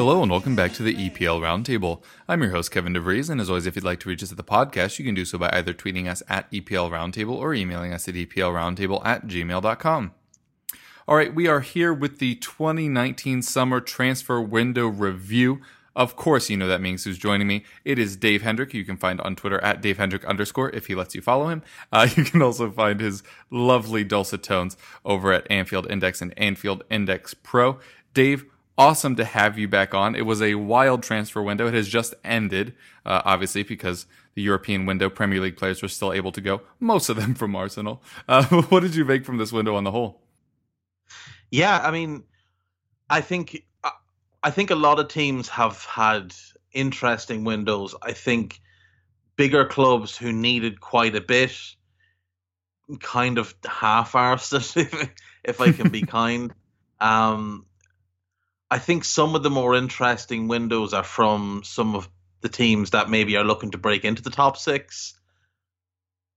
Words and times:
Hello 0.00 0.22
and 0.22 0.30
welcome 0.30 0.56
back 0.56 0.72
to 0.72 0.82
the 0.82 0.94
EPL 0.94 1.42
Roundtable. 1.42 2.02
I'm 2.26 2.40
your 2.40 2.52
host, 2.52 2.70
Kevin 2.70 2.94
DeVries, 2.94 3.28
and 3.28 3.38
as 3.38 3.50
always, 3.50 3.66
if 3.66 3.76
you'd 3.76 3.84
like 3.84 4.00
to 4.00 4.08
reach 4.08 4.22
us 4.22 4.30
at 4.30 4.38
the 4.38 4.42
podcast, 4.42 4.98
you 4.98 5.04
can 5.04 5.14
do 5.14 5.26
so 5.26 5.36
by 5.36 5.50
either 5.52 5.74
tweeting 5.74 6.08
us 6.08 6.22
at 6.26 6.50
EPL 6.50 6.90
Roundtable 6.90 7.34
or 7.34 7.52
emailing 7.52 7.92
us 7.92 8.08
at 8.08 8.14
EPLRoundtable 8.14 9.04
at 9.04 9.26
gmail.com. 9.26 10.14
All 11.06 11.16
right, 11.16 11.34
we 11.34 11.48
are 11.48 11.60
here 11.60 11.92
with 11.92 12.18
the 12.18 12.36
2019 12.36 13.42
summer 13.42 13.78
transfer 13.78 14.40
window 14.40 14.86
review. 14.86 15.60
Of 15.94 16.16
course, 16.16 16.48
you 16.48 16.56
know 16.56 16.66
that 16.66 16.80
means 16.80 17.04
who's 17.04 17.18
joining 17.18 17.46
me. 17.46 17.64
It 17.84 17.98
is 17.98 18.16
Dave 18.16 18.40
Hendrick. 18.40 18.72
You 18.72 18.86
can 18.86 18.96
find 18.96 19.20
on 19.20 19.36
Twitter 19.36 19.62
at 19.62 19.82
Dave 19.82 19.98
Hendrick 19.98 20.24
underscore 20.24 20.70
if 20.70 20.86
he 20.86 20.94
lets 20.94 21.14
you 21.14 21.20
follow 21.20 21.48
him. 21.48 21.62
Uh, 21.92 22.08
you 22.16 22.24
can 22.24 22.40
also 22.40 22.70
find 22.70 23.00
his 23.00 23.22
lovely 23.50 24.02
dulcet 24.04 24.42
tones 24.42 24.78
over 25.04 25.30
at 25.30 25.46
Anfield 25.50 25.90
Index 25.90 26.22
and 26.22 26.32
Anfield 26.38 26.84
Index 26.88 27.34
Pro. 27.34 27.78
Dave, 28.14 28.46
awesome 28.80 29.14
to 29.14 29.26
have 29.26 29.58
you 29.58 29.68
back 29.68 29.92
on. 29.94 30.14
It 30.14 30.22
was 30.22 30.40
a 30.40 30.54
wild 30.54 31.02
transfer 31.02 31.42
window. 31.42 31.66
It 31.66 31.74
has 31.74 31.86
just 31.86 32.14
ended, 32.24 32.74
uh, 33.04 33.20
obviously, 33.26 33.62
because 33.62 34.06
the 34.34 34.40
European 34.40 34.86
window 34.86 35.10
Premier 35.10 35.38
League 35.38 35.58
players 35.58 35.82
were 35.82 35.88
still 35.88 36.14
able 36.14 36.32
to 36.32 36.40
go, 36.40 36.62
most 36.80 37.10
of 37.10 37.16
them 37.16 37.34
from 37.40 37.54
Arsenal. 37.54 38.02
Uh, 38.26 38.44
what 38.70 38.80
did 38.80 38.94
you 38.94 39.04
make 39.04 39.26
from 39.26 39.36
this 39.36 39.52
window 39.52 39.74
on 39.76 39.84
the 39.84 39.90
whole? 39.90 40.22
Yeah, 41.50 41.78
I 41.78 41.90
mean, 41.90 42.24
I 43.10 43.20
think 43.20 43.64
I- 43.84 43.90
I 44.42 44.50
think 44.50 44.70
a 44.70 44.74
lot 44.76 44.98
of 44.98 45.08
teams 45.08 45.48
have 45.50 45.84
had 45.84 46.34
interesting 46.72 47.44
windows. 47.44 47.94
I 48.00 48.12
think 48.12 48.60
bigger 49.36 49.66
clubs 49.66 50.16
who 50.16 50.32
needed 50.32 50.80
quite 50.80 51.14
a 51.14 51.20
bit 51.20 51.52
kind 53.00 53.36
of 53.36 53.54
half-arsed 53.66 54.54
it, 54.54 54.76
if, 54.92 55.10
if 55.44 55.60
I 55.60 55.72
can 55.72 55.90
be 55.90 56.00
kind. 56.02 56.54
Um, 56.98 57.66
I 58.70 58.78
think 58.78 59.04
some 59.04 59.34
of 59.34 59.42
the 59.42 59.50
more 59.50 59.74
interesting 59.74 60.46
windows 60.46 60.94
are 60.94 61.04
from 61.04 61.62
some 61.64 61.94
of 61.94 62.08
the 62.40 62.48
teams 62.48 62.90
that 62.90 63.10
maybe 63.10 63.36
are 63.36 63.44
looking 63.44 63.72
to 63.72 63.78
break 63.78 64.04
into 64.04 64.22
the 64.22 64.30
top 64.30 64.56
six. 64.56 65.18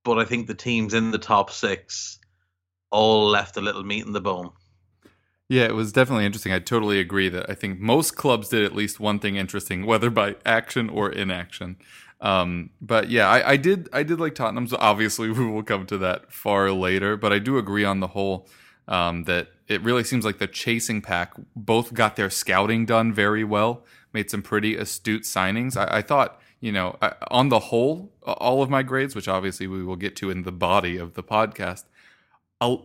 But 0.04 0.18
I 0.18 0.26
think 0.26 0.48
the 0.48 0.56
teams 0.56 0.94
in 0.94 1.12
the 1.12 1.20
top 1.20 1.52
six 1.52 2.20
all 2.92 3.30
left 3.30 3.58
a 3.58 3.62
little 3.62 3.84
meat 3.84 4.06
in 4.06 4.14
the 4.14 4.22
bone. 4.22 4.52
Yeah, 5.50 5.66
it 5.66 5.76
was 5.76 5.92
definitely 5.92 6.26
interesting. 6.26 6.52
I 6.52 6.60
totally 6.60 7.00
agree 7.00 7.30
that 7.30 7.50
I 7.50 7.54
think 7.54 7.80
most 7.80 8.16
clubs 8.16 8.50
did 8.50 8.64
at 8.64 8.74
least 8.76 9.00
one 9.00 9.20
thing 9.20 9.36
interesting, 9.36 9.86
whether 9.86 10.10
by 10.10 10.36
action 10.46 10.90
or 10.90 11.12
inaction. 11.12 11.78
Um, 12.22 12.70
but 12.82 13.10
yeah, 13.10 13.28
I, 13.30 13.52
I 13.52 13.58
did 13.58 13.90
I 13.94 14.04
did 14.04 14.20
like 14.20 14.34
Tottenham's. 14.34 14.74
Obviously, 14.74 15.30
we 15.32 15.46
will 15.46 15.64
come 15.64 15.86
to 15.88 15.98
that 16.00 16.32
far 16.32 16.72
later. 16.72 17.18
But 17.18 17.34
I 17.34 17.40
do 17.40 17.58
agree 17.58 17.84
on 17.84 18.00
the 18.00 18.08
whole 18.08 18.48
um, 18.88 19.24
that 19.26 19.50
it 19.68 19.82
really 19.82 20.04
seems 20.04 20.26
like 20.26 20.40
the 20.40 20.48
chasing 20.48 21.02
pack 21.02 21.34
both 21.56 21.94
got 21.94 22.16
their 22.16 22.30
scouting 22.30 22.86
done 22.86 23.14
very 23.14 23.44
well, 23.44 23.84
made 24.14 24.30
some 24.30 24.42
pretty 24.42 24.76
astute 24.76 25.24
signings. 25.24 25.78
I, 25.78 25.98
I 25.98 26.02
thought 26.02 26.40
you 26.60 26.72
know 26.72 26.98
I, 27.02 27.14
on 27.32 27.50
the 27.50 27.60
whole, 27.60 28.12
all 28.24 28.62
of 28.62 28.70
my 28.70 28.84
grades, 28.84 29.16
which 29.16 29.28
obviously 29.28 29.68
we 29.68 29.84
will 29.84 29.96
get 29.96 30.16
to 30.18 30.30
in 30.30 30.44
the 30.44 30.52
body 30.52 30.98
of 30.98 31.14
the 31.14 31.24
podcast, 31.24 31.84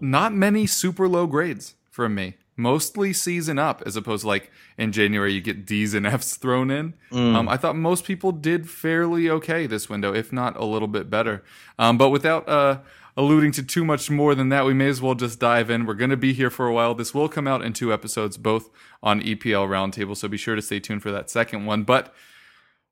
not 0.00 0.32
many 0.34 0.66
super 0.66 1.09
low 1.09 1.26
grades 1.26 1.75
from 1.91 2.15
me. 2.15 2.34
Mostly 2.60 3.12
season 3.12 3.56
up, 3.56 3.84
as 3.86 3.94
opposed 3.94 4.22
to 4.22 4.26
like 4.26 4.50
in 4.76 4.91
January 4.91 5.32
you 5.32 5.41
get 5.41 5.65
D's 5.65 5.94
and 5.94 6.04
F's 6.04 6.36
thrown 6.36 6.72
in. 6.72 6.94
Um, 7.36 7.48
I 7.48 7.56
thought 7.56 7.76
most 7.76 8.04
people 8.04 8.32
did 8.32 8.69
fairly 8.69 9.30
okay 9.30 9.69
this 9.69 9.88
window, 9.88 10.12
if 10.12 10.32
not 10.32 10.56
a 10.56 10.65
little 10.65 10.88
bit 10.88 11.09
better. 11.09 11.44
Um, 11.78 11.97
but 11.98 12.09
without 12.09 12.48
uh, 12.48 12.78
alluding 13.18 13.52
to 13.52 13.62
too 13.62 13.84
much 13.84 14.08
more 14.08 14.34
than 14.34 14.48
that, 14.48 14.64
we 14.64 14.72
may 14.72 14.88
as 14.88 15.02
well 15.02 15.14
just 15.14 15.38
dive 15.38 15.68
in. 15.68 15.84
We're 15.84 15.94
going 15.94 16.08
to 16.08 16.16
be 16.16 16.32
here 16.32 16.48
for 16.48 16.66
a 16.66 16.72
while. 16.72 16.94
This 16.94 17.12
will 17.12 17.28
come 17.28 17.46
out 17.46 17.62
in 17.62 17.74
two 17.74 17.92
episodes, 17.92 18.38
both 18.38 18.70
on 19.02 19.20
EPL 19.20 19.68
Roundtable, 19.68 20.16
so 20.16 20.28
be 20.28 20.38
sure 20.38 20.54
to 20.54 20.62
stay 20.62 20.80
tuned 20.80 21.02
for 21.02 21.10
that 21.10 21.28
second 21.28 21.66
one. 21.66 21.82
But 21.82 22.14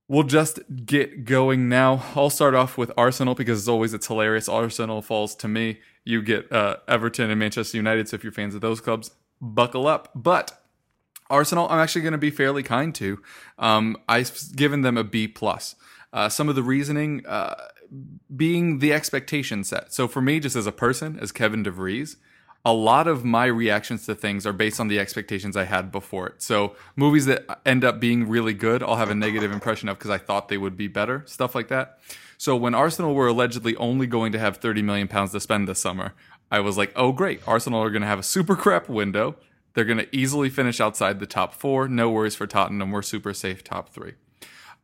We'll 0.08 0.22
just 0.22 0.60
get 0.84 1.24
going 1.24 1.68
now. 1.68 2.04
I'll 2.14 2.30
start 2.30 2.54
off 2.54 2.78
with 2.78 2.92
Arsenal 2.96 3.34
because 3.34 3.62
as 3.62 3.68
always 3.68 3.92
it's 3.92 4.06
hilarious. 4.06 4.48
Arsenal 4.48 5.02
falls 5.02 5.34
to 5.36 5.48
me. 5.48 5.80
You 6.04 6.22
get 6.22 6.50
uh, 6.52 6.76
Everton 6.86 7.28
and 7.28 7.40
Manchester 7.40 7.76
United. 7.76 8.08
So 8.08 8.14
if 8.14 8.22
you're 8.22 8.32
fans 8.32 8.54
of 8.54 8.60
those 8.60 8.80
clubs, 8.80 9.10
buckle 9.40 9.88
up. 9.88 10.10
But 10.14 10.62
Arsenal, 11.28 11.68
I'm 11.68 11.80
actually 11.80 12.02
going 12.02 12.12
to 12.12 12.18
be 12.18 12.30
fairly 12.30 12.62
kind 12.62 12.94
to. 12.94 13.20
Um, 13.58 13.96
I've 14.08 14.32
given 14.54 14.82
them 14.82 14.96
a 14.96 15.02
B 15.02 15.26
plus. 15.26 15.74
Uh, 16.12 16.28
some 16.28 16.48
of 16.48 16.54
the 16.54 16.62
reasoning 16.62 17.26
uh, 17.26 17.56
being 18.34 18.78
the 18.78 18.92
expectation 18.92 19.64
set. 19.64 19.92
So 19.92 20.08
for 20.08 20.20
me, 20.20 20.40
just 20.40 20.56
as 20.56 20.66
a 20.66 20.72
person, 20.72 21.18
as 21.20 21.32
Kevin 21.32 21.64
DeVries, 21.64 22.16
a 22.64 22.72
lot 22.72 23.06
of 23.06 23.24
my 23.24 23.46
reactions 23.46 24.06
to 24.06 24.14
things 24.16 24.44
are 24.44 24.52
based 24.52 24.80
on 24.80 24.88
the 24.88 24.98
expectations 24.98 25.56
I 25.56 25.64
had 25.64 25.92
before 25.92 26.26
it. 26.26 26.42
So 26.42 26.74
movies 26.96 27.26
that 27.26 27.60
end 27.64 27.84
up 27.84 28.00
being 28.00 28.28
really 28.28 28.54
good, 28.54 28.82
I'll 28.82 28.96
have 28.96 29.10
a 29.10 29.14
negative 29.14 29.52
impression 29.52 29.88
of 29.88 29.98
because 29.98 30.10
I 30.10 30.18
thought 30.18 30.48
they 30.48 30.58
would 30.58 30.76
be 30.76 30.88
better, 30.88 31.22
stuff 31.26 31.54
like 31.54 31.68
that. 31.68 32.00
So 32.38 32.56
when 32.56 32.74
Arsenal 32.74 33.14
were 33.14 33.28
allegedly 33.28 33.76
only 33.76 34.08
going 34.08 34.32
to 34.32 34.38
have 34.40 34.56
30 34.56 34.82
million 34.82 35.06
pounds 35.06 35.30
to 35.30 35.40
spend 35.40 35.68
this 35.68 35.80
summer, 35.80 36.12
I 36.50 36.58
was 36.58 36.76
like, 36.76 36.92
"Oh 36.96 37.12
great, 37.12 37.40
Arsenal 37.46 37.82
are 37.82 37.90
going 37.90 38.02
to 38.02 38.08
have 38.08 38.18
a 38.18 38.24
super 38.24 38.56
crap 38.56 38.88
window. 38.88 39.36
They're 39.74 39.84
going 39.84 39.98
to 39.98 40.16
easily 40.16 40.50
finish 40.50 40.80
outside 40.80 41.20
the 41.20 41.26
top 41.26 41.54
4. 41.54 41.86
No 41.86 42.10
worries 42.10 42.34
for 42.34 42.46
Tottenham. 42.46 42.90
We're 42.90 43.02
super 43.02 43.32
safe 43.32 43.62
top 43.62 43.90
3." 43.90 44.14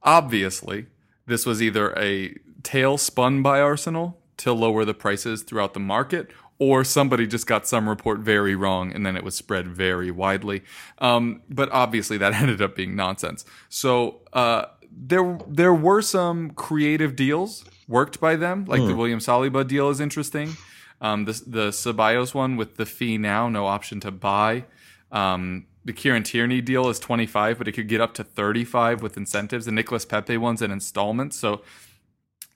Obviously, 0.05 0.87
this 1.27 1.45
was 1.47 1.61
either 1.61 1.93
a 1.99 2.37
tale 2.63 2.99
spun 2.99 3.43
by 3.43 3.61
Arsenal 3.61 4.19
to 4.39 4.53
lower 4.53 4.85
the 4.85 4.95
prices 4.95 5.43
throughout 5.43 5.75
the 5.75 5.81
market, 5.81 6.31
or 6.59 6.85
somebody 6.85 7.27
just 7.27 7.47
got 7.47 7.67
some 7.67 7.89
report 7.89 8.21
very 8.21 8.55
wrong 8.55 8.93
and 8.93 9.05
then 9.05 9.17
it 9.17 9.25
was 9.25 9.35
spread 9.35 9.67
very 9.67 10.11
widely. 10.11 10.63
Um, 10.99 11.43
but 11.49 11.71
obviously, 11.73 12.19
that 12.19 12.35
ended 12.41 12.63
up 12.63 12.77
being 12.77 12.95
nonsense. 12.95 13.45
So 13.69 14.21
uh, 14.33 14.67
there 14.91 15.39
there 15.49 15.75
were 15.75 16.03
some 16.03 16.51
creative 16.51 17.17
deals 17.17 17.65
worked 17.89 18.21
by 18.21 18.37
them, 18.37 18.65
like 18.67 18.81
the 18.81 18.95
William 18.95 19.19
Saliba 19.19 19.67
deal 19.67 19.91
is 19.91 20.01
interesting. 20.01 20.57
Um, 21.01 21.25
the 21.25 21.33
the 21.47 21.69
Ceballos 21.71 22.33
one 22.33 22.57
with 22.57 22.77
the 22.77 22.87
fee 22.87 23.19
now, 23.19 23.49
no 23.49 23.67
option 23.67 24.01
to 24.01 24.11
buy. 24.11 24.65
Um, 25.11 25.67
the 25.85 25.93
Kieran 25.93 26.23
Tierney 26.23 26.61
deal 26.61 26.89
is 26.89 27.01
25, 27.01 27.59
but 27.59 27.67
it 27.67 27.73
could 27.73 27.89
get 27.89 28.01
up 28.01 28.15
to 28.15 28.25
35 28.25 29.03
with 29.03 29.17
incentives. 29.17 29.67
The 29.67 29.73
Nicolas 29.73 30.05
Pepe 30.05 30.37
one's 30.37 30.63
in 30.63 30.71
installments. 30.71 31.37
So 31.37 31.63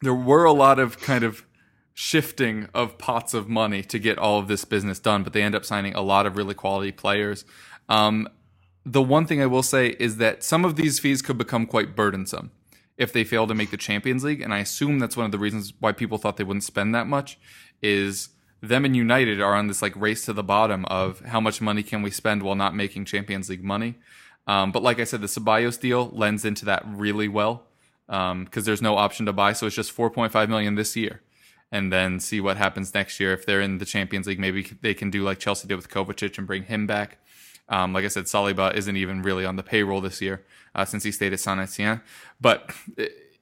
there 0.03 0.15
were 0.15 0.45
a 0.45 0.53
lot 0.53 0.79
of 0.79 1.01
kind 1.01 1.25
of 1.25 1.45
shifting 1.95 2.69
of 2.75 2.99
pots 2.99 3.33
of 3.33 3.49
money 3.49 3.83
to 3.83 3.99
get 3.99 4.19
all 4.19 4.39
of 4.39 4.49
this 4.49 4.65
business 4.65 4.99
done, 4.99 5.23
but 5.23 5.33
they 5.33 5.43
end 5.43 5.55
up 5.55 5.65
signing 5.65 5.95
a 5.95 6.03
lot 6.03 6.27
of 6.27 6.37
really 6.37 6.55
quality 6.55 6.93
players. 6.93 7.45
Um, 7.89 8.29
the 8.85 9.03
one 9.03 9.27
thing 9.27 9.41
I 9.41 9.47
will 9.47 9.63
say 9.63 9.97
is 9.99 10.19
that 10.19 10.45
some 10.45 10.65
of 10.65 10.77
these 10.77 10.99
fees 11.01 11.23
could 11.23 11.39
become 11.39 11.67
quite 11.67 11.97
burdensome 11.97 12.53
if 12.97 13.13
they 13.13 13.25
fail 13.25 13.47
to 13.47 13.55
make 13.55 13.71
the 13.71 13.77
Champions 13.77 14.25
League, 14.25 14.41
and 14.41 14.55
I 14.55 14.59
assume 14.59 14.99
that's 14.99 15.17
one 15.17 15.27
of 15.27 15.33
the 15.33 15.39
reasons 15.39 15.73
why 15.81 15.93
people 15.93 16.19
thought 16.19 16.37
they 16.37 16.45
wouldn't 16.45 16.65
spend 16.65 16.95
that 16.95 17.07
much. 17.07 17.39
Is 17.83 18.31
them 18.63 18.85
and 18.85 18.97
United 18.97 19.41
are 19.41 19.55
on 19.55 19.67
this 19.67 19.83
like 19.83 19.95
race 19.97 20.25
to 20.25 20.33
the 20.33 20.43
bottom 20.43 20.85
of 20.87 21.21
how 21.21 21.41
much 21.41 21.61
money 21.61 21.83
can 21.83 22.03
we 22.03 22.11
spend 22.11 22.43
while 22.43 22.55
not 22.55 22.75
making 22.75 23.05
Champions 23.05 23.49
League 23.49 23.65
money. 23.65 23.97
Um, 24.47 24.73
but 24.73 24.83
like 24.83 25.01
I 25.01 25.05
said, 25.05 25.21
the 25.21 25.27
Ceballos 25.27 25.79
deal 25.79 26.09
lends 26.13 26.45
into 26.45 26.65
that 26.67 26.83
really 26.87 27.29
well 27.29 27.65
because 28.07 28.65
there's 28.65 28.83
no 28.83 28.97
option 28.97 29.27
to 29.27 29.33
buy, 29.33 29.53
so 29.53 29.67
it's 29.67 29.77
just 29.77 29.97
4.5 29.97 30.49
million 30.49 30.75
this 30.77 30.97
year, 30.97 31.23
and 31.73 31.93
then 31.93 32.21
see 32.21 32.41
what 32.41 32.57
happens 32.57 32.95
next 32.95 33.19
year 33.19 33.33
if 33.33 33.45
they're 33.45 33.61
in 33.61 33.79
the 33.79 33.85
Champions 33.85 34.27
League. 34.27 34.39
Maybe 34.39 34.63
they 34.81 34.95
can 34.95 35.11
do 35.11 35.25
like 35.25 35.39
Chelsea 35.39 35.67
did 35.67 35.77
with 35.77 35.89
Kovacic 35.91 36.39
and 36.39 36.47
bring 36.47 36.65
him 36.65 36.87
back. 36.87 37.19
Um, 37.69 37.93
like 37.93 38.05
I 38.05 38.09
said, 38.09 38.25
Saliba 38.27 38.75
isn't 38.75 38.97
even 38.97 39.23
really 39.23 39.45
on 39.45 39.57
the 39.57 39.63
payroll 39.65 40.01
this 40.01 40.21
year 40.21 40.45
uh, 40.75 40.85
since 40.85 41.03
he 41.03 41.11
stayed 41.11 41.33
at 41.33 41.41
Saint 41.41 41.59
Etienne. 41.59 42.01
But 42.41 42.71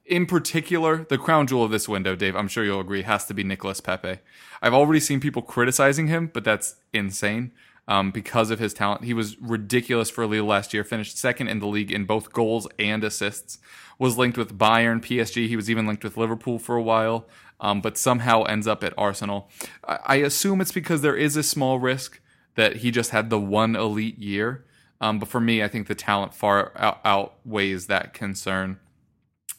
in 0.06 0.25
particular, 0.25 1.05
the 1.08 1.19
crown 1.19 1.46
jewel 1.46 1.62
of 1.64 1.70
this 1.70 1.88
window, 1.88 2.16
Dave, 2.16 2.34
I'm 2.34 2.49
sure 2.49 2.64
you'll 2.64 2.81
agree, 2.81 3.02
has 3.02 3.26
to 3.26 3.34
be 3.34 3.44
Nicolas 3.44 3.81
Pepe. 3.81 4.20
I've 4.62 4.72
already 4.72 5.00
seen 5.00 5.20
people 5.20 5.43
criticizing 5.43 6.06
him, 6.06 6.31
but 6.32 6.43
that's 6.43 6.76
insane. 6.94 7.52
um, 7.87 8.11
because 8.11 8.50
of 8.50 8.58
his 8.58 8.72
talent. 8.75 9.05
He 9.05 9.14
was 9.14 9.38
ridiculous 9.40 10.11
for 10.11 10.26
Lille 10.26 10.44
last 10.44 10.72
year, 10.72 10.84
finished 10.84 11.19
second 11.19 11.49
in 11.49 11.58
the 11.58 11.66
league 11.66 11.93
in 11.93 12.05
both 12.05 12.32
goals 12.32 12.66
and 12.78 13.05
assists, 13.05 13.58
was 13.99 14.19
linked 14.19 14.37
with 14.37 14.58
Bayern, 14.58 15.00
PSG. 15.00 15.49
He 15.49 15.56
was 15.56 15.70
even 15.70 15.87
linked 15.87 16.05
with 16.05 16.17
Liverpool 16.17 16.58
for 16.58 16.76
a 16.76 16.82
while, 16.82 17.26
um, 17.61 17.81
but 17.81 17.96
somehow 17.96 18.43
ends 18.44 18.67
up 18.67 18.82
at 18.85 18.94
Arsenal. 18.99 19.49
I, 19.87 19.99
I 20.05 20.14
assume 20.17 20.61
it's 20.61 20.73
because 20.73 21.02
there 21.02 21.17
is 21.17 21.37
a 21.37 21.43
small 21.43 21.79
risk 21.79 22.20
that 22.56 22.76
he 22.76 22.91
just 22.91 23.11
had 23.11 23.31
the 23.31 23.41
one 23.41 23.76
elite 23.76 24.19
year. 24.19 24.64
Um, 25.00 25.19
but 25.19 25.29
for 25.29 25.41
me, 25.41 25.62
I 25.62 25.69
think 25.69 25.87
the 25.87 25.94
talent 25.94 26.35
far 26.35 26.73
out- 26.76 27.00
outweighs 27.05 27.87
that 27.87 28.14
concern. 28.14 28.79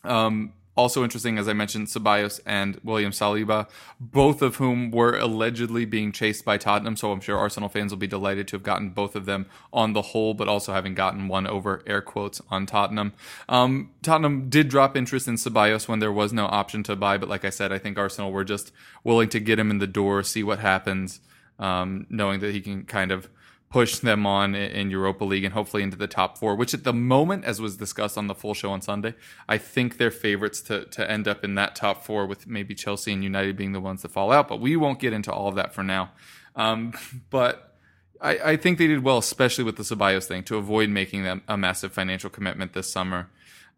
Um, 0.03 0.53
also 0.75 1.03
interesting, 1.03 1.37
as 1.37 1.47
I 1.47 1.53
mentioned, 1.53 1.87
Ceballos 1.87 2.39
and 2.45 2.79
William 2.83 3.11
Saliba, 3.11 3.69
both 3.99 4.41
of 4.41 4.57
whom 4.57 4.91
were 4.91 5.17
allegedly 5.17 5.85
being 5.85 6.11
chased 6.11 6.43
by 6.43 6.57
Tottenham. 6.57 6.95
So 6.95 7.11
I'm 7.11 7.21
sure 7.21 7.37
Arsenal 7.37 7.69
fans 7.69 7.91
will 7.91 7.97
be 7.97 8.07
delighted 8.07 8.47
to 8.49 8.55
have 8.55 8.63
gotten 8.63 8.89
both 8.89 9.15
of 9.15 9.25
them 9.25 9.45
on 9.71 9.93
the 9.93 10.01
whole, 10.01 10.33
but 10.33 10.47
also 10.47 10.73
having 10.73 10.93
gotten 10.93 11.27
one 11.27 11.47
over 11.47 11.81
air 11.87 12.01
quotes 12.01 12.41
on 12.49 12.65
Tottenham. 12.65 13.13
Um, 13.47 13.91
Tottenham 14.01 14.49
did 14.49 14.67
drop 14.67 14.97
interest 14.97 15.27
in 15.27 15.35
Ceballos 15.35 15.87
when 15.87 15.99
there 15.99 16.11
was 16.11 16.33
no 16.33 16.45
option 16.45 16.83
to 16.83 16.95
buy, 16.95 17.17
but 17.17 17.29
like 17.29 17.45
I 17.45 17.49
said, 17.49 17.71
I 17.71 17.77
think 17.77 17.97
Arsenal 17.97 18.31
were 18.31 18.43
just 18.43 18.71
willing 19.03 19.29
to 19.29 19.39
get 19.39 19.59
him 19.59 19.71
in 19.71 19.77
the 19.77 19.87
door, 19.87 20.23
see 20.23 20.43
what 20.43 20.59
happens, 20.59 21.21
um, 21.57 22.05
knowing 22.09 22.41
that 22.41 22.53
he 22.53 22.59
can 22.59 22.83
kind 22.83 23.11
of 23.11 23.29
push 23.75 23.99
them 23.99 24.25
on 24.25 24.55
in 24.55 24.89
Europa 24.89 25.25
League 25.25 25.43
and 25.43 25.53
hopefully 25.53 25.83
into 25.83 25.97
the 25.97 26.07
top 26.07 26.37
four, 26.37 26.55
which 26.55 26.73
at 26.73 26.85
the 26.85 26.93
moment, 26.93 27.43
as 27.43 27.59
was 27.59 27.75
discussed 27.75 28.17
on 28.17 28.27
the 28.27 28.33
full 28.33 28.53
show 28.53 28.71
on 28.71 28.81
Sunday, 28.81 29.13
I 29.49 29.57
think 29.57 29.97
they're 29.97 30.11
favorites 30.11 30.61
to, 30.61 30.85
to 30.85 31.11
end 31.11 31.27
up 31.27 31.43
in 31.43 31.55
that 31.55 31.75
top 31.75 32.05
four 32.05 32.25
with 32.25 32.47
maybe 32.47 32.73
Chelsea 32.73 33.11
and 33.11 33.21
United 33.21 33.57
being 33.57 33.73
the 33.73 33.81
ones 33.81 34.01
that 34.03 34.11
fall 34.11 34.31
out. 34.31 34.47
But 34.47 34.61
we 34.61 34.77
won't 34.77 34.99
get 34.99 35.11
into 35.11 35.29
all 35.29 35.49
of 35.49 35.55
that 35.55 35.73
for 35.73 35.83
now. 35.83 36.11
Um, 36.55 36.93
but 37.29 37.75
I, 38.21 38.51
I, 38.51 38.55
think 38.55 38.77
they 38.77 38.87
did 38.87 39.03
well, 39.03 39.17
especially 39.17 39.65
with 39.65 39.75
the 39.75 39.83
Ceballos 39.83 40.23
thing, 40.23 40.43
to 40.43 40.55
avoid 40.55 40.89
making 40.89 41.23
them 41.23 41.41
a 41.45 41.57
massive 41.57 41.91
financial 41.91 42.29
commitment 42.29 42.71
this 42.71 42.89
summer. 42.89 43.29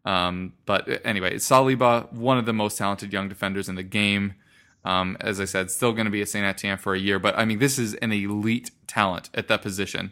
Um, 0.06 0.54
but 0.68 1.02
anyway, 1.06 1.38
Saliba, 1.38 2.14
one 2.14 2.38
of 2.38 2.46
the 2.46 2.54
most 2.54 2.78
talented 2.78 3.12
young 3.12 3.30
defenders 3.30 3.68
in 3.68 3.74
the 3.74 3.82
game. 3.82 4.36
Um, 4.88 5.18
as 5.19 5.42
I 5.42 5.45
said, 5.45 5.69
still 5.69 5.92
going 5.92 6.06
to 6.06 6.12
be 6.12 6.22
at 6.22 6.30
Saint 6.30 6.45
Etienne 6.45 6.78
for 6.78 6.95
a 6.95 7.00
year, 7.00 7.19
but 7.19 7.38
I 7.38 7.44
mean, 7.44 7.60
this 7.60 7.78
is 7.78 7.95
an 7.95 8.13
elite 8.13 8.72
talent 8.88 9.30
at 9.34 9.50
that 9.50 9.62
position, 9.62 10.12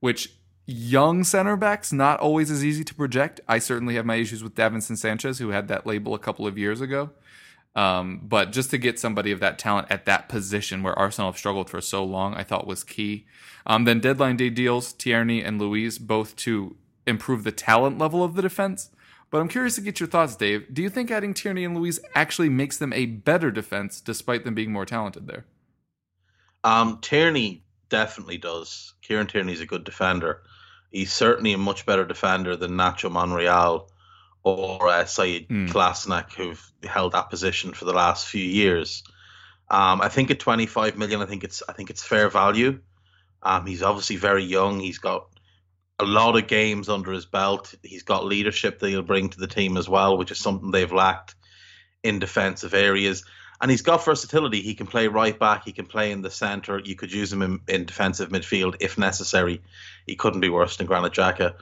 which 0.00 0.32
young 0.66 1.22
center 1.22 1.56
backs 1.56 1.92
not 1.92 2.18
always 2.18 2.50
as 2.50 2.64
easy 2.64 2.82
to 2.82 2.92
project. 2.92 3.40
I 3.46 3.60
certainly 3.60 3.94
have 3.94 4.04
my 4.04 4.16
issues 4.16 4.42
with 4.42 4.56
Davinson 4.56 4.98
Sanchez, 4.98 5.38
who 5.38 5.50
had 5.50 5.68
that 5.68 5.86
label 5.86 6.12
a 6.12 6.18
couple 6.18 6.44
of 6.44 6.58
years 6.58 6.80
ago. 6.80 7.10
Um, 7.76 8.20
but 8.24 8.50
just 8.50 8.70
to 8.70 8.78
get 8.78 8.98
somebody 8.98 9.30
of 9.30 9.38
that 9.38 9.60
talent 9.60 9.86
at 9.90 10.06
that 10.06 10.28
position 10.28 10.82
where 10.82 10.98
Arsenal 10.98 11.30
have 11.30 11.38
struggled 11.38 11.70
for 11.70 11.80
so 11.80 12.04
long, 12.04 12.34
I 12.34 12.42
thought 12.42 12.66
was 12.66 12.82
key. 12.82 13.26
Um, 13.64 13.84
then 13.84 14.00
deadline 14.00 14.36
day 14.38 14.50
deals, 14.50 14.92
Tierney 14.92 15.40
and 15.44 15.60
Luiz, 15.60 15.98
both 15.98 16.34
to 16.36 16.74
improve 17.06 17.44
the 17.44 17.52
talent 17.52 17.98
level 17.98 18.24
of 18.24 18.34
the 18.34 18.42
defense. 18.42 18.90
But 19.30 19.40
I'm 19.40 19.48
curious 19.48 19.74
to 19.74 19.80
get 19.80 19.98
your 19.98 20.08
thoughts, 20.08 20.36
Dave. 20.36 20.72
Do 20.72 20.82
you 20.82 20.88
think 20.88 21.10
adding 21.10 21.34
Tierney 21.34 21.64
and 21.64 21.76
Luiz 21.76 21.98
actually 22.14 22.48
makes 22.48 22.78
them 22.78 22.92
a 22.92 23.06
better 23.06 23.50
defense 23.50 24.00
despite 24.00 24.44
them 24.44 24.54
being 24.54 24.72
more 24.72 24.86
talented 24.86 25.26
there? 25.26 25.44
Um, 26.62 26.98
Tierney 27.00 27.64
definitely 27.88 28.38
does. 28.38 28.94
Kieran 29.02 29.26
Tierney's 29.26 29.60
a 29.60 29.66
good 29.66 29.84
defender. 29.84 30.42
He's 30.90 31.12
certainly 31.12 31.52
a 31.52 31.58
much 31.58 31.86
better 31.86 32.04
defender 32.04 32.56
than 32.56 32.72
Nacho 32.72 33.10
Monreal 33.10 33.88
or 34.42 34.88
uh, 34.88 35.04
Sead 35.04 35.48
mm. 35.48 36.32
Who've 36.36 36.72
held 36.84 37.12
that 37.12 37.30
position 37.30 37.72
for 37.72 37.84
the 37.84 37.92
last 37.92 38.26
few 38.26 38.44
years. 38.44 39.02
Um, 39.68 40.00
I 40.00 40.08
think 40.08 40.30
at 40.30 40.38
25 40.38 40.96
million, 40.96 41.20
I 41.20 41.26
think 41.26 41.42
it's 41.42 41.62
I 41.68 41.72
think 41.72 41.90
it's 41.90 42.04
fair 42.04 42.28
value. 42.28 42.78
Um, 43.42 43.66
he's 43.66 43.82
obviously 43.82 44.16
very 44.16 44.44
young. 44.44 44.78
He's 44.78 44.98
got 44.98 45.28
a 45.98 46.04
lot 46.04 46.36
of 46.36 46.46
games 46.46 46.88
under 46.88 47.12
his 47.12 47.26
belt. 47.26 47.74
He's 47.82 48.02
got 48.02 48.24
leadership 48.24 48.78
that 48.78 48.88
he'll 48.88 49.02
bring 49.02 49.30
to 49.30 49.38
the 49.38 49.46
team 49.46 49.76
as 49.76 49.88
well, 49.88 50.18
which 50.18 50.30
is 50.30 50.38
something 50.38 50.70
they've 50.70 50.92
lacked 50.92 51.34
in 52.02 52.18
defensive 52.18 52.74
areas. 52.74 53.24
And 53.60 53.70
he's 53.70 53.82
got 53.82 54.04
versatility. 54.04 54.60
He 54.60 54.74
can 54.74 54.86
play 54.86 55.08
right 55.08 55.38
back. 55.38 55.64
He 55.64 55.72
can 55.72 55.86
play 55.86 56.12
in 56.12 56.20
the 56.20 56.30
centre. 56.30 56.78
You 56.78 56.94
could 56.94 57.12
use 57.12 57.32
him 57.32 57.40
in, 57.40 57.60
in 57.68 57.86
defensive 57.86 58.28
midfield 58.28 58.76
if 58.80 58.98
necessary. 58.98 59.62
He 60.06 60.16
couldn't 60.16 60.40
be 60.40 60.50
worse 60.50 60.76
than 60.76 60.86
Granit 60.86 61.14
Xhaka. 61.14 61.54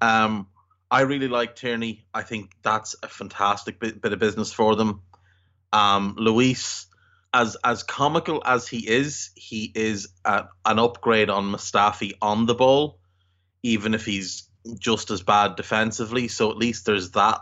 Um, 0.00 0.46
I 0.90 1.02
really 1.02 1.28
like 1.28 1.54
Tierney. 1.54 2.06
I 2.14 2.22
think 2.22 2.52
that's 2.62 2.96
a 3.02 3.08
fantastic 3.08 3.78
bit, 3.78 4.00
bit 4.00 4.14
of 4.14 4.18
business 4.18 4.52
for 4.52 4.76
them. 4.76 5.02
Um, 5.74 6.14
Luiz, 6.18 6.86
as 7.34 7.56
as 7.64 7.82
comical 7.82 8.42
as 8.44 8.66
he 8.66 8.86
is, 8.88 9.30
he 9.34 9.70
is 9.74 10.08
a, 10.24 10.46
an 10.64 10.78
upgrade 10.78 11.30
on 11.30 11.52
Mustafi 11.52 12.12
on 12.20 12.46
the 12.46 12.54
ball 12.54 12.98
even 13.62 13.94
if 13.94 14.04
he's 14.04 14.48
just 14.78 15.10
as 15.10 15.22
bad 15.22 15.56
defensively. 15.56 16.28
So 16.28 16.50
at 16.50 16.56
least 16.56 16.86
there's 16.86 17.10
that. 17.12 17.40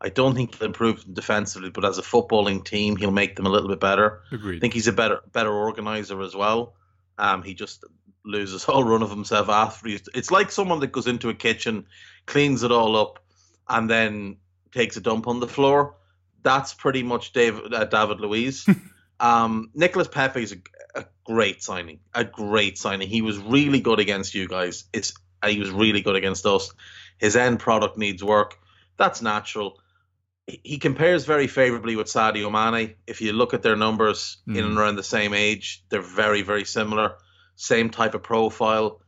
I 0.00 0.08
don't 0.08 0.34
think 0.34 0.54
he'll 0.54 0.66
improve 0.66 1.04
defensively, 1.12 1.70
but 1.70 1.84
as 1.84 1.98
a 1.98 2.02
footballing 2.02 2.64
team, 2.64 2.96
he'll 2.96 3.10
make 3.10 3.36
them 3.36 3.46
a 3.46 3.50
little 3.50 3.68
bit 3.68 3.80
better. 3.80 4.22
Agreed. 4.32 4.56
I 4.56 4.60
think 4.60 4.74
he's 4.74 4.88
a 4.88 4.92
better 4.92 5.20
better 5.32 5.52
organizer 5.52 6.20
as 6.22 6.34
well. 6.34 6.74
Um, 7.18 7.42
he 7.42 7.54
just 7.54 7.84
loses 8.24 8.64
all 8.64 8.84
run 8.84 9.02
of 9.02 9.10
himself 9.10 9.48
after. 9.48 9.88
He's, 9.88 10.08
it's 10.14 10.30
like 10.30 10.50
someone 10.50 10.80
that 10.80 10.92
goes 10.92 11.06
into 11.06 11.28
a 11.28 11.34
kitchen, 11.34 11.86
cleans 12.26 12.62
it 12.62 12.72
all 12.72 12.96
up, 12.96 13.22
and 13.68 13.90
then 13.90 14.36
takes 14.72 14.96
a 14.96 15.00
dump 15.00 15.28
on 15.28 15.40
the 15.40 15.48
floor. 15.48 15.96
That's 16.42 16.72
pretty 16.72 17.02
much 17.02 17.32
David 17.34 17.74
uh, 17.74 17.84
David 17.84 18.20
Luiz. 18.20 18.66
um, 19.20 19.70
Nicolas 19.74 20.08
Pepe 20.08 20.42
is 20.42 20.52
a, 20.52 21.00
a 21.00 21.04
great 21.24 21.62
signing, 21.62 22.00
a 22.14 22.24
great 22.24 22.78
signing. 22.78 23.08
He 23.08 23.20
was 23.20 23.38
really 23.38 23.80
good 23.80 24.00
against 24.00 24.34
you 24.34 24.48
guys. 24.48 24.84
It's 24.94 25.12
he 25.46 25.58
was 25.58 25.70
really 25.70 26.02
good 26.02 26.16
against 26.16 26.46
us. 26.46 26.72
His 27.18 27.36
end 27.36 27.58
product 27.60 27.96
needs 27.96 28.22
work. 28.22 28.58
That's 28.96 29.22
natural. 29.22 29.78
He 30.46 30.78
compares 30.78 31.24
very 31.24 31.46
favorably 31.46 31.96
with 31.96 32.08
Sadio 32.08 32.50
Mane. 32.50 32.94
If 33.06 33.20
you 33.20 33.32
look 33.32 33.54
at 33.54 33.62
their 33.62 33.76
numbers 33.76 34.38
mm. 34.48 34.56
in 34.56 34.64
and 34.64 34.78
around 34.78 34.96
the 34.96 35.02
same 35.02 35.34
age, 35.34 35.84
they're 35.90 36.02
very, 36.02 36.42
very 36.42 36.64
similar. 36.64 37.16
Same 37.56 37.90
type 37.90 38.14
of 38.14 38.22
profile. 38.22 39.00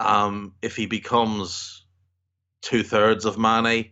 Um, 0.00 0.54
if 0.62 0.76
he 0.76 0.86
becomes 0.86 1.84
two 2.62 2.82
thirds 2.82 3.24
of 3.24 3.38
Mane, 3.38 3.90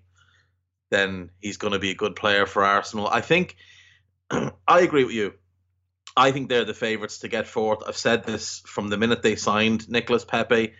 then 0.90 1.30
he's 1.40 1.56
going 1.56 1.72
to 1.72 1.78
be 1.78 1.90
a 1.90 1.94
good 1.94 2.16
player 2.16 2.46
for 2.46 2.64
Arsenal. 2.64 3.08
I 3.08 3.20
think 3.20 3.56
I 4.30 4.80
agree 4.80 5.04
with 5.04 5.14
you. 5.14 5.34
I 6.16 6.32
think 6.32 6.48
they're 6.48 6.64
the 6.64 6.72
favourites 6.72 7.18
to 7.18 7.28
get 7.28 7.46
fourth. 7.46 7.82
I've 7.86 7.96
said 7.96 8.24
this 8.24 8.62
from 8.64 8.88
the 8.88 8.96
minute 8.96 9.22
they 9.22 9.36
signed 9.36 9.88
Nicolas 9.88 10.24
Pepe 10.24 10.72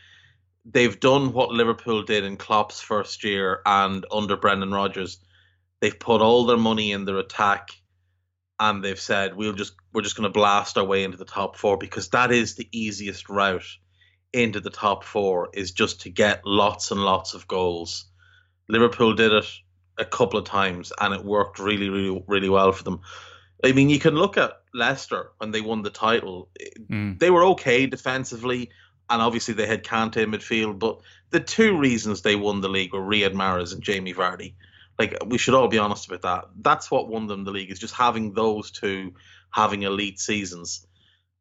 they've 0.68 0.98
done 0.98 1.32
what 1.32 1.50
Liverpool 1.50 2.02
did 2.02 2.24
in 2.24 2.36
Klopp's 2.36 2.80
first 2.80 3.24
year 3.24 3.60
and 3.64 4.04
under 4.10 4.36
Brendan 4.36 4.72
Rodgers. 4.72 5.18
They've 5.80 5.98
put 5.98 6.22
all 6.22 6.46
their 6.46 6.56
money 6.56 6.92
in 6.92 7.04
their 7.04 7.18
attack 7.18 7.70
and 8.58 8.82
they've 8.82 8.98
said 8.98 9.36
we'll 9.36 9.52
just 9.52 9.74
we're 9.92 10.02
just 10.02 10.16
going 10.16 10.28
to 10.30 10.38
blast 10.38 10.78
our 10.78 10.84
way 10.84 11.04
into 11.04 11.18
the 11.18 11.24
top 11.24 11.56
4 11.56 11.76
because 11.76 12.08
that 12.10 12.32
is 12.32 12.54
the 12.54 12.68
easiest 12.72 13.28
route 13.28 13.66
into 14.32 14.60
the 14.60 14.70
top 14.70 15.04
4 15.04 15.50
is 15.54 15.72
just 15.72 16.02
to 16.02 16.10
get 16.10 16.40
lots 16.44 16.90
and 16.90 17.04
lots 17.04 17.34
of 17.34 17.46
goals. 17.46 18.06
Liverpool 18.68 19.14
did 19.14 19.32
it 19.32 19.46
a 19.98 20.04
couple 20.04 20.38
of 20.38 20.46
times 20.46 20.92
and 20.98 21.14
it 21.14 21.24
worked 21.24 21.58
really 21.58 21.90
really 21.90 22.24
really 22.26 22.48
well 22.48 22.72
for 22.72 22.82
them. 22.82 23.00
I 23.64 23.72
mean, 23.72 23.88
you 23.88 23.98
can 23.98 24.14
look 24.14 24.36
at 24.36 24.52
Leicester 24.74 25.30
when 25.38 25.50
they 25.50 25.60
won 25.60 25.82
the 25.82 25.90
title. 25.90 26.50
Mm. 26.90 27.18
They 27.18 27.30
were 27.30 27.44
okay 27.44 27.86
defensively 27.86 28.70
and 29.08 29.22
obviously 29.22 29.54
they 29.54 29.66
had 29.66 29.84
Kante 29.84 30.18
in 30.18 30.30
midfield. 30.30 30.78
But 30.78 31.00
the 31.30 31.40
two 31.40 31.78
reasons 31.78 32.22
they 32.22 32.36
won 32.36 32.60
the 32.60 32.68
league 32.68 32.92
were 32.92 33.00
Riyad 33.00 33.34
Mahrez 33.34 33.72
and 33.72 33.82
Jamie 33.82 34.14
Vardy. 34.14 34.54
Like 34.98 35.18
we 35.26 35.38
should 35.38 35.54
all 35.54 35.68
be 35.68 35.78
honest 35.78 36.06
about 36.06 36.22
that. 36.22 36.44
That's 36.60 36.90
what 36.90 37.08
won 37.08 37.26
them 37.26 37.44
the 37.44 37.50
league 37.50 37.70
is 37.70 37.78
just 37.78 37.94
having 37.94 38.32
those 38.32 38.70
two 38.70 39.14
having 39.50 39.82
elite 39.82 40.18
seasons. 40.18 40.86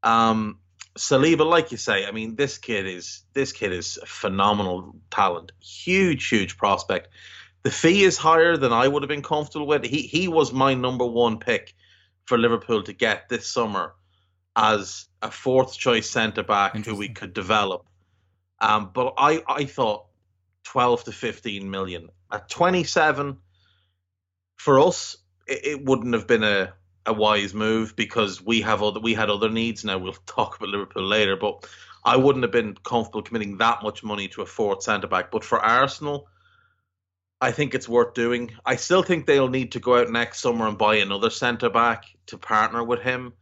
Um, 0.04 0.60
Saliba, 0.98 1.46
like 1.46 1.72
you 1.72 1.78
say, 1.78 2.06
I 2.06 2.12
mean, 2.12 2.36
this 2.36 2.58
kid 2.58 2.86
is 2.86 3.24
this 3.34 3.52
kid 3.52 3.74
is 3.74 4.00
phenomenal 4.06 4.96
talent, 5.10 5.52
huge, 5.62 6.28
huge 6.28 6.58
prospect. 6.58 7.10
The 7.64 7.72
fee 7.72 8.04
is 8.04 8.18
higher 8.18 8.58
than 8.58 8.72
I 8.72 8.88
would 8.88 9.04
have 9.04 9.10
been 9.10 9.22
comfortable 9.24 9.68
with. 9.68 9.84
He 9.84 10.04
he 10.04 10.28
was 10.28 10.54
my 10.54 10.74
number 10.74 11.06
one 11.06 11.40
pick 11.40 11.74
for 12.26 12.38
Liverpool 12.38 12.84
to 12.84 12.94
get 12.94 13.28
this 13.28 13.48
summer 13.48 13.96
as 14.56 15.08
a 15.22 15.30
fourth 15.30 15.78
choice 15.78 16.10
centre 16.10 16.44
back 16.44 16.76
who 16.76 16.96
we 16.96 17.10
could 17.10 17.34
develop. 17.34 17.86
Um, 18.60 18.92
but 18.94 19.14
I, 19.18 19.44
I 19.48 19.66
thought 19.66 20.06
12 20.64 21.06
to 21.06 21.12
15 21.12 21.70
million. 21.70 22.10
At 22.32 22.50
27, 22.50 23.38
for 24.56 24.80
us, 24.80 25.18
it, 25.48 25.66
it 25.66 25.86
wouldn't 25.86 26.14
have 26.14 26.28
been 26.28 26.44
a, 26.44 26.74
a 27.06 27.14
wise 27.14 27.54
move 27.54 27.96
because 27.96 28.42
we 28.42 28.62
have 28.62 28.82
other 28.82 29.00
we 29.00 29.14
had 29.14 29.30
other 29.30 29.50
needs. 29.50 29.84
Now 29.84 29.98
we'll 29.98 30.14
talk 30.26 30.58
about 30.58 30.70
Liverpool 30.70 31.04
later, 31.04 31.36
but 31.36 31.68
I 32.04 32.16
wouldn't 32.16 32.44
have 32.44 32.52
been 32.52 32.76
comfortable 32.76 33.24
committing 33.24 33.58
that 33.58 33.84
much 33.84 34.04
money 34.04 34.28
to 34.30 34.42
a 34.42 34.46
fourth 34.46 34.84
centre 34.84 35.08
back. 35.08 35.32
But 35.32 35.44
for 35.44 35.60
Arsenal, 35.60 36.28
I 37.42 37.52
think 37.52 37.76
it's 37.76 37.90
worth 37.90 38.14
doing. 38.14 38.52
I 38.66 38.78
still 38.78 39.04
think 39.04 39.26
they'll 39.26 39.50
need 39.50 39.74
to 39.74 39.80
go 39.80 40.00
out 40.00 40.10
next 40.10 40.40
summer 40.40 40.68
and 40.68 40.78
buy 40.78 40.96
another 40.96 41.30
centre 41.30 41.70
back 41.70 42.06
to 42.28 42.38
partner 42.38 42.84
with 42.84 43.02
him 43.02 43.34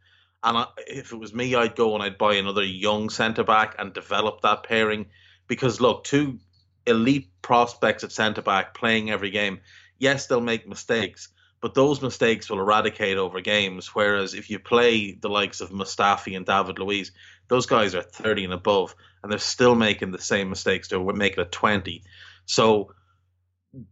And 0.44 0.58
I, 0.58 0.66
if 0.86 1.12
it 1.12 1.16
was 1.16 1.34
me, 1.34 1.54
I'd 1.54 1.74
go 1.74 1.94
and 1.94 2.02
I'd 2.02 2.18
buy 2.18 2.34
another 2.34 2.62
young 2.62 3.08
centre 3.08 3.44
back 3.44 3.76
and 3.78 3.92
develop 3.94 4.42
that 4.42 4.62
pairing. 4.62 5.06
Because 5.46 5.80
look, 5.80 6.04
two 6.04 6.38
elite 6.86 7.30
prospects 7.42 8.04
at 8.04 8.12
centre 8.12 8.42
back 8.42 8.74
playing 8.74 9.10
every 9.10 9.30
game, 9.30 9.60
yes, 9.98 10.26
they'll 10.26 10.40
make 10.40 10.68
mistakes, 10.68 11.28
but 11.60 11.74
those 11.74 12.02
mistakes 12.02 12.50
will 12.50 12.60
eradicate 12.60 13.16
over 13.16 13.40
games. 13.40 13.94
Whereas 13.94 14.34
if 14.34 14.50
you 14.50 14.58
play 14.58 15.12
the 15.12 15.30
likes 15.30 15.60
of 15.60 15.70
Mustafi 15.70 16.36
and 16.36 16.44
David 16.44 16.78
Luiz, 16.78 17.12
those 17.48 17.66
guys 17.66 17.94
are 17.94 18.02
30 18.02 18.44
and 18.44 18.52
above, 18.52 18.94
and 19.22 19.32
they're 19.32 19.38
still 19.38 19.74
making 19.74 20.12
the 20.12 20.20
same 20.20 20.50
mistakes. 20.50 20.88
They're 20.88 21.02
making 21.02 21.40
a 21.40 21.46
20. 21.46 22.04
So 22.46 22.92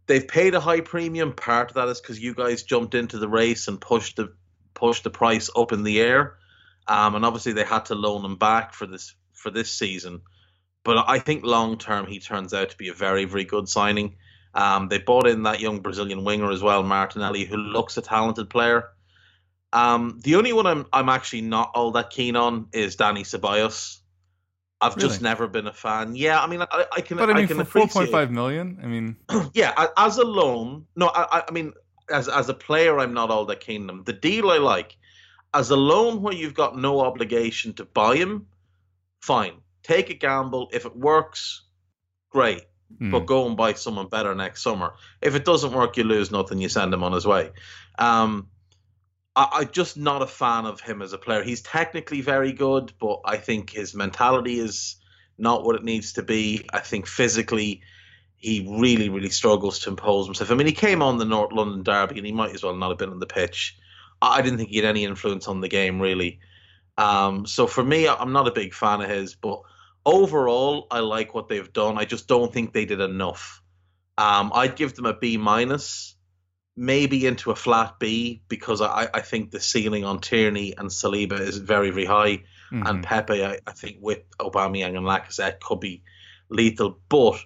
they've 0.05 0.27
paid 0.27 0.53
a 0.55 0.59
high 0.59 0.81
premium. 0.81 1.33
Part 1.33 1.71
of 1.71 1.75
that 1.75 1.87
is 1.87 1.99
because 1.99 2.19
you 2.19 2.35
guys 2.35 2.63
jumped 2.63 2.95
into 2.95 3.17
the 3.17 3.27
race 3.27 3.67
and 3.67 3.81
pushed 3.81 4.17
the 4.17 4.33
pushed 4.73 5.03
the 5.03 5.09
price 5.09 5.49
up 5.55 5.71
in 5.71 5.83
the 5.83 6.01
air, 6.01 6.37
um, 6.87 7.15
and 7.15 7.25
obviously 7.25 7.53
they 7.53 7.63
had 7.63 7.85
to 7.85 7.95
loan 7.95 8.23
him 8.25 8.35
back 8.37 8.73
for 8.73 8.85
this 8.85 9.15
for 9.33 9.49
this 9.49 9.71
season. 9.71 10.21
But 10.83 11.05
I 11.07 11.19
think 11.19 11.43
long 11.45 11.77
term 11.77 12.07
he 12.07 12.19
turns 12.19 12.53
out 12.53 12.71
to 12.71 12.77
be 12.77 12.89
a 12.89 12.93
very 12.93 13.25
very 13.25 13.45
good 13.45 13.67
signing. 13.69 14.17
Um, 14.53 14.87
they 14.89 14.99
bought 14.99 15.27
in 15.27 15.43
that 15.43 15.59
young 15.59 15.79
Brazilian 15.79 16.23
winger 16.23 16.51
as 16.51 16.61
well, 16.61 16.83
Martinelli, 16.83 17.45
who 17.45 17.57
looks 17.57 17.97
a 17.97 18.01
talented 18.01 18.49
player. 18.49 18.89
Um, 19.71 20.19
the 20.23 20.35
only 20.35 20.53
one 20.53 20.67
I'm 20.67 20.85
I'm 20.93 21.09
actually 21.09 21.41
not 21.41 21.71
all 21.73 21.91
that 21.91 22.09
keen 22.11 22.35
on 22.35 22.67
is 22.73 22.95
Dani 22.95 23.21
Ceballos. 23.21 23.99
I've 24.79 24.97
just 24.97 25.21
never 25.21 25.47
been 25.47 25.65
a 25.67 25.73
fan. 25.73 26.15
Yeah, 26.15 26.41
I 26.43 26.47
mean, 26.47 26.61
I, 26.61 26.85
I 26.91 27.01
can. 27.01 27.17
But 27.17 27.29
I 27.29 27.33
mean, 27.33 27.47
can 27.47 27.57
for 27.57 27.63
four 27.65 27.87
point 27.87 28.09
five 28.11 28.31
million, 28.31 28.79
I 28.83 28.85
mean, 28.87 29.15
yeah, 29.53 29.87
as 29.97 30.17
a 30.17 30.25
loan, 30.25 30.85
no, 30.95 31.07
I, 31.07 31.39
I- 31.39 31.43
I 31.47 31.51
mean, 31.51 31.71
as 32.11 32.27
as 32.27 32.49
a 32.49 32.53
player, 32.53 32.99
I'm 32.99 33.13
not 33.13 33.31
all 33.31 33.45
that 33.45 33.61
keen 33.61 33.83
on 33.83 33.89
him. 33.89 34.03
The 34.03 34.11
deal 34.13 34.51
I 34.51 34.57
like, 34.57 34.97
as 35.53 35.69
a 35.69 35.75
loan 35.75 36.21
where 36.21 36.33
you've 36.33 36.53
got 36.53 36.77
no 36.77 37.01
obligation 37.01 37.73
to 37.75 37.85
buy 37.85 38.15
him, 38.15 38.47
fine, 39.21 39.53
take 39.83 40.09
a 40.09 40.13
gamble. 40.13 40.69
If 40.73 40.85
it 40.85 40.95
works, 40.95 41.63
great, 42.29 42.63
mm, 42.99 43.11
but 43.11 43.25
go 43.25 43.45
and 43.47 43.55
buy 43.55 43.73
someone 43.73 44.07
better 44.07 44.33
next 44.33 44.63
summer. 44.63 44.93
If 45.21 45.35
it 45.35 45.45
doesn't 45.45 45.73
work, 45.73 45.97
you 45.97 46.03
lose 46.03 46.31
nothing. 46.31 46.59
You 46.59 46.69
send 46.69 46.93
him 46.93 47.03
on 47.03 47.11
his 47.11 47.27
way. 47.27 47.51
Um, 47.99 48.47
I, 49.35 49.47
I'm 49.53 49.71
just 49.71 49.95
not 49.97 50.21
a 50.21 50.27
fan 50.27 50.65
of 50.65 50.81
him 50.81 51.01
as 51.01 51.13
a 51.13 51.17
player. 51.17 51.43
He's 51.43 51.61
technically 51.61 52.21
very 52.21 52.51
good, 52.51 52.93
but 52.99 53.21
I 53.25 53.37
think 53.37 53.69
his 53.69 53.93
mentality 53.93 54.59
is 54.59 54.95
not 55.37 55.63
what 55.63 55.75
it 55.75 55.83
needs 55.83 56.13
to 56.13 56.23
be. 56.23 56.65
I 56.71 56.79
think 56.79 57.07
physically, 57.07 57.81
he 58.37 58.67
really, 58.79 59.09
really 59.09 59.29
struggles 59.29 59.79
to 59.79 59.89
impose 59.89 60.25
himself. 60.25 60.51
I 60.51 60.55
mean, 60.55 60.67
he 60.67 60.73
came 60.73 61.01
on 61.01 61.17
the 61.17 61.25
North 61.25 61.53
London 61.53 61.83
Derby, 61.83 62.17
and 62.17 62.25
he 62.25 62.33
might 62.33 62.53
as 62.53 62.63
well 62.63 62.75
not 62.75 62.89
have 62.89 62.97
been 62.97 63.09
on 63.09 63.19
the 63.19 63.25
pitch. 63.25 63.77
I 64.31 64.41
didn't 64.41 64.57
think 64.57 64.69
he 64.69 64.77
had 64.77 64.85
any 64.85 65.03
influence 65.03 65.47
on 65.47 65.61
the 65.61 65.67
game, 65.67 65.99
really. 66.01 66.39
Um, 66.97 67.45
so 67.45 67.67
for 67.67 67.83
me, 67.83 68.07
I'm 68.07 68.33
not 68.33 68.47
a 68.47 68.51
big 68.51 68.73
fan 68.73 69.01
of 69.01 69.09
his, 69.09 69.35
but 69.35 69.61
overall, 70.05 70.87
I 70.91 70.99
like 70.99 71.33
what 71.33 71.49
they've 71.49 71.71
done. 71.73 71.97
I 71.97 72.05
just 72.05 72.27
don't 72.27 72.53
think 72.53 72.73
they 72.73 72.85
did 72.85 73.01
enough. 73.01 73.61
Um, 74.17 74.51
I'd 74.53 74.75
give 74.75 74.95
them 74.95 75.05
a 75.05 75.13
B 75.13 75.37
minus, 75.37 76.15
maybe 76.75 77.25
into 77.25 77.51
a 77.51 77.55
flat 77.55 77.99
B, 77.99 78.41
because 78.47 78.81
I, 78.81 79.07
I 79.13 79.21
think 79.21 79.51
the 79.51 79.59
ceiling 79.59 80.05
on 80.05 80.19
Tierney 80.19 80.73
and 80.77 80.89
Saliba 80.89 81.39
is 81.39 81.57
very, 81.57 81.89
very 81.89 82.05
high 82.05 82.43
mhm. 82.71 82.87
and 82.89 83.03
Pepe, 83.03 83.43
I, 83.43 83.59
I 83.65 83.71
think 83.71 83.97
with 84.01 84.19
Aubameyang 84.37 84.95
and 84.97 85.05
Lacazette 85.05 85.59
could 85.59 85.79
be 85.79 86.03
lethal. 86.49 86.99
But 87.09 87.39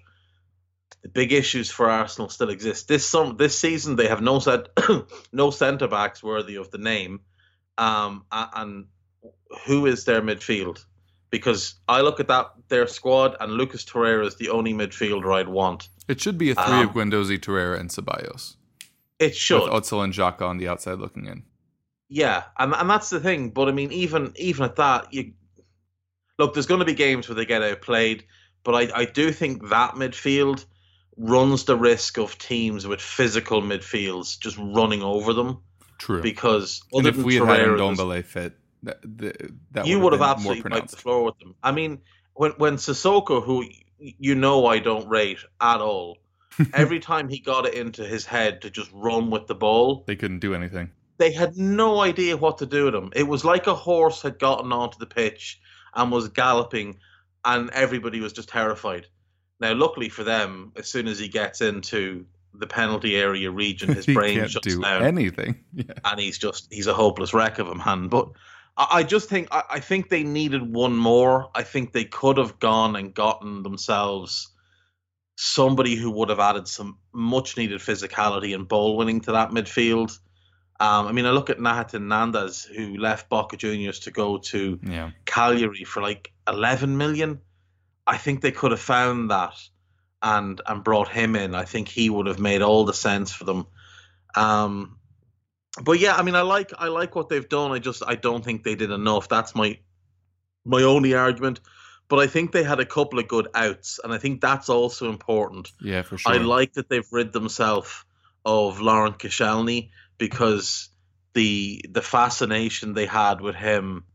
the 1.08 1.14
big 1.14 1.32
issues 1.32 1.72
for 1.72 1.90
Arsenal 1.90 2.30
still 2.30 2.50
exist. 2.50 2.88
This 2.88 3.06
some 3.06 3.38
this 3.38 3.58
season 3.58 3.96
they 3.96 4.08
have 4.08 4.22
no 4.22 4.40
set, 4.40 4.68
no 5.32 5.52
centre 5.52 5.88
backs 5.88 6.22
worthy 6.22 6.56
of 6.56 6.70
the 6.72 6.78
name, 6.78 7.22
um, 7.78 8.26
and 8.32 8.88
who 9.66 9.86
is 9.86 10.04
their 10.06 10.22
midfield? 10.22 10.84
Because 11.30 11.76
I 11.88 12.02
look 12.02 12.20
at 12.20 12.28
that 12.28 12.48
their 12.68 12.88
squad 12.88 13.36
and 13.40 13.54
Lucas 13.54 13.86
Torreira 13.86 14.26
is 14.26 14.36
the 14.36 14.50
only 14.50 14.74
midfielder 14.74 15.34
I'd 15.34 15.48
want. 15.48 15.90
it 16.08 16.22
should 16.22 16.38
be 16.38 16.52
a 16.52 16.56
three 16.56 16.82
um, 16.82 16.90
of 16.90 16.94
Guendouzi, 16.94 17.38
Torreira, 17.40 17.80
and 17.80 17.90
Ceballos 17.90 18.56
It 19.20 19.36
should. 19.36 19.64
with 19.64 19.72
Ozil 19.72 20.04
and 20.04 20.14
Xhaka 20.14 20.42
on 20.42 20.58
the 20.58 20.68
outside 20.68 21.00
looking 21.00 21.26
in. 21.26 21.44
Yeah, 22.10 22.44
and 22.58 22.74
and 22.74 22.90
that's 22.90 23.10
the 23.10 23.20
thing. 23.20 23.50
But 23.52 23.68
I 23.70 23.72
mean, 23.72 23.92
even 23.92 24.34
even 24.36 24.66
at 24.66 24.76
that, 24.78 25.14
you 25.14 25.34
look. 26.40 26.54
There's 26.54 26.68
going 26.68 26.80
to 26.80 26.86
be 26.86 26.94
games 26.94 27.28
where 27.28 27.36
they 27.36 27.46
get 27.46 27.62
outplayed, 27.62 28.26
but 28.64 28.76
I 28.76 29.02
I 29.02 29.06
do 29.06 29.32
think 29.32 29.70
that 29.70 29.96
midfield 29.96 30.66
runs 31.18 31.64
the 31.66 31.76
risk 31.76 32.18
of 32.18 32.38
teams 32.38 32.88
with 32.88 33.02
physical 33.02 33.62
midfields 33.62 34.40
just 34.40 34.58
running 34.60 35.02
over 35.02 35.34
them 35.34 35.60
True. 35.98 36.22
because 36.22 36.82
and 36.94 37.08
if 37.08 37.18
we 37.18 37.36
had 37.36 37.48
had 37.48 37.60
Torreira, 37.60 37.78
there's- 37.78 37.98
Ndombele 37.98 38.26
fit, 38.26 38.54
that, 38.84 39.00
that, 39.18 39.52
that 39.72 39.88
you 39.88 40.00
would 40.00 40.14
have 40.14 40.22
absolutely 40.22 40.70
wiped 40.70 40.92
the 40.92 40.98
floor 40.98 41.24
with 41.24 41.40
them. 41.40 41.56
I 41.64 41.72
mean, 41.72 42.00
when 42.36 42.52
when 42.52 42.76
Sissoko, 42.76 43.44
who 43.44 43.66
you 43.98 44.36
know 44.36 44.68
I 44.68 44.78
don't 44.80 45.08
rate 45.10 45.40
at 45.60 45.82
all, 45.82 46.20
every 46.74 47.00
time 47.00 47.28
he 47.28 47.40
got 47.40 47.66
it 47.66 47.74
into 47.74 48.04
his 48.06 48.26
head 48.26 48.62
to 48.62 48.70
just 48.70 48.92
run 48.94 49.32
with 49.32 49.48
the 49.48 49.56
ball, 49.56 50.04
They 50.06 50.16
couldn't 50.16 50.40
do 50.40 50.54
anything. 50.54 50.92
they 51.18 51.32
had 51.32 51.58
no 51.58 52.00
idea 52.02 52.38
what 52.38 52.60
to 52.60 52.68
do 52.68 52.86
with 52.86 52.94
him. 52.96 53.12
It 53.16 53.28
was 53.28 53.44
like 53.44 53.66
a 53.66 53.74
horse 53.74 54.22
had 54.22 54.38
gotten 54.38 54.72
onto 54.72 55.00
the 55.00 55.08
pitch 55.08 55.60
and 55.96 56.12
was 56.12 56.28
galloping, 56.28 57.00
and 57.44 57.72
everybody 57.72 58.20
was 58.20 58.34
just 58.34 58.50
terrified. 58.50 59.08
Now, 59.60 59.74
luckily 59.74 60.10
for 60.10 60.24
them, 60.24 60.72
as 60.76 60.88
soon 60.88 61.08
as 61.08 61.18
he 61.20 61.28
gets 61.28 61.62
into 61.62 62.26
the 62.54 62.68
penalty 62.68 63.16
area 63.18 63.50
region, 63.52 63.94
his 63.94 64.06
brain 64.06 64.38
can't 64.40 64.52
shuts 64.52 64.68
do 64.76 64.82
down, 64.82 65.04
anything. 65.04 65.64
Yeah. 65.74 65.94
and 66.06 66.20
he's 66.20 66.38
just 66.38 66.68
he's 66.72 66.88
a 66.88 66.94
hopeless 66.94 67.34
wreck 67.34 67.60
of 67.60 67.68
a 67.68 67.76
man. 67.76 68.08
But 68.08 68.30
I, 68.78 68.88
I 69.00 69.04
just 69.04 69.30
think 69.30 69.48
I, 69.52 69.64
I 69.72 69.80
think 69.80 70.10
they 70.10 70.24
needed 70.24 70.74
one 70.74 70.96
more. 70.96 71.50
I 71.56 71.64
think 71.64 71.92
they 71.92 72.06
could 72.06 72.38
have 72.38 72.60
gone 72.60 72.96
and 72.96 73.14
gotten 73.14 73.64
themselves 73.64 74.50
somebody 75.40 75.96
who 75.96 76.10
would 76.12 76.30
have 76.30 76.40
added 76.40 76.68
some 76.68 76.98
much 77.14 77.58
needed 77.58 77.80
physicality 77.80 78.56
and 78.56 78.68
ball 78.68 78.98
winning 78.98 79.22
to 79.22 79.32
that 79.34 79.52
midfield. 79.52 80.18
Um, 80.80 81.08
I 81.08 81.12
mean, 81.12 81.26
I 81.26 81.32
look 81.32 81.50
at 81.50 81.58
Nahitan 81.58 82.04
Nandez, 82.08 82.66
who 82.68 82.98
left 82.98 83.30
Boca 83.30 83.58
Juniors 83.58 84.00
to 84.02 84.12
go 84.12 84.38
to 84.38 84.80
Yeah. 84.84 85.12
Cagliari 85.26 85.84
for 85.84 86.02
like 86.02 86.32
11 86.48 86.98
million. 86.98 87.40
I 88.08 88.18
think 88.18 88.42
they 88.42 88.52
could 88.52 88.72
have 88.72 88.80
found 88.80 89.32
that 89.32 89.56
and 90.22 90.62
and 90.66 90.84
brought 90.84 91.10
him 91.10 91.36
in. 91.36 91.54
I 91.54 91.66
think 91.66 91.90
he 91.90 92.10
would 92.10 92.28
have 92.28 92.40
made 92.40 92.62
all 92.62 92.86
the 92.86 92.94
sense 92.94 93.32
for 93.32 93.44
them. 93.44 93.68
Um, 94.36 94.98
but 95.82 96.00
yeah, 96.00 96.16
I 96.16 96.24
mean, 96.24 96.36
I 96.36 96.42
like 96.42 96.72
I 96.78 96.88
like 96.88 97.16
what 97.16 97.30
they've 97.30 97.48
done. 97.48 97.72
I 97.72 97.80
just 97.80 98.04
I 98.06 98.16
don't 98.16 98.44
think 98.44 98.64
they 98.64 98.76
did 98.76 98.92
enough. 98.92 99.30
That's 99.30 99.54
my 99.54 99.80
my 100.66 100.84
only 100.84 101.14
argument. 101.14 101.60
But 102.10 102.20
I 102.20 102.28
think 102.28 102.54
they 102.54 102.64
had 102.64 102.80
a 102.80 102.86
couple 102.86 103.20
of 103.20 103.28
good 103.28 103.50
outs, 103.54 104.00
and 104.02 104.14
I 104.14 104.18
think 104.18 104.40
that's 104.40 104.70
also 104.70 105.10
important. 105.10 105.72
Yeah, 105.82 106.04
for 106.04 106.18
sure. 106.18 106.32
I 106.32 106.38
like 106.38 106.74
that 106.74 106.88
they've 106.88 107.12
rid 107.12 107.34
themselves 107.34 108.06
of 108.46 108.80
Laurent 108.80 109.20
Koscielny 109.20 109.90
because 110.18 110.90
the 111.34 111.84
the 111.90 112.02
fascination 112.02 112.94
they 112.94 113.06
had 113.06 113.42
with 113.42 113.56
him 113.56 114.06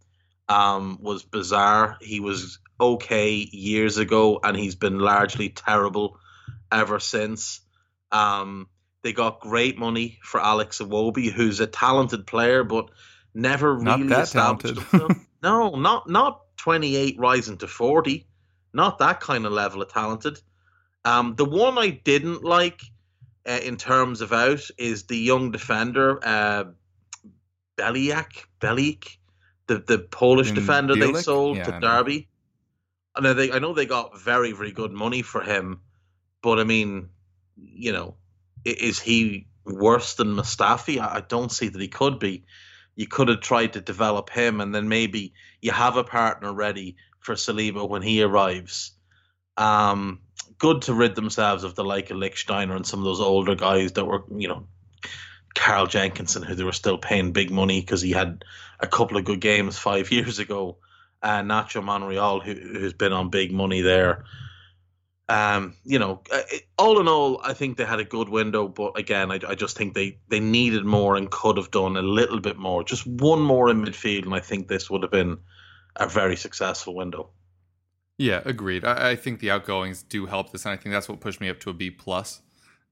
um, 0.48 0.98
was 1.00 1.22
bizarre. 1.22 1.98
He 2.00 2.20
was 2.20 2.58
okay 2.82 3.32
years 3.52 3.98
ago, 3.98 4.40
and 4.42 4.56
he's 4.56 4.74
been 4.74 4.98
largely 4.98 5.48
terrible 5.50 6.18
ever 6.70 6.98
since. 7.00 7.60
Um, 8.10 8.68
they 9.02 9.12
got 9.12 9.40
great 9.40 9.78
money 9.78 10.18
for 10.22 10.40
Alex 10.40 10.80
Iwobi, 10.80 11.30
who's 11.30 11.60
a 11.60 11.66
talented 11.66 12.26
player, 12.26 12.64
but 12.64 12.90
never 13.34 13.78
Not 13.78 14.00
really 14.00 14.14
established 14.14 14.74
himself. 14.74 15.12
no, 15.42 15.70
not 15.70 16.08
not 16.08 16.40
twenty 16.56 16.96
eight 16.96 17.16
rising 17.18 17.58
to 17.58 17.66
forty, 17.66 18.26
not 18.72 18.98
that 18.98 19.20
kind 19.20 19.46
of 19.46 19.52
level 19.52 19.82
of 19.82 19.92
talented. 19.92 20.40
Um, 21.04 21.34
the 21.34 21.44
one 21.44 21.78
I 21.78 21.88
didn't 21.90 22.44
like 22.44 22.82
uh, 23.46 23.58
in 23.62 23.76
terms 23.76 24.20
of 24.20 24.32
out 24.32 24.70
is 24.78 25.04
the 25.04 25.16
young 25.16 25.50
defender, 25.50 26.20
uh, 26.22 26.64
Beliak, 27.76 28.46
Belik, 28.60 29.16
the 29.66 29.78
the 29.78 29.98
Polish 29.98 30.50
In 30.50 30.54
defender 30.54 30.94
they 30.94 31.12
sold 31.14 31.56
Yeah, 31.56 31.64
to 31.64 31.70
know. 31.72 31.78
Derby. 33.16 33.28
I 33.28 33.32
they 33.32 33.52
I 33.52 33.58
know 33.58 33.72
they 33.72 33.86
got 33.86 34.18
very 34.20 34.52
very 34.52 34.72
good 34.72 34.92
money 34.92 35.22
for 35.22 35.42
him, 35.42 35.80
but 36.42 36.58
I 36.58 36.64
mean, 36.64 37.10
you 37.56 37.92
know, 37.92 38.16
is 38.64 39.00
he 39.00 39.48
worse 39.64 40.14
than 40.14 40.34
Mustafi? 40.34 40.98
I 41.00 41.16
I 41.16 41.20
don't 41.20 41.52
see 41.52 41.68
that 41.68 41.80
he 41.80 41.88
could 41.88 42.18
be. 42.18 42.44
You 42.94 43.06
could 43.06 43.28
have 43.28 43.40
tried 43.40 43.74
to 43.74 43.80
develop 43.80 44.30
him, 44.30 44.60
and 44.60 44.74
then 44.74 44.88
maybe 44.88 45.32
you 45.60 45.72
have 45.72 45.96
a 45.96 46.04
partner 46.04 46.52
ready 46.52 46.96
for 47.20 47.34
Saliba 47.34 47.88
when 47.88 48.02
he 48.02 48.22
arrives. 48.22 48.92
Um, 49.56 50.20
good 50.58 50.82
to 50.82 50.94
rid 50.94 51.14
themselves 51.14 51.64
of 51.64 51.74
the 51.74 51.84
like 51.84 52.10
of 52.10 52.18
Lichtsteiner 52.18 52.76
and 52.76 52.86
some 52.86 53.00
of 53.00 53.04
those 53.04 53.20
older 53.20 53.54
guys 53.54 53.92
that 53.92 54.04
were, 54.04 54.24
you 54.36 54.48
know, 54.48 54.66
Carl 55.54 55.86
Jenkinson, 55.86 56.42
who 56.42 56.54
they 56.54 56.64
were 56.64 56.72
still 56.72 56.98
paying 56.98 57.32
big 57.32 57.50
money 57.50 57.80
because 57.80 58.00
he 58.02 58.12
had 58.12 58.44
a 58.80 58.86
couple 58.86 59.16
of 59.16 59.24
good 59.24 59.40
games 59.40 59.78
five 59.78 60.10
years 60.12 60.38
ago. 60.38 60.78
Uh, 61.22 61.40
Nacho 61.40 61.82
Monreal, 61.82 62.40
who, 62.40 62.54
who's 62.54 62.92
been 62.92 63.12
on 63.12 63.30
big 63.30 63.52
money 63.52 63.80
there. 63.80 64.24
Um, 65.28 65.76
you 65.84 65.98
know, 65.98 66.20
uh, 66.32 66.42
all 66.76 67.00
in 67.00 67.08
all, 67.08 67.40
I 67.44 67.54
think 67.54 67.76
they 67.76 67.84
had 67.84 68.00
a 68.00 68.04
good 68.04 68.28
window, 68.28 68.68
but 68.68 68.98
again, 68.98 69.30
I, 69.30 69.38
I 69.48 69.54
just 69.54 69.76
think 69.76 69.94
they 69.94 70.18
they 70.28 70.40
needed 70.40 70.84
more 70.84 71.16
and 71.16 71.30
could 71.30 71.56
have 71.56 71.70
done 71.70 71.96
a 71.96 72.02
little 72.02 72.40
bit 72.40 72.58
more, 72.58 72.82
just 72.82 73.06
one 73.06 73.40
more 73.40 73.70
in 73.70 73.82
midfield, 73.82 74.24
and 74.24 74.34
I 74.34 74.40
think 74.40 74.68
this 74.68 74.90
would 74.90 75.02
have 75.02 75.12
been 75.12 75.38
a 75.96 76.08
very 76.08 76.36
successful 76.36 76.94
window. 76.94 77.30
Yeah, 78.18 78.42
agreed. 78.44 78.84
I, 78.84 79.10
I 79.10 79.16
think 79.16 79.40
the 79.40 79.50
outgoings 79.50 80.02
do 80.02 80.26
help 80.26 80.52
this, 80.52 80.66
and 80.66 80.72
I 80.72 80.76
think 80.76 80.92
that's 80.92 81.08
what 81.08 81.20
pushed 81.20 81.40
me 81.40 81.48
up 81.48 81.60
to 81.60 81.70
a 81.70 81.72
B 81.72 81.90
plus. 81.90 82.42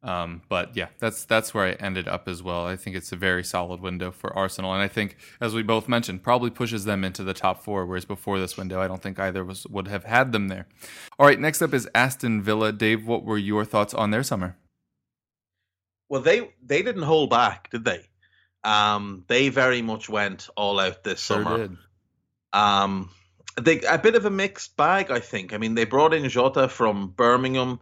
Um, 0.02 0.40
but 0.48 0.74
yeah, 0.76 0.88
that's 0.98 1.24
that's 1.24 1.52
where 1.52 1.66
I 1.66 1.72
ended 1.72 2.08
up 2.08 2.26
as 2.26 2.42
well. 2.42 2.66
I 2.66 2.76
think 2.76 2.96
it's 2.96 3.12
a 3.12 3.16
very 3.16 3.44
solid 3.44 3.80
window 3.80 4.10
for 4.10 4.34
Arsenal, 4.34 4.72
and 4.72 4.82
I 4.82 4.88
think, 4.88 5.16
as 5.42 5.54
we 5.54 5.62
both 5.62 5.88
mentioned, 5.88 6.22
probably 6.22 6.48
pushes 6.48 6.84
them 6.84 7.04
into 7.04 7.22
the 7.22 7.34
top 7.34 7.62
four. 7.62 7.84
Whereas 7.84 8.06
before 8.06 8.38
this 8.38 8.56
window, 8.56 8.80
I 8.80 8.88
don't 8.88 9.02
think 9.02 9.18
either 9.18 9.42
of 9.42 9.50
us 9.50 9.66
would 9.66 9.88
have 9.88 10.04
had 10.04 10.32
them 10.32 10.48
there. 10.48 10.66
All 11.18 11.26
right, 11.26 11.38
next 11.38 11.60
up 11.60 11.74
is 11.74 11.86
Aston 11.94 12.42
Villa. 12.42 12.72
Dave, 12.72 13.06
what 13.06 13.24
were 13.24 13.36
your 13.36 13.66
thoughts 13.66 13.92
on 13.92 14.10
their 14.10 14.22
summer? 14.22 14.56
Well, 16.08 16.22
they 16.22 16.50
they 16.64 16.82
didn't 16.82 17.02
hold 17.02 17.28
back, 17.30 17.70
did 17.70 17.84
they? 17.84 18.06
Um, 18.64 19.24
they 19.28 19.48
very 19.50 19.82
much 19.82 20.08
went 20.08 20.48
all 20.56 20.80
out 20.80 21.04
this 21.04 21.20
Sure 21.20 21.42
summer. 21.44 21.58
did. 21.58 21.76
Um, 22.52 23.10
they 23.60 23.80
a 23.82 23.98
bit 23.98 24.14
of 24.14 24.24
a 24.24 24.30
mixed 24.30 24.76
bag, 24.76 25.10
I 25.10 25.20
think. 25.20 25.52
I 25.52 25.58
mean, 25.58 25.74
they 25.74 25.84
brought 25.84 26.14
in 26.14 26.28
Jota 26.28 26.68
from 26.68 27.08
Birmingham, 27.08 27.80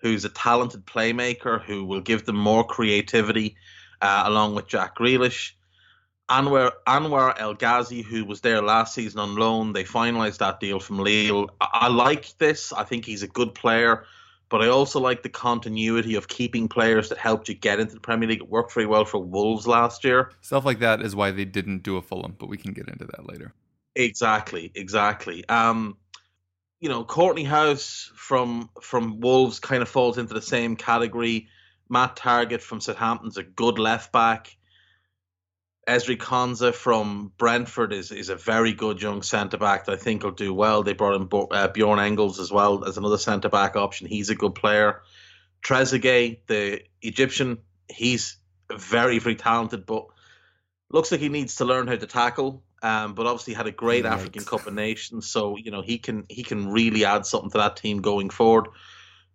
who's 0.00 0.24
a 0.24 0.28
talented 0.28 0.86
playmaker 0.86 1.62
who 1.62 1.84
will 1.84 2.00
give 2.00 2.24
them 2.24 2.36
more 2.36 2.64
creativity, 2.64 3.56
uh, 4.00 4.22
along 4.26 4.54
with 4.54 4.66
Jack 4.66 4.96
Grealish. 4.96 5.52
Anwar 6.28 6.72
Anwar 6.86 7.34
El 7.38 7.54
Ghazi, 7.54 8.02
who 8.02 8.24
was 8.24 8.42
there 8.42 8.60
last 8.60 8.94
season 8.94 9.18
on 9.18 9.34
loan, 9.34 9.72
they 9.72 9.84
finalised 9.84 10.38
that 10.38 10.60
deal 10.60 10.78
from 10.78 10.98
Lille. 10.98 11.48
I, 11.60 11.68
I 11.72 11.88
like 11.88 12.36
this. 12.38 12.72
I 12.72 12.84
think 12.84 13.06
he's 13.06 13.22
a 13.22 13.28
good 13.28 13.54
player, 13.54 14.04
but 14.50 14.62
I 14.62 14.68
also 14.68 15.00
like 15.00 15.22
the 15.22 15.30
continuity 15.30 16.16
of 16.16 16.28
keeping 16.28 16.68
players 16.68 17.08
that 17.08 17.18
helped 17.18 17.48
you 17.48 17.54
get 17.54 17.80
into 17.80 17.94
the 17.94 18.00
Premier 18.00 18.28
League. 18.28 18.42
It 18.42 18.48
worked 18.48 18.74
very 18.74 18.86
well 18.86 19.06
for 19.06 19.18
Wolves 19.18 19.66
last 19.66 20.04
year. 20.04 20.32
Stuff 20.42 20.66
like 20.66 20.80
that 20.80 21.00
is 21.00 21.16
why 21.16 21.30
they 21.30 21.46
didn't 21.46 21.82
do 21.82 21.96
a 21.96 22.02
Fulham, 22.02 22.36
but 22.38 22.50
we 22.50 22.58
can 22.58 22.72
get 22.74 22.88
into 22.88 23.06
that 23.06 23.26
later. 23.26 23.54
Exactly, 23.96 24.70
exactly. 24.74 25.48
Um, 25.48 25.96
you 26.80 26.88
know, 26.88 27.04
Kortney 27.04 27.46
Hause 27.46 28.10
from 28.14 28.70
from 28.80 29.20
Wolves 29.20 29.60
kind 29.60 29.82
of 29.82 29.88
falls 29.88 30.18
into 30.18 30.34
the 30.34 30.42
same 30.42 30.76
category. 30.76 31.48
Matt 31.88 32.16
Targett 32.16 32.60
from 32.60 32.80
Southampton's 32.80 33.36
a 33.36 33.42
good 33.42 33.78
left 33.78 34.12
back. 34.12 34.56
Ezri 35.88 36.18
Konsa 36.18 36.74
from 36.74 37.32
Brentford 37.38 37.94
is, 37.94 38.12
is 38.12 38.28
a 38.28 38.36
very 38.36 38.74
good 38.74 39.00
young 39.00 39.22
centre 39.22 39.56
back 39.56 39.86
that 39.86 39.92
I 39.92 39.96
think 39.96 40.22
will 40.22 40.32
do 40.32 40.52
well. 40.52 40.82
They 40.82 40.92
brought 40.92 41.14
in 41.14 41.28
uh, 41.50 41.68
Bjorn 41.68 41.98
Engels 41.98 42.38
as 42.38 42.52
well 42.52 42.84
as 42.84 42.98
another 42.98 43.16
centre 43.16 43.48
back 43.48 43.74
option. 43.74 44.06
He's 44.06 44.28
a 44.28 44.34
good 44.34 44.54
player. 44.54 45.00
Trezeguet, 45.64 46.40
the 46.46 46.82
Egyptian, 47.00 47.58
he's 47.88 48.36
very 48.70 49.18
very 49.18 49.34
talented, 49.34 49.86
but 49.86 50.06
looks 50.90 51.10
like 51.10 51.20
he 51.20 51.30
needs 51.30 51.56
to 51.56 51.64
learn 51.64 51.88
how 51.88 51.96
to 51.96 52.06
tackle. 52.06 52.62
Um, 52.82 53.14
but 53.14 53.26
obviously 53.26 53.54
had 53.54 53.66
a 53.66 53.72
great 53.72 54.04
Yikes. 54.04 54.12
African 54.12 54.44
Cup 54.44 54.66
of 54.66 54.74
Nations, 54.74 55.26
so 55.26 55.56
you 55.56 55.70
know 55.70 55.82
he 55.82 55.98
can 55.98 56.26
he 56.28 56.44
can 56.44 56.70
really 56.70 57.04
add 57.04 57.26
something 57.26 57.50
to 57.50 57.58
that 57.58 57.76
team 57.76 58.00
going 58.02 58.30
forward. 58.30 58.68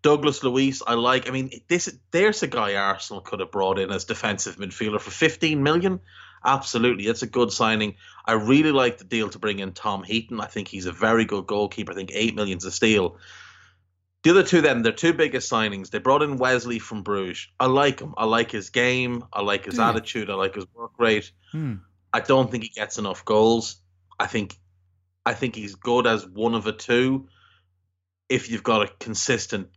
Douglas 0.01 0.43
Luiz, 0.43 0.83
I 0.85 0.93
like. 0.95 1.27
I 1.27 1.31
mean, 1.31 1.61
this 1.67 1.97
there's 2.11 2.43
a 2.43 2.47
guy 2.47 2.75
Arsenal 2.75 3.21
could 3.21 3.39
have 3.39 3.51
brought 3.51 3.79
in 3.79 3.91
as 3.91 4.05
defensive 4.05 4.57
midfielder 4.57 4.99
for 4.99 5.11
15 5.11 5.63
million. 5.63 6.01
Absolutely, 6.45 7.07
it's 7.07 7.21
a 7.21 7.27
good 7.27 7.51
signing. 7.51 7.95
I 8.25 8.33
really 8.33 8.71
like 8.71 8.97
the 8.97 9.05
deal 9.05 9.29
to 9.29 9.39
bring 9.39 9.59
in 9.59 9.71
Tom 9.71 10.03
Heaton. 10.03 10.41
I 10.41 10.45
think 10.45 10.67
he's 10.67 10.85
a 10.85 10.91
very 10.91 11.23
good 11.23 11.47
goalkeeper. 11.47 11.93
I 11.93 11.95
think 11.95 12.11
eight 12.13 12.35
million's 12.35 12.65
a 12.65 12.71
steal. 12.71 13.17
The 14.23 14.29
other 14.29 14.43
two, 14.43 14.61
then, 14.61 14.83
their 14.83 14.93
two 14.93 15.13
biggest 15.13 15.51
signings. 15.51 15.89
They 15.89 15.99
brought 15.99 16.21
in 16.21 16.37
Wesley 16.37 16.79
from 16.79 17.03
Bruges. 17.03 17.47
I 17.59 17.65
like 17.65 17.99
him. 17.99 18.13
I 18.17 18.25
like 18.25 18.51
his 18.51 18.69
game. 18.69 19.25
I 19.33 19.41
like 19.41 19.65
his 19.65 19.77
you? 19.77 19.83
attitude. 19.83 20.29
I 20.29 20.35
like 20.35 20.55
his 20.55 20.65
work 20.73 20.91
rate. 20.97 21.31
Hmm. 21.51 21.75
I 22.13 22.19
don't 22.19 22.51
think 22.51 22.63
he 22.63 22.69
gets 22.69 22.97
enough 22.97 23.25
goals. 23.25 23.77
I 24.19 24.27
think 24.27 24.55
I 25.25 25.33
think 25.33 25.55
he's 25.55 25.75
good 25.75 26.05
as 26.05 26.27
one 26.27 26.53
of 26.53 26.67
a 26.67 26.71
two 26.71 27.27
if 28.29 28.49
you've 28.49 28.63
got 28.63 28.83
a 28.83 28.93
consistent 28.99 29.69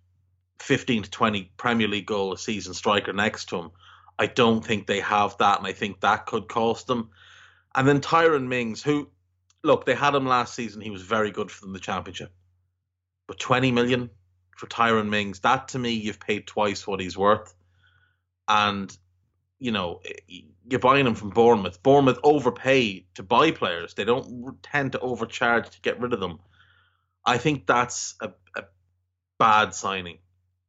15 0.61 1.05
to 1.05 1.11
20 1.11 1.53
Premier 1.57 1.89
League 1.89 2.07
goal 2.07 2.33
a 2.33 2.39
season 2.39 2.75
striker 2.75 3.13
next 3.13 3.47
to 3.51 3.57
him. 3.57 3.71
I 4.19 4.27
don't 4.27 4.65
think 4.65 4.87
they 4.87 5.01
have 5.01 5.37
that, 5.39 5.59
and 5.59 5.67
I 5.67 5.73
think 5.73 6.01
that 6.01 6.27
could 6.27 6.49
cost 6.49 6.87
them. 6.87 7.11
And 7.75 7.87
then 7.87 8.01
Tyrone 8.01 8.49
Mings, 8.49 8.83
who, 8.83 9.11
look, 9.63 9.85
they 9.85 9.95
had 9.95 10.15
him 10.15 10.27
last 10.27 10.55
season. 10.55 10.81
He 10.81 10.91
was 10.91 11.03
very 11.03 11.31
good 11.31 11.51
for 11.51 11.61
them 11.61 11.75
the 11.75 11.79
championship. 11.79 12.33
But 13.29 13.39
20 13.39 13.73
million 13.73 14.11
for 14.57 14.67
Tyrone 14.67 15.11
Mings, 15.11 15.41
that 15.41 15.69
to 15.69 15.79
me, 15.79 15.91
you've 15.91 16.21
paid 16.21 16.47
twice 16.47 16.87
what 16.87 17.01
he's 17.01 17.19
worth. 17.19 17.55
And, 18.49 18.97
you 19.59 19.73
know, 19.73 20.01
you're 20.69 20.81
buying 20.81 21.07
him 21.07 21.15
from 21.15 21.31
Bournemouth. 21.31 21.83
Bournemouth 21.83 22.19
overpay 22.23 23.07
to 23.15 23.23
buy 23.23 23.51
players. 23.51 23.95
They 23.95 24.05
don't 24.05 24.63
tend 24.63 24.93
to 24.93 25.01
overcharge 25.01 25.71
to 25.71 25.81
get 25.81 26.01
rid 26.01 26.13
of 26.13 26.21
them. 26.21 26.41
I 27.25 27.39
think 27.39 27.67
that's 27.67 28.15
a, 28.21 28.33
a 28.57 28.65
bad 29.39 29.75
signing. 29.75 30.19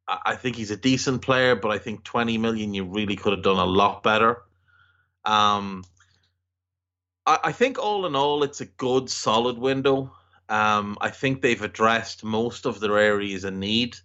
I, 0.08 0.19
I 0.26 0.36
think 0.36 0.56
he's 0.56 0.71
a 0.71 0.78
decent 0.78 1.21
player, 1.21 1.56
but 1.56 1.71
I 1.71 1.78
think 1.78 2.04
20 2.04 2.38
million 2.38 2.73
you 2.73 2.86
really 2.86 3.15
could 3.15 3.34
have 3.34 3.43
done 3.43 3.58
a 3.58 3.65
lot 3.65 4.04
better. 4.04 4.41
Um, 5.26 5.84
I, 7.26 7.39
I 7.45 7.52
think 7.52 7.78
all 7.78 8.06
in 8.06 8.15
all, 8.15 8.43
it's 8.43 8.62
a 8.62 8.65
good, 8.65 9.10
solid 9.10 9.58
window. 9.58 10.13
Um, 10.50 10.97
I 11.02 11.10
think 11.10 11.41
they've 11.41 11.62
addressed 11.62 12.23
most 12.23 12.65
of 12.65 12.80
their 12.80 12.97
areas 12.97 13.43
in 13.43 13.60
need. 13.60 13.97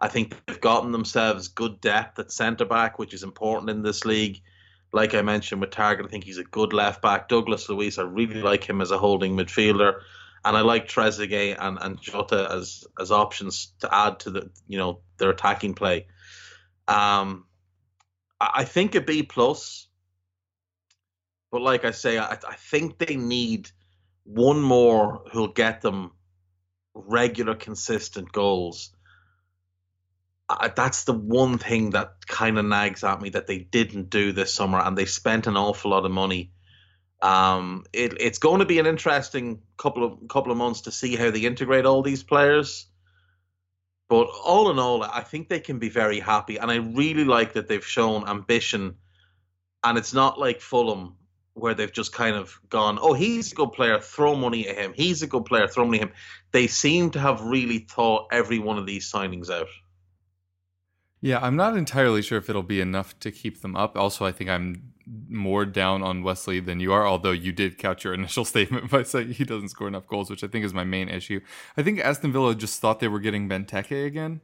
I 0.00 0.08
think 0.08 0.34
they've 0.46 0.60
gotten 0.60 0.92
themselves 0.92 1.48
good 1.48 1.80
depth 1.80 2.18
at 2.18 2.30
centre 2.30 2.64
back, 2.64 2.98
which 2.98 3.14
is 3.14 3.22
important 3.22 3.70
in 3.70 3.82
this 3.82 4.04
league. 4.04 4.42
Like 4.92 5.14
I 5.14 5.22
mentioned 5.22 5.60
with 5.60 5.70
Targett, 5.70 6.06
I 6.06 6.08
think 6.08 6.24
he's 6.24 6.38
a 6.38 6.44
good 6.44 6.72
left 6.72 7.02
back. 7.02 7.28
Douglas 7.28 7.68
Luiz, 7.68 7.98
I 7.98 8.02
really 8.02 8.42
like 8.42 8.64
him 8.64 8.80
as 8.80 8.90
a 8.90 8.98
holding 8.98 9.36
midfielder, 9.36 10.00
and 10.44 10.56
I 10.56 10.60
like 10.60 10.88
Trezeguet 10.88 11.56
and, 11.58 11.78
and 11.80 12.00
Jota 12.00 12.48
as 12.50 12.84
as 13.00 13.10
options 13.10 13.72
to 13.80 13.94
add 13.94 14.20
to 14.20 14.30
the 14.30 14.50
you 14.68 14.78
know 14.78 15.00
their 15.18 15.30
attacking 15.30 15.74
play. 15.74 16.06
Um, 16.86 17.46
I, 18.40 18.50
I 18.56 18.64
think 18.64 18.94
a 18.94 19.00
B 19.00 19.22
plus, 19.22 19.88
but 21.50 21.62
like 21.62 21.84
I 21.84 21.90
say, 21.90 22.18
I, 22.18 22.32
I 22.32 22.54
think 22.54 22.98
they 22.98 23.16
need 23.16 23.70
one 24.24 24.60
more 24.60 25.22
who'll 25.32 25.48
get 25.48 25.80
them 25.80 26.12
regular, 26.94 27.54
consistent 27.54 28.32
goals. 28.32 28.95
I, 30.48 30.68
that's 30.68 31.04
the 31.04 31.12
one 31.12 31.58
thing 31.58 31.90
that 31.90 32.26
kind 32.26 32.58
of 32.58 32.64
nags 32.64 33.02
at 33.02 33.20
me 33.20 33.30
that 33.30 33.46
they 33.46 33.58
didn't 33.58 34.10
do 34.10 34.32
this 34.32 34.54
summer, 34.54 34.78
and 34.78 34.96
they 34.96 35.06
spent 35.06 35.46
an 35.46 35.56
awful 35.56 35.90
lot 35.90 36.04
of 36.04 36.12
money. 36.12 36.52
Um, 37.20 37.84
it, 37.92 38.20
it's 38.20 38.38
going 38.38 38.60
to 38.60 38.66
be 38.66 38.78
an 38.78 38.86
interesting 38.86 39.62
couple 39.76 40.04
of 40.04 40.28
couple 40.28 40.52
of 40.52 40.58
months 40.58 40.82
to 40.82 40.92
see 40.92 41.16
how 41.16 41.30
they 41.30 41.40
integrate 41.40 41.86
all 41.86 42.02
these 42.02 42.22
players. 42.22 42.86
But 44.08 44.28
all 44.44 44.70
in 44.70 44.78
all, 44.78 45.02
I 45.02 45.22
think 45.22 45.48
they 45.48 45.58
can 45.58 45.80
be 45.80 45.88
very 45.88 46.20
happy, 46.20 46.58
and 46.58 46.70
I 46.70 46.76
really 46.76 47.24
like 47.24 47.54
that 47.54 47.66
they've 47.66 47.84
shown 47.84 48.28
ambition. 48.28 48.96
And 49.82 49.98
it's 49.98 50.14
not 50.14 50.38
like 50.38 50.60
Fulham, 50.60 51.16
where 51.54 51.74
they've 51.74 51.92
just 51.92 52.12
kind 52.12 52.36
of 52.36 52.56
gone, 52.68 52.98
"Oh, 53.00 53.14
he's 53.14 53.50
a 53.50 53.56
good 53.56 53.72
player, 53.72 53.98
throw 53.98 54.36
money 54.36 54.68
at 54.68 54.76
him. 54.76 54.92
He's 54.94 55.22
a 55.22 55.26
good 55.26 55.44
player, 55.44 55.66
throw 55.66 55.86
money 55.86 55.98
at 56.00 56.08
him." 56.08 56.14
They 56.52 56.68
seem 56.68 57.10
to 57.10 57.18
have 57.18 57.40
really 57.40 57.80
thought 57.80 58.28
every 58.30 58.60
one 58.60 58.78
of 58.78 58.86
these 58.86 59.10
signings 59.10 59.50
out. 59.50 59.66
Yeah, 61.26 61.40
I'm 61.42 61.56
not 61.56 61.76
entirely 61.76 62.22
sure 62.22 62.38
if 62.38 62.48
it'll 62.48 62.62
be 62.62 62.80
enough 62.80 63.18
to 63.18 63.32
keep 63.32 63.60
them 63.60 63.74
up. 63.74 63.96
Also, 63.96 64.24
I 64.24 64.30
think 64.30 64.48
I'm 64.48 64.92
more 65.28 65.66
down 65.66 66.00
on 66.04 66.22
Wesley 66.22 66.60
than 66.60 66.78
you 66.78 66.92
are, 66.92 67.04
although 67.04 67.32
you 67.32 67.50
did 67.50 67.78
couch 67.78 68.04
your 68.04 68.14
initial 68.20 68.44
statement 68.44 68.92
by 68.92 69.02
saying 69.02 69.32
he 69.32 69.44
doesn't 69.44 69.70
score 69.70 69.88
enough 69.88 70.06
goals, 70.06 70.30
which 70.30 70.44
I 70.44 70.46
think 70.46 70.64
is 70.64 70.72
my 70.72 70.84
main 70.84 71.08
issue. 71.08 71.40
I 71.76 71.82
think 71.82 71.98
Aston 71.98 72.32
Villa 72.32 72.54
just 72.54 72.80
thought 72.80 73.00
they 73.00 73.08
were 73.08 73.18
getting 73.18 73.48
Benteke 73.48 74.06
again, 74.06 74.40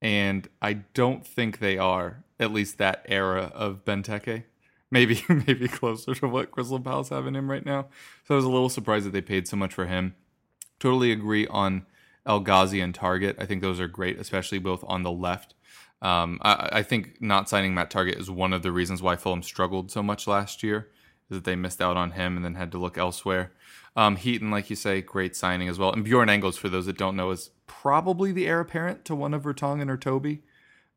and 0.00 0.46
I 0.62 0.74
don't 0.74 1.26
think 1.26 1.58
they 1.58 1.78
are, 1.78 2.22
at 2.38 2.52
least 2.52 2.78
that 2.78 3.04
era 3.08 3.50
of 3.52 3.84
Benteke. 3.84 4.44
Maybe 4.92 5.24
maybe 5.28 5.66
closer 5.66 6.14
to 6.14 6.28
what 6.28 6.52
Crystal 6.52 6.78
Palace 6.78 7.08
have 7.08 7.26
in 7.26 7.34
him 7.34 7.50
right 7.50 7.66
now. 7.66 7.88
So 8.28 8.34
I 8.34 8.36
was 8.36 8.44
a 8.44 8.50
little 8.50 8.68
surprised 8.68 9.04
that 9.06 9.10
they 9.10 9.20
paid 9.20 9.48
so 9.48 9.56
much 9.56 9.74
for 9.74 9.86
him. 9.86 10.14
Totally 10.78 11.10
agree 11.10 11.48
on 11.48 11.86
El 12.24 12.38
Ghazi 12.38 12.80
and 12.80 12.94
Targett. 12.94 13.34
I 13.40 13.46
think 13.46 13.62
those 13.62 13.80
are 13.80 13.88
great, 13.88 14.20
especially 14.20 14.60
both 14.60 14.84
on 14.86 15.02
the 15.02 15.10
left. 15.10 15.54
Um, 16.04 16.38
I, 16.42 16.68
I 16.72 16.82
think 16.82 17.20
not 17.20 17.48
signing 17.48 17.74
Matt 17.74 17.90
Targett 17.90 18.20
is 18.20 18.30
one 18.30 18.52
of 18.52 18.62
the 18.62 18.70
reasons 18.70 19.00
why 19.00 19.16
Fulham 19.16 19.42
struggled 19.42 19.90
so 19.90 20.02
much 20.02 20.26
last 20.26 20.62
year, 20.62 20.90
is 21.30 21.38
that 21.38 21.44
they 21.44 21.56
missed 21.56 21.80
out 21.80 21.96
on 21.96 22.12
him 22.12 22.36
and 22.36 22.44
then 22.44 22.54
had 22.54 22.70
to 22.72 22.78
look 22.78 22.98
elsewhere. 22.98 23.52
Um, 23.96 24.16
Heaton, 24.16 24.50
like 24.50 24.68
you 24.68 24.76
say, 24.76 25.00
great 25.00 25.34
signing 25.34 25.68
as 25.68 25.78
well. 25.78 25.92
And 25.92 26.04
Bjorn 26.04 26.28
Engels, 26.28 26.58
for 26.58 26.68
those 26.68 26.86
that 26.86 26.98
don't 26.98 27.16
know, 27.16 27.30
is 27.30 27.50
probably 27.66 28.32
the 28.32 28.46
heir 28.46 28.60
apparent 28.60 29.04
to 29.06 29.14
one 29.14 29.32
of 29.32 29.42
Vertonghen 29.44 29.88
or 29.88 29.96
Toby 29.96 30.42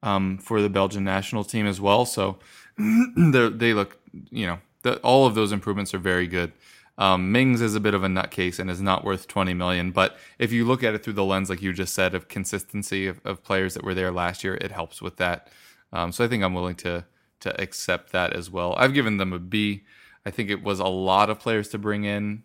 um, 0.03 0.37
for 0.39 0.61
the 0.61 0.69
Belgian 0.69 1.05
national 1.05 1.45
team 1.45 1.65
as 1.65 1.79
well. 1.79 2.05
So 2.05 2.39
they 2.77 3.73
look, 3.73 3.99
you 4.29 4.45
know, 4.45 4.59
the, 4.81 4.97
all 4.97 5.25
of 5.25 5.35
those 5.35 5.53
improvements 5.53 5.93
are 5.93 5.99
very 5.99 6.27
good. 6.27 6.51
Um, 6.97 7.31
Mings 7.31 7.61
is 7.61 7.75
a 7.75 7.79
bit 7.79 7.93
of 7.93 8.03
a 8.03 8.07
nutcase 8.07 8.57
and 8.59 8.71
is 8.71 8.81
not 8.81 9.03
worth 9.03 9.27
20 9.27 9.53
million. 9.53 9.91
But 9.91 10.17
if 10.39 10.51
you 10.51 10.65
look 10.65 10.83
at 10.83 10.95
it 10.95 11.03
through 11.03 11.13
the 11.13 11.23
lens, 11.23 11.49
like 11.49 11.61
you 11.61 11.71
just 11.71 11.93
said, 11.93 12.15
of 12.15 12.27
consistency 12.27 13.07
of, 13.07 13.21
of 13.23 13.43
players 13.43 13.75
that 13.75 13.83
were 13.83 13.93
there 13.93 14.11
last 14.11 14.43
year, 14.43 14.55
it 14.55 14.71
helps 14.71 15.01
with 15.01 15.17
that. 15.17 15.49
Um, 15.93 16.11
so 16.11 16.25
I 16.25 16.27
think 16.27 16.43
I'm 16.43 16.53
willing 16.53 16.75
to 16.77 17.05
to 17.39 17.61
accept 17.61 18.11
that 18.11 18.33
as 18.33 18.49
well. 18.49 18.73
I've 18.77 18.95
given 18.95 19.17
them 19.17 19.31
a 19.31 19.37
B. 19.37 19.83
I 20.25 20.31
think 20.31 20.49
it 20.49 20.63
was 20.63 20.79
a 20.79 20.87
lot 20.87 21.29
of 21.29 21.39
players 21.39 21.69
to 21.69 21.77
bring 21.77 22.03
in. 22.03 22.41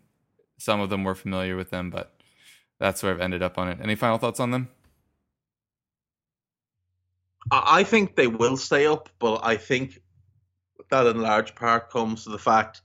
Some 0.59 0.81
of 0.81 0.91
them 0.91 1.03
were 1.03 1.15
familiar 1.15 1.57
with 1.57 1.71
them, 1.71 1.89
but 1.89 2.15
that's 2.79 3.03
where 3.03 3.13
I've 3.13 3.21
ended 3.21 3.43
up 3.43 3.57
on 3.57 3.69
it. 3.69 3.79
Any 3.83 3.95
final 3.95 4.19
thoughts 4.19 4.39
on 4.39 4.51
them? 4.51 4.69
I 7.51 7.83
think 7.85 8.15
they 8.15 8.29
will 8.29 8.57
stay 8.57 8.87
up, 8.87 9.09
but 9.19 9.41
I 9.43 9.57
think 9.57 9.99
that 10.91 11.07
in 11.07 11.21
large 11.21 11.55
part 11.55 11.91
comes 11.91 12.25
to 12.25 12.31
the 12.31 12.39
fact 12.39 12.83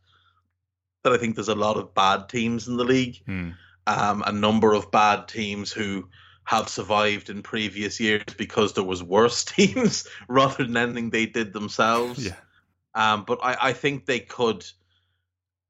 that 1.03 1.13
I 1.13 1.17
think 1.17 1.36
there's 1.36 1.47
a 1.49 1.55
lot 1.55 1.77
of 1.77 1.93
bad 1.93 2.29
teams 2.29 2.67
in 2.67 2.77
the 2.77 2.83
league, 2.83 3.21
Hmm. 3.25 3.51
um, 3.86 4.23
a 4.25 4.31
number 4.31 4.73
of 4.73 4.91
bad 4.91 5.27
teams 5.27 5.71
who 5.71 6.10
have 6.43 6.69
survived 6.69 7.29
in 7.29 7.41
previous 7.43 7.99
years 7.99 8.23
because 8.38 8.73
there 8.73 8.83
was 8.83 9.03
worse 9.03 9.43
teams 9.57 10.07
rather 10.27 10.63
than 10.63 10.77
anything 10.77 11.10
they 11.10 11.25
did 11.25 11.53
themselves. 11.53 12.25
Yeah. 12.25 12.36
Um, 12.95 13.25
but 13.25 13.39
I, 13.43 13.69
I 13.69 13.73
think 13.73 14.05
they 14.05 14.19
could 14.19 14.65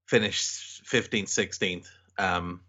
finish 0.05 0.81
15th, 0.85 1.27
16th. 1.27 1.87
Um, 2.17 2.61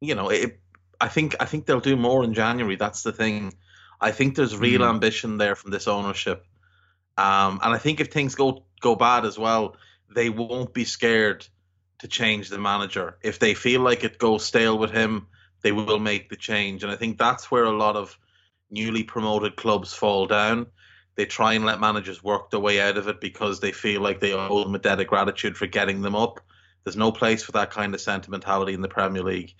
you 0.00 0.14
know, 0.14 0.28
it, 0.28 0.60
I 1.00 1.08
think 1.08 1.36
I 1.40 1.44
think 1.44 1.66
they'll 1.66 1.80
do 1.80 1.96
more 1.96 2.24
in 2.24 2.34
January. 2.34 2.76
That's 2.76 3.02
the 3.02 3.12
thing. 3.12 3.54
I 4.00 4.12
think 4.12 4.36
there's 4.36 4.56
real 4.56 4.80
Mm. 4.82 4.90
ambition 4.90 5.38
there 5.38 5.56
from 5.56 5.70
this 5.72 5.88
ownership, 5.88 6.46
um, 7.16 7.58
and 7.62 7.74
I 7.74 7.78
think 7.78 8.00
if 8.00 8.12
things 8.12 8.34
go 8.36 8.64
go 8.80 8.94
bad 8.94 9.24
as 9.24 9.36
well, 9.38 9.76
they 10.14 10.30
won't 10.30 10.72
be 10.72 10.84
scared 10.84 11.46
to 11.98 12.08
change 12.08 12.48
the 12.48 12.58
manager. 12.58 13.18
If 13.22 13.38
they 13.38 13.54
feel 13.54 13.80
like 13.80 14.04
it 14.04 14.18
goes 14.18 14.44
stale 14.44 14.78
with 14.78 14.90
him, 14.90 15.26
they 15.62 15.72
will 15.72 15.98
make 15.98 16.28
the 16.28 16.36
change. 16.36 16.82
And 16.82 16.92
I 16.92 16.96
think 16.96 17.18
that's 17.18 17.50
where 17.50 17.64
a 17.64 17.76
lot 17.76 17.96
of 17.96 18.16
newly 18.70 19.02
promoted 19.02 19.56
clubs 19.56 19.92
fall 19.92 20.26
down. 20.26 20.66
They 21.16 21.26
try 21.26 21.54
and 21.54 21.64
let 21.64 21.80
managers 21.80 22.22
work 22.22 22.50
their 22.50 22.60
way 22.60 22.80
out 22.80 22.96
of 22.96 23.08
it 23.08 23.20
because 23.20 23.58
they 23.58 23.72
feel 23.72 24.00
like 24.00 24.20
they 24.20 24.32
owe 24.32 24.62
them 24.62 24.74
a 24.74 24.78
debt 24.78 25.00
of 25.00 25.08
gratitude 25.08 25.56
for 25.56 25.66
getting 25.66 26.00
them 26.00 26.14
up. 26.14 26.40
There's 26.84 26.96
no 26.96 27.10
place 27.10 27.42
for 27.42 27.52
that 27.52 27.70
kind 27.70 27.92
of 27.92 28.00
sentimentality 28.00 28.72
in 28.72 28.82
the 28.82 28.88
Premier 28.88 29.22
League. 29.22 29.54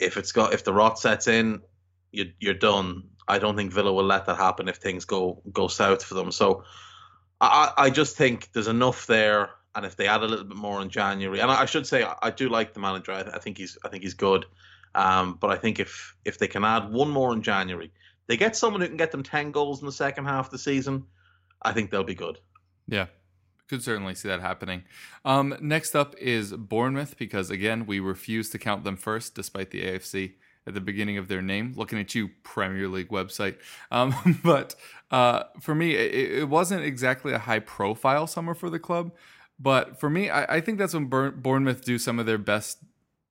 If 0.00 0.16
it's 0.16 0.32
got 0.32 0.52
if 0.52 0.64
the 0.64 0.72
rot 0.72 0.98
sets 0.98 1.28
in, 1.28 1.62
you, 2.10 2.32
you're 2.40 2.54
done. 2.54 3.04
I 3.28 3.38
don't 3.38 3.56
think 3.56 3.72
Villa 3.72 3.92
will 3.92 4.04
let 4.04 4.26
that 4.26 4.36
happen 4.36 4.68
if 4.68 4.76
things 4.76 5.04
go 5.04 5.40
go 5.52 5.68
south 5.68 6.02
for 6.02 6.14
them. 6.14 6.32
So 6.32 6.64
I, 7.40 7.72
I 7.76 7.90
just 7.90 8.16
think 8.16 8.50
there's 8.52 8.68
enough 8.68 9.06
there, 9.06 9.50
and 9.74 9.86
if 9.86 9.96
they 9.96 10.06
add 10.06 10.22
a 10.22 10.26
little 10.26 10.44
bit 10.44 10.56
more 10.56 10.80
in 10.82 10.90
January, 10.90 11.40
and 11.40 11.50
I, 11.50 11.62
I 11.62 11.64
should 11.66 11.86
say 11.86 12.04
I, 12.04 12.14
I 12.22 12.30
do 12.30 12.48
like 12.48 12.74
the 12.74 12.80
manager. 12.80 13.12
I, 13.12 13.20
I 13.20 13.38
think 13.38 13.58
he's 13.58 13.78
I 13.84 13.88
think 13.88 14.02
he's 14.02 14.14
good. 14.14 14.46
Um, 14.94 15.38
but 15.40 15.50
I 15.50 15.56
think 15.56 15.80
if 15.80 16.14
if 16.24 16.38
they 16.38 16.48
can 16.48 16.64
add 16.64 16.92
one 16.92 17.10
more 17.10 17.32
in 17.32 17.42
January, 17.42 17.92
they 18.26 18.36
get 18.36 18.56
someone 18.56 18.80
who 18.80 18.88
can 18.88 18.96
get 18.96 19.12
them 19.12 19.22
ten 19.22 19.50
goals 19.50 19.80
in 19.80 19.86
the 19.86 19.92
second 19.92 20.26
half 20.26 20.46
of 20.46 20.52
the 20.52 20.58
season. 20.58 21.04
I 21.62 21.72
think 21.72 21.90
they'll 21.90 22.04
be 22.04 22.14
good. 22.14 22.38
Yeah, 22.88 23.06
could 23.68 23.82
certainly 23.82 24.14
see 24.14 24.28
that 24.28 24.40
happening. 24.40 24.82
Um, 25.24 25.56
next 25.60 25.94
up 25.94 26.14
is 26.18 26.52
Bournemouth 26.52 27.16
because 27.16 27.50
again 27.50 27.86
we 27.86 28.00
refuse 28.00 28.50
to 28.50 28.58
count 28.58 28.84
them 28.84 28.96
first, 28.96 29.34
despite 29.34 29.70
the 29.70 29.82
AFC 29.82 30.34
at 30.66 30.74
the 30.74 30.80
beginning 30.80 31.18
of 31.18 31.28
their 31.28 31.42
name. 31.42 31.72
Looking 31.76 31.98
at 31.98 32.14
you, 32.14 32.30
Premier 32.42 32.88
League 32.88 33.08
website. 33.08 33.56
Um, 33.90 34.40
but 34.44 34.74
uh, 35.10 35.44
for 35.60 35.74
me, 35.74 35.94
it, 35.94 36.38
it 36.38 36.48
wasn't 36.48 36.84
exactly 36.84 37.32
a 37.32 37.38
high-profile 37.38 38.26
summer 38.26 38.54
for 38.54 38.70
the 38.70 38.78
club. 38.78 39.12
But 39.62 40.00
for 40.00 40.10
me, 40.10 40.28
I, 40.28 40.56
I 40.56 40.60
think 40.60 40.78
that's 40.78 40.94
when 40.94 41.06
Bour- 41.06 41.30
Bournemouth 41.30 41.84
do 41.84 41.98
some 41.98 42.18
of 42.18 42.26
their 42.26 42.38
best 42.38 42.78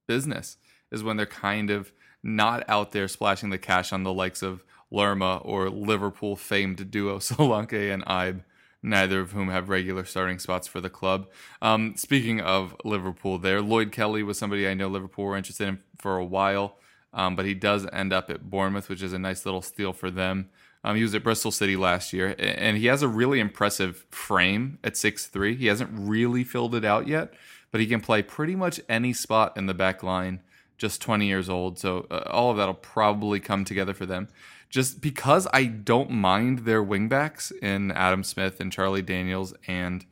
business 0.08 0.58
is 0.92 1.04
when 1.04 1.18
they're 1.18 1.26
kind 1.26 1.70
of 1.70 1.92
not 2.24 2.64
out 2.70 2.92
there 2.92 3.08
splashing 3.08 3.50
the 3.50 3.58
cash 3.58 3.92
on 3.92 4.04
the 4.04 4.14
likes 4.14 4.42
of 4.42 4.64
Lerma 4.92 5.38
or 5.38 5.70
Liverpool 5.70 6.36
famed 6.36 6.90
duo 6.90 7.18
Solanke 7.20 7.94
and 7.94 8.06
Ibe, 8.06 8.44
neither 8.82 9.20
of 9.20 9.32
whom 9.32 9.50
have 9.50 9.70
regular 9.70 10.06
starting 10.06 10.40
spots 10.40 10.68
for 10.68 10.80
the 10.80 10.90
club. 10.90 11.28
Um, 11.62 11.96
speaking 11.98 12.40
of 12.40 12.76
Liverpool, 12.86 13.38
there, 13.38 13.62
Lloyd 13.62 13.92
Kelly 13.92 14.24
was 14.24 14.38
somebody 14.38 14.68
I 14.68 14.74
know 14.74 14.88
Liverpool 14.88 15.26
were 15.26 15.38
interested 15.38 15.68
in 15.68 15.80
for 15.98 16.18
a 16.18 16.26
while, 16.26 16.78
um, 17.14 17.36
but 17.36 17.46
he 17.46 17.54
does 17.54 17.86
end 17.92 18.14
up 18.14 18.30
at 18.30 18.50
Bournemouth, 18.50 18.88
which 18.88 19.02
is 19.02 19.14
a 19.14 19.20
nice 19.20 19.46
little 19.46 19.62
steal 19.62 19.92
for 19.92 20.10
them. 20.10 20.50
Um, 20.84 20.96
he 20.96 21.04
was 21.04 21.14
at 21.14 21.24
Bristol 21.24 21.52
City 21.52 21.76
last 21.76 22.12
year, 22.12 22.36
and 22.40 22.78
he 22.78 22.88
has 22.88 23.04
a 23.04 23.08
really 23.08 23.40
impressive 23.40 24.06
frame 24.10 24.80
at 24.84 24.94
6'3. 24.94 25.58
He 25.58 25.68
hasn't 25.68 25.92
really 25.94 26.44
filled 26.44 26.74
it 26.74 26.84
out 26.84 27.08
yet, 27.08 27.34
but 27.72 27.82
he 27.82 27.88
can 27.88 28.02
play 28.02 28.22
pretty 28.24 28.56
much 28.56 28.82
any 28.90 29.14
spot 29.14 29.56
in 29.56 29.68
the 29.68 29.74
back 29.74 30.02
line 30.02 30.42
just 30.78 31.00
20 31.02 31.28
years 31.28 31.48
old. 31.48 31.78
So 31.78 32.08
uh, 32.10 32.24
all 32.28 32.50
of 32.50 32.58
that'll 32.58 32.74
probably 32.74 33.40
come 33.40 33.64
together 33.64 33.94
for 33.94 34.08
them. 34.08 34.28
Just 34.70 35.02
because 35.02 35.48
I 35.54 35.66
don't 35.66 36.10
mind 36.10 36.60
their 36.60 36.84
wingbacks 36.84 37.52
in 37.62 37.92
Adam 37.92 38.24
Smith 38.24 38.60
and 38.60 38.72
Charlie 38.72 39.02
Daniels 39.04 39.54
and 39.68 40.06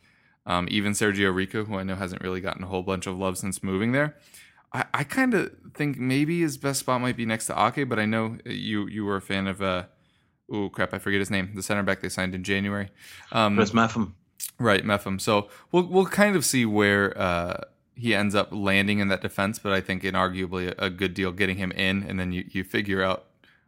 um, 0.45 0.67
even 0.69 0.91
Sergio 0.93 1.33
Rico, 1.33 1.65
who 1.65 1.77
I 1.77 1.83
know 1.83 1.95
hasn't 1.95 2.21
really 2.21 2.41
gotten 2.41 2.63
a 2.63 2.67
whole 2.67 2.83
bunch 2.83 3.07
of 3.07 3.17
love 3.17 3.37
since 3.37 3.63
moving 3.63 3.93
there. 3.93 4.17
I, 4.73 4.85
I 4.93 5.03
kind 5.03 5.33
of 5.33 5.51
think 5.73 5.97
maybe 5.97 6.41
his 6.41 6.57
best 6.57 6.81
spot 6.81 7.01
might 7.01 7.17
be 7.17 7.25
next 7.25 7.47
to 7.47 7.53
Ake, 7.59 7.87
but 7.89 7.99
I 7.99 8.05
know 8.05 8.37
you 8.45 8.87
you 8.87 9.05
were 9.05 9.15
a 9.15 9.21
fan 9.21 9.47
of 9.47 9.61
uh 9.61 9.83
oh 10.51 10.69
crap 10.69 10.93
I 10.93 10.99
forget 10.99 11.19
his 11.19 11.31
name 11.31 11.51
the 11.55 11.63
center 11.63 11.83
back 11.83 12.01
they 12.01 12.09
signed 12.09 12.35
in 12.35 12.43
January. 12.43 12.89
Um, 13.31 13.55
Chris 13.55 13.73
Mepham. 13.73 14.15
Right, 14.57 14.83
Meffam. 14.83 15.19
So 15.19 15.49
we'll 15.71 15.87
we'll 15.87 16.05
kind 16.05 16.35
of 16.35 16.45
see 16.45 16.65
where 16.65 17.17
uh, 17.17 17.61
he 17.95 18.15
ends 18.15 18.35
up 18.35 18.49
landing 18.51 18.99
in 18.99 19.09
that 19.09 19.21
defense, 19.21 19.59
but 19.59 19.73
I 19.73 19.81
think 19.81 20.03
inarguably 20.03 20.73
a, 20.77 20.85
a 20.85 20.89
good 20.89 21.13
deal 21.13 21.31
getting 21.31 21.57
him 21.57 21.71
in, 21.73 22.03
and 22.03 22.19
then 22.19 22.31
you, 22.31 22.45
you 22.49 22.63
figure 22.63 23.03
out 23.03 23.25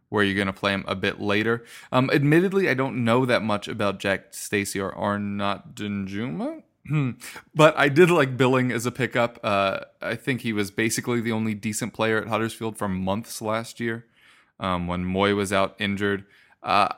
where 0.08 0.22
you're 0.22 0.34
going 0.34 0.46
to 0.46 0.52
play 0.52 0.72
him 0.72 0.84
a 0.86 0.94
bit 0.94 1.20
later. 1.20 1.64
Um, 1.90 2.10
admittedly, 2.10 2.68
I 2.68 2.74
don't 2.74 3.04
know 3.04 3.24
that 3.24 3.42
much 3.42 3.68
about 3.68 3.98
Jack 3.98 4.34
Stacey 4.34 4.78
or 4.78 4.94
Arnaut 4.94 5.74
Danjuma. 5.74 6.62
Hmm. 6.86 7.10
But 7.54 7.76
I 7.78 7.88
did 7.88 8.10
like 8.10 8.36
Billing 8.36 8.72
as 8.72 8.86
a 8.86 8.90
pickup. 8.90 9.38
Uh, 9.42 9.80
I 10.00 10.16
think 10.16 10.40
he 10.40 10.52
was 10.52 10.70
basically 10.70 11.20
the 11.20 11.32
only 11.32 11.54
decent 11.54 11.94
player 11.94 12.20
at 12.20 12.28
Huddersfield 12.28 12.76
for 12.76 12.88
months 12.88 13.40
last 13.40 13.78
year 13.78 14.06
um, 14.58 14.86
when 14.86 15.04
Mooy 15.04 15.34
was 15.34 15.52
out 15.52 15.76
injured. 15.78 16.24
Uh, 16.62 16.88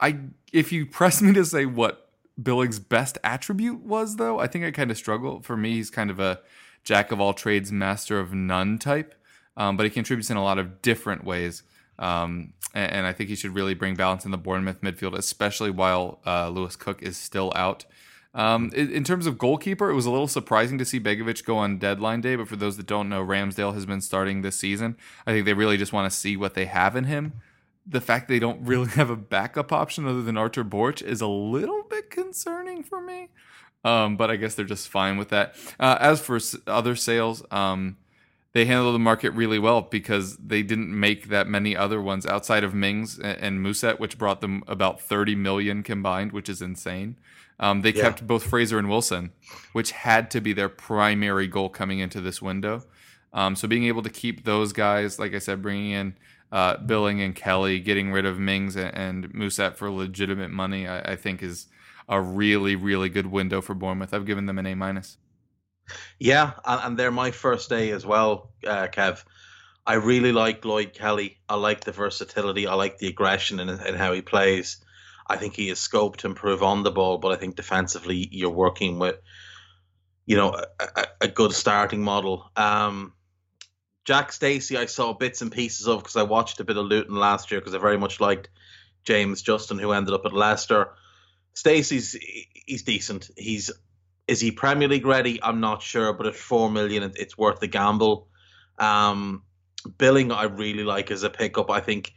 I, 0.00 0.18
if 0.52 0.72
you 0.72 0.86
press 0.86 1.22
me 1.22 1.32
to 1.34 1.44
say 1.44 1.66
what 1.66 2.10
Billing's 2.40 2.78
best 2.78 3.18
attribute 3.24 3.80
was, 3.80 4.16
though, 4.16 4.38
I 4.38 4.46
think 4.46 4.64
I 4.64 4.70
kind 4.70 4.90
of 4.90 4.96
struggle. 4.96 5.40
For 5.40 5.56
me, 5.56 5.72
he's 5.72 5.90
kind 5.90 6.10
of 6.10 6.20
a 6.20 6.40
jack 6.84 7.10
of 7.10 7.20
all 7.20 7.34
trades, 7.34 7.72
master 7.72 8.18
of 8.18 8.32
none 8.32 8.78
type, 8.78 9.14
um, 9.56 9.76
but 9.76 9.84
he 9.84 9.90
contributes 9.90 10.30
in 10.30 10.36
a 10.36 10.44
lot 10.44 10.58
of 10.58 10.82
different 10.82 11.24
ways. 11.24 11.62
Um, 11.98 12.52
and, 12.74 12.92
and 12.92 13.06
I 13.06 13.12
think 13.12 13.30
he 13.30 13.36
should 13.36 13.54
really 13.54 13.74
bring 13.74 13.94
balance 13.94 14.24
in 14.24 14.30
the 14.30 14.38
Bournemouth 14.38 14.82
midfield, 14.82 15.16
especially 15.16 15.70
while 15.70 16.20
uh, 16.26 16.48
Lewis 16.48 16.76
Cook 16.76 17.02
is 17.02 17.16
still 17.16 17.52
out. 17.56 17.86
Um, 18.34 18.70
in, 18.74 18.92
in 18.92 19.02
terms 19.02 19.26
of 19.26 19.38
goalkeeper, 19.38 19.88
it 19.88 19.94
was 19.94 20.04
a 20.04 20.10
little 20.10 20.28
surprising 20.28 20.76
to 20.76 20.84
see 20.84 21.00
Begovic 21.00 21.42
go 21.44 21.56
on 21.56 21.78
deadline 21.78 22.20
day. 22.20 22.36
But 22.36 22.48
for 22.48 22.56
those 22.56 22.76
that 22.76 22.86
don't 22.86 23.08
know, 23.08 23.24
Ramsdale 23.24 23.72
has 23.72 23.86
been 23.86 24.02
starting 24.02 24.42
this 24.42 24.56
season. 24.56 24.96
I 25.26 25.32
think 25.32 25.46
they 25.46 25.54
really 25.54 25.78
just 25.78 25.94
want 25.94 26.10
to 26.10 26.16
see 26.16 26.36
what 26.36 26.52
they 26.52 26.66
have 26.66 26.94
in 26.94 27.04
him. 27.04 27.32
The 27.86 28.00
fact 28.00 28.28
they 28.28 28.38
don't 28.38 28.66
really 28.66 28.88
have 28.90 29.10
a 29.10 29.16
backup 29.16 29.72
option 29.72 30.06
other 30.06 30.22
than 30.22 30.36
Artur 30.36 30.64
Boruc 30.64 31.02
is 31.02 31.20
a 31.20 31.26
little 31.28 31.82
bit 31.84 32.10
concerning 32.10 32.82
for 32.82 33.00
me. 33.00 33.28
Um, 33.84 34.16
but 34.16 34.30
I 34.30 34.36
guess 34.36 34.54
they're 34.56 34.64
just 34.64 34.88
fine 34.88 35.16
with 35.16 35.28
that. 35.28 35.54
Uh, 35.78 35.96
as 36.00 36.20
for 36.20 36.36
s- 36.36 36.56
other 36.66 36.96
sales, 36.96 37.44
um, 37.52 37.96
they 38.52 38.64
handled 38.64 38.94
the 38.94 38.98
market 38.98 39.30
really 39.30 39.60
well 39.60 39.82
because 39.82 40.36
they 40.38 40.62
didn't 40.64 40.98
make 40.98 41.28
that 41.28 41.46
many 41.46 41.76
other 41.76 42.02
ones 42.02 42.26
outside 42.26 42.64
of 42.64 42.74
Mings 42.74 43.18
and, 43.18 43.38
and 43.38 43.60
Mousset, 43.64 44.00
which 44.00 44.18
brought 44.18 44.40
them 44.40 44.64
about 44.66 45.00
30 45.00 45.36
million 45.36 45.82
combined, 45.84 46.32
which 46.32 46.48
is 46.48 46.60
insane. 46.60 47.16
Um, 47.60 47.82
they 47.82 47.92
Yeah. 47.92 48.02
kept 48.02 48.26
both 48.26 48.44
Fraser 48.44 48.78
and 48.78 48.88
Wilson, 48.88 49.30
which 49.72 49.92
had 49.92 50.30
to 50.32 50.40
be 50.40 50.52
their 50.52 50.68
primary 50.68 51.46
goal 51.46 51.68
coming 51.68 52.00
into 52.00 52.20
this 52.20 52.42
window. 52.42 52.82
Um, 53.32 53.54
so 53.54 53.68
being 53.68 53.84
able 53.84 54.02
to 54.02 54.10
keep 54.10 54.44
those 54.44 54.72
guys, 54.72 55.18
like 55.20 55.34
I 55.34 55.38
said, 55.38 55.62
bringing 55.62 55.90
in 55.92 56.16
uh, 56.52 56.76
Billing 56.78 57.20
and 57.20 57.34
Kelly, 57.34 57.80
getting 57.80 58.12
rid 58.12 58.26
of 58.26 58.38
Mings 58.38 58.76
and, 58.76 58.94
and 58.94 59.32
Mousset 59.34 59.76
for 59.76 59.90
legitimate 59.90 60.50
money, 60.50 60.86
I, 60.86 61.12
I 61.12 61.16
think 61.16 61.42
is 61.42 61.66
a 62.08 62.20
really, 62.20 62.76
really 62.76 63.08
good 63.08 63.26
window 63.26 63.60
for 63.60 63.74
Bournemouth. 63.74 64.14
I've 64.14 64.26
given 64.26 64.46
them 64.46 64.58
an 64.58 64.66
A 64.66 64.74
minus. 64.74 65.18
Yeah, 66.18 66.52
and, 66.64 66.80
and 66.84 66.98
they're 66.98 67.10
my 67.10 67.30
first 67.30 67.68
day 67.68 67.90
as 67.90 68.06
well, 68.06 68.50
uh, 68.66 68.88
Kev. 68.88 69.24
I 69.86 69.94
really 69.94 70.32
like 70.32 70.64
Lloyd 70.64 70.94
Kelly. 70.94 71.38
I 71.48 71.54
like 71.54 71.84
the 71.84 71.92
versatility. 71.92 72.66
I 72.66 72.74
like 72.74 72.98
the 72.98 73.06
aggression 73.06 73.60
in 73.60 73.94
how 73.94 74.12
he 74.12 74.20
plays. 74.20 74.78
I 75.28 75.36
think 75.36 75.54
he 75.54 75.68
has 75.68 75.78
scope 75.78 76.16
to 76.18 76.26
improve 76.26 76.62
on 76.62 76.82
the 76.82 76.90
ball, 76.90 77.18
but 77.18 77.32
I 77.32 77.36
think 77.36 77.56
defensively 77.56 78.28
you're 78.30 78.50
working 78.50 78.98
with, 78.98 79.16
you 80.24 80.36
know, 80.36 80.54
a, 80.54 80.84
a, 80.96 81.06
a 81.22 81.28
good 81.28 81.52
starting 81.52 82.02
model. 82.02 82.50
Um, 82.56 83.12
Jack 84.06 84.32
Stacey, 84.32 84.76
I 84.76 84.86
saw 84.86 85.12
bits 85.12 85.42
and 85.42 85.50
pieces 85.50 85.88
of 85.88 85.98
because 85.98 86.14
I 86.14 86.22
watched 86.22 86.60
a 86.60 86.64
bit 86.64 86.76
of 86.76 86.86
Luton 86.86 87.16
last 87.16 87.50
year 87.50 87.60
because 87.60 87.74
I 87.74 87.78
very 87.78 87.98
much 87.98 88.20
liked 88.20 88.48
James 89.02 89.42
Justin, 89.42 89.78
who 89.78 89.90
ended 89.90 90.14
up 90.14 90.24
at 90.24 90.32
Leicester. 90.32 90.92
Stacey's 91.54 92.16
he's 92.54 92.84
decent. 92.84 93.30
He's 93.36 93.72
Is 94.28 94.40
he 94.40 94.52
Premier 94.52 94.86
League 94.86 95.06
ready? 95.06 95.42
I'm 95.42 95.58
not 95.58 95.82
sure, 95.82 96.12
but 96.12 96.28
at 96.28 96.36
four 96.36 96.70
million, 96.70 97.12
it's 97.16 97.36
worth 97.36 97.58
the 97.58 97.66
gamble. 97.66 98.28
Um, 98.78 99.42
Billing, 99.98 100.30
I 100.30 100.44
really 100.44 100.84
like 100.84 101.10
as 101.10 101.24
a 101.24 101.30
pickup. 101.30 101.68
I 101.68 101.80
think, 101.80 102.12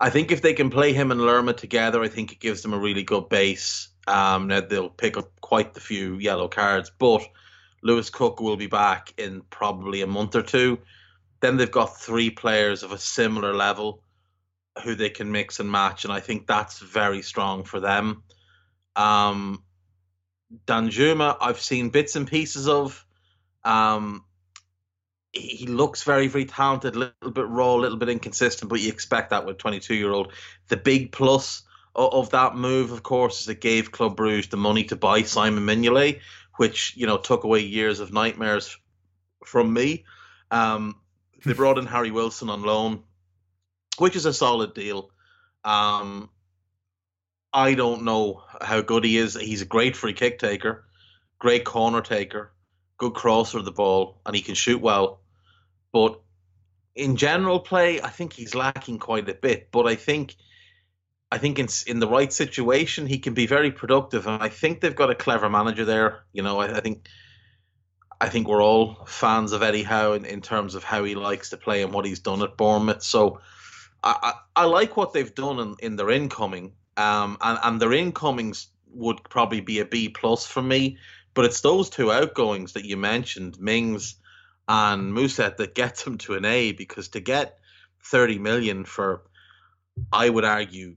I 0.00 0.08
think 0.08 0.32
if 0.32 0.40
they 0.40 0.54
can 0.54 0.70
play 0.70 0.94
him 0.94 1.10
and 1.10 1.20
Lerma 1.20 1.52
together, 1.52 2.02
I 2.02 2.08
think 2.08 2.32
it 2.32 2.40
gives 2.40 2.62
them 2.62 2.72
a 2.72 2.78
really 2.78 3.02
good 3.02 3.28
base. 3.28 3.88
Um, 4.06 4.46
now 4.46 4.60
they'll 4.62 4.88
pick 4.88 5.18
up 5.18 5.38
quite 5.42 5.74
the 5.74 5.80
few 5.80 6.16
yellow 6.16 6.48
cards, 6.48 6.90
but 6.98 7.22
Lewis 7.82 8.08
Cook 8.08 8.40
will 8.40 8.56
be 8.56 8.68
back 8.68 9.12
in 9.18 9.42
probably 9.50 10.00
a 10.00 10.06
month 10.06 10.34
or 10.34 10.42
two. 10.42 10.78
Then 11.40 11.56
they've 11.56 11.70
got 11.70 11.98
three 11.98 12.30
players 12.30 12.82
of 12.82 12.92
a 12.92 12.98
similar 12.98 13.54
level 13.54 14.02
who 14.84 14.94
they 14.94 15.10
can 15.10 15.32
mix 15.32 15.60
and 15.60 15.70
match, 15.70 16.04
and 16.04 16.12
I 16.12 16.20
think 16.20 16.46
that's 16.46 16.78
very 16.78 17.22
strong 17.22 17.64
for 17.64 17.80
them. 17.80 18.22
Um, 18.96 19.62
Danjuma, 20.66 21.36
I've 21.40 21.60
seen 21.60 21.90
bits 21.90 22.16
and 22.16 22.26
pieces 22.26 22.68
of. 22.68 23.04
Um, 23.64 24.24
he 25.32 25.66
looks 25.66 26.02
very, 26.02 26.26
very 26.26 26.44
talented, 26.44 26.96
a 26.96 26.98
little 26.98 27.30
bit 27.30 27.46
raw, 27.46 27.74
a 27.74 27.76
little 27.76 27.98
bit 27.98 28.08
inconsistent, 28.08 28.68
but 28.68 28.80
you 28.80 28.88
expect 28.88 29.30
that 29.30 29.46
with 29.46 29.58
22 29.58 29.94
year 29.94 30.10
old. 30.10 30.32
The 30.68 30.76
big 30.76 31.12
plus 31.12 31.62
of, 31.94 32.12
of, 32.12 32.30
that 32.30 32.56
move, 32.56 32.90
of 32.90 33.02
course, 33.02 33.42
is 33.42 33.48
it 33.48 33.60
gave 33.60 33.92
Club 33.92 34.16
Bruges 34.16 34.48
the 34.48 34.56
money 34.56 34.84
to 34.84 34.96
buy 34.96 35.22
Simon 35.22 35.64
Mignolet, 35.64 36.20
which 36.56 36.96
you 36.96 37.06
know 37.06 37.16
took 37.16 37.44
away 37.44 37.60
years 37.60 38.00
of 38.00 38.12
nightmares 38.12 38.76
from 39.44 39.72
me. 39.72 40.04
Um, 40.50 40.96
they 41.44 41.52
brought 41.52 41.78
in 41.78 41.86
Harry 41.86 42.10
Wilson 42.10 42.50
on 42.50 42.62
loan, 42.62 43.02
which 43.98 44.16
is 44.16 44.26
a 44.26 44.32
solid 44.32 44.74
deal. 44.74 45.10
Um, 45.64 46.30
I 47.52 47.74
don't 47.74 48.04
know 48.04 48.42
how 48.60 48.80
good 48.80 49.04
he 49.04 49.16
is. 49.16 49.34
He's 49.34 49.62
a 49.62 49.66
great 49.66 49.96
free 49.96 50.12
kick 50.12 50.38
taker, 50.38 50.84
great 51.38 51.64
corner 51.64 52.00
taker, 52.00 52.52
good 52.96 53.14
crosser 53.14 53.58
of 53.58 53.64
the 53.64 53.72
ball, 53.72 54.20
and 54.24 54.36
he 54.36 54.42
can 54.42 54.54
shoot 54.54 54.80
well. 54.80 55.20
But 55.92 56.20
in 56.94 57.16
general 57.16 57.60
play, 57.60 58.00
I 58.00 58.08
think 58.08 58.32
he's 58.32 58.54
lacking 58.54 58.98
quite 58.98 59.28
a 59.28 59.34
bit. 59.34 59.70
But 59.72 59.86
I 59.86 59.96
think, 59.96 60.36
I 61.32 61.38
think 61.38 61.58
in 61.58 61.68
in 61.86 61.98
the 61.98 62.08
right 62.08 62.32
situation, 62.32 63.06
he 63.06 63.18
can 63.18 63.34
be 63.34 63.46
very 63.46 63.72
productive. 63.72 64.26
And 64.26 64.42
I 64.42 64.48
think 64.48 64.80
they've 64.80 64.94
got 64.94 65.10
a 65.10 65.14
clever 65.14 65.48
manager 65.50 65.84
there. 65.84 66.22
You 66.32 66.42
know, 66.42 66.60
I, 66.60 66.76
I 66.76 66.80
think, 66.80 67.08
I 68.20 68.28
think 68.28 68.46
we're 68.46 68.62
all 68.62 69.06
fans 69.06 69.52
of 69.52 69.62
Eddie 69.62 69.82
Howe 69.82 70.12
in, 70.12 70.24
in 70.24 70.42
terms 70.42 70.74
of 70.74 70.84
how 70.84 71.04
he 71.04 71.14
likes 71.14 71.50
to 71.50 71.56
play 71.56 71.82
and 71.82 71.92
what 71.92 72.04
he's 72.04 72.20
done 72.20 72.42
at 72.42 72.56
Bournemouth. 72.56 73.02
So. 73.02 73.40
I, 74.02 74.32
I, 74.56 74.62
I 74.62 74.64
like 74.64 74.96
what 74.96 75.12
they've 75.12 75.34
done 75.34 75.58
in, 75.58 75.76
in 75.80 75.96
their 75.96 76.08
incoming, 76.08 76.72
um, 76.96 77.36
and, 77.40 77.58
and 77.62 77.82
their 77.82 77.92
incomings 77.92 78.68
would 78.92 79.22
probably 79.28 79.60
be 79.60 79.80
a 79.80 79.84
B 79.84 80.08
plus 80.08 80.46
for 80.46 80.62
me. 80.62 80.98
But 81.34 81.44
it's 81.44 81.60
those 81.60 81.90
two 81.90 82.10
outgoings 82.10 82.72
that 82.72 82.84
you 82.84 82.96
mentioned, 82.96 83.60
Mings 83.60 84.16
and 84.68 85.12
Mousset, 85.12 85.58
that 85.58 85.74
gets 85.74 86.02
them 86.02 86.18
to 86.18 86.34
an 86.34 86.44
A 86.44 86.72
because 86.72 87.08
to 87.08 87.20
get 87.20 87.58
30 88.04 88.38
million 88.38 88.84
for, 88.84 89.22
I 90.12 90.28
would 90.28 90.44
argue, 90.44 90.96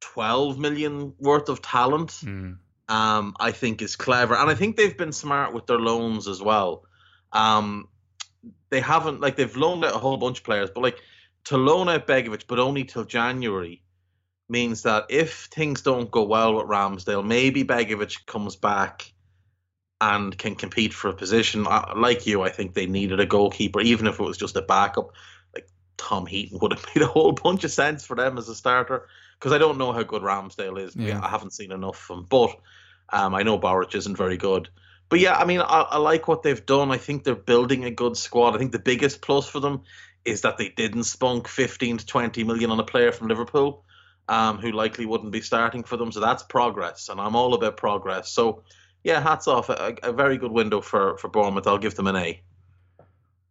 12 0.00 0.58
million 0.58 1.14
worth 1.18 1.48
of 1.48 1.62
talent, 1.62 2.10
Mm. 2.10 2.58
Um, 2.88 3.34
I 3.40 3.52
think 3.52 3.82
is 3.82 3.96
clever. 3.96 4.34
And 4.34 4.50
I 4.50 4.54
think 4.54 4.76
they've 4.76 4.96
been 4.96 5.12
smart 5.12 5.52
with 5.52 5.66
their 5.66 5.78
loans 5.78 6.28
as 6.28 6.40
well. 6.40 6.84
Um, 7.32 7.88
they 8.70 8.80
haven't, 8.80 9.20
like, 9.20 9.36
they've 9.36 9.56
loaned 9.56 9.84
out 9.84 9.94
a 9.94 9.98
whole 9.98 10.16
bunch 10.16 10.38
of 10.38 10.44
players, 10.44 10.70
but 10.74 10.82
like 10.82 10.98
to 11.44 11.56
loan 11.56 11.88
out 11.88 12.06
Begovic, 12.06 12.44
but 12.48 12.58
only 12.58 12.84
till 12.84 13.04
January 13.04 13.82
means 14.48 14.82
that 14.82 15.06
if 15.10 15.46
things 15.46 15.82
don't 15.82 16.10
go 16.10 16.24
well 16.24 16.54
with 16.54 16.66
Ramsdale, 16.66 17.24
maybe 17.26 17.64
Begovic 17.64 18.26
comes 18.26 18.56
back 18.56 19.12
and 20.00 20.36
can 20.36 20.54
compete 20.54 20.92
for 20.92 21.08
a 21.08 21.14
position. 21.14 21.66
Uh, 21.66 21.94
Like 21.96 22.26
you, 22.26 22.42
I 22.42 22.50
think 22.50 22.74
they 22.74 22.86
needed 22.86 23.20
a 23.20 23.26
goalkeeper, 23.26 23.80
even 23.80 24.06
if 24.06 24.20
it 24.20 24.22
was 24.22 24.36
just 24.36 24.56
a 24.56 24.62
backup. 24.62 25.12
Like 25.54 25.68
Tom 25.96 26.26
Heaton 26.26 26.58
would 26.60 26.72
have 26.72 26.86
made 26.94 27.02
a 27.02 27.08
whole 27.08 27.32
bunch 27.32 27.64
of 27.64 27.70
sense 27.70 28.04
for 28.04 28.14
them 28.16 28.38
as 28.38 28.48
a 28.48 28.54
starter 28.54 29.08
because 29.38 29.52
I 29.52 29.58
don't 29.58 29.78
know 29.78 29.92
how 29.92 30.02
good 30.02 30.22
Ramsdale 30.22 30.80
is. 30.80 30.94
Yeah. 30.96 31.20
I 31.22 31.28
haven't 31.28 31.52
seen 31.52 31.72
enough 31.72 32.10
of 32.10 32.18
him, 32.18 32.26
but 32.28 32.56
um, 33.10 33.34
I 33.34 33.42
know 33.42 33.58
Boruc 33.58 33.94
isn't 33.94 34.16
very 34.16 34.36
good. 34.36 34.68
But 35.08 35.20
yeah, 35.20 35.36
I 35.36 35.44
mean, 35.44 35.60
I, 35.60 35.82
I 35.82 35.98
like 35.98 36.26
what 36.26 36.42
they've 36.42 36.66
done. 36.66 36.90
I 36.90 36.96
think 36.96 37.24
they're 37.24 37.34
building 37.34 37.84
a 37.84 37.90
good 37.90 38.16
squad. 38.16 38.54
I 38.54 38.58
think 38.58 38.72
the 38.72 38.78
biggest 38.78 39.20
plus 39.20 39.48
for 39.48 39.60
them 39.60 39.82
is 40.24 40.40
that 40.40 40.58
they 40.58 40.70
didn't 40.70 41.04
spunk 41.04 41.46
15 41.46 41.98
to 41.98 42.06
20 42.06 42.44
million 42.44 42.70
on 42.70 42.80
a 42.80 42.84
player 42.84 43.12
from 43.12 43.28
Liverpool 43.28 43.84
um, 44.28 44.58
who 44.58 44.72
likely 44.72 45.06
wouldn't 45.06 45.30
be 45.30 45.40
starting 45.40 45.84
for 45.84 45.96
them. 45.96 46.10
So 46.10 46.20
that's 46.20 46.42
progress, 46.42 47.08
and 47.08 47.20
I'm 47.20 47.36
all 47.36 47.54
about 47.54 47.76
progress. 47.76 48.28
So, 48.30 48.64
yeah, 49.04 49.20
hats 49.20 49.46
off. 49.46 49.68
A, 49.68 49.94
a 50.02 50.12
very 50.12 50.36
good 50.36 50.50
window 50.50 50.80
for, 50.80 51.16
for 51.18 51.28
Bournemouth. 51.28 51.66
I'll 51.66 51.78
give 51.78 51.94
them 51.94 52.08
an 52.08 52.16
A. 52.16 52.42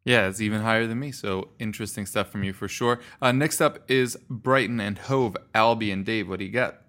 Yeah, 0.04 0.28
it's 0.28 0.40
even 0.40 0.62
higher 0.62 0.86
than 0.86 1.00
me. 1.00 1.12
So 1.12 1.50
interesting 1.58 2.06
stuff 2.06 2.30
from 2.30 2.44
you 2.44 2.54
for 2.54 2.68
sure. 2.68 3.00
Uh, 3.22 3.32
next 3.32 3.60
up 3.60 3.90
is 3.90 4.18
Brighton 4.30 4.80
and 4.80 5.00
Hove 5.00 5.36
Albion. 5.56 6.04
Dave, 6.04 6.30
what 6.30 6.40
do 6.40 6.46
you 6.46 6.52
got? 6.52 6.85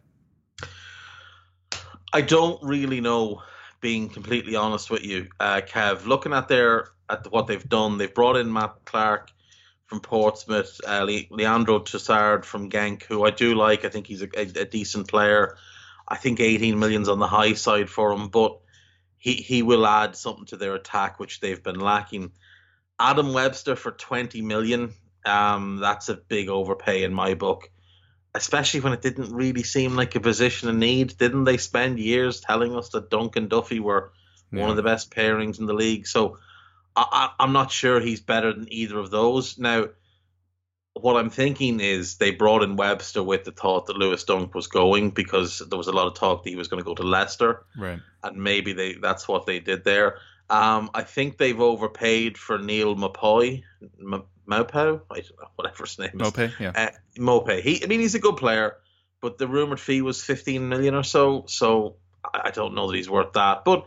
I 2.12 2.20
don't 2.20 2.62
really 2.62 3.00
know, 3.00 3.42
being 3.80 4.08
completely 4.08 4.56
honest 4.56 4.90
with 4.90 5.04
you, 5.04 5.28
uh, 5.40 5.60
Kev. 5.60 6.06
Looking 6.06 6.32
at 6.32 6.48
their 6.48 6.88
at 7.08 7.30
what 7.30 7.46
they've 7.46 7.68
done, 7.68 7.98
they've 7.98 8.12
brought 8.12 8.36
in 8.36 8.52
Matt 8.52 8.74
Clarke 8.84 9.30
from 9.86 10.00
Portsmouth, 10.00 10.80
uh, 10.86 11.04
Le- 11.04 11.36
Leandro 11.36 11.78
Trossard 11.80 12.44
from 12.44 12.70
Genk, 12.70 13.04
who 13.04 13.24
I 13.24 13.30
do 13.30 13.54
like. 13.54 13.84
I 13.84 13.88
think 13.88 14.06
he's 14.06 14.22
a, 14.22 14.28
a, 14.36 14.62
a 14.62 14.64
decent 14.64 15.08
player. 15.08 15.56
I 16.08 16.16
think 16.16 16.40
18 16.40 16.78
million's 16.78 17.08
on 17.08 17.18
the 17.18 17.26
high 17.26 17.54
side 17.54 17.88
for 17.88 18.12
him, 18.12 18.28
but 18.28 18.58
he 19.18 19.34
he 19.34 19.62
will 19.62 19.86
add 19.86 20.16
something 20.16 20.46
to 20.46 20.56
their 20.56 20.74
attack, 20.74 21.18
which 21.18 21.40
they've 21.40 21.62
been 21.62 21.80
lacking. 21.80 22.32
Adam 22.98 23.32
Webster 23.32 23.76
for 23.76 23.90
20 23.92 24.42
million. 24.42 24.94
Um, 25.24 25.78
that's 25.78 26.08
a 26.08 26.14
big 26.14 26.48
overpay 26.48 27.02
in 27.02 27.12
my 27.12 27.34
book, 27.34 27.70
especially 28.36 28.80
when 28.80 28.92
it 28.92 29.02
didn't 29.02 29.32
really 29.34 29.62
seem 29.62 29.96
like 29.96 30.14
a 30.14 30.20
position 30.20 30.68
of 30.68 30.74
need. 30.76 31.16
Didn't 31.18 31.44
they 31.44 31.56
spend 31.56 31.98
years 31.98 32.40
telling 32.40 32.74
us 32.76 32.90
that 32.90 33.10
Dunk 33.10 33.36
and 33.36 33.48
Duffy 33.48 33.80
were 33.80 34.12
one 34.50 34.70
of 34.70 34.76
the 34.76 34.82
best 34.82 35.10
pairings 35.10 35.58
in 35.58 35.66
the 35.66 35.74
league? 35.74 36.06
So 36.06 36.38
I, 36.94 37.04
I, 37.38 37.44
I'm 37.44 37.52
not 37.52 37.70
sure 37.72 38.00
he's 38.00 38.20
better 38.20 38.52
than 38.52 38.72
either 38.72 38.98
of 38.98 39.10
those. 39.10 39.58
Now, 39.58 39.86
what 40.94 41.16
I'm 41.16 41.28
thinking 41.30 41.80
is 41.80 42.16
they 42.16 42.30
brought 42.30 42.62
in 42.62 42.76
Webster 42.76 43.22
with 43.22 43.44
the 43.44 43.52
thought 43.52 43.86
that 43.86 43.96
Lewis 43.98 44.24
Dunk 44.24 44.54
was 44.54 44.66
going 44.66 45.10
because 45.10 45.58
there 45.68 45.76
was 45.76 45.88
a 45.88 45.92
lot 45.92 46.06
of 46.06 46.14
talk 46.14 46.42
that 46.44 46.50
he 46.50 46.56
was 46.56 46.68
going 46.68 46.82
to 46.82 46.86
go 46.88 46.94
to 46.94 47.02
Leicester 47.02 47.66
Right. 47.76 47.98
and 48.22 48.36
maybe 48.42 48.72
they 48.72 48.94
that's 48.94 49.28
what 49.28 49.44
they 49.46 49.60
did 49.60 49.84
there. 49.84 50.18
Um, 50.48 50.90
I 50.94 51.02
think 51.02 51.36
they've 51.36 51.60
overpaid 51.60 52.38
for 52.38 52.56
Neil 52.58 52.94
Mapoy, 52.96 53.62
M- 54.00 54.24
Maupo, 54.46 55.02
I 55.10 55.20
don't 55.20 55.38
know, 55.40 55.48
whatever 55.56 55.84
his 55.84 55.98
name 55.98 56.10
is. 56.14 56.20
Mope, 56.20 56.50
yeah. 56.60 56.72
Uh, 56.74 56.90
Mope. 57.18 57.50
He, 57.50 57.82
I 57.82 57.86
mean, 57.86 58.00
he's 58.00 58.14
a 58.14 58.20
good 58.20 58.36
player, 58.36 58.76
but 59.20 59.38
the 59.38 59.48
rumored 59.48 59.80
fee 59.80 60.02
was 60.02 60.22
15 60.22 60.68
million 60.68 60.94
or 60.94 61.02
so. 61.02 61.44
So 61.46 61.96
I, 62.24 62.42
I 62.44 62.50
don't 62.50 62.74
know 62.74 62.90
that 62.90 62.96
he's 62.96 63.10
worth 63.10 63.32
that. 63.34 63.64
But 63.64 63.86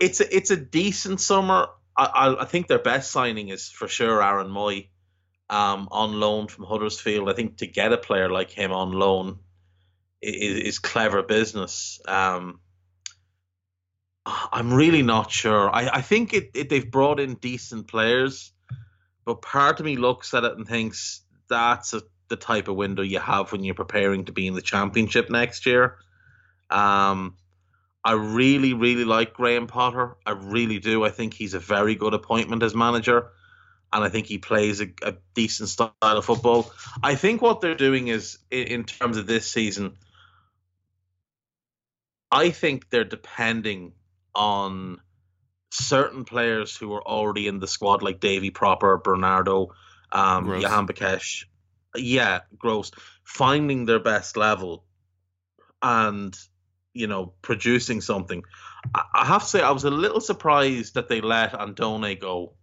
it's 0.00 0.20
a, 0.20 0.36
it's 0.36 0.50
a 0.50 0.56
decent 0.56 1.20
summer. 1.20 1.68
I, 1.96 2.04
I, 2.04 2.42
I 2.42 2.44
think 2.44 2.66
their 2.66 2.78
best 2.78 3.10
signing 3.10 3.48
is 3.48 3.68
for 3.68 3.88
sure 3.88 4.22
Aaron 4.22 4.48
Mooy, 4.48 4.88
um, 5.50 5.88
on 5.90 6.18
loan 6.18 6.48
from 6.48 6.64
Huddersfield. 6.64 7.28
I 7.28 7.34
think 7.34 7.58
to 7.58 7.66
get 7.66 7.92
a 7.92 7.98
player 7.98 8.30
like 8.30 8.50
him 8.50 8.72
on 8.72 8.92
loan 8.92 9.38
is, 10.22 10.56
is 10.58 10.78
clever 10.78 11.22
business. 11.22 12.00
Um, 12.08 12.60
I'm 14.24 14.72
really 14.72 15.02
not 15.02 15.30
sure. 15.30 15.68
I, 15.68 15.88
I 15.88 16.00
think 16.00 16.32
it, 16.32 16.50
it 16.54 16.68
they've 16.68 16.90
brought 16.90 17.20
in 17.20 17.34
decent 17.34 17.88
players, 17.88 18.52
but 19.24 19.42
part 19.42 19.80
of 19.80 19.86
me 19.86 19.96
looks 19.96 20.34
at 20.34 20.44
it 20.44 20.56
and 20.56 20.66
thinks 20.66 21.22
that's 21.48 21.94
a, 21.94 22.02
the 22.28 22.36
type 22.36 22.68
of 22.68 22.76
window 22.76 23.02
you 23.02 23.18
have 23.18 23.52
when 23.52 23.62
you're 23.62 23.74
preparing 23.74 24.24
to 24.24 24.32
be 24.32 24.46
in 24.46 24.54
the 24.54 24.62
championship 24.62 25.30
next 25.30 25.66
year. 25.66 25.96
Um, 26.70 27.36
I 28.04 28.12
really, 28.12 28.74
really 28.74 29.04
like 29.04 29.34
Graham 29.34 29.66
Potter. 29.66 30.16
I 30.26 30.32
really 30.32 30.78
do. 30.78 31.04
I 31.04 31.10
think 31.10 31.34
he's 31.34 31.54
a 31.54 31.60
very 31.60 31.94
good 31.94 32.14
appointment 32.14 32.62
as 32.62 32.74
manager, 32.74 33.28
and 33.92 34.02
I 34.02 34.08
think 34.08 34.26
he 34.26 34.38
plays 34.38 34.80
a, 34.80 34.88
a 35.02 35.14
decent 35.34 35.68
style 35.68 35.92
of 36.02 36.24
football. 36.24 36.72
I 37.02 37.14
think 37.14 37.42
what 37.42 37.60
they're 37.60 37.74
doing 37.74 38.08
is, 38.08 38.38
in, 38.50 38.66
in 38.66 38.84
terms 38.84 39.18
of 39.18 39.26
this 39.26 39.48
season, 39.48 39.98
I 42.30 42.50
think 42.50 42.88
they're 42.90 43.04
depending 43.04 43.92
on 44.34 45.00
certain 45.72 46.24
players 46.24 46.76
who 46.76 46.92
are 46.92 47.02
already 47.06 47.48
in 47.48 47.58
the 47.58 47.66
squad, 47.66 48.02
like 48.02 48.20
Davy 48.20 48.50
Propper, 48.50 49.02
Bernardo, 49.02 49.74
um, 50.12 50.44
Gross. 50.44 50.62
Johan 50.62 50.86
Bakesh. 50.86 51.44
Yeah, 51.96 52.40
gross. 52.58 52.90
Finding 53.24 53.86
their 53.86 53.98
best 54.00 54.36
level 54.36 54.84
and, 55.80 56.36
you 56.94 57.06
know, 57.06 57.32
producing 57.42 58.00
something. 58.00 58.42
I, 58.94 59.02
I 59.14 59.24
have 59.26 59.42
to 59.42 59.48
say, 59.48 59.62
I 59.62 59.70
was 59.70 59.84
a 59.84 59.90
little 59.90 60.20
surprised 60.20 60.94
that 60.94 61.08
they 61.08 61.20
let 61.20 61.52
Andone 61.52 62.18
go. 62.20 62.54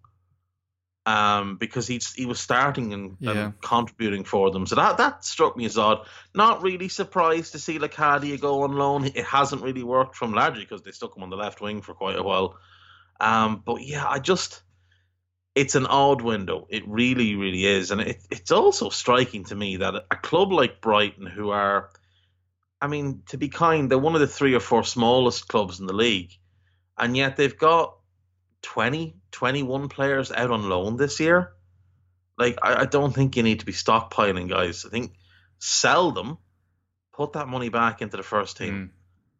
um, 1.06 1.58
because 1.58 1.88
he's 1.88 2.14
he 2.14 2.26
was 2.26 2.40
starting 2.40 2.94
and, 2.94 3.18
Yeah. 3.20 3.32
and 3.32 3.62
contributing 3.62 4.26
for 4.26 4.52
them. 4.52 4.66
So 4.68 4.76
that 4.76 4.98
that 4.98 5.24
struck 5.26 5.58
me 5.58 5.66
as 5.66 5.78
odd. 5.78 6.06
Not 6.36 6.62
really 6.62 6.90
surprised 6.90 7.54
to 7.54 7.60
see 7.60 7.80
Locadia 7.80 8.40
go 8.40 8.64
on 8.64 8.74
loan. 8.74 9.06
It 9.06 9.26
hasn't 9.26 9.64
really 9.64 9.84
worked 9.84 10.16
from 10.16 10.34
largely 10.34 10.62
because 10.66 10.84
they 10.84 10.92
stuck 10.92 11.16
him 11.18 11.24
on 11.24 11.30
the 11.30 11.38
left 11.38 11.62
wing 11.62 11.82
for 11.82 11.94
quite 11.96 12.18
a 12.18 12.24
while. 12.24 12.58
Um, 13.20 13.62
but 13.66 13.82
yeah, 13.82 14.08
I 14.08 14.20
just 14.20 14.62
it's 15.56 15.76
an 15.76 15.86
odd 15.88 16.22
window. 16.22 16.68
It 16.70 16.88
really, 16.88 17.36
really 17.36 17.66
is, 17.66 17.92
and 17.92 18.02
it, 18.02 18.22
it's 18.30 18.52
also 18.52 18.90
striking 18.90 19.46
to 19.46 19.56
me 19.56 19.78
that 19.78 19.96
a 20.10 20.16
club 20.16 20.52
like 20.52 20.80
Brighton, 20.80 21.26
who 21.26 21.50
are, 21.50 21.90
I 22.82 22.88
mean, 22.88 23.24
to 23.30 23.38
be 23.38 23.50
kind, 23.50 23.90
they're 23.90 23.98
one 23.98 24.16
of 24.16 24.22
the 24.22 24.28
three 24.28 24.54
or 24.54 24.60
four 24.62 24.84
smallest 24.84 25.48
clubs 25.48 25.80
in 25.80 25.86
the 25.86 25.94
league, 25.94 26.32
and 26.98 27.18
yet 27.18 27.36
they've 27.36 27.58
got 27.58 27.98
20, 28.62 29.16
21 29.32 29.90
players 29.90 30.32
out 30.32 30.52
on 30.52 30.70
loan 30.70 30.96
this 30.96 31.20
year. 31.20 31.52
Like, 32.38 32.58
I, 32.62 32.82
I 32.82 32.86
don't 32.86 33.14
think 33.14 33.36
you 33.36 33.44
need 33.44 33.60
to 33.60 33.66
be 33.66 33.74
stockpiling 33.74 34.50
guys. 34.50 34.86
I 34.86 34.90
think 34.90 35.14
sell 35.58 36.12
them, 36.12 36.38
put 37.12 37.34
that 37.34 37.50
money 37.50 37.70
back 37.70 38.02
into 38.02 38.16
the 38.16 38.24
first 38.24 38.56
team. 38.56 38.74
Mm. 38.74 38.90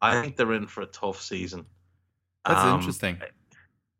I 0.02 0.20
think 0.20 0.36
they're 0.36 0.52
in 0.52 0.66
for 0.66 0.82
a 0.82 0.86
tough 0.86 1.22
season. 1.22 1.64
That's 2.44 2.60
Um, 2.60 2.78
interesting. 2.78 3.20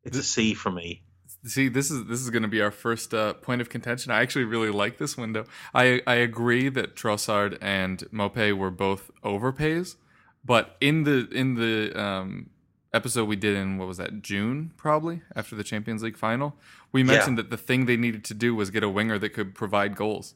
It's 0.05 0.17
a 0.19 0.23
C 0.23 0.55
for 0.55 0.71
me. 0.71 1.03
See, 1.45 1.69
this 1.69 1.91
is 1.91 2.05
this 2.07 2.21
is 2.21 2.29
going 2.31 2.43
to 2.43 2.49
be 2.49 2.61
our 2.61 2.71
first 2.71 3.15
uh, 3.15 3.33
point 3.35 3.61
of 3.63 3.69
contention. 3.71 4.13
I 4.13 4.21
actually 4.21 4.45
really 4.45 4.71
like 4.71 4.99
this 4.99 5.17
window. 5.17 5.47
I 5.75 6.03
I 6.07 6.17
agree 6.17 6.69
that 6.69 6.95
Trossard 6.97 7.57
and 7.63 7.99
Maupay 8.13 8.57
were 8.57 8.71
both 8.71 9.11
overpays, 9.25 9.97
but 10.45 10.77
in 10.81 11.05
the 11.05 11.29
in 11.33 11.55
the 11.55 11.99
um, 11.99 12.51
episode 12.93 13.25
we 13.25 13.37
did 13.37 13.57
in 13.57 13.79
what 13.79 13.89
was 13.89 13.97
that 13.97 14.21
June 14.21 14.73
probably 14.77 15.23
after 15.35 15.57
the 15.57 15.65
Champions 15.65 16.03
League 16.03 16.19
final, 16.19 16.57
we 16.93 17.01
Yeah. 17.01 17.07
mentioned 17.07 17.39
that 17.39 17.49
the 17.51 17.57
thing 17.57 17.87
they 17.87 17.97
needed 17.97 18.23
to 18.25 18.35
do 18.35 18.55
was 18.55 18.71
get 18.71 18.83
a 18.83 18.89
winger 18.89 19.19
that 19.19 19.31
could 19.31 19.55
provide 19.55 19.97
goals. 19.97 20.35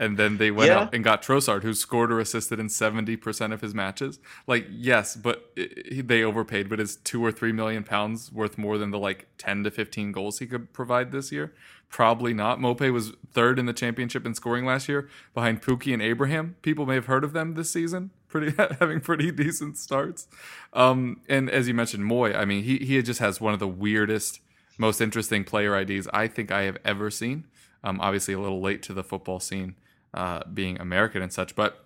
And 0.00 0.16
then 0.16 0.36
they 0.36 0.52
went 0.52 0.68
Yeah. 0.68 0.80
out 0.82 0.94
and 0.94 1.02
got 1.02 1.22
Trossard, 1.22 1.62
who 1.64 1.74
scored 1.74 2.12
or 2.12 2.20
assisted 2.20 2.60
in 2.60 2.68
seventy 2.68 3.16
percent 3.16 3.52
of 3.52 3.60
his 3.60 3.74
matches. 3.74 4.20
Like, 4.46 4.66
yes, 4.70 5.16
but 5.16 5.50
i 5.58 5.62
i- 5.98 6.02
they 6.02 6.22
overpaid. 6.22 6.68
But 6.68 6.78
is 6.78 6.96
two 6.96 7.24
or 7.24 7.32
three 7.32 7.50
million 7.52 7.82
pounds 7.82 8.30
worth 8.32 8.56
more 8.58 8.78
than 8.78 8.90
the 8.92 8.98
like 8.98 9.26
ten 9.38 9.64
to 9.64 9.70
fifteen 9.72 10.12
goals 10.12 10.38
he 10.38 10.46
could 10.46 10.72
provide 10.72 11.10
this 11.10 11.32
year? 11.32 11.52
Probably 11.90 12.32
not. 12.34 12.58
Maupay 12.60 12.92
was 12.92 13.12
third 13.32 13.58
in 13.58 13.66
the 13.66 13.72
championship 13.72 14.24
in 14.26 14.34
scoring 14.34 14.64
last 14.66 14.88
year, 14.88 15.08
behind 15.34 15.62
Pukki 15.62 15.92
and 15.92 16.02
Abraham. 16.02 16.54
People 16.62 16.84
may 16.86 16.94
have 16.94 17.06
heard 17.06 17.24
of 17.24 17.32
them 17.32 17.54
this 17.54 17.70
season, 17.70 18.10
pretty 18.28 18.52
having 18.78 19.00
pretty 19.00 19.32
decent 19.32 19.78
starts. 19.78 20.28
Um, 20.74 21.22
and 21.28 21.50
as 21.50 21.66
you 21.66 21.74
mentioned, 21.74 22.04
Mooy. 22.04 22.36
I 22.36 22.44
mean, 22.44 22.62
he 22.62 22.76
he 22.78 23.02
just 23.02 23.18
has 23.20 23.40
one 23.40 23.52
of 23.52 23.58
the 23.58 23.66
weirdest, 23.66 24.38
most 24.78 25.00
interesting 25.00 25.42
player 25.42 25.74
IDs 25.76 26.06
I 26.12 26.28
think 26.28 26.52
I 26.52 26.62
have 26.62 26.76
ever 26.84 27.10
seen. 27.10 27.44
Um, 27.82 27.98
obviously, 28.00 28.34
a 28.34 28.38
little 28.40 28.60
late 28.60 28.82
to 28.84 28.92
the 28.92 29.02
football 29.04 29.40
scene, 29.40 29.74
uh, 30.14 30.42
being 30.52 30.80
American 30.80 31.22
and 31.22 31.32
such. 31.32 31.54
But 31.54 31.84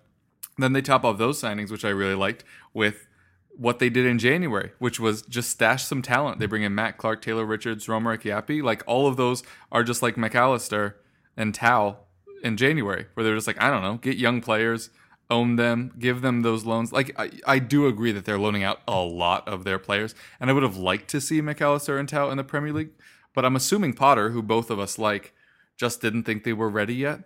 then 0.57 0.73
they 0.73 0.81
top 0.81 1.03
off 1.03 1.17
those 1.17 1.41
signings, 1.41 1.71
which 1.71 1.85
I 1.85 1.89
really 1.89 2.15
liked, 2.15 2.43
with 2.73 3.07
what 3.55 3.79
they 3.79 3.89
did 3.89 4.05
in 4.05 4.17
January, 4.19 4.71
which 4.79 4.99
was 4.99 5.21
just 5.23 5.49
stash 5.49 5.83
some 5.83 6.01
talent. 6.01 6.39
They 6.39 6.45
bring 6.45 6.63
in 6.63 6.73
Matt 6.73 6.97
Clarke, 6.97 7.21
Taylor 7.21 7.45
Richards, 7.45 7.87
Romer 7.87 8.17
Kiapi. 8.17 8.63
Like 8.63 8.83
all 8.87 9.07
of 9.07 9.17
those 9.17 9.43
are 9.71 9.83
just 9.83 10.01
like 10.01 10.17
Mac 10.17 10.35
Allister 10.35 10.97
and 11.37 11.53
Tau 11.53 11.97
in 12.43 12.57
January, 12.57 13.05
where 13.13 13.23
they're 13.23 13.35
just 13.35 13.47
like, 13.47 13.61
I 13.61 13.69
don't 13.69 13.83
know, 13.83 13.97
get 13.97 14.17
young 14.17 14.41
players, 14.41 14.89
own 15.29 15.55
them, 15.55 15.93
give 15.97 16.21
them 16.21 16.41
those 16.41 16.65
loans. 16.65 16.91
Like 16.91 17.17
I, 17.17 17.31
I 17.45 17.59
do 17.59 17.87
agree 17.87 18.11
that 18.11 18.25
they're 18.25 18.39
loaning 18.39 18.63
out 18.63 18.81
a 18.87 18.99
lot 18.99 19.47
of 19.47 19.63
their 19.63 19.79
players, 19.79 20.13
and 20.39 20.49
I 20.49 20.53
would 20.53 20.63
have 20.63 20.77
liked 20.77 21.09
to 21.11 21.21
see 21.21 21.41
Mac 21.41 21.61
Allister 21.61 21.97
and 21.97 22.09
Tau 22.09 22.29
in 22.29 22.37
the 22.37 22.43
Premier 22.43 22.73
League, 22.73 22.91
but 23.33 23.45
I'm 23.45 23.55
assuming 23.55 23.93
Potter, 23.93 24.31
who 24.31 24.41
both 24.41 24.69
of 24.69 24.79
us 24.79 24.99
like, 24.99 25.33
just 25.77 26.01
didn't 26.01 26.23
think 26.23 26.43
they 26.43 26.53
were 26.53 26.69
ready 26.69 26.95
yet. 26.95 27.21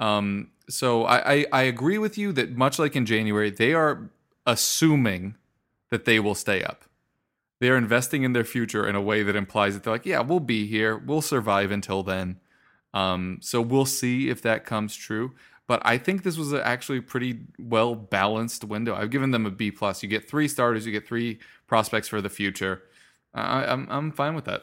Um, 0.00 0.50
so 0.68 1.04
I, 1.04 1.32
I, 1.34 1.46
I 1.52 1.62
agree 1.62 1.98
with 1.98 2.18
you 2.18 2.32
that 2.32 2.56
much 2.56 2.78
like 2.78 2.96
in 2.96 3.06
January, 3.06 3.50
they 3.50 3.74
are 3.74 4.10
assuming 4.46 5.36
that 5.90 6.04
they 6.04 6.18
will 6.18 6.34
stay 6.34 6.64
up. 6.64 6.84
They 7.60 7.68
are 7.68 7.76
investing 7.76 8.22
in 8.22 8.32
their 8.32 8.44
future 8.44 8.88
in 8.88 8.96
a 8.96 9.02
way 9.02 9.22
that 9.22 9.36
implies 9.36 9.74
that 9.74 9.84
they're 9.84 9.92
like, 9.92 10.06
yeah, 10.06 10.20
we'll 10.20 10.40
be 10.40 10.66
here, 10.66 10.96
we'll 10.96 11.20
survive 11.22 11.70
until 11.70 12.02
then. 12.02 12.40
Um, 12.94 13.38
so 13.42 13.60
we'll 13.60 13.84
see 13.86 14.30
if 14.30 14.42
that 14.42 14.64
comes 14.64 14.96
true. 14.96 15.34
But 15.68 15.82
I 15.84 15.98
think 15.98 16.24
this 16.24 16.36
was 16.36 16.52
actually 16.52 17.00
pretty 17.00 17.42
well 17.58 17.94
balanced 17.94 18.64
window. 18.64 18.96
I've 18.96 19.10
given 19.10 19.30
them 19.30 19.46
a 19.46 19.52
B 19.52 19.70
plus. 19.70 20.02
You 20.02 20.08
get 20.08 20.28
three 20.28 20.48
starters, 20.48 20.84
you 20.84 20.90
get 20.90 21.06
three 21.06 21.38
prospects 21.68 22.08
for 22.08 22.20
the 22.20 22.28
future. 22.28 22.82
I, 23.32 23.66
I'm 23.66 23.86
I'm 23.88 24.10
fine 24.10 24.34
with 24.34 24.46
that. 24.46 24.62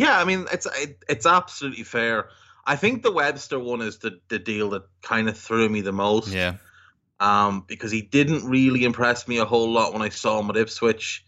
Yeah, 0.00 0.18
I 0.18 0.24
mean 0.24 0.46
it's 0.50 0.66
it, 0.78 1.04
it's 1.10 1.26
absolutely 1.26 1.84
fair. 1.84 2.30
I 2.64 2.76
think 2.76 3.02
the 3.02 3.12
Webster 3.12 3.58
one 3.58 3.82
is 3.82 3.98
the 3.98 4.18
the 4.28 4.38
deal 4.38 4.70
that 4.70 4.84
kind 5.02 5.28
of 5.28 5.36
threw 5.36 5.68
me 5.68 5.82
the 5.82 5.92
most. 5.92 6.28
Yeah. 6.28 6.54
Um, 7.20 7.64
because 7.68 7.90
he 7.90 8.00
didn't 8.00 8.48
really 8.48 8.84
impress 8.84 9.28
me 9.28 9.36
a 9.36 9.44
whole 9.44 9.70
lot 9.70 9.92
when 9.92 10.00
I 10.00 10.08
saw 10.08 10.40
him 10.40 10.48
at 10.48 10.56
Ipswich. 10.56 11.22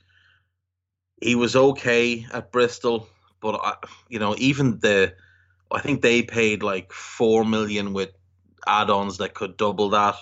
He 1.21 1.35
was 1.35 1.55
okay 1.55 2.27
at 2.33 2.51
Bristol, 2.51 3.07
but 3.43 3.61
I, 3.63 3.75
you 4.09 4.19
know, 4.19 4.35
even 4.39 4.79
the 4.79 5.17
I 5.71 5.83
think 5.83 6.01
they 6.01 6.23
paid 6.23 6.63
like 6.63 6.93
four 6.93 7.45
million 7.45 7.93
with 7.93 8.13
add-ons 8.67 9.19
that 9.19 9.35
could 9.35 9.59
double 9.59 9.91
that, 9.91 10.17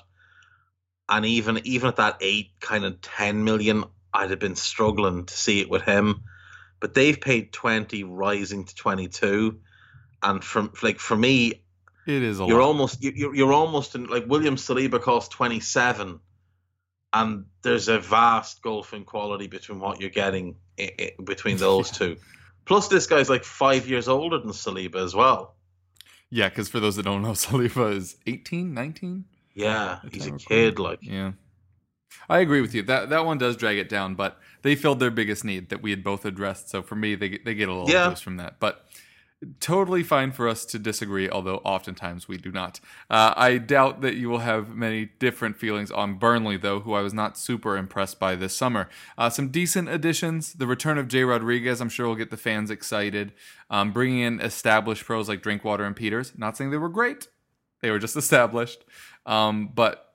and 1.09 1.25
even 1.25 1.61
even 1.63 1.89
at 1.89 1.97
that 1.97 2.17
eight 2.21 2.51
kind 2.59 2.85
of 2.85 3.01
ten 3.01 3.45
million, 3.45 3.85
I'd 4.13 4.31
have 4.31 4.41
been 4.41 4.57
struggling 4.57 5.27
to 5.27 5.35
see 5.35 5.61
it 5.61 5.71
with 5.71 5.83
him. 5.83 6.25
But 6.81 6.95
they've 6.95 7.21
paid 7.21 7.53
twenty, 7.53 8.05
rising 8.05 8.65
to 8.65 8.75
twenty-two, 8.75 9.61
and 10.23 10.43
from 10.43 10.73
like 10.83 10.99
for 10.99 11.17
me, 11.17 11.63
It 12.07 12.23
is 12.23 12.39
you're 12.39 12.59
lot. 12.61 12.67
almost 12.67 13.03
you- 13.03 13.13
you're 13.15 13.35
you're 13.35 13.53
almost 13.53 13.95
in 13.95 14.07
like 14.07 14.25
William 14.27 14.57
Saliba 14.57 15.01
cost 15.01 15.31
27 15.33 16.19
and 17.13 17.45
there's 17.63 17.89
a 17.89 17.99
vast 17.99 18.63
gulf 18.63 18.95
in 18.95 19.05
quality 19.05 19.47
between 19.49 19.81
what 19.81 20.01
you're 20.01 20.11
getting 20.11 20.55
i- 20.79 20.93
i- 20.99 21.13
between 21.25 21.57
those 21.67 21.91
two 21.91 22.17
plus 22.65 22.87
this 22.89 23.07
guy's 23.07 23.29
like 23.29 23.43
5 23.45 23.89
years 23.89 24.07
older 24.09 24.39
than 24.39 24.51
Saliba 24.53 24.97
as 25.05 25.15
well 25.15 25.57
Yeah, 26.31 26.49
because 26.49 26.69
for 26.69 26.79
those 26.81 26.95
that 26.97 27.03
don't 27.05 27.23
know, 27.23 27.33
Saliba 27.47 27.93
is 27.95 28.17
18, 28.27 28.73
19? 28.73 29.25
yeah 29.55 29.99
he's 30.13 30.27
a 30.27 30.33
kid 30.33 30.79
like 30.79 31.01
Yeah. 31.03 31.33
I 32.29 32.39
agree 32.41 32.61
with 32.61 32.75
you. 32.75 32.83
That 32.83 33.11
that 33.11 33.25
one 33.25 33.39
does 33.39 33.57
drag 33.57 33.79
it 33.79 33.89
down, 33.89 34.15
but 34.15 34.39
they 34.63 34.75
filled 34.75 35.01
their 35.01 35.11
biggest 35.11 35.45
need 35.45 35.69
that 35.71 35.83
we 35.83 35.91
had 35.91 36.05
both 36.05 36.25
addressed. 36.25 36.69
So 36.69 36.83
for 36.83 36.95
me, 36.97 37.15
they 37.15 37.29
get- 37.31 37.45
they 37.45 37.55
get 37.55 37.69
a 37.69 37.73
little 37.73 37.91
Yeah. 37.91 38.09
boost 38.11 38.23
from 38.25 38.37
that. 38.37 38.61
But 38.61 38.87
totally 39.59 40.03
fine 40.03 40.31
for 40.33 40.47
us 40.47 40.67
to 40.67 40.79
disagree, 40.79 41.29
although 41.29 41.57
oftentimes 41.65 42.29
we 42.29 42.37
do 42.37 42.53
not. 42.53 42.79
Uh, 43.09 43.33
I 43.37 43.57
doubt 43.57 44.03
that 44.03 44.17
you 44.17 44.29
will 44.29 44.41
have 44.41 44.77
many 44.77 45.07
different 45.19 45.57
feelings 45.57 45.91
on 45.91 46.19
Burnley, 46.19 46.59
though, 46.59 46.81
who 46.81 46.93
I 46.93 47.01
was 47.01 47.15
not 47.15 47.39
super 47.39 47.77
impressed 47.79 48.21
by 48.21 48.37
this 48.37 48.55
summer. 48.55 48.91
Uh, 49.17 49.31
some 49.31 49.49
decent 49.49 49.89
additions. 49.89 50.53
The 50.53 50.67
return 50.67 50.99
of 50.99 51.09
Jay 51.09 51.25
Rodriguez, 51.25 51.81
I'm 51.81 51.89
sure, 51.89 52.07
will 52.07 52.17
get 52.17 52.31
the 52.31 52.37
fans 52.37 52.71
excited. 52.71 53.33
Um, 53.71 53.93
bringing 53.93 54.19
in 54.19 54.41
established 54.41 55.07
pros 55.07 55.27
like 55.27 55.43
Drinkwater 55.43 55.85
and 55.85 55.97
Pieters. 55.97 56.39
Not 56.39 56.59
saying 56.59 56.71
they 56.71 56.77
were 56.77 56.91
great, 56.91 57.29
they 57.81 57.91
were 57.91 57.99
just 57.99 58.17
established. 58.17 58.85
Um, 59.25 59.69
but 59.75 60.10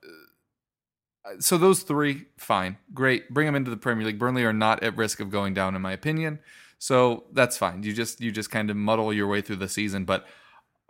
so 1.39 1.57
those 1.57 1.81
three, 1.83 2.25
fine, 2.37 2.77
great. 2.93 3.33
Bring 3.33 3.45
them 3.45 3.55
into 3.55 3.71
the 3.71 3.77
Premier 3.77 4.05
League. 4.05 4.19
Burnley 4.19 4.43
are 4.43 4.53
not 4.53 4.83
at 4.83 4.95
risk 4.95 5.19
of 5.19 5.29
going 5.29 5.53
down, 5.53 5.75
in 5.75 5.81
my 5.81 5.91
opinion. 5.91 6.39
So 6.77 7.25
that's 7.31 7.57
fine. 7.57 7.83
You 7.83 7.93
just 7.93 8.21
you 8.21 8.31
just 8.31 8.51
kind 8.51 8.69
of 8.69 8.77
muddle 8.77 9.11
your 9.13 9.27
way 9.27 9.41
through 9.41 9.55
the 9.57 9.69
season. 9.69 10.05
But 10.05 10.25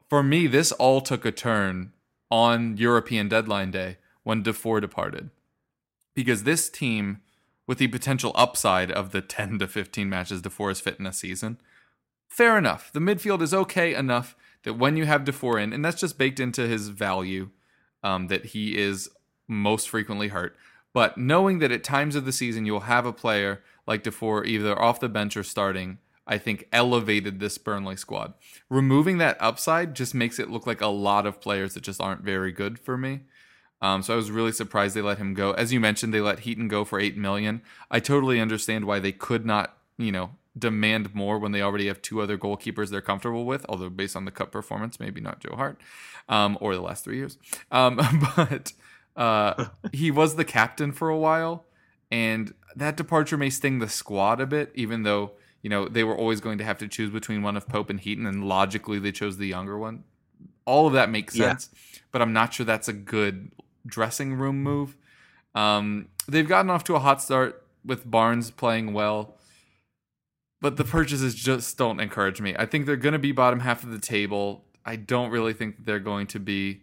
for 0.09 0.23
me, 0.23 0.47
this 0.47 0.71
all 0.73 1.01
took 1.01 1.25
a 1.25 1.31
turn 1.31 1.93
on 2.29 2.77
European 2.77 3.29
deadline 3.29 3.71
day 3.71 3.97
when 4.23 4.43
Defour 4.43 4.81
departed, 4.81 5.29
because 6.15 6.43
this 6.43 6.69
team, 6.69 7.21
with 7.67 7.77
the 7.77 7.87
potential 7.87 8.31
upside 8.35 8.91
of 8.91 9.11
the 9.11 9.21
10 9.21 9.59
to 9.59 9.67
15 9.67 10.09
matches 10.09 10.41
Defour 10.41 10.71
is 10.71 10.81
fit 10.81 10.99
in 10.99 11.05
a 11.05 11.13
season, 11.13 11.59
fair 12.27 12.57
enough. 12.57 12.91
The 12.91 12.99
midfield 12.99 13.41
is 13.41 13.53
okay 13.53 13.93
enough 13.93 14.35
that 14.63 14.73
when 14.73 14.97
you 14.97 15.05
have 15.05 15.23
Defour 15.23 15.59
in, 15.59 15.71
and 15.71 15.85
that's 15.85 16.01
just 16.01 16.17
baked 16.17 16.39
into 16.39 16.67
his 16.67 16.89
value, 16.89 17.51
um, 18.03 18.27
that 18.27 18.47
he 18.47 18.77
is 18.77 19.09
most 19.47 19.89
frequently 19.89 20.29
hurt. 20.29 20.55
But 20.93 21.17
knowing 21.17 21.59
that 21.59 21.71
at 21.71 21.83
times 21.83 22.15
of 22.15 22.25
the 22.25 22.31
season 22.31 22.65
you'll 22.65 22.81
have 22.81 23.05
a 23.05 23.13
player 23.13 23.61
like 23.85 24.03
Defour 24.03 24.45
either 24.45 24.79
off 24.79 24.99
the 24.99 25.09
bench 25.09 25.35
or 25.35 25.43
starting, 25.43 25.97
I 26.27 26.37
think 26.37 26.67
elevated 26.71 27.39
this 27.39 27.57
Burnley 27.57 27.95
squad. 27.95 28.33
Removing 28.69 29.17
that 29.19 29.37
upside 29.39 29.93
just 29.93 30.15
makes 30.15 30.39
it 30.39 30.49
look 30.49 30.65
like 30.65 30.81
a 30.81 30.87
lot 30.87 31.25
of 31.25 31.41
players 31.41 31.73
that 31.73 31.83
just 31.83 32.01
aren't 32.01 32.21
very 32.21 32.51
good 32.51 32.79
for 32.79 32.97
me. 32.97 33.21
Um, 33.81 34.01
so 34.01 34.13
I 34.13 34.15
was 34.15 34.31
really 34.31 34.51
surprised 34.51 34.95
they 34.95 35.01
let 35.01 35.17
him 35.17 35.33
go. 35.33 35.51
As 35.51 35.71
you 35.71 35.79
mentioned, 35.79 36.13
they 36.13 36.21
let 36.21 36.39
Heaton 36.39 36.67
go 36.67 36.85
for 36.85 36.99
eight 36.99 37.17
million. 37.17 37.61
I 37.91 37.99
totally 37.99 38.39
understand 38.39 38.85
why 38.85 38.99
they 38.99 39.11
could 39.11 39.45
not, 39.45 39.77
you 39.97 40.11
know, 40.11 40.31
demand 40.57 41.13
more 41.13 41.37
when 41.37 41.51
they 41.51 41.61
already 41.61 41.87
have 41.87 42.01
two 42.01 42.21
other 42.21 42.37
goalkeepers 42.37 42.89
they're 42.89 43.01
comfortable 43.01 43.45
with. 43.45 43.65
Although 43.67 43.89
based 43.89 44.15
on 44.15 44.25
the 44.25 44.31
cup 44.31 44.51
performance, 44.51 44.99
maybe 44.99 45.21
not 45.21 45.41
Joe 45.41 45.55
Hart 45.55 45.79
um, 46.29 46.57
or 46.61 46.73
the 46.73 46.81
last 46.81 47.03
three 47.03 47.17
years. 47.17 47.37
Um, 47.71 47.97
but 48.35 48.73
uh, 49.15 49.65
he 49.93 50.11
was 50.11 50.35
the 50.35 50.45
captain 50.45 50.91
for 50.91 51.09
a 51.09 51.17
while, 51.17 51.65
and 52.11 52.53
that 52.75 52.97
departure 52.97 53.37
may 53.37 53.49
sting 53.49 53.79
the 53.79 53.89
squad 53.89 54.41
a 54.41 54.45
bit, 54.45 54.71
even 54.75 55.03
though 55.03 55.31
you 55.61 55.69
know 55.69 55.87
they 55.87 56.03
were 56.03 56.17
always 56.17 56.41
going 56.41 56.57
to 56.57 56.63
have 56.63 56.77
to 56.79 56.87
choose 56.87 57.09
between 57.09 57.41
one 57.41 57.57
of 57.57 57.67
Pope 57.67 57.89
and 57.89 57.99
Heaton, 57.99 58.25
and 58.25 58.47
logically 58.47 58.99
they 58.99 59.11
chose 59.11 59.37
the 59.37 59.47
younger 59.47 59.77
one. 59.77 60.03
All 60.65 60.87
of 60.87 60.93
that 60.93 61.09
makes 61.09 61.35
sense, 61.35 61.69
yeah. 61.71 61.99
but 62.11 62.21
I'm 62.21 62.33
not 62.33 62.53
sure 62.53 62.65
that's 62.65 62.87
a 62.87 62.93
good 62.93 63.51
dressing 63.85 64.33
room 64.33 64.63
move. 64.63 64.97
Um, 65.53 66.09
they've 66.27 66.47
gotten 66.47 66.69
off 66.69 66.83
to 66.85 66.95
a 66.95 66.99
hot 66.99 67.21
start 67.21 67.63
with 67.85 68.09
Barnes 68.09 68.51
playing 68.51 68.93
well, 68.93 69.35
but 70.59 70.77
the 70.77 70.83
purchases 70.83 71.35
just 71.35 71.77
don't 71.77 71.99
encourage 71.99 72.41
me. 72.41 72.55
I 72.57 72.65
think 72.65 72.85
they're 72.85 72.95
going 72.95 73.13
to 73.13 73.19
be 73.19 73.31
bottom 73.31 73.59
half 73.59 73.83
of 73.83 73.91
the 73.91 73.99
table. 73.99 74.65
I 74.85 74.95
don't 74.95 75.29
really 75.29 75.53
think 75.53 75.85
they're 75.85 75.99
going 75.99 76.27
to 76.27 76.39
be 76.39 76.81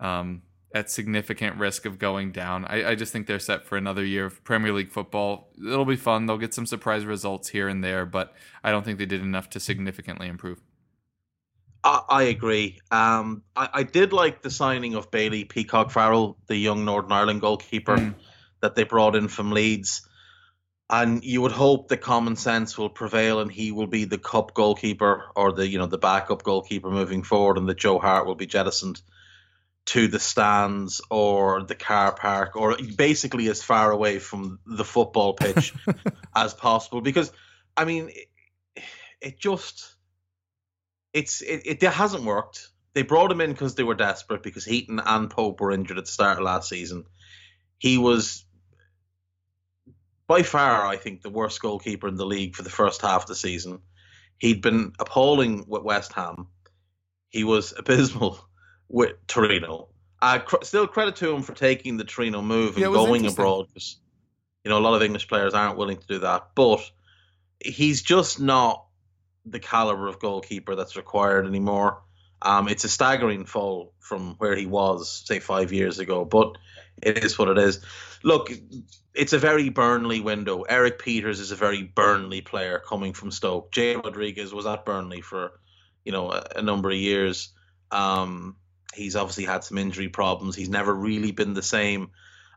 um, 0.00 0.42
at 0.72 0.90
significant 0.90 1.56
risk 1.56 1.86
of 1.86 1.98
going 1.98 2.30
down. 2.30 2.64
I, 2.66 2.90
I, 2.90 2.94
just 2.94 3.12
think 3.12 3.26
they're 3.26 3.38
set 3.38 3.64
for 3.64 3.78
another 3.78 4.04
year 4.04 4.26
of 4.26 4.44
Premier 4.44 4.72
League 4.72 4.90
football. 4.90 5.48
It'll 5.58 5.86
be 5.86 5.96
fun. 5.96 6.26
They'll 6.26 6.36
get 6.36 6.52
some 6.52 6.66
surprise 6.66 7.06
results 7.06 7.48
here 7.48 7.68
and 7.68 7.82
there, 7.82 8.04
but 8.04 8.34
I 8.62 8.70
don't 8.70 8.84
think 8.84 8.98
they 8.98 9.06
did 9.06 9.22
enough 9.22 9.48
to 9.50 9.60
significantly 9.60 10.28
improve. 10.28 10.60
I, 11.82 12.02
I 12.08 12.22
agree. 12.24 12.80
Um, 12.90 13.42
I, 13.56 13.68
I, 13.72 13.82
did 13.82 14.12
like 14.12 14.42
the 14.42 14.50
signing 14.50 14.94
of 14.94 15.10
Bailey 15.10 15.44
Peacock 15.44 15.90
Farrell, 15.90 16.36
the 16.48 16.56
young 16.56 16.84
Northern 16.84 17.12
Ireland 17.12 17.40
goalkeeper 17.40 17.96
mm. 17.96 18.14
that 18.60 18.74
they 18.74 18.84
brought 18.84 19.16
in 19.16 19.28
from 19.28 19.52
Leeds. 19.52 20.06
And 20.90 21.22
you 21.22 21.42
would 21.42 21.52
hope 21.52 21.88
that 21.88 21.98
common 21.98 22.36
sense 22.36 22.76
will 22.76 22.88
prevail, 22.88 23.40
and 23.40 23.52
he 23.52 23.72
will 23.72 23.86
be 23.86 24.04
the 24.04 24.16
cup 24.16 24.54
goalkeeper 24.54 25.26
or 25.36 25.52
the 25.52 25.68
you 25.68 25.78
know 25.78 25.86
the 25.86 25.98
backup 25.98 26.42
goalkeeper 26.42 26.90
moving 26.90 27.22
forward, 27.22 27.58
and 27.58 27.68
that 27.68 27.76
Joe 27.76 27.98
Hart 27.98 28.26
will 28.26 28.34
be 28.34 28.46
jettisoned 28.46 29.00
to 29.88 30.06
the 30.06 30.20
stands 30.20 31.00
or 31.10 31.62
the 31.62 31.74
car 31.74 32.14
park 32.14 32.56
or 32.56 32.76
basically 32.96 33.48
as 33.48 33.62
far 33.62 33.90
away 33.90 34.18
from 34.18 34.58
the 34.66 34.84
football 34.84 35.32
pitch 35.32 35.72
as 36.36 36.52
possible. 36.52 37.00
Because 37.00 37.32
i 37.74 37.84
mean 37.84 38.10
it, 38.10 38.84
it 39.22 39.40
just 39.40 39.94
it's 41.14 41.40
it, 41.40 41.62
it 41.64 41.82
hasn't 41.82 42.24
worked. 42.24 42.68
They 42.92 43.02
brought 43.02 43.32
him 43.32 43.40
in 43.40 43.52
because 43.52 43.76
they 43.76 43.82
were 43.82 43.94
desperate 43.94 44.42
because 44.42 44.66
heaton 44.66 45.00
and 45.04 45.30
pope 45.30 45.60
were 45.60 45.72
injured 45.72 45.96
at 45.96 46.04
the 46.04 46.10
start 46.10 46.36
of 46.36 46.44
last 46.44 46.68
season. 46.68 47.04
He 47.78 47.96
was 47.96 48.44
by 50.26 50.42
far 50.42 50.84
i 50.84 50.96
think 50.96 51.22
the 51.22 51.30
worst 51.30 51.62
goalkeeper 51.62 52.06
in 52.06 52.16
the 52.16 52.26
league 52.26 52.54
for 52.54 52.62
the 52.62 52.68
first 52.68 53.00
half 53.00 53.22
of 53.22 53.28
the 53.28 53.34
season. 53.34 53.80
He'd 54.36 54.60
been 54.60 54.92
appalling 54.98 55.64
with 55.66 55.82
west 55.82 56.12
ham. 56.12 56.48
He 57.30 57.44
was 57.44 57.72
abysmal 57.76 58.38
with 58.88 59.14
Torino. 59.26 59.88
Uh, 60.20 60.40
cr- 60.40 60.64
still 60.64 60.86
credit 60.86 61.16
to 61.16 61.32
him 61.32 61.42
for 61.42 61.54
taking 61.54 61.96
the 61.96 62.04
Torino 62.04 62.42
move 62.42 62.74
and 62.74 62.82
yeah, 62.82 62.88
going 62.88 63.26
abroad 63.26 63.68
because 63.68 63.98
you 64.64 64.70
know 64.70 64.78
a 64.78 64.80
lot 64.80 64.94
of 64.94 65.02
English 65.02 65.28
players 65.28 65.54
aren't 65.54 65.76
willing 65.76 65.96
to 65.96 66.06
do 66.06 66.18
that. 66.20 66.48
But 66.54 66.80
he's 67.60 68.02
just 68.02 68.40
not 68.40 68.84
the 69.46 69.60
caliber 69.60 70.08
of 70.08 70.18
goalkeeper 70.18 70.74
that's 70.74 70.96
required 70.96 71.46
anymore. 71.46 72.02
Um, 72.42 72.68
it's 72.68 72.84
a 72.84 72.88
staggering 72.88 73.46
fall 73.46 73.92
from 73.98 74.34
where 74.38 74.54
he 74.54 74.66
was, 74.66 75.22
say, 75.26 75.40
five 75.40 75.72
years 75.72 75.98
ago. 75.98 76.24
But 76.24 76.56
it 77.02 77.24
is 77.24 77.38
what 77.38 77.48
it 77.48 77.58
is. 77.58 77.80
Look, 78.22 78.50
it's 79.14 79.32
a 79.32 79.38
very 79.38 79.68
Burnley 79.68 80.20
window. 80.20 80.62
Erik 80.62 80.98
Pieters 80.98 81.40
is 81.40 81.50
a 81.50 81.56
very 81.56 81.82
Burnley 81.82 82.40
player 82.40 82.80
coming 82.86 83.12
from 83.12 83.30
Stoke. 83.30 83.72
Jay 83.72 83.96
Rodriguez 83.96 84.52
was 84.52 84.66
at 84.66 84.84
Burnley 84.84 85.20
for, 85.20 85.52
you 86.04 86.12
know, 86.12 86.30
a, 86.30 86.46
a 86.56 86.62
number 86.62 86.90
of 86.90 86.96
years. 86.96 87.52
Um, 87.90 88.56
He's 88.94 89.16
obviously 89.16 89.44
had 89.44 89.64
some 89.64 89.78
injury 89.78 90.08
problems. 90.08 90.56
He's 90.56 90.68
never 90.68 90.94
really 90.94 91.30
been 91.30 91.54
the 91.54 91.62
same 91.62 92.10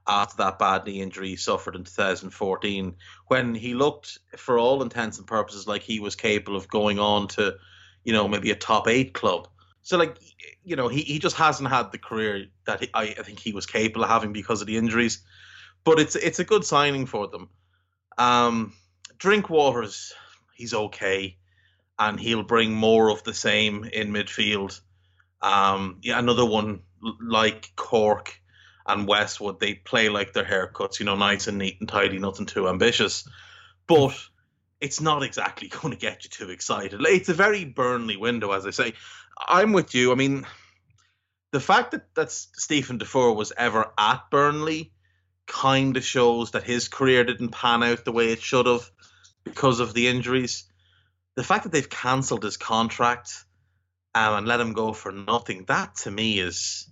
after 0.07 0.37
that 0.37 0.57
bad 0.57 0.85
knee 0.85 1.01
injury 1.01 1.29
he 1.29 1.35
suffered 1.35 1.75
in 1.75 1.83
2014 1.83 2.95
when 3.27 3.53
he 3.53 3.75
looked 3.75 4.17
for 4.35 4.57
all 4.57 4.81
intents 4.81 5.19
and 5.19 5.27
purposes 5.27 5.67
like 5.67 5.83
he 5.83 5.99
was 5.99 6.15
capable 6.15 6.57
of 6.57 6.67
going 6.67 6.97
on 6.97 7.27
to 7.27 7.55
you 8.03 8.13
know 8.13 8.27
maybe 8.27 8.51
a 8.51 8.55
top 8.55 8.87
8 8.87 9.13
club. 9.13 9.47
So 9.83 9.97
like 9.97 10.17
you 10.63 10.75
know 10.75 10.87
he, 10.87 11.01
he 11.01 11.19
just 11.19 11.35
hasn't 11.35 11.69
had 11.69 11.91
the 11.91 11.97
career 11.97 12.47
that 12.65 12.81
he, 12.81 12.89
I, 12.93 13.15
I 13.17 13.23
think 13.23 13.39
he 13.39 13.53
was 13.53 13.65
capable 13.65 14.03
of 14.03 14.09
having 14.09 14.33
because 14.33 14.61
of 14.61 14.67
the 14.67 14.77
injuries. 14.77 15.21
But 15.83 15.99
it's 15.99 16.15
it's 16.15 16.39
a 16.39 16.43
good 16.43 16.65
signing 16.65 17.05
for 17.05 17.27
them. 17.27 17.49
Um 18.17 18.73
Drinkwaters 19.17 20.13
he's 20.55 20.73
okay. 20.73 21.37
And 21.99 22.19
he'll 22.19 22.43
bring 22.43 22.73
more 22.73 23.09
of 23.09 23.23
the 23.23 23.33
same 23.33 23.83
in 23.83 24.11
midfield 24.11 24.79
um, 25.41 25.97
yeah, 26.01 26.19
another 26.19 26.45
one 26.45 26.81
like 27.19 27.71
Cork 27.75 28.39
and 28.85 29.07
Westwood, 29.07 29.59
they 29.59 29.73
play 29.75 30.09
like 30.09 30.33
their 30.33 30.43
haircuts, 30.43 30.99
you 30.99 31.05
know, 31.05 31.15
nice 31.15 31.47
and 31.47 31.57
neat 31.57 31.77
and 31.79 31.89
tidy, 31.89 32.19
nothing 32.19 32.45
too 32.45 32.67
ambitious. 32.67 33.27
But 33.87 34.17
it's 34.79 35.01
not 35.01 35.23
exactly 35.23 35.67
going 35.81 35.91
to 35.91 35.99
get 35.99 36.23
you 36.23 36.29
too 36.29 36.49
excited. 36.49 37.01
It's 37.01 37.29
a 37.29 37.33
very 37.33 37.65
Burnley 37.65 38.17
window, 38.17 38.51
as 38.51 38.65
I 38.65 38.71
say. 38.71 38.93
I'm 39.47 39.73
with 39.73 39.95
you. 39.95 40.11
I 40.11 40.15
mean, 40.15 40.45
the 41.51 41.59
fact 41.59 41.91
that, 41.91 42.13
that 42.15 42.31
Stephen 42.31 42.97
Defour 42.97 43.33
was 43.35 43.53
ever 43.55 43.91
at 43.97 44.29
Burnley 44.29 44.93
kind 45.47 45.97
of 45.97 46.05
shows 46.05 46.51
that 46.51 46.63
his 46.63 46.87
career 46.87 47.23
didn't 47.23 47.49
pan 47.49 47.83
out 47.83 48.05
the 48.05 48.11
way 48.11 48.31
it 48.31 48.41
should 48.41 48.67
have 48.67 48.89
because 49.43 49.79
of 49.79 49.93
the 49.93 50.07
injuries. 50.07 50.65
The 51.35 51.43
fact 51.43 51.63
that 51.63 51.71
they've 51.71 51.89
cancelled 51.89 52.43
his 52.43 52.57
contract 52.57 53.45
um, 54.13 54.33
and 54.35 54.47
let 54.47 54.59
him 54.59 54.73
go 54.73 54.93
for 54.93 55.11
nothing. 55.11 55.65
That 55.67 55.95
to 55.97 56.11
me 56.11 56.39
is 56.39 56.89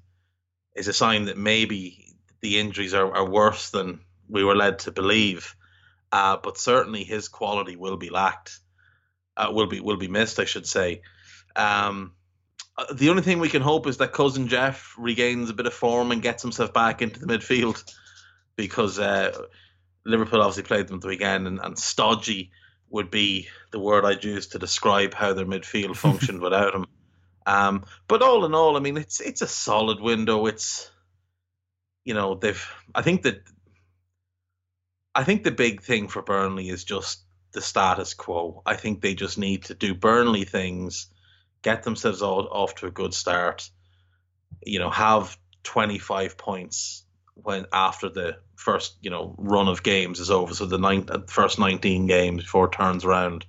is 0.75 0.87
a 0.87 0.93
sign 0.93 1.25
that 1.25 1.37
maybe 1.37 2.15
the 2.41 2.59
injuries 2.59 2.93
are, 2.93 3.13
are 3.13 3.29
worse 3.29 3.71
than 3.71 3.99
we 4.29 4.43
were 4.43 4.55
led 4.55 4.79
to 4.79 4.91
believe. 4.91 5.55
Uh, 6.11 6.37
but 6.41 6.57
certainly 6.57 7.03
his 7.03 7.27
quality 7.27 7.75
will 7.75 7.97
be 7.97 8.09
lacked, 8.09 8.59
uh, 9.37 9.51
will 9.51 9.67
be 9.67 9.79
will 9.79 9.97
be 9.97 10.07
missed, 10.07 10.39
I 10.39 10.45
should 10.45 10.65
say. 10.65 11.01
Um, 11.55 12.13
uh, 12.77 12.93
the 12.93 13.09
only 13.09 13.21
thing 13.21 13.39
we 13.39 13.49
can 13.49 13.61
hope 13.61 13.85
is 13.85 13.97
that 13.97 14.13
cousin 14.13 14.47
Jeff 14.47 14.95
regains 14.97 15.49
a 15.49 15.53
bit 15.53 15.67
of 15.67 15.73
form 15.73 16.11
and 16.11 16.21
gets 16.21 16.41
himself 16.41 16.73
back 16.73 17.01
into 17.01 17.19
the 17.19 17.27
midfield, 17.27 17.83
because 18.55 18.97
uh, 18.97 19.37
Liverpool 20.05 20.41
obviously 20.41 20.63
played 20.63 20.87
them 20.87 20.99
the 20.99 21.07
weekend, 21.07 21.45
and, 21.45 21.59
and 21.61 21.77
stodgy 21.77 22.51
would 22.89 23.11
be 23.11 23.47
the 23.71 23.79
word 23.79 24.05
I'd 24.05 24.23
use 24.23 24.47
to 24.47 24.59
describe 24.59 25.13
how 25.13 25.33
their 25.33 25.45
midfield 25.45 25.95
functioned 25.97 26.41
without 26.41 26.73
him. 26.73 26.85
Um, 27.45 27.85
but 28.07 28.21
all 28.21 28.45
in 28.45 28.53
all, 28.53 28.77
I 28.77 28.79
mean, 28.79 28.97
it's 28.97 29.21
it's 29.21 29.41
a 29.41 29.47
solid 29.47 29.99
window. 29.99 30.45
It's 30.45 30.89
you 32.03 32.13
know 32.13 32.35
they've. 32.35 32.65
I 32.93 33.01
think 33.01 33.23
that 33.23 33.41
I 35.15 35.23
think 35.23 35.43
the 35.43 35.51
big 35.51 35.81
thing 35.81 36.07
for 36.07 36.21
Burnley 36.21 36.69
is 36.69 36.83
just 36.83 37.23
the 37.51 37.61
status 37.61 38.13
quo. 38.13 38.61
I 38.65 38.75
think 38.75 39.01
they 39.01 39.15
just 39.15 39.37
need 39.37 39.65
to 39.65 39.73
do 39.73 39.93
Burnley 39.95 40.45
things, 40.45 41.07
get 41.61 41.83
themselves 41.83 42.21
all, 42.21 42.47
off 42.47 42.75
to 42.75 42.87
a 42.87 42.91
good 42.91 43.13
start. 43.13 43.69
You 44.65 44.79
know, 44.79 44.89
have 44.89 45.37
25 45.63 46.37
points 46.37 47.03
when 47.33 47.65
after 47.71 48.09
the 48.09 48.37
first 48.55 48.97
you 49.01 49.09
know 49.09 49.33
run 49.37 49.67
of 49.67 49.83
games 49.83 50.19
is 50.19 50.31
over. 50.31 50.53
So 50.53 50.65
the 50.65 50.77
nine, 50.77 51.07
first 51.27 51.59
19 51.59 52.07
games 52.07 52.43
before 52.43 52.65
it 52.65 52.73
turns 52.73 53.05
around. 53.05 53.45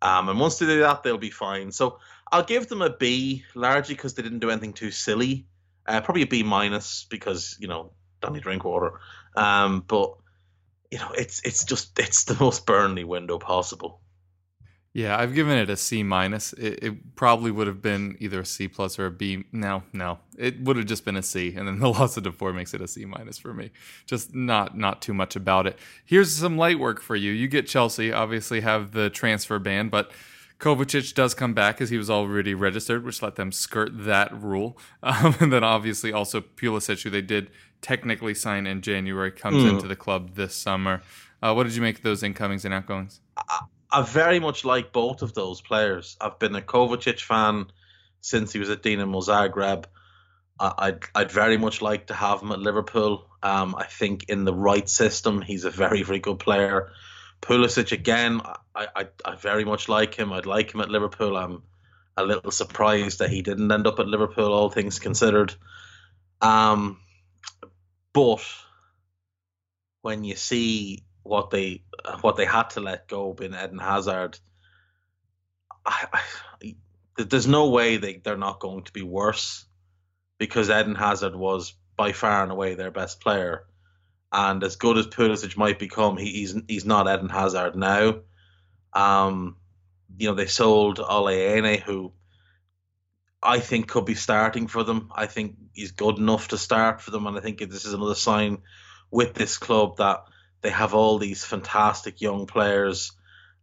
Um, 0.00 0.28
and 0.28 0.38
once 0.38 0.58
they 0.58 0.66
do 0.66 0.80
that, 0.80 1.02
they'll 1.02 1.18
be 1.18 1.30
fine. 1.30 1.72
So 1.72 1.98
I'll 2.30 2.44
give 2.44 2.68
them 2.68 2.82
a 2.82 2.90
B, 2.90 3.44
largely 3.54 3.94
because 3.94 4.14
they 4.14 4.22
didn't 4.22 4.40
do 4.40 4.50
anything 4.50 4.72
too 4.72 4.90
silly. 4.90 5.46
Uh, 5.86 6.00
probably 6.00 6.22
a 6.22 6.26
B 6.26 6.42
minus 6.42 7.06
because 7.08 7.56
you 7.60 7.68
know 7.68 7.92
Danny 8.20 8.40
Drinkwater. 8.40 9.00
Um, 9.36 9.84
but 9.86 10.14
you 10.90 10.98
know, 10.98 11.10
it's 11.16 11.40
it's 11.44 11.64
just 11.64 11.98
it's 11.98 12.24
the 12.24 12.36
most 12.40 12.66
Burnley 12.66 13.04
window 13.04 13.38
possible. 13.38 14.00
Yeah, 14.94 15.16
I've 15.16 15.34
given 15.34 15.56
it 15.58 15.70
a 15.70 15.76
C 15.76 16.02
minus. 16.02 16.54
It, 16.54 16.82
it 16.82 17.14
probably 17.14 17.50
would 17.50 17.66
have 17.66 17.82
been 17.82 18.16
either 18.20 18.40
a 18.40 18.44
C 18.44 18.68
plus 18.68 18.98
or 18.98 19.06
a 19.06 19.10
B. 19.10 19.44
No, 19.52 19.82
no, 19.92 20.18
it 20.36 20.60
would 20.62 20.76
have 20.76 20.86
just 20.86 21.04
been 21.04 21.16
a 21.16 21.22
C, 21.22 21.54
and 21.54 21.68
then 21.68 21.78
the 21.80 21.88
loss 21.88 22.16
of 22.16 22.24
Defour 22.24 22.52
makes 22.52 22.74
it 22.74 22.80
a 22.80 22.88
C 22.88 23.04
minus 23.04 23.38
for 23.38 23.54
me. 23.54 23.70
Just 24.06 24.34
not 24.34 24.76
not 24.76 25.00
too 25.02 25.14
much 25.14 25.36
about 25.36 25.66
it. 25.66 25.78
Here's 26.04 26.34
some 26.34 26.56
light 26.56 26.78
work 26.78 27.00
for 27.00 27.16
you. 27.16 27.32
You 27.32 27.48
get 27.48 27.66
Chelsea, 27.66 28.12
obviously 28.12 28.60
have 28.60 28.92
the 28.92 29.10
transfer 29.10 29.58
ban, 29.58 29.88
but 29.88 30.10
Kovacic 30.58 31.14
does 31.14 31.34
come 31.34 31.54
back 31.54 31.76
because 31.76 31.90
he 31.90 31.98
was 31.98 32.10
already 32.10 32.52
registered, 32.54 33.04
which 33.04 33.22
let 33.22 33.36
them 33.36 33.52
skirt 33.52 33.90
that 34.04 34.32
rule. 34.34 34.76
Um, 35.02 35.36
and 35.40 35.52
then 35.52 35.62
obviously 35.64 36.12
also 36.12 36.40
Pulisic, 36.40 37.02
who 37.04 37.10
they 37.10 37.22
did 37.22 37.50
technically 37.80 38.34
sign 38.34 38.66
in 38.66 38.82
January, 38.82 39.30
comes 39.30 39.62
Mm. 39.62 39.70
into 39.74 39.86
the 39.86 39.94
club 39.96 40.34
this 40.34 40.54
summer. 40.54 41.02
Uh, 41.40 41.52
what 41.54 41.64
did 41.64 41.76
you 41.76 41.82
make 41.82 41.96
of 41.98 42.02
those 42.02 42.22
incomings 42.24 42.64
and 42.64 42.74
outgoings? 42.74 43.20
I 43.90 44.02
very 44.02 44.40
much 44.40 44.64
like 44.64 44.92
both 44.92 45.22
of 45.22 45.32
those 45.34 45.60
players. 45.60 46.16
I've 46.20 46.38
been 46.40 46.56
a 46.56 46.60
Kovacic 46.60 47.20
fan 47.22 47.66
since 48.20 48.52
he 48.52 48.58
was 48.58 48.68
at 48.70 48.82
Dinamo 48.82 49.22
Zagreb. 49.24 49.84
I- 50.60 50.74
I'd 50.78 51.04
I'd 51.14 51.30
very 51.30 51.56
much 51.56 51.80
like 51.80 52.08
to 52.08 52.14
have 52.14 52.42
him 52.42 52.50
at 52.50 52.58
Liverpool. 52.58 53.28
Um, 53.44 53.76
I 53.76 53.84
think 53.84 54.24
in 54.28 54.44
the 54.44 54.52
right 54.52 54.88
system, 54.88 55.40
he's 55.40 55.64
a 55.64 55.70
very 55.70 56.02
very 56.02 56.18
good 56.18 56.40
player. 56.40 56.90
Pulisic 57.40 57.92
again, 57.92 58.40
I, 58.74 58.86
I 58.94 59.06
I 59.24 59.36
very 59.36 59.64
much 59.64 59.88
like 59.88 60.14
him. 60.14 60.32
I'd 60.32 60.46
like 60.46 60.74
him 60.74 60.80
at 60.80 60.90
Liverpool. 60.90 61.36
I'm 61.36 61.62
a 62.16 62.24
little 62.24 62.50
surprised 62.50 63.20
that 63.20 63.30
he 63.30 63.42
didn't 63.42 63.70
end 63.70 63.86
up 63.86 64.00
at 64.00 64.08
Liverpool, 64.08 64.52
all 64.52 64.70
things 64.70 64.98
considered. 64.98 65.54
Um, 66.40 66.98
but 68.12 68.44
when 70.02 70.24
you 70.24 70.34
see 70.34 71.04
what 71.22 71.50
they 71.50 71.82
what 72.20 72.36
they 72.36 72.44
had 72.44 72.70
to 72.70 72.80
let 72.80 73.08
go 73.08 73.36
in 73.40 73.54
Eden 73.54 73.78
Hazard, 73.78 74.38
I, 75.86 76.06
I, 76.12 76.76
there's 77.16 77.46
no 77.46 77.68
way 77.70 77.96
they 77.96 78.16
they're 78.16 78.36
not 78.36 78.60
going 78.60 78.84
to 78.84 78.92
be 78.92 79.02
worse 79.02 79.64
because 80.38 80.70
Eden 80.70 80.94
Hazard 80.94 81.36
was 81.36 81.74
by 81.96 82.12
far 82.12 82.42
and 82.42 82.52
away 82.52 82.74
their 82.74 82.90
best 82.90 83.20
player, 83.20 83.66
and 84.32 84.62
as 84.62 84.76
good 84.76 84.98
as 84.98 85.06
Pulisic 85.06 85.56
might 85.56 85.78
become, 85.78 86.16
he, 86.16 86.30
he's 86.30 86.54
he's 86.68 86.84
not 86.84 87.08
Eden 87.08 87.28
Hazard 87.28 87.76
now. 87.76 88.20
Um, 88.92 89.56
you 90.16 90.28
know 90.28 90.34
they 90.34 90.46
sold 90.46 91.00
Ole 91.00 91.78
who 91.78 92.12
I 93.42 93.60
think 93.60 93.88
could 93.88 94.04
be 94.04 94.14
starting 94.14 94.66
for 94.66 94.82
them. 94.82 95.10
I 95.14 95.26
think 95.26 95.56
he's 95.72 95.92
good 95.92 96.18
enough 96.18 96.48
to 96.48 96.58
start 96.58 97.00
for 97.00 97.10
them, 97.10 97.26
and 97.26 97.36
I 97.36 97.40
think 97.40 97.58
this 97.58 97.84
is 97.84 97.94
another 97.94 98.14
sign 98.14 98.58
with 99.10 99.34
this 99.34 99.58
club 99.58 99.98
that 99.98 100.24
they 100.60 100.70
have 100.70 100.94
all 100.94 101.18
these 101.18 101.44
fantastic 101.44 102.20
young 102.20 102.46
players 102.46 103.12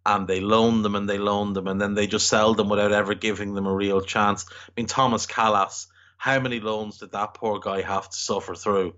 and 0.06 0.28
they 0.28 0.40
loan 0.40 0.82
them 0.82 0.96
and 0.96 1.10
they 1.10 1.18
loan 1.18 1.54
them 1.54 1.68
and 1.68 1.82
then 1.82 1.94
they 1.94 2.08
just 2.08 2.28
sell 2.28 2.54
them 2.54 2.70
without 2.70 2.92
ever 2.92 3.16
giving 3.16 3.54
them 3.54 3.66
a 3.66 3.74
real 3.74 4.02
chance. 4.02 4.46
I 4.50 4.72
mean, 4.78 4.86
Tomas 4.86 5.26
Kalas, 5.26 5.88
how 6.18 6.40
many 6.40 6.60
loans 6.60 7.00
did 7.00 7.12
that 7.12 7.34
poor 7.34 7.60
guy 7.60 7.82
have 7.82 8.10
to 8.10 8.18
suffer 8.18 8.56
through? 8.56 8.96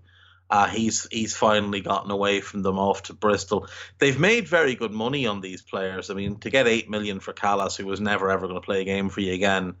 Uh, 0.50 0.66
he's 0.66 1.06
he's 1.10 1.36
finally 1.36 1.80
gotten 1.80 2.10
away 2.10 2.40
from 2.40 2.62
them 2.62 2.78
off 2.78 3.02
to 3.04 3.12
Bristol. 3.12 3.66
They've 3.98 4.18
made 4.18 4.48
very 4.48 4.74
good 4.74 4.92
money 4.92 5.26
on 5.26 5.40
these 5.40 5.60
players. 5.60 6.08
I 6.08 6.14
mean, 6.14 6.38
to 6.40 6.50
get 6.50 6.66
eight 6.66 6.88
million 6.88 7.20
for 7.20 7.34
Kalas, 7.34 7.76
who 7.76 7.86
was 7.86 8.00
never 8.00 8.30
ever 8.30 8.46
going 8.46 8.60
to 8.60 8.64
play 8.64 8.80
a 8.80 8.84
game 8.84 9.10
for 9.10 9.20
you 9.20 9.34
again, 9.34 9.74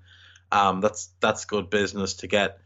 um, 0.52 0.80
that's 0.80 1.08
that's 1.20 1.46
good 1.46 1.70
business. 1.70 2.14
To 2.14 2.26
get 2.26 2.58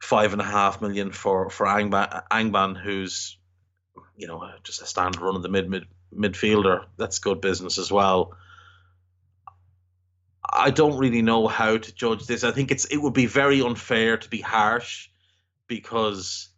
five 0.00 0.32
and 0.32 0.40
a 0.40 0.44
half 0.44 0.80
million 0.80 1.10
for 1.10 1.50
for 1.50 1.66
Angban, 1.66 2.22
Angban 2.30 2.80
who's 2.80 3.36
you 4.16 4.28
know 4.28 4.48
just 4.62 4.82
a 4.82 4.86
standard 4.86 5.20
run 5.20 5.34
of 5.34 5.42
the 5.42 5.48
mid, 5.48 5.68
mid 5.68 5.86
midfielder. 6.14 6.84
That's 6.96 7.18
good 7.18 7.40
business 7.40 7.78
as 7.78 7.90
well. 7.90 8.36
I 10.48 10.70
don't 10.70 10.98
really 10.98 11.22
know 11.22 11.48
how 11.48 11.76
to 11.76 11.94
judge 11.94 12.26
this. 12.26 12.44
I 12.44 12.52
think 12.52 12.70
it's 12.70 12.84
it 12.84 12.98
would 12.98 13.14
be 13.14 13.26
very 13.26 13.62
unfair 13.62 14.16
to 14.16 14.28
be 14.28 14.40
harsh 14.40 15.08
because 15.66 16.50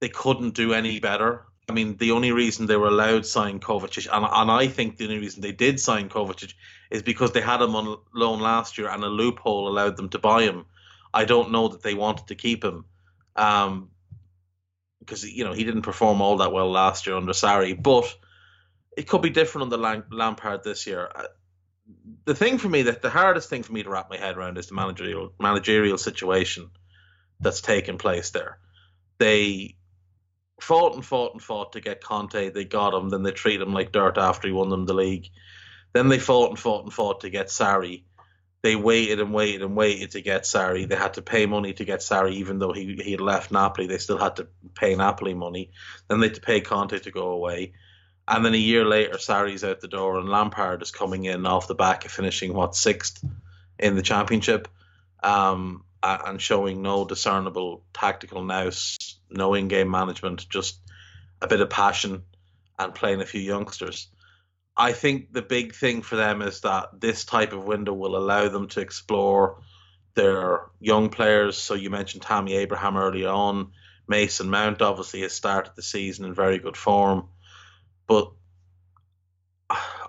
they 0.00 0.08
couldn't 0.08 0.54
do 0.54 0.72
any 0.72 1.00
better. 1.00 1.44
I 1.68 1.72
mean, 1.72 1.96
the 1.96 2.12
only 2.12 2.32
reason 2.32 2.66
they 2.66 2.76
were 2.76 2.88
allowed 2.88 3.24
to 3.24 3.28
sign 3.28 3.60
Kovacic, 3.60 4.08
and, 4.10 4.24
and 4.24 4.50
I 4.50 4.68
think 4.68 4.96
the 4.96 5.04
only 5.04 5.18
reason 5.18 5.42
they 5.42 5.52
did 5.52 5.78
sign 5.78 6.08
Kovacic 6.08 6.54
is 6.90 7.02
because 7.02 7.32
they 7.32 7.42
had 7.42 7.60
him 7.60 7.76
on 7.76 7.98
loan 8.14 8.40
last 8.40 8.78
year 8.78 8.88
and 8.88 9.04
a 9.04 9.08
loophole 9.08 9.68
allowed 9.68 9.96
them 9.96 10.08
to 10.10 10.18
buy 10.18 10.42
him. 10.42 10.64
I 11.12 11.24
don't 11.24 11.52
know 11.52 11.68
that 11.68 11.82
they 11.82 11.94
wanted 11.94 12.28
to 12.28 12.34
keep 12.34 12.64
him. 12.64 12.84
Um, 13.36 13.90
because 15.00 15.24
you 15.24 15.44
know 15.44 15.52
he 15.52 15.64
didn't 15.64 15.82
perform 15.82 16.20
all 16.20 16.38
that 16.38 16.52
well 16.52 16.70
last 16.70 17.06
year 17.06 17.16
under 17.16 17.32
Sarri, 17.32 17.80
but 17.80 18.14
it 18.96 19.08
could 19.08 19.22
be 19.22 19.30
different 19.30 19.64
under 19.64 19.76
Lam- 19.78 20.04
Lampard 20.10 20.64
this 20.64 20.86
year. 20.86 21.10
Uh, 21.14 21.24
The 22.24 22.34
thing 22.34 22.58
for 22.58 22.68
me 22.68 22.82
that 22.82 23.00
the 23.00 23.08
hardest 23.10 23.48
thing 23.48 23.62
for 23.62 23.72
me 23.72 23.82
to 23.82 23.88
wrap 23.90 24.10
my 24.10 24.18
head 24.18 24.36
around 24.36 24.58
is 24.58 24.66
the 24.66 24.74
managerial 24.74 25.32
managerial 25.40 25.96
situation 25.98 26.70
that's 27.40 27.62
taken 27.62 27.96
place 27.96 28.30
there. 28.30 28.58
They 29.18 29.76
fought 30.60 30.94
and 30.94 31.04
fought 31.04 31.32
and 31.32 31.42
fought 31.42 31.72
to 31.72 31.80
get 31.80 32.02
Conte. 32.02 32.50
They 32.50 32.64
got 32.64 32.94
him. 32.94 33.08
Then 33.08 33.22
they 33.22 33.32
treat 33.32 33.60
him 33.60 33.72
like 33.72 33.92
dirt 33.92 34.18
after 34.18 34.48
he 34.48 34.52
won 34.52 34.70
them 34.70 34.86
the 34.86 34.94
league. 34.94 35.28
Then 35.92 36.08
they 36.08 36.18
fought 36.18 36.50
and 36.50 36.58
fought 36.58 36.84
and 36.84 36.92
fought 36.92 37.20
to 37.20 37.30
get 37.30 37.48
Sarri. 37.48 38.04
They 38.62 38.74
waited 38.74 39.20
and 39.20 39.32
waited 39.32 39.62
and 39.62 39.76
waited 39.76 40.10
to 40.12 40.20
get 40.20 40.42
Sarri. 40.42 40.88
They 40.88 40.96
had 40.96 41.14
to 41.14 41.22
pay 41.22 41.46
money 41.46 41.72
to 41.74 41.84
get 41.84 42.00
Sarri, 42.00 42.32
even 42.34 42.58
though 42.58 42.72
he 42.72 43.00
he 43.02 43.12
had 43.12 43.20
left 43.20 43.52
Napoli. 43.52 43.86
They 43.86 43.98
still 43.98 44.18
had 44.18 44.36
to 44.36 44.48
pay 44.74 44.96
Napoli 44.96 45.34
money. 45.34 45.70
Then 46.08 46.20
they 46.20 46.26
had 46.26 46.34
to 46.34 46.40
pay 46.40 46.60
Conte 46.60 46.98
to 46.98 47.10
go 47.10 47.30
away. 47.30 47.72
And 48.26 48.44
then 48.44 48.54
a 48.54 48.58
year 48.58 48.84
later, 48.84 49.14
Sarri's 49.14 49.64
out 49.64 49.80
the 49.80 49.88
door, 49.88 50.18
and 50.18 50.28
Lampard 50.28 50.82
is 50.82 50.90
coming 50.90 51.24
in 51.24 51.46
off 51.46 51.66
the 51.66 51.74
back 51.74 52.04
of 52.04 52.10
finishing 52.10 52.52
what 52.52 52.76
sixth 52.76 53.24
in 53.78 53.96
the 53.96 54.02
championship, 54.02 54.68
um, 55.22 55.84
a- 56.02 56.22
and 56.26 56.40
showing 56.40 56.82
no 56.82 57.04
discernible 57.04 57.84
tactical 57.92 58.44
nous, 58.44 58.96
no 59.30 59.54
in-game 59.54 59.90
management, 59.90 60.48
just 60.48 60.80
a 61.40 61.46
bit 61.46 61.60
of 61.60 61.70
passion 61.70 62.22
and 62.78 62.94
playing 62.94 63.20
a 63.20 63.26
few 63.26 63.40
youngsters. 63.40 64.08
I 64.76 64.92
think 64.92 65.32
the 65.32 65.42
big 65.42 65.74
thing 65.74 66.02
for 66.02 66.16
them 66.16 66.40
is 66.40 66.60
that 66.60 67.00
this 67.00 67.24
type 67.24 67.52
of 67.52 67.64
window 67.64 67.92
will 67.92 68.16
allow 68.16 68.48
them 68.48 68.68
to 68.68 68.80
explore 68.80 69.62
their 70.14 70.66
young 70.80 71.08
players. 71.10 71.56
So 71.56 71.74
you 71.74 71.90
mentioned 71.90 72.22
Tammy 72.22 72.54
Abraham 72.54 72.96
earlier 72.96 73.28
on. 73.28 73.72
Mason 74.06 74.48
Mount 74.48 74.80
obviously 74.80 75.22
has 75.22 75.32
started 75.32 75.72
the 75.74 75.82
season 75.82 76.24
in 76.24 76.34
very 76.34 76.58
good 76.58 76.76
form, 76.76 77.28
but 78.06 78.32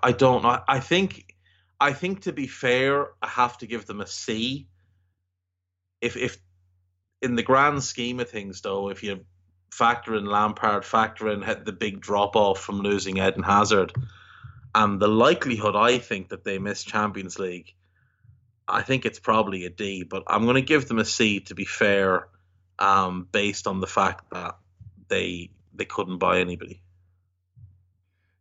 I 0.02 0.12
don't 0.12 0.42
know. 0.42 0.62
I 0.66 0.80
think 0.80 1.34
I 1.78 1.92
think 1.92 2.22
to 2.22 2.32
be 2.32 2.46
fair, 2.46 3.08
I 3.22 3.28
have 3.28 3.58
to 3.58 3.66
give 3.66 3.86
them 3.86 4.00
a 4.00 4.06
C. 4.06 4.68
If 6.00 6.16
if 6.16 6.38
in 7.22 7.34
the 7.34 7.42
grand 7.42 7.82
scheme 7.82 8.20
of 8.20 8.30
things, 8.30 8.60
though, 8.60 8.88
if 8.88 9.02
you 9.02 9.24
factor 9.70 10.14
in 10.16 10.24
Lampard, 10.24 10.84
factor 10.84 11.28
in 11.28 11.40
the 11.64 11.72
big 11.72 12.00
drop 12.00 12.34
off 12.36 12.60
from 12.60 12.80
losing 12.80 13.18
Eden 13.18 13.42
Hazard, 13.42 13.92
and 14.74 15.00
the 15.00 15.08
likelihood 15.08 15.76
I 15.76 15.98
think 15.98 16.30
that 16.30 16.44
they 16.44 16.58
miss 16.58 16.82
Champions 16.84 17.38
League, 17.38 17.74
I 18.66 18.82
think 18.82 19.04
it's 19.04 19.18
probably 19.18 19.64
a 19.66 19.70
D. 19.70 20.04
But 20.04 20.24
I'm 20.26 20.44
going 20.44 20.54
to 20.54 20.62
give 20.62 20.88
them 20.88 20.98
a 20.98 21.04
C 21.04 21.40
to 21.40 21.54
be 21.54 21.64
fair, 21.64 22.28
um, 22.78 23.28
based 23.30 23.66
on 23.66 23.80
the 23.80 23.86
fact 23.86 24.30
that 24.30 24.56
they 25.08 25.50
they 25.74 25.84
couldn't 25.84 26.18
buy 26.18 26.40
anybody. 26.40 26.82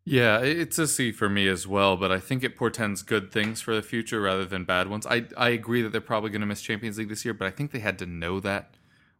Yeah, 0.10 0.40
it's 0.40 0.80
a 0.80 0.88
C 0.88 1.12
for 1.12 1.30
me 1.30 1.48
as 1.48 1.68
well, 1.68 1.96
but 1.96 2.12
I 2.12 2.20
think 2.20 2.44
it 2.44 2.58
portends 2.58 3.04
good 3.04 3.32
things 3.32 3.62
for 3.62 3.76
the 3.76 3.84
future 3.84 4.20
rather 4.20 4.44
than 4.44 4.64
bad 4.64 4.90
ones. 4.90 5.06
I 5.06 5.26
I 5.38 5.50
agree 5.50 5.84
that 5.84 5.92
they're 5.92 6.02
probably 6.02 6.32
going 6.32 6.42
to 6.42 6.48
miss 6.48 6.64
Champions 6.64 6.98
League 6.98 7.10
this 7.10 7.24
year, 7.24 7.36
but 7.36 7.46
I 7.46 7.52
think 7.52 7.70
they 7.70 7.78
had 7.78 8.00
to 8.00 8.08
know 8.08 8.40
that 8.40 8.74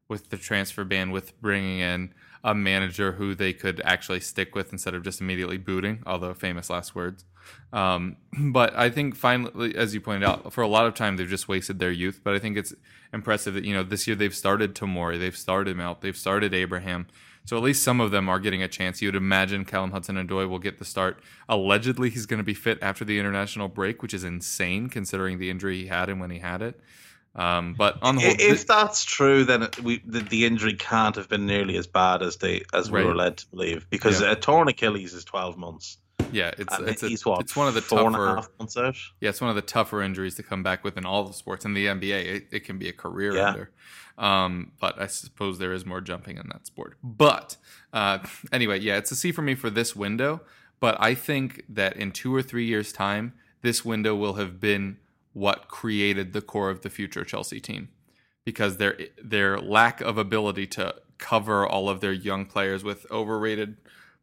with 0.08 0.32
the 0.32 0.38
transfer 0.38 0.84
ban, 0.84 1.12
with 1.12 1.40
bringing 1.42 1.78
in 1.78 2.12
a 2.44 2.56
manager 2.56 3.12
who 3.12 3.36
they 3.36 3.54
could 3.54 3.84
actually 3.86 4.20
stick 4.20 4.56
with 4.56 4.72
instead 4.72 4.96
of 4.96 5.04
just 5.04 5.22
immediately 5.22 5.58
booting, 5.58 6.02
although 6.08 6.34
famous 6.34 6.72
last 6.72 6.96
words. 6.96 7.24
Um, 7.72 8.18
but 8.52 8.76
I 8.76 8.90
think 8.90 9.16
finally, 9.16 9.76
as 9.76 9.94
you 9.94 10.02
pointed 10.02 10.28
out, 10.28 10.52
for 10.52 10.64
a 10.64 10.68
lot 10.68 10.88
of 10.88 10.96
time 10.96 11.18
they've 11.18 11.30
just 11.30 11.48
wasted 11.48 11.78
their 11.78 11.92
youth. 11.92 12.22
But 12.24 12.34
I 12.34 12.40
think 12.40 12.58
it's 12.58 12.74
impressive 13.14 13.54
that 13.54 13.64
you 13.64 13.76
know 13.76 13.84
this 13.84 14.08
year 14.08 14.16
they've 14.16 14.34
started 14.34 14.74
Tomori, 14.74 15.20
they've 15.20 15.38
started 15.38 15.78
Mount, 15.78 16.02
they've 16.02 16.18
started 16.18 16.56
Abraham. 16.56 17.06
So 17.50 17.58
at 17.58 17.64
least 17.64 17.82
some 17.82 18.00
of 18.00 18.12
them 18.12 18.30
are 18.30 18.38
getting 18.38 18.62
a 18.62 18.68
chance. 18.68 19.02
You'd 19.02 19.16
imagine 19.16 19.66
Callum 19.66 19.90
Hudson-Odoi 19.90 20.48
will 20.48 20.60
get 20.60 20.78
the 20.78 20.86
start. 20.86 21.20
Allegedly, 21.50 22.12
he's 22.12 22.28
going 22.28 22.38
to 22.38 22.44
be 22.44 22.54
fit 22.54 22.78
after 22.84 23.04
the 23.04 23.18
international 23.18 23.68
break, 23.68 24.04
which 24.04 24.14
is 24.14 24.24
insane 24.24 24.88
considering 24.88 25.40
the 25.40 25.50
injury 25.50 25.78
he 25.82 25.88
had 25.88 26.10
and 26.10 26.20
when 26.22 26.30
he 26.30 26.38
had 26.38 26.62
it. 26.62 26.80
Um, 27.34 27.74
but 27.76 27.98
on 28.04 28.18
the 28.18 28.22
whole, 28.22 28.36
if 28.38 28.68
that's 28.68 29.04
true, 29.04 29.46
then 29.46 29.68
we, 29.82 30.00
the, 30.06 30.20
the 30.20 30.46
injury 30.46 30.76
can't 30.76 31.16
have 31.16 31.28
been 31.28 31.48
nearly 31.48 31.76
as 31.78 31.88
bad 31.88 32.22
as 32.22 32.38
they 32.38 32.66
as 32.72 32.92
we 32.92 33.00
Right. 33.00 33.08
were 33.08 33.16
led 33.16 33.38
to 33.38 33.48
believe 33.48 33.90
because 33.90 34.22
Yeah. 34.22 34.34
a 34.34 34.36
torn 34.36 34.68
Achilles 34.68 35.16
is 35.16 35.26
twelve 35.26 35.58
months. 35.58 35.98
Yeah, 36.34 36.52
it's 36.58 36.78
And 36.78 36.88
it's 36.90 37.04
a, 37.04 37.30
what? 37.30 37.42
it's 37.42 37.56
one 37.56 37.68
of 37.68 37.74
the 37.74 37.82
four 37.82 38.00
and 38.00 38.10
a 38.10 38.12
tougher 38.12 38.36
half 38.36 38.50
months 38.60 38.78
out. 38.78 38.96
Yeah, 39.20 39.30
it's 39.30 39.42
one 39.42 39.50
of 39.50 39.56
the 39.56 39.62
tougher 39.62 40.02
injuries 40.02 40.36
to 40.36 40.44
come 40.44 40.64
back 40.64 40.84
with 40.84 40.98
in 40.98 41.06
all 41.06 41.24
the 41.24 41.34
sports. 41.34 41.66
In 41.66 41.74
the 41.74 41.88
NBA, 41.88 42.26
it, 42.26 42.48
it 42.52 42.60
can 42.66 42.78
be 42.78 42.90
a 42.90 42.94
career 42.94 43.36
Yeah. 43.36 43.50
ender. 43.50 43.72
Um, 44.18 44.74
but 44.80 45.00
I 45.02 45.08
suppose 45.08 45.60
there 45.60 45.72
is 45.74 45.86
more 45.86 46.02
jumping 46.02 46.38
in 46.38 46.50
that 46.52 46.68
sport. 46.68 46.98
But 47.02 47.56
uh, 47.94 48.20
anyway, 48.52 48.80
yeah, 48.80 48.98
it's 48.98 49.12
a 49.12 49.16
C 49.16 49.32
for 49.32 49.42
me 49.42 49.56
for 49.56 49.70
this 49.70 49.96
window. 49.96 50.42
But 50.80 50.98
I 51.00 51.14
think 51.14 51.64
that 51.70 51.96
in 51.98 52.12
two 52.12 52.34
or 52.34 52.42
three 52.42 52.66
years' 52.66 52.92
time, 52.94 53.34
this 53.62 53.84
window 53.84 54.16
will 54.16 54.34
have 54.34 54.60
been 54.60 54.98
what 55.34 55.68
created 55.68 56.34
the 56.34 56.42
core 56.42 56.70
of 56.70 56.82
the 56.82 56.90
future 56.90 57.24
Chelsea 57.24 57.60
team 57.60 57.90
because 58.46 58.78
their 58.78 58.98
their 59.24 59.58
lack 59.60 60.02
of 60.02 60.18
ability 60.18 60.68
to 60.68 60.96
cover 61.18 61.68
all 61.68 61.90
of 61.90 62.00
their 62.02 62.14
young 62.14 62.46
players 62.46 62.84
with 62.84 63.06
overrated 63.12 63.78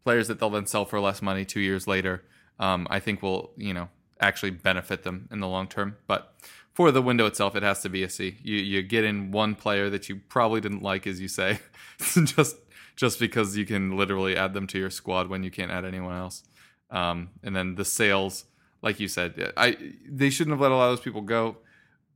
players 0.06 0.28
that 0.28 0.38
they'll 0.38 0.50
then 0.50 0.66
sell 0.66 0.84
for 0.84 1.00
less 1.00 1.20
money 1.20 1.44
two 1.44 1.58
years 1.58 1.88
later, 1.88 2.22
um, 2.60 2.86
I 2.88 3.00
think 3.00 3.22
will 3.22 3.50
you 3.56 3.74
know 3.74 3.88
actually 4.20 4.52
benefit 4.52 5.02
them 5.02 5.28
in 5.32 5.40
the 5.40 5.48
long 5.48 5.66
term. 5.66 5.96
But 6.06 6.32
for 6.72 6.92
the 6.92 7.02
window 7.02 7.26
itself, 7.26 7.56
it 7.56 7.64
has 7.64 7.82
to 7.82 7.88
be 7.88 8.04
a 8.04 8.08
C. 8.08 8.36
You 8.40 8.54
you 8.58 8.82
get 8.82 9.02
in 9.02 9.32
one 9.32 9.56
player 9.56 9.90
that 9.90 10.08
you 10.08 10.20
probably 10.28 10.60
didn't 10.60 10.80
like, 10.84 11.08
as 11.08 11.20
you 11.20 11.26
say, 11.26 11.58
just 12.24 12.54
just 12.94 13.18
because 13.18 13.56
you 13.56 13.66
can 13.66 13.96
literally 13.96 14.36
add 14.36 14.54
them 14.54 14.68
to 14.68 14.78
your 14.78 14.90
squad 14.90 15.28
when 15.28 15.42
you 15.42 15.50
can't 15.50 15.72
add 15.72 15.84
anyone 15.84 16.16
else. 16.16 16.44
Um, 16.88 17.30
and 17.42 17.56
then 17.56 17.74
the 17.74 17.84
sales, 17.84 18.44
like 18.82 19.00
you 19.00 19.08
said, 19.08 19.52
I 19.56 19.76
they 20.08 20.30
shouldn't 20.30 20.52
have 20.52 20.60
let 20.60 20.70
a 20.70 20.76
lot 20.76 20.92
of 20.92 20.98
those 20.98 21.04
people 21.04 21.22
go, 21.22 21.56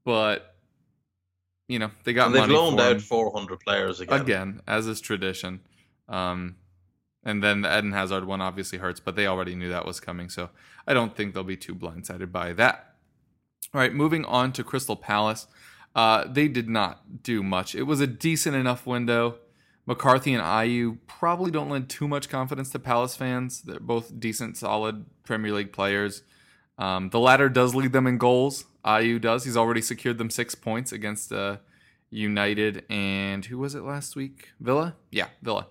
but 0.04 0.54
you 1.66 1.80
know 1.80 1.90
they 2.04 2.12
got 2.12 2.26
And 2.26 2.36
they've 2.36 2.48
loaned 2.48 2.78
out 2.78 2.92
'em 2.92 3.00
four 3.00 3.32
hundred 3.36 3.58
players 3.58 3.98
again. 3.98 4.20
again, 4.20 4.60
as 4.68 4.86
is 4.86 5.00
tradition. 5.00 5.58
Um, 6.08 6.54
and 7.24 7.42
then 7.42 7.62
the 7.62 7.78
Eden 7.78 7.92
Hazard 7.92 8.24
one 8.24 8.40
obviously 8.40 8.78
hurts, 8.78 9.00
but 9.00 9.16
they 9.16 9.26
already 9.26 9.54
knew 9.54 9.68
that 9.68 9.86
was 9.86 10.00
coming, 10.00 10.28
so 10.28 10.50
I 10.86 10.94
don't 10.94 11.16
think 11.16 11.34
they'll 11.34 11.44
be 11.44 11.56
too 11.56 11.74
blindsided 11.74 12.32
by 12.32 12.52
that. 12.54 12.94
All 13.74 13.80
right, 13.80 13.92
moving 13.92 14.24
on 14.24 14.52
to 14.52 14.64
Crystal 14.64 14.96
Palace. 14.96 15.46
Uh, 15.94 16.24
they 16.26 16.48
did 16.48 16.68
not 16.68 17.22
do 17.22 17.42
much. 17.42 17.74
It 17.74 17.82
was 17.82 18.00
a 18.00 18.06
decent 18.06 18.56
enough 18.56 18.86
window. 18.86 19.38
McCarthy 19.86 20.32
and 20.34 20.42
Ayew 20.42 20.98
probably 21.06 21.50
don't 21.50 21.68
lend 21.68 21.88
too 21.88 22.06
much 22.06 22.28
confidence 22.28 22.70
to 22.70 22.78
Palace 22.78 23.16
fans. 23.16 23.62
They're 23.62 23.80
both 23.80 24.18
decent, 24.20 24.56
solid 24.56 25.04
Premier 25.24 25.52
League 25.52 25.72
players. 25.72 26.22
Um, 26.78 27.10
the 27.10 27.18
latter 27.20 27.48
does 27.48 27.74
lead 27.74 27.92
them 27.92 28.06
in 28.06 28.16
goals. 28.18 28.66
Ayew 28.84 29.20
does. 29.20 29.44
He's 29.44 29.56
already 29.56 29.82
secured 29.82 30.18
them 30.18 30.30
six 30.30 30.54
points 30.54 30.92
against 30.92 31.32
uh, 31.32 31.56
United 32.10 32.84
and 32.88 33.44
who 33.44 33.58
was 33.58 33.74
it 33.74 33.82
last 33.82 34.16
week? 34.16 34.50
Villa? 34.60 34.96
Yeah, 35.10 35.28
Villa. 35.42 35.66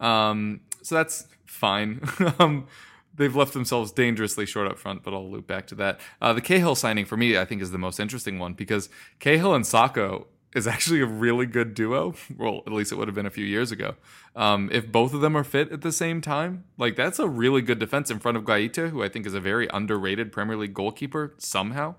Um, 0.00 0.60
so 0.82 0.94
that's 0.94 1.26
fine. 1.46 2.00
um, 2.38 2.66
they've 3.14 3.36
left 3.36 3.52
themselves 3.52 3.92
dangerously 3.92 4.46
short 4.46 4.68
up 4.68 4.78
front, 4.78 5.02
but 5.02 5.12
I'll 5.12 5.30
loop 5.30 5.46
back 5.46 5.66
to 5.68 5.74
that. 5.76 6.00
Uh, 6.20 6.32
the 6.32 6.40
Cahill 6.40 6.74
signing 6.74 7.04
for 7.04 7.16
me, 7.16 7.36
I 7.36 7.44
think, 7.44 7.60
is 7.60 7.70
the 7.70 7.78
most 7.78 8.00
interesting 8.00 8.38
one 8.38 8.54
because 8.54 8.88
Cahill 9.18 9.54
and 9.54 9.64
Sakho 9.64 10.26
is 10.54 10.66
actually 10.74 11.00
a 11.00 11.06
really 11.06 11.46
good 11.46 11.74
duo. 11.74 12.14
Well, 12.36 12.62
at 12.66 12.72
least 12.72 12.92
it 12.92 12.96
would 12.96 13.08
have 13.08 13.14
been 13.14 13.26
a 13.26 13.30
few 13.30 13.44
years 13.44 13.70
ago. 13.70 13.94
Um, 14.34 14.68
if 14.72 14.90
both 14.90 15.12
of 15.12 15.20
them 15.20 15.36
are 15.36 15.44
fit 15.44 15.70
at 15.72 15.82
the 15.82 15.92
same 15.92 16.20
time, 16.20 16.64
like 16.78 16.96
that's 16.96 17.18
a 17.18 17.28
really 17.28 17.62
good 17.62 17.78
defense 17.78 18.10
in 18.10 18.18
front 18.18 18.36
of 18.36 18.44
Guaita, 18.44 18.90
who 18.90 19.02
I 19.02 19.08
think 19.08 19.26
is 19.26 19.34
a 19.34 19.40
very 19.40 19.68
underrated 19.72 20.32
Premier 20.32 20.56
League 20.56 20.74
goalkeeper 20.74 21.34
somehow. 21.38 21.96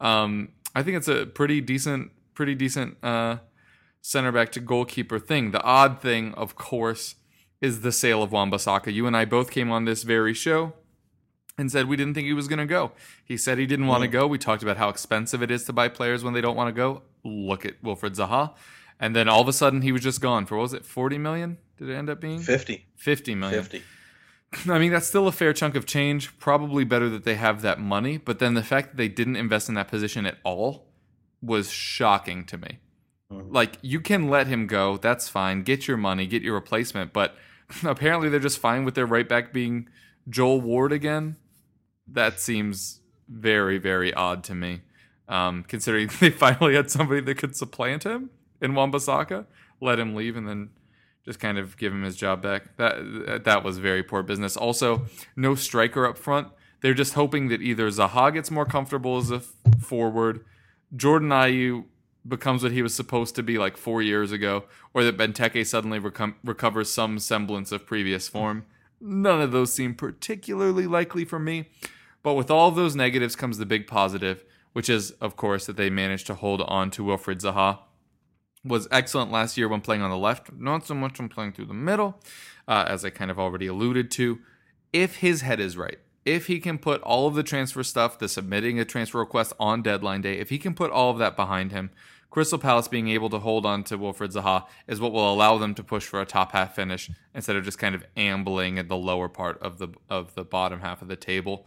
Um, 0.00 0.50
I 0.74 0.82
think 0.82 0.96
it's 0.96 1.08
a 1.08 1.26
pretty 1.26 1.60
decent, 1.60 2.12
pretty 2.34 2.54
decent 2.54 3.02
uh, 3.02 3.38
center 4.00 4.30
back 4.32 4.52
to 4.52 4.60
goalkeeper 4.60 5.18
thing. 5.18 5.50
The 5.50 5.62
odd 5.62 6.00
thing, 6.00 6.34
of 6.34 6.54
course, 6.54 7.16
is 7.60 7.80
the 7.80 7.92
sale 7.92 8.22
of 8.22 8.32
Wan-Bissaka. 8.32 8.92
You 8.92 9.06
and 9.06 9.16
I 9.16 9.24
both 9.24 9.50
came 9.50 9.70
on 9.70 9.84
this 9.84 10.02
very 10.02 10.34
show 10.34 10.74
and 11.56 11.70
said 11.70 11.88
we 11.88 11.96
didn't 11.96 12.14
think 12.14 12.26
he 12.26 12.32
was 12.32 12.48
going 12.48 12.60
to 12.60 12.66
go. 12.66 12.92
He 13.24 13.36
said 13.36 13.58
he 13.58 13.66
didn't 13.66 13.88
want 13.88 14.02
to 14.02 14.08
go. 14.08 14.26
We 14.26 14.38
talked 14.38 14.62
about 14.62 14.76
how 14.76 14.88
expensive 14.88 15.42
it 15.42 15.50
is 15.50 15.64
to 15.64 15.72
buy 15.72 15.88
players 15.88 16.22
when 16.22 16.34
they 16.34 16.40
don't 16.40 16.56
want 16.56 16.68
to 16.68 16.72
go. 16.72 17.02
Look 17.24 17.66
at 17.66 17.82
Wilfred 17.82 18.14
Zaha. 18.14 18.54
And 19.00 19.14
then 19.14 19.28
all 19.28 19.40
of 19.40 19.48
a 19.48 19.52
sudden 19.52 19.82
he 19.82 19.92
was 19.92 20.02
just 20.02 20.20
gone 20.20 20.46
for 20.46 20.56
what 20.56 20.62
was 20.62 20.74
it, 20.74 20.84
40 20.84 21.18
million? 21.18 21.58
Did 21.76 21.88
it 21.90 21.94
end 21.94 22.10
up 22.10 22.20
being? 22.20 22.40
50. 22.40 22.86
50 22.96 23.34
million. 23.34 23.62
50. 23.62 23.82
I 24.70 24.78
mean, 24.78 24.92
that's 24.92 25.06
still 25.06 25.28
a 25.28 25.32
fair 25.32 25.52
chunk 25.52 25.74
of 25.74 25.86
change. 25.86 26.36
Probably 26.38 26.84
better 26.84 27.08
that 27.10 27.24
they 27.24 27.34
have 27.34 27.62
that 27.62 27.78
money, 27.80 28.16
but 28.16 28.38
then 28.38 28.54
the 28.54 28.62
fact 28.62 28.90
that 28.90 28.96
they 28.96 29.08
didn't 29.08 29.36
invest 29.36 29.68
in 29.68 29.74
that 29.74 29.88
position 29.88 30.26
at 30.26 30.38
all 30.42 30.86
was 31.42 31.70
shocking 31.70 32.44
to 32.46 32.56
me. 32.56 32.78
Mm-hmm. 33.32 33.52
Like, 33.52 33.74
you 33.82 34.00
can 34.00 34.28
let 34.28 34.46
him 34.46 34.66
go. 34.66 34.96
That's 34.96 35.28
fine. 35.28 35.62
Get 35.62 35.86
your 35.86 35.98
money, 35.98 36.26
get 36.26 36.42
your 36.42 36.54
replacement. 36.54 37.12
But 37.12 37.36
apparently, 37.84 38.28
they're 38.28 38.40
just 38.40 38.58
fine 38.58 38.84
with 38.84 38.94
their 38.94 39.06
right 39.06 39.28
back 39.28 39.52
being 39.52 39.88
Joel 40.28 40.60
Ward 40.60 40.92
again. 40.92 41.36
That 42.06 42.40
seems 42.40 43.00
very, 43.28 43.78
very 43.78 44.12
odd 44.14 44.42
to 44.44 44.54
me, 44.54 44.82
um, 45.28 45.64
considering 45.64 46.10
they 46.20 46.30
finally 46.30 46.74
had 46.74 46.90
somebody 46.90 47.20
that 47.20 47.36
could 47.36 47.56
supplant 47.56 48.04
him 48.04 48.30
in 48.60 48.74
Wan-Bissaka, 48.74 49.46
let 49.80 49.98
him 49.98 50.14
leave, 50.14 50.36
and 50.36 50.48
then 50.48 50.70
just 51.24 51.40
kind 51.40 51.58
of 51.58 51.76
give 51.76 51.92
him 51.92 52.02
his 52.02 52.16
job 52.16 52.42
back. 52.42 52.76
That 52.78 53.44
that 53.44 53.62
was 53.62 53.78
very 53.78 54.02
poor 54.02 54.22
business. 54.22 54.56
Also, 54.56 55.06
no 55.36 55.54
striker 55.54 56.06
up 56.06 56.16
front. 56.16 56.48
They're 56.80 56.94
just 56.94 57.14
hoping 57.14 57.48
that 57.48 57.60
either 57.60 57.88
Zaha 57.88 58.32
gets 58.32 58.50
more 58.50 58.64
comfortable 58.64 59.18
as 59.18 59.30
a 59.30 59.36
f- 59.36 59.52
forward, 59.82 60.44
Jordan 60.96 61.28
Ayew 61.30 61.84
becomes 62.26 62.62
what 62.62 62.72
he 62.72 62.82
was 62.82 62.94
supposed 62.94 63.34
to 63.36 63.42
be 63.42 63.58
like 63.58 63.76
four 63.76 64.02
years 64.02 64.32
ago, 64.32 64.64
or 64.92 65.04
that 65.04 65.16
Benteke 65.16 65.66
suddenly 65.66 66.00
recom- 66.00 66.34
recovers 66.44 66.90
some 66.90 67.18
semblance 67.18 67.72
of 67.72 67.86
previous 67.86 68.28
form. 68.28 68.64
None 69.00 69.40
of 69.40 69.52
those 69.52 69.72
seem 69.72 69.94
particularly 69.94 70.86
likely 70.86 71.24
for 71.24 71.38
me. 71.38 71.68
But 72.22 72.34
with 72.34 72.50
all 72.50 72.68
of 72.68 72.74
those 72.74 72.96
negatives 72.96 73.36
comes 73.36 73.58
the 73.58 73.66
big 73.66 73.86
positive, 73.86 74.44
which 74.72 74.88
is, 74.88 75.12
of 75.12 75.36
course, 75.36 75.66
that 75.66 75.76
they 75.76 75.90
managed 75.90 76.26
to 76.26 76.34
hold 76.34 76.62
on 76.62 76.90
to 76.92 77.04
Wilfred 77.04 77.40
Zaha 77.40 77.78
was 78.64 78.88
excellent 78.90 79.30
last 79.30 79.56
year 79.56 79.68
when 79.68 79.80
playing 79.80 80.02
on 80.02 80.10
the 80.10 80.18
left, 80.18 80.52
not 80.52 80.86
so 80.86 80.94
much 80.94 81.18
when 81.18 81.28
playing 81.28 81.52
through 81.52 81.66
the 81.66 81.74
middle, 81.74 82.20
uh, 82.66 82.84
as 82.88 83.04
I 83.04 83.10
kind 83.10 83.30
of 83.30 83.38
already 83.38 83.66
alluded 83.66 84.10
to. 84.12 84.40
If 84.92 85.16
his 85.16 85.42
head 85.42 85.60
is 85.60 85.76
right, 85.76 85.98
if 86.24 86.46
he 86.46 86.60
can 86.60 86.78
put 86.78 87.02
all 87.02 87.26
of 87.26 87.34
the 87.34 87.42
transfer 87.42 87.82
stuff, 87.82 88.18
the 88.18 88.28
submitting 88.28 88.78
a 88.78 88.84
transfer 88.84 89.18
request 89.18 89.52
on 89.58 89.82
deadline 89.82 90.20
day, 90.20 90.38
if 90.38 90.50
he 90.50 90.58
can 90.58 90.74
put 90.74 90.90
all 90.90 91.10
of 91.10 91.18
that 91.18 91.36
behind 91.36 91.72
him, 91.72 91.90
Crystal 92.30 92.58
Palace 92.58 92.88
being 92.88 93.08
able 93.08 93.30
to 93.30 93.38
hold 93.38 93.64
on 93.64 93.84
to 93.84 93.96
Wilfred 93.96 94.32
Zaha 94.32 94.66
is 94.86 95.00
what 95.00 95.12
will 95.12 95.32
allow 95.32 95.56
them 95.56 95.74
to 95.74 95.82
push 95.82 96.04
for 96.04 96.20
a 96.20 96.26
top 96.26 96.52
half 96.52 96.74
finish 96.74 97.10
instead 97.34 97.56
of 97.56 97.64
just 97.64 97.78
kind 97.78 97.94
of 97.94 98.04
ambling 98.16 98.78
at 98.78 98.88
the 98.88 98.96
lower 98.96 99.28
part 99.28 99.60
of 99.62 99.78
the 99.78 99.88
of 100.10 100.34
the 100.34 100.44
bottom 100.44 100.80
half 100.80 101.00
of 101.00 101.08
the 101.08 101.16
table. 101.16 101.66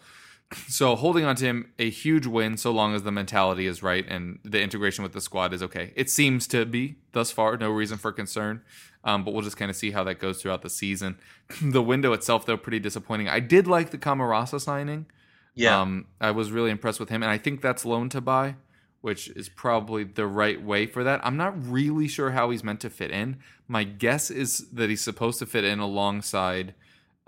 So 0.67 0.95
holding 0.95 1.23
on 1.23 1.35
to 1.37 1.45
him, 1.45 1.71
a 1.79 1.89
huge 1.89 2.25
win 2.25 2.57
so 2.57 2.71
long 2.71 2.93
as 2.93 3.03
the 3.03 3.11
mentality 3.11 3.67
is 3.67 3.81
right 3.81 4.05
and 4.07 4.39
the 4.43 4.61
integration 4.61 5.03
with 5.03 5.13
the 5.13 5.21
squad 5.21 5.53
is 5.53 5.63
okay. 5.63 5.93
It 5.95 6.09
seems 6.09 6.47
to 6.47 6.65
be 6.65 6.97
thus 7.13 7.31
far, 7.31 7.57
no 7.57 7.71
reason 7.71 7.97
for 7.97 8.11
concern. 8.11 8.61
Um, 9.03 9.23
but 9.23 9.33
we'll 9.33 9.43
just 9.43 9.57
kind 9.57 9.71
of 9.71 9.75
see 9.75 9.91
how 9.91 10.03
that 10.03 10.19
goes 10.19 10.41
throughout 10.41 10.61
the 10.61 10.69
season. 10.69 11.17
the 11.61 11.81
window 11.81 12.13
itself, 12.13 12.45
though, 12.45 12.57
pretty 12.57 12.79
disappointing. 12.79 13.29
I 13.29 13.39
did 13.39 13.65
like 13.67 13.89
the 13.89 13.97
Camarasa 13.97 14.61
signing. 14.61 15.07
Yeah. 15.55 15.79
Um, 15.79 16.05
I 16.19 16.31
was 16.31 16.51
really 16.51 16.69
impressed 16.69 16.99
with 16.99 17.09
him, 17.09 17.23
and 17.23 17.31
I 17.31 17.37
think 17.37 17.61
that's 17.61 17.83
loan 17.83 18.09
to 18.09 18.21
buy, 18.21 18.55
which 19.01 19.29
is 19.29 19.49
probably 19.49 20.03
the 20.03 20.27
right 20.27 20.61
way 20.61 20.85
for 20.85 21.03
that. 21.03 21.19
I'm 21.23 21.35
not 21.35 21.55
really 21.67 22.07
sure 22.07 22.31
how 22.31 22.51
he's 22.51 22.63
meant 22.63 22.79
to 22.81 22.89
fit 22.89 23.11
in. 23.11 23.39
My 23.67 23.83
guess 23.83 24.29
is 24.29 24.69
that 24.71 24.89
he's 24.89 25.01
supposed 25.01 25.39
to 25.39 25.45
fit 25.45 25.63
in 25.63 25.79
alongside 25.79 26.75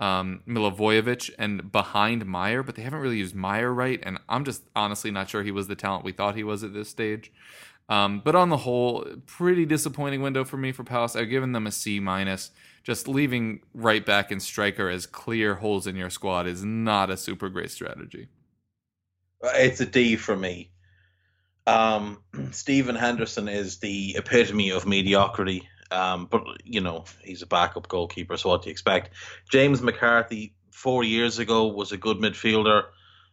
um, 0.00 0.42
Milivojevic 0.46 1.30
and 1.38 1.70
behind 1.70 2.26
Meyer, 2.26 2.62
but 2.62 2.74
they 2.74 2.82
haven't 2.82 3.00
really 3.00 3.18
used 3.18 3.34
Meyer 3.34 3.72
right, 3.72 4.00
and 4.02 4.18
I'm 4.28 4.44
just 4.44 4.62
honestly 4.74 5.10
not 5.10 5.28
sure 5.28 5.42
he 5.42 5.50
was 5.50 5.68
the 5.68 5.76
talent 5.76 6.04
we 6.04 6.12
thought 6.12 6.36
he 6.36 6.44
was 6.44 6.64
at 6.64 6.72
this 6.74 6.88
stage. 6.88 7.32
Um, 7.88 8.22
but 8.24 8.34
on 8.34 8.48
the 8.48 8.56
whole, 8.58 9.04
pretty 9.26 9.66
disappointing 9.66 10.22
window 10.22 10.44
for 10.44 10.56
me 10.56 10.72
for 10.72 10.84
Palace. 10.84 11.16
I've 11.16 11.28
given 11.28 11.52
them 11.52 11.66
a 11.66 11.72
C 11.72 12.00
minus. 12.00 12.50
Just 12.82 13.08
leaving 13.08 13.60
right 13.74 14.04
back 14.04 14.30
and 14.30 14.42
striker 14.42 14.88
as 14.88 15.06
clear 15.06 15.56
holes 15.56 15.86
in 15.86 15.96
your 15.96 16.10
squad 16.10 16.46
is 16.46 16.64
not 16.64 17.10
a 17.10 17.16
super 17.16 17.48
great 17.48 17.70
strategy. 17.70 18.28
It's 19.42 19.80
a 19.80 19.86
D 19.86 20.16
for 20.16 20.36
me. 20.36 20.70
Um, 21.66 22.22
Stephen 22.52 22.96
Henderson 22.96 23.48
is 23.48 23.78
the 23.78 24.16
epitome 24.16 24.70
of 24.70 24.86
mediocrity. 24.86 25.68
Um, 25.94 26.26
but 26.26 26.42
you 26.64 26.80
know 26.80 27.04
he's 27.22 27.42
a 27.42 27.46
backup 27.46 27.86
goalkeeper, 27.86 28.36
so 28.36 28.48
what 28.48 28.62
do 28.62 28.68
you 28.68 28.72
expect? 28.72 29.10
James 29.48 29.80
McCarthy 29.80 30.54
four 30.72 31.04
years 31.04 31.38
ago 31.38 31.68
was 31.68 31.92
a 31.92 31.96
good 31.96 32.16
midfielder, 32.16 32.82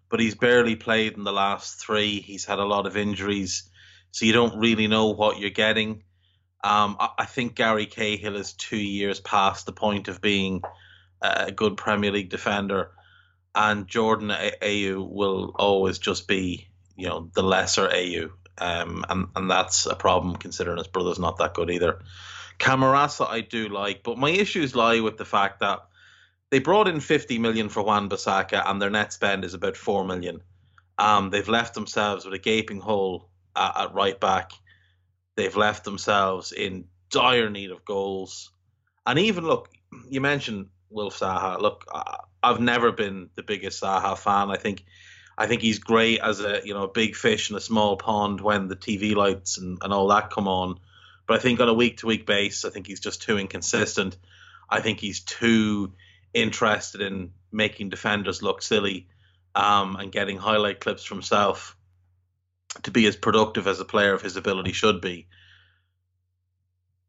but 0.10 0.20
he's 0.20 0.36
barely 0.36 0.76
played 0.76 1.14
in 1.14 1.24
the 1.24 1.34
last 1.34 1.80
three. 1.80 2.20
He's 2.20 2.46
had 2.46 2.60
a 2.60 2.66
lot 2.66 2.86
of 2.86 2.96
injuries, 2.96 3.70
so 4.12 4.26
you 4.26 4.34
don't 4.34 4.60
really 4.60 4.86
know 4.86 5.08
what 5.08 5.40
you're 5.40 5.50
getting. 5.50 6.04
Um, 6.64 6.98
I, 7.00 7.10
I 7.20 7.26
think 7.26 7.56
Gary 7.56 7.88
Cahill 7.88 8.36
is 8.36 8.54
two 8.54 8.78
years 8.78 9.20
past 9.20 9.66
the 9.66 9.72
point 9.72 10.08
of 10.08 10.22
being 10.22 10.62
a 11.20 11.52
good 11.52 11.78
Premier 11.78 12.12
League 12.12 12.30
defender, 12.30 12.92
and 13.56 13.88
Jordan 13.88 14.30
A- 14.30 14.54
Ayew 14.62 15.10
will 15.10 15.56
always 15.56 15.98
just 15.98 16.28
be, 16.28 16.68
you 16.96 17.08
know, 17.08 17.32
the 17.34 17.42
lesser 17.42 17.88
Ayew, 17.88 18.30
um, 18.60 19.04
and 19.10 19.28
and 19.36 19.50
that's 19.50 19.88
a 19.88 19.96
problem 19.96 20.36
considering 20.36 20.78
his 20.78 20.88
brother's 20.88 21.18
not 21.18 21.38
that 21.38 21.56
good 21.56 21.72
either. 21.72 22.04
Camarasa 22.62 23.28
I 23.28 23.42
do 23.42 23.70
like, 23.70 24.04
but 24.04 24.20
my 24.20 24.30
issues 24.30 24.76
lie 24.76 25.00
with 25.00 25.18
the 25.18 25.26
fact 25.26 25.62
that 25.62 25.80
they 26.52 26.60
brought 26.60 26.88
in 26.88 27.00
50 27.00 27.40
million 27.40 27.70
for 27.70 27.82
Wan-Bissaka, 27.82 28.70
and 28.70 28.80
their 28.80 28.92
net 28.92 29.12
spend 29.14 29.44
is 29.44 29.56
about 29.56 29.76
4 29.76 30.06
million. 30.06 30.42
Um, 31.00 31.32
they've 31.32 31.48
left 31.50 31.74
themselves 31.74 32.24
with 32.24 32.36
a 32.36 32.38
gaping 32.38 32.80
hole 32.80 33.30
at, 33.56 33.78
at 33.78 33.94
right 33.96 34.20
back. 34.20 34.52
They've 35.36 35.56
left 35.56 35.86
themselves 35.86 36.52
in 36.52 36.86
dire 37.10 37.50
need 37.50 37.72
of 37.72 37.84
goals. 37.84 38.52
And 39.08 39.18
even 39.18 39.44
look, 39.44 39.70
you 40.08 40.22
mentioned 40.22 40.68
Wilf 40.92 41.18
Zaha. 41.18 41.60
Look, 41.60 41.86
I've 42.44 42.60
never 42.60 42.92
been 42.92 43.32
the 43.34 43.44
biggest 43.44 43.82
Zaha 43.82 44.16
fan. 44.16 44.52
I 44.52 44.58
think, 44.58 44.84
I 45.36 45.48
think 45.48 45.62
he's 45.62 45.80
great 45.80 46.20
as 46.20 46.42
a 46.42 46.62
you 46.64 46.76
know 46.76 46.84
a 46.84 46.88
big 46.92 47.16
fish 47.16 47.50
in 47.50 47.56
a 47.56 47.62
small 47.62 47.98
pond 47.98 48.40
when 48.40 48.68
the 48.68 48.76
TV 48.76 49.16
lights 49.16 49.58
and, 49.58 49.80
and 49.82 49.92
all 49.92 50.10
that 50.10 50.30
come 50.30 50.48
on. 50.48 50.80
But 51.28 51.38
I 51.38 51.42
think 51.42 51.60
on 51.60 51.70
a 51.70 51.74
week 51.74 51.98
to 51.98 52.08
week 52.08 52.26
basis, 52.26 52.66
I 52.66 52.70
think 52.70 52.88
he's 52.88 53.00
just 53.00 53.22
too 53.22 53.38
inconsistent. 53.38 54.18
I 54.70 54.82
think 54.82 55.00
he's 55.00 55.22
too 55.22 55.94
interested 56.34 57.02
in 57.02 57.32
making 57.52 57.90
defenders 57.90 58.42
look 58.42 58.62
silly 58.62 59.08
um, 59.56 59.96
and 59.98 60.12
getting 60.12 60.38
highlight 60.38 60.80
clips 60.80 61.04
for 61.04 61.16
himself 61.16 61.76
to 62.84 62.92
be 62.92 63.06
as 63.06 63.16
productive 63.16 63.68
as 63.68 63.80
a 63.80 63.86
player 63.86 64.14
of 64.14 64.22
his 64.22 64.38
ability 64.38 64.72
should 64.72 65.02
be. 65.02 65.28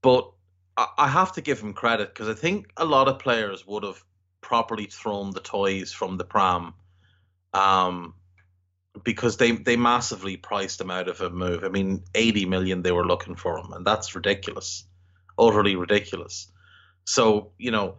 But 0.02 0.30
I 0.76 0.86
I 0.98 1.08
have 1.08 1.32
to 1.32 1.40
give 1.40 1.60
him 1.60 1.72
credit 1.72 2.08
because 2.08 2.28
I 2.28 2.34
think 2.34 2.72
a 2.76 2.84
lot 2.84 3.08
of 3.08 3.18
players 3.18 3.66
would 3.66 3.84
have 3.84 4.02
properly 4.40 4.86
thrown 4.86 5.30
the 5.30 5.40
toys 5.40 5.92
from 5.92 6.16
the 6.16 6.24
pram 6.24 6.74
um, 7.54 8.14
because 9.04 9.36
they, 9.36 9.52
they 9.52 9.76
massively 9.76 10.36
priced 10.36 10.80
him 10.80 10.90
out 10.90 11.08
of 11.08 11.20
a 11.20 11.30
move. 11.30 11.64
I 11.64 11.68
mean, 11.68 12.04
80 12.14 12.46
million 12.46 12.82
they 12.82 12.92
were 12.92 13.06
looking 13.06 13.36
for 13.36 13.58
him, 13.58 13.72
and 13.72 13.86
that's 13.86 14.14
ridiculous, 14.14 14.84
utterly 15.38 15.76
ridiculous. 15.76 16.50
So, 17.04 17.52
you 17.58 17.70
know, 17.70 17.96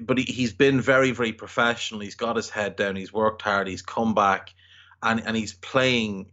but 0.00 0.18
he, 0.18 0.24
he's 0.24 0.52
been 0.52 0.80
very, 0.80 1.12
very 1.12 1.32
professional. 1.32 2.00
He's 2.00 2.14
got 2.14 2.36
his 2.36 2.50
head 2.50 2.76
down. 2.76 2.96
He's 2.96 3.12
worked 3.12 3.42
hard. 3.42 3.68
He's 3.68 3.82
come 3.82 4.14
back, 4.14 4.52
and 5.02 5.22
and 5.26 5.36
he's 5.36 5.54
playing 5.54 6.30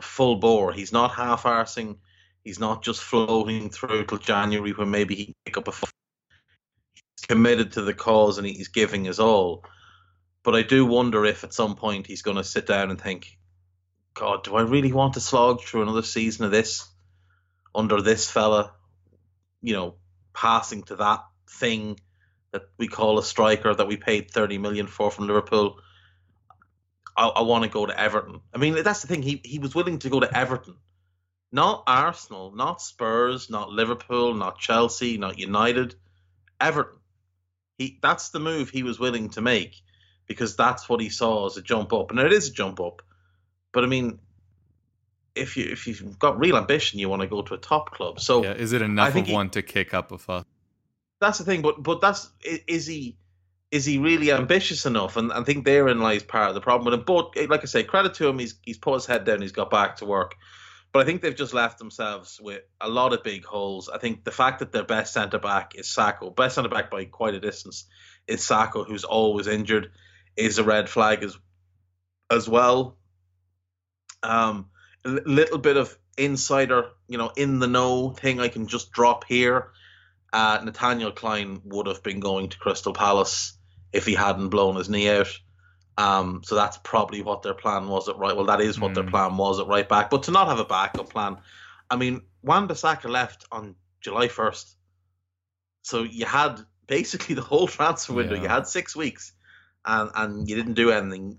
full 0.00 0.36
bore. 0.36 0.72
He's 0.72 0.92
not 0.92 1.14
half 1.14 1.44
arsing. 1.44 1.98
He's 2.44 2.58
not 2.58 2.82
just 2.82 3.00
floating 3.00 3.70
through 3.70 4.06
till 4.06 4.18
January 4.18 4.72
when 4.72 4.90
maybe 4.90 5.14
he 5.14 5.24
can 5.26 5.34
pick 5.44 5.56
up 5.58 5.68
a. 5.68 5.72
He's 5.72 7.26
committed 7.28 7.72
to 7.72 7.82
the 7.82 7.94
cause 7.94 8.38
and 8.38 8.46
he's 8.46 8.68
giving 8.68 9.04
his 9.04 9.20
all. 9.20 9.64
But 10.44 10.54
I 10.56 10.62
do 10.62 10.84
wonder 10.84 11.24
if 11.24 11.44
at 11.44 11.54
some 11.54 11.76
point 11.76 12.06
he's 12.06 12.22
going 12.22 12.36
to 12.36 12.44
sit 12.44 12.66
down 12.66 12.90
and 12.90 13.00
think, 13.00 13.38
God, 14.14 14.44
do 14.44 14.56
I 14.56 14.62
really 14.62 14.92
want 14.92 15.14
to 15.14 15.20
slog 15.20 15.62
through 15.62 15.82
another 15.82 16.02
season 16.02 16.44
of 16.44 16.50
this 16.50 16.86
under 17.74 18.02
this 18.02 18.30
fella? 18.30 18.72
You 19.62 19.74
know, 19.74 19.94
passing 20.32 20.82
to 20.84 20.96
that 20.96 21.24
thing 21.48 21.98
that 22.50 22.62
we 22.76 22.88
call 22.88 23.18
a 23.18 23.22
striker 23.22 23.72
that 23.72 23.86
we 23.86 23.96
paid 23.96 24.30
30 24.30 24.58
million 24.58 24.86
for 24.86 25.10
from 25.10 25.26
Liverpool. 25.26 25.78
I, 27.16 27.28
I 27.28 27.42
want 27.42 27.64
to 27.64 27.70
go 27.70 27.86
to 27.86 27.98
Everton. 27.98 28.40
I 28.52 28.58
mean, 28.58 28.82
that's 28.82 29.02
the 29.02 29.08
thing. 29.08 29.22
He 29.22 29.40
he 29.44 29.58
was 29.58 29.74
willing 29.74 29.98
to 30.00 30.10
go 30.10 30.20
to 30.20 30.36
Everton, 30.36 30.76
not 31.52 31.84
Arsenal, 31.86 32.52
not 32.54 32.82
Spurs, 32.82 33.48
not 33.48 33.70
Liverpool, 33.70 34.34
not 34.34 34.58
Chelsea, 34.58 35.18
not 35.18 35.38
United. 35.38 35.94
Everton. 36.60 36.98
He 37.78 37.98
that's 38.02 38.30
the 38.30 38.40
move 38.40 38.70
he 38.70 38.82
was 38.82 38.98
willing 38.98 39.30
to 39.30 39.40
make 39.40 39.82
because 40.26 40.56
that's 40.56 40.88
what 40.88 41.00
he 41.00 41.08
saw 41.08 41.46
as 41.46 41.56
a 41.56 41.62
jump 41.62 41.92
up, 41.92 42.10
and 42.10 42.20
it 42.20 42.32
is 42.32 42.48
a 42.48 42.52
jump 42.52 42.80
up. 42.80 43.02
But 43.72 43.84
I 43.84 43.86
mean, 43.86 44.18
if 45.34 45.56
you 45.56 45.64
if 45.70 45.86
you've 45.86 46.18
got 46.18 46.38
real 46.38 46.56
ambition, 46.56 46.98
you 46.98 47.08
want 47.08 47.22
to 47.22 47.28
go 47.28 47.42
to 47.42 47.54
a 47.54 47.58
top 47.58 47.90
club. 47.92 48.20
So 48.20 48.42
Yeah, 48.44 48.52
is 48.52 48.72
it 48.72 48.82
enough 48.82 49.14
of 49.14 49.26
he- 49.26 49.32
one 49.32 49.50
to 49.50 49.62
kick 49.62 49.94
up 49.94 50.12
a 50.12 50.18
fuss? 50.18 50.44
that's 51.20 51.38
the 51.38 51.44
thing. 51.44 51.62
But 51.62 51.82
but 51.82 52.00
that's 52.00 52.30
is 52.42 52.86
he 52.86 53.16
is 53.70 53.86
he 53.86 53.98
really 53.98 54.32
ambitious 54.32 54.84
enough? 54.86 55.16
And 55.16 55.32
I 55.32 55.42
think 55.44 55.64
therein 55.64 56.00
lies 56.00 56.22
part 56.22 56.48
of 56.48 56.54
the 56.54 56.60
problem 56.60 56.84
with 56.84 56.94
him. 56.94 57.04
But 57.06 57.32
eh, 57.36 57.46
like 57.48 57.62
I 57.62 57.66
say, 57.66 57.84
credit 57.84 58.14
to 58.14 58.28
him. 58.28 58.38
He's 58.38 58.54
he's 58.62 58.78
put 58.78 58.94
his 58.94 59.06
head 59.06 59.24
down. 59.24 59.40
He's 59.40 59.52
got 59.52 59.70
back 59.70 59.96
to 59.96 60.04
work. 60.04 60.34
But 60.92 61.00
I 61.00 61.04
think 61.06 61.22
they've 61.22 61.34
just 61.34 61.54
left 61.54 61.78
themselves 61.78 62.38
with 62.42 62.60
a 62.78 62.86
lot 62.88 63.14
of 63.14 63.22
big 63.22 63.46
holes. 63.46 63.88
I 63.88 63.96
think 63.96 64.24
the 64.24 64.30
fact 64.30 64.58
that 64.58 64.72
their 64.72 64.84
best 64.84 65.14
centre 65.14 65.38
back 65.38 65.72
is 65.74 65.86
Sakho, 65.86 66.36
best 66.36 66.56
centre 66.56 66.68
back 66.68 66.90
by 66.90 67.06
quite 67.06 67.32
a 67.32 67.40
distance, 67.40 67.86
is 68.26 68.42
Sakho, 68.42 68.86
who's 68.86 69.04
always 69.04 69.46
injured, 69.46 69.90
is 70.36 70.58
a 70.58 70.64
red 70.64 70.88
flag 70.88 71.22
as 71.22 71.36
as 72.30 72.48
well. 72.48 72.96
Um, 74.22 74.70
a 75.04 75.08
little 75.10 75.58
bit 75.58 75.76
of 75.76 75.96
insider, 76.16 76.90
you 77.08 77.18
know, 77.18 77.32
in 77.36 77.58
the 77.58 77.66
know 77.66 78.10
thing 78.10 78.40
I 78.40 78.48
can 78.48 78.66
just 78.66 78.92
drop 78.92 79.24
here. 79.24 79.72
Uh, 80.32 80.60
Nathaniel 80.64 81.12
Klein 81.12 81.60
would 81.64 81.86
have 81.86 82.02
been 82.02 82.20
going 82.20 82.48
to 82.48 82.58
Crystal 82.58 82.92
Palace 82.92 83.52
if 83.92 84.06
he 84.06 84.14
hadn't 84.14 84.48
blown 84.48 84.76
his 84.76 84.88
knee 84.88 85.10
out. 85.10 85.28
Um, 85.98 86.40
so 86.44 86.54
that's 86.54 86.78
probably 86.78 87.20
what 87.20 87.42
their 87.42 87.52
plan 87.52 87.88
was 87.88 88.08
at 88.08 88.16
right. 88.16 88.34
Well, 88.34 88.46
that 88.46 88.62
is 88.62 88.80
what 88.80 88.94
their 88.94 89.04
Mm. 89.04 89.10
plan 89.10 89.36
was 89.36 89.60
at 89.60 89.66
right 89.66 89.86
back. 89.86 90.08
But 90.08 90.22
to 90.24 90.30
not 90.30 90.48
have 90.48 90.58
a 90.58 90.64
backup 90.64 91.10
plan, 91.10 91.36
I 91.90 91.96
mean, 91.96 92.22
Wan-Bissaka 92.42 93.10
left 93.10 93.44
on 93.52 93.74
July 94.00 94.28
first, 94.28 94.74
so 95.82 96.02
you 96.04 96.24
had 96.24 96.60
basically 96.86 97.34
the 97.34 97.42
whole 97.42 97.66
transfer 97.68 98.14
window. 98.14 98.36
Yeah. 98.36 98.42
You 98.42 98.48
had 98.48 98.66
six 98.66 98.96
weeks, 98.96 99.32
and 99.84 100.10
and 100.14 100.48
you 100.48 100.56
didn't 100.56 100.74
do 100.74 100.90
anything. 100.90 101.38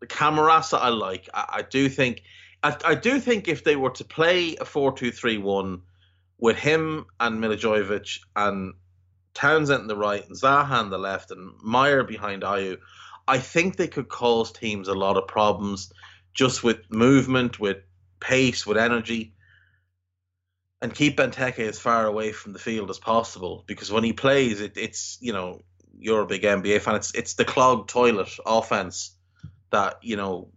The 0.00 0.06
Camarasa 0.06 0.78
I 0.80 0.88
like. 0.88 1.28
I, 1.32 1.44
I 1.58 1.62
do 1.62 1.88
think. 1.88 2.22
I, 2.62 2.76
I 2.84 2.94
do 2.94 3.18
think 3.18 3.48
if 3.48 3.64
they 3.64 3.76
were 3.76 3.90
to 3.90 4.04
play 4.04 4.56
a 4.56 4.64
four-two-three-one 4.64 5.82
with 6.38 6.56
him 6.56 7.06
and 7.18 7.42
Milivojevic 7.42 8.18
and 8.36 8.74
Townsend 9.34 9.82
on 9.82 9.86
the 9.88 9.96
right 9.96 10.24
and 10.26 10.36
Zaha 10.36 10.70
on 10.70 10.90
the 10.90 10.98
left 10.98 11.30
and 11.30 11.52
Meyer 11.62 12.04
behind 12.04 12.42
Ayew, 12.42 12.78
I 13.26 13.38
think 13.38 13.76
they 13.76 13.88
could 13.88 14.08
cause 14.08 14.52
teams 14.52 14.88
a 14.88 14.94
lot 14.94 15.16
of 15.16 15.26
problems 15.26 15.92
just 16.34 16.62
with 16.62 16.78
movement, 16.90 17.58
with 17.58 17.78
pace, 18.20 18.66
with 18.66 18.76
energy, 18.76 19.34
and 20.80 20.94
keep 20.94 21.16
Benteke 21.16 21.60
as 21.60 21.78
far 21.78 22.06
away 22.06 22.32
from 22.32 22.52
the 22.52 22.58
field 22.58 22.90
as 22.90 22.98
possible. 22.98 23.64
Because 23.66 23.92
when 23.92 24.04
he 24.04 24.12
plays, 24.12 24.60
it, 24.60 24.76
it's 24.76 25.18
you 25.20 25.32
know 25.32 25.62
you're 26.02 26.22
a 26.22 26.26
big 26.26 26.42
NBA 26.42 26.80
fan. 26.80 26.96
It's 26.96 27.14
it's 27.14 27.34
the 27.34 27.44
clogged 27.44 27.88
toilet 27.88 28.30
offense 28.44 29.16
that 29.70 29.98
you 30.02 30.16
know 30.16 30.48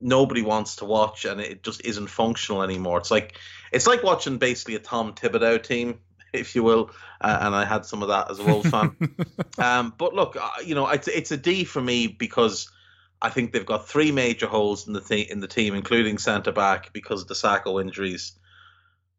nobody 0.00 0.42
wants 0.42 0.76
to 0.76 0.84
watch, 0.84 1.24
and 1.24 1.40
it 1.40 1.62
just 1.62 1.84
isn't 1.84 2.08
functional 2.08 2.62
anymore. 2.62 2.98
It's 2.98 3.10
like 3.10 3.38
it's 3.72 3.86
like 3.86 4.02
watching 4.02 4.38
basically 4.38 4.76
a 4.76 4.80
Tom 4.80 5.14
Thibodeau 5.14 5.62
team, 5.62 5.98
if 6.32 6.54
you 6.54 6.62
will. 6.62 6.90
Uh, 7.20 7.38
and 7.40 7.54
I 7.54 7.64
had 7.64 7.86
some 7.86 8.02
of 8.02 8.08
that 8.08 8.30
as 8.30 8.38
a 8.38 8.44
Wolves 8.44 8.70
fan. 8.70 8.96
Um, 9.56 9.94
but 9.96 10.14
look, 10.14 10.34
uh, 10.34 10.50
you 10.64 10.74
know, 10.74 10.88
it's 10.88 11.06
it's 11.06 11.30
a 11.30 11.36
D 11.36 11.62
for 11.62 11.80
me 11.80 12.08
because 12.08 12.68
I 13.22 13.30
think 13.30 13.52
they've 13.52 13.64
got 13.64 13.88
three 13.88 14.10
major 14.10 14.48
holes 14.48 14.88
in 14.88 14.92
the 14.92 15.00
th- 15.00 15.30
in 15.30 15.38
the 15.38 15.46
team, 15.46 15.74
including 15.74 16.18
centre 16.18 16.50
back 16.50 16.92
because 16.92 17.22
of 17.22 17.28
the 17.28 17.34
Sakho 17.34 17.80
injuries. 17.80 18.32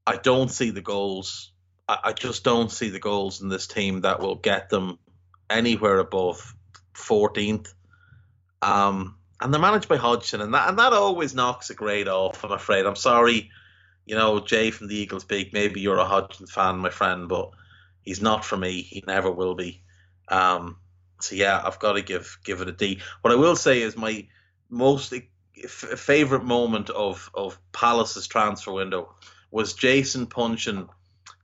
I 0.06 0.18
don't 0.18 0.52
see 0.52 0.72
the 0.72 0.82
goals. 0.82 1.52
I, 1.88 2.00
I 2.06 2.14
just 2.14 2.44
don't 2.44 2.72
see 2.72 2.90
the 2.90 3.00
goals 3.00 3.42
in 3.42 3.50
this 3.50 3.68
team 3.68 4.02
that 4.02 4.20
will 4.20 4.36
get 4.36 4.70
them 4.70 5.00
anywhere 5.50 6.00
above 6.00 6.56
14th. 6.94 7.74
Um, 8.62 9.18
and 9.42 9.54
they're 9.54 9.62
managed 9.62 9.90
by 9.90 9.98
Hodgson, 9.98 10.42
and 10.42 10.54
that 10.54 10.70
and 10.70 10.80
that 10.80 10.94
always 10.94 11.36
knocks 11.36 11.70
a 11.70 11.76
grade 11.76 12.08
off. 12.08 12.44
I'm 12.44 12.52
afraid. 12.52 12.86
I'm 12.86 12.96
sorry, 12.96 13.52
you 14.06 14.16
know, 14.16 14.40
Jay 14.40 14.72
from 14.72 14.88
the 14.88 14.96
Eagles 14.96 15.26
Peak. 15.26 15.52
Maybe 15.54 15.82
you're 15.82 15.98
a 15.98 16.06
Hodgson 16.06 16.48
fan, 16.48 16.78
my 16.78 16.90
friend, 16.90 17.28
but 17.28 17.52
he's 18.02 18.22
not 18.22 18.46
for 18.46 18.56
me. 18.56 18.82
He 18.82 19.04
never 19.06 19.30
will 19.30 19.54
be. 19.54 19.84
Um, 20.30 20.78
so 21.20 21.36
yeah, 21.36 21.62
I've 21.64 21.80
got 21.80 21.94
to 21.94 22.02
give 22.02 22.40
give 22.44 22.62
it 22.62 22.70
a 22.70 22.72
D. 22.72 23.02
What 23.22 23.34
I 23.34 23.38
will 23.38 23.56
say 23.56 23.82
is 23.82 23.98
my 23.98 24.28
most 24.70 25.14
f- 25.14 25.70
favorite 25.70 26.46
moment 26.46 26.90
of 26.90 27.30
of 27.34 27.60
Palace's 27.72 28.28
transfer 28.28 28.72
window 28.72 29.14
was 29.52 29.74
Jason 29.74 30.28
Puncheon 30.28 30.90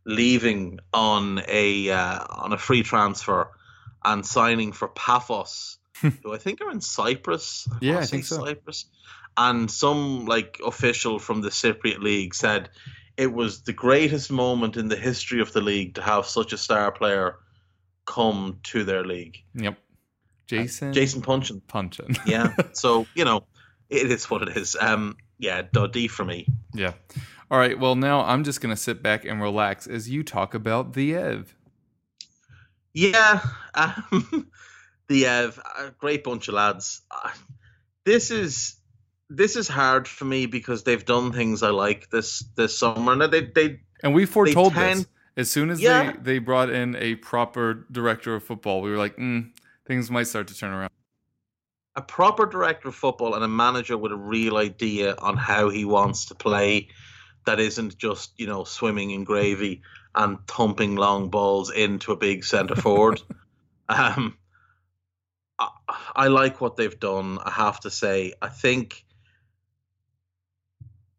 leaving 0.06 0.80
on 0.94 1.42
a 1.48 1.90
uh, 1.90 2.20
on 2.30 2.54
a 2.54 2.58
free 2.58 2.84
transfer 2.84 3.52
and 4.04 4.26
signing 4.26 4.72
for 4.72 4.88
Paphos, 4.88 5.78
who 6.02 6.34
I 6.34 6.38
think 6.38 6.62
are 6.62 6.72
in 6.72 6.82
Cyprus. 6.82 7.68
Yeah, 7.82 8.00
I 8.00 8.06
think 8.06 8.26
so. 8.26 8.44
Cyprus. 8.44 8.86
And 9.38 9.72
some 9.72 10.26
like 10.26 10.60
official 10.66 11.20
from 11.20 11.42
the 11.42 11.50
Cypriot 11.50 12.00
league 12.00 12.36
said 12.36 12.70
it 13.18 13.32
was 13.32 13.62
the 13.62 13.74
greatest 13.74 14.32
moment 14.32 14.78
in 14.78 14.88
the 14.88 14.98
history 14.98 15.42
of 15.42 15.54
the 15.54 15.62
league 15.62 15.96
to 15.96 16.02
have 16.02 16.26
such 16.26 16.54
a 16.54 16.58
star 16.58 16.92
player 16.92 17.36
come 18.06 18.60
to 18.64 18.84
their 18.84 19.06
league. 19.06 19.38
Yep. 19.54 19.78
Jason. 20.48 20.92
Jason 20.92 21.22
Puncheon. 21.22 21.62
Puncheon. 21.62 22.18
Yeah. 22.26 22.54
so 22.74 23.08
you 23.16 23.24
know, 23.24 23.46
it 23.90 24.12
is 24.12 24.30
what 24.30 24.42
it 24.42 24.58
is. 24.58 24.76
Um, 24.80 25.16
yeah, 25.38 25.62
D- 25.62 25.88
D 25.88 26.08
for 26.08 26.26
me. 26.26 26.48
yeah. 26.74 26.94
All 27.52 27.58
right. 27.60 27.78
Well, 27.78 27.96
now 27.96 28.22
I'm 28.22 28.46
just 28.46 28.62
gonna 28.62 28.78
sit 28.78 29.04
back 29.04 29.26
and 29.26 29.42
relax 29.42 29.86
as 29.86 30.10
you 30.10 30.24
talk 30.24 30.54
about 30.54 30.94
the 30.94 31.16
Ev. 31.16 31.54
Yeah, 32.94 33.42
um, 33.76 34.50
the 35.10 35.28
uh, 35.28 35.52
a 35.78 35.92
great 36.00 36.24
bunch 36.24 36.48
of 36.48 36.54
lads. 36.54 37.02
This 38.06 38.32
is 38.32 38.78
this 39.30 39.58
is 39.58 39.68
hard 39.68 40.08
for 40.08 40.24
me 40.24 40.46
because 40.46 40.84
they've 40.84 41.04
done 41.04 41.34
things 41.34 41.62
I 41.62 41.72
like 41.72 42.10
this 42.10 42.40
this 42.56 42.78
summer. 42.80 43.18
Now 43.18 43.28
they 43.28 43.42
they 43.42 43.82
And 44.02 44.14
we 44.14 44.26
foretold 44.26 44.74
tend- 44.74 45.02
this. 45.02 45.08
As 45.38 45.50
soon 45.50 45.70
as 45.70 45.82
Yeah. 45.82 46.12
they, 46.12 46.18
they 46.34 46.40
brought 46.40 46.70
in 46.70 46.96
a 46.98 47.16
proper 47.16 47.86
director 47.92 48.36
of 48.36 48.44
football, 48.44 48.82
we 48.82 48.92
were 48.92 48.98
like, 48.98 49.16
mm, 49.16 49.50
things 49.88 50.12
might 50.12 50.28
start 50.28 50.48
to 50.50 50.56
turn 50.58 50.72
around. 50.72 50.90
a 51.96 52.02
proper 52.02 52.46
director 52.46 52.88
of 52.90 52.96
football 52.96 53.36
and 53.36 53.44
a 53.44 53.48
manager 53.48 53.98
with 53.98 54.12
a 54.14 54.18
real 54.18 54.56
idea 54.58 55.16
on 55.20 55.36
how 55.38 55.70
he 55.70 55.84
wants 55.86 56.26
to 56.26 56.36
play 56.36 56.88
that 57.46 57.60
isn't 57.60 57.98
just, 57.98 58.32
you 58.38 58.48
know, 58.48 58.64
swimming 58.64 59.12
in 59.12 59.24
gravy 59.24 59.82
and 60.14 60.46
thumping 60.48 60.96
long 60.96 61.30
balls 61.30 61.72
into 61.72 62.12
a 62.12 62.18
big 62.18 62.44
centre 62.44 62.76
forward. 62.76 63.22
um, 63.90 64.38
I, 65.58 65.70
I 66.16 66.28
like 66.28 66.62
what 66.62 66.76
they've 66.76 67.00
done, 67.00 67.40
I 67.44 67.52
have 67.52 67.80
to 67.82 67.90
say. 67.90 68.34
I 68.42 68.50
think 68.50 69.06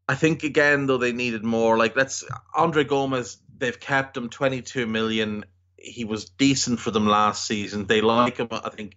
I 0.08 0.14
think 0.14 0.42
again 0.42 0.86
though 0.86 0.98
they 0.98 1.12
needed 1.12 1.44
more. 1.44 1.78
Like 1.78 1.96
let's 1.96 2.24
Andre 2.54 2.84
Gomes, 2.84 3.38
they've 3.56 3.78
kept 3.78 4.16
him 4.16 4.28
22 4.28 4.86
million. 4.86 5.44
He 5.76 6.04
was 6.04 6.26
decent 6.26 6.80
for 6.80 6.90
them 6.90 7.06
last 7.06 7.46
season. 7.46 7.86
They 7.86 8.00
like 8.00 8.36
him, 8.36 8.48
I 8.50 8.68
think, 8.68 8.96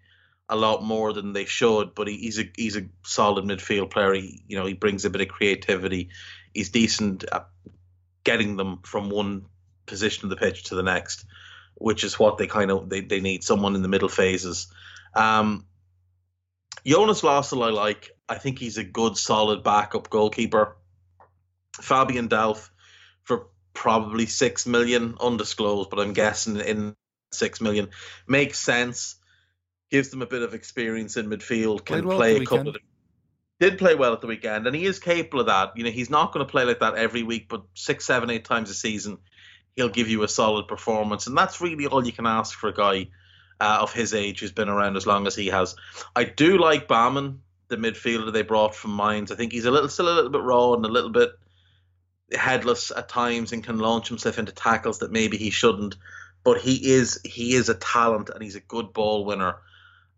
a 0.50 0.56
lot 0.56 0.84
more 0.84 1.14
than 1.14 1.34
they 1.34 1.46
should. 1.46 1.96
But 1.96 2.08
he, 2.08 2.18
he's 2.18 2.40
a 2.40 2.44
he's 2.56 2.76
a 2.76 2.88
solid 3.04 3.46
midfield 3.46 3.92
player. 3.92 4.14
He 4.14 4.44
you 4.48 4.58
know 4.58 4.66
he 4.66 4.74
brings 4.74 5.06
a 5.06 5.10
bit 5.10 5.22
of 5.22 5.28
creativity. 5.28 6.10
He's 6.56 6.70
decent 6.70 7.26
at 7.32 7.50
getting 8.24 8.56
them 8.56 8.80
from 8.84 9.10
one 9.10 9.46
position 9.86 10.26
of 10.26 10.30
the 10.30 10.38
pitch 10.38 10.64
to 10.66 10.76
the 10.76 10.84
next, 10.84 11.26
which 11.76 12.04
is 12.04 12.18
what 12.18 12.38
they 12.38 12.48
kind 12.48 12.72
of 12.72 12.90
they, 12.90 13.02
they 13.02 13.20
need 13.20 13.44
someone 13.44 13.76
in 13.76 13.82
the 13.82 13.88
middle 13.90 14.10
phases. 14.10 14.68
Um, 15.14 15.66
Jonas 16.86 17.22
Lössl, 17.22 17.66
I 17.66 17.70
like. 17.70 18.12
I 18.28 18.38
think 18.38 18.58
he's 18.58 18.78
a 18.78 18.84
good, 18.84 19.18
solid 19.18 19.64
backup 19.64 20.10
goalkeeper. 20.10 20.78
Fabian 21.82 22.30
Delph 22.30 22.70
for 23.24 23.48
probably 23.74 24.26
six 24.26 24.66
million, 24.66 25.16
undisclosed, 25.20 25.90
but 25.90 26.00
I'm 26.00 26.14
guessing 26.14 26.58
in 26.58 26.96
six 27.34 27.60
million 27.60 27.90
makes 28.28 28.60
sense. 28.60 29.16
Gives 29.92 30.10
them 30.10 30.22
a 30.22 30.26
bit 30.26 30.42
of 30.42 30.54
experience 30.54 31.18
in 31.18 31.28
midfield. 31.28 31.86
Can 31.86 32.08
well 32.08 32.18
play 32.18 32.38
a 32.38 32.46
couple 32.46 32.70
of. 32.70 32.78
Did 33.60 33.78
play 33.78 33.96
well 33.96 34.14
at 34.14 34.22
the 34.22 34.28
weekend, 34.28 34.68
and 34.68 34.76
he 34.76 34.86
is 34.86 35.00
capable 35.00 35.40
of 35.40 35.46
that. 35.48 35.78
You 35.78 35.86
know, 35.86 35.90
he's 35.90 36.10
not 36.10 36.34
going 36.34 36.46
to 36.46 36.52
play 36.52 36.66
like 36.66 36.80
that 36.80 36.96
every 36.96 37.24
week, 37.24 37.48
but 37.48 37.64
six, 37.74 38.06
seven, 38.06 38.30
eight 38.30 38.44
times 38.44 38.70
a 38.70 38.74
season, 38.74 39.18
he'll 39.76 39.90
give 39.90 40.10
you 40.10 40.24
a 40.24 40.28
solid 40.28 40.68
performance, 40.68 41.28
and 41.28 41.38
that's 41.38 41.62
really 41.62 41.88
all 41.88 42.06
you 42.06 42.12
can 42.12 42.26
ask 42.26 42.58
for 42.58 42.68
a 42.68 42.74
guy 42.74 43.08
uh, 43.60 43.80
of 43.82 43.94
his 43.94 44.14
age 44.14 44.40
who's 44.40 44.52
been 44.52 44.70
around 44.70 44.98
as 44.98 45.08
long 45.08 45.28
as 45.28 45.36
he 45.36 45.48
has. 45.48 45.76
I 46.16 46.26
do 46.26 46.58
like 46.58 46.88
Gbamin, 46.88 47.38
the 47.68 47.78
midfielder 47.78 48.32
they 48.32 48.42
brought 48.42 48.76
from 48.76 48.96
Mainz. 48.96 49.32
I 49.32 49.36
think 49.36 49.52
he's 49.52 49.66
a 49.66 49.72
little 49.72 49.90
still 49.90 50.10
a 50.10 50.16
little 50.16 50.32
bit 50.32 50.42
raw 50.42 50.74
and 50.74 50.86
a 50.86 50.90
little 50.90 51.10
bit 51.10 51.32
headless 52.34 52.92
at 52.92 53.10
times 53.10 53.52
and 53.52 53.64
can 53.64 53.80
launch 53.80 54.08
himself 54.08 54.40
into 54.40 54.52
tackles 54.52 55.00
that 55.00 55.12
maybe 55.12 55.38
he 55.38 55.50
shouldn't. 55.50 55.96
But 56.44 56.62
he 56.62 56.94
is 56.94 57.20
he 57.24 57.54
is 57.54 57.70
a 57.70 57.76
talent 57.76 58.30
and 58.30 58.44
he's 58.44 58.56
a 58.56 58.62
good 58.62 58.94
ball 58.94 59.26
winner, 59.26 59.56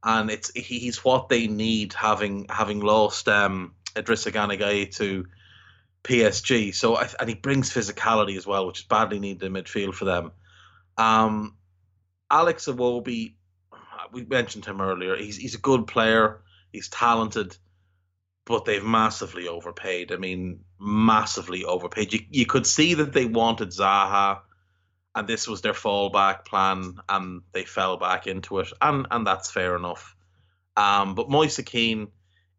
and 0.04 0.30
it's 0.30 0.52
he's 0.54 1.04
what 1.04 1.30
they 1.30 1.48
need 1.48 1.94
having 1.94 2.46
having 2.50 2.80
lost 2.80 3.28
um, 3.28 3.74
Idrissa 3.96 4.32
to 4.96 5.26
PSG. 6.04 6.74
So 6.74 6.96
I, 6.96 7.10
and 7.20 7.30
he 7.30 7.36
brings 7.36 7.74
physicality 7.74 8.38
as 8.38 8.48
well, 8.48 8.68
which 8.68 8.80
is 8.80 8.86
badly 8.86 9.20
needed 9.20 9.44
in 9.44 9.54
midfield 9.54 9.94
for 9.94 10.06
them. 10.06 10.32
Um, 10.98 11.56
Alex 12.30 12.66
Iwobi, 12.66 13.34
we 14.12 14.26
mentioned 14.26 14.66
him 14.66 14.82
earlier. 14.82 15.16
He's 15.16 15.38
he's 15.38 15.56
a 15.56 15.60
good 15.60 15.88
player. 15.88 16.42
He's 16.72 16.90
talented, 16.90 17.56
but 18.46 18.66
they've 18.66 18.84
massively 18.84 19.48
overpaid. 19.48 20.12
I 20.12 20.18
mean, 20.18 20.62
massively 20.80 21.66
overpaid. 21.66 22.14
You 22.14 22.20
you 22.30 22.46
could 22.46 22.66
see 22.66 22.96
that 22.96 23.14
they 23.14 23.26
wanted 23.26 23.70
Zaha, 23.70 24.40
and 25.18 25.28
this 25.28 25.48
was 25.48 25.62
their 25.62 25.74
fallback 25.74 26.46
plan, 26.46 27.00
and 27.10 27.42
they 27.52 27.66
fell 27.66 27.98
back 27.98 28.28
into 28.28 28.60
it, 28.60 28.72
and 28.80 29.08
and 29.10 29.26
that's 29.26 29.50
fair 29.50 29.76
enough. 29.76 30.16
Um, 30.76 31.16
but 31.16 31.28
Moise 31.28 31.60
Kean 31.66 32.10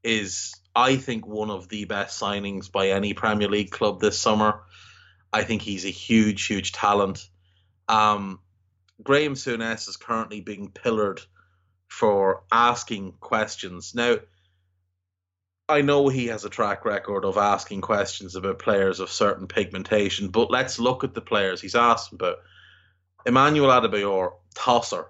is, 0.03 0.61
I 0.75 0.97
think, 0.97 1.25
one 1.25 1.51
of 1.51 1.69
the 1.69 1.85
best 1.85 2.21
signings 2.21 2.71
by 2.71 2.89
any 2.89 3.15
Premier 3.15 3.49
League 3.49 3.71
club 3.71 4.01
this 4.01 4.19
summer. 4.19 4.63
I 5.33 5.45
think 5.45 5.63
he's 5.63 5.85
a 5.85 5.91
huge, 5.91 6.47
huge 6.47 6.73
talent. 6.73 7.29
Um, 7.89 8.41
Graham 9.05 9.35
Souness 9.35 9.89
is 9.89 9.97
currently 9.97 10.41
being 10.41 10.73
pillared 10.73 11.21
for 11.87 12.43
asking 12.51 13.13
questions. 13.21 13.95
Now, 13.95 14.17
I 15.69 15.83
know 15.83 16.09
he 16.09 16.29
has 16.29 16.45
a 16.45 16.51
track 16.51 16.85
record 16.85 17.25
of 17.25 17.37
asking 17.37 17.83
questions 17.83 18.35
about 18.35 18.59
players 18.59 19.01
of 19.01 19.11
certain 19.11 19.47
pigmentation, 19.47 20.29
but 20.29 20.51
let's 20.51 20.79
look 20.79 21.05
at 21.05 21.15
the 21.15 21.21
players 21.21 21.61
he's 21.61 21.75
asked 21.75 22.13
about. 22.13 22.39
Emmanuel 23.27 23.69
Adebayor, 23.69 24.33
tosser, 24.55 25.07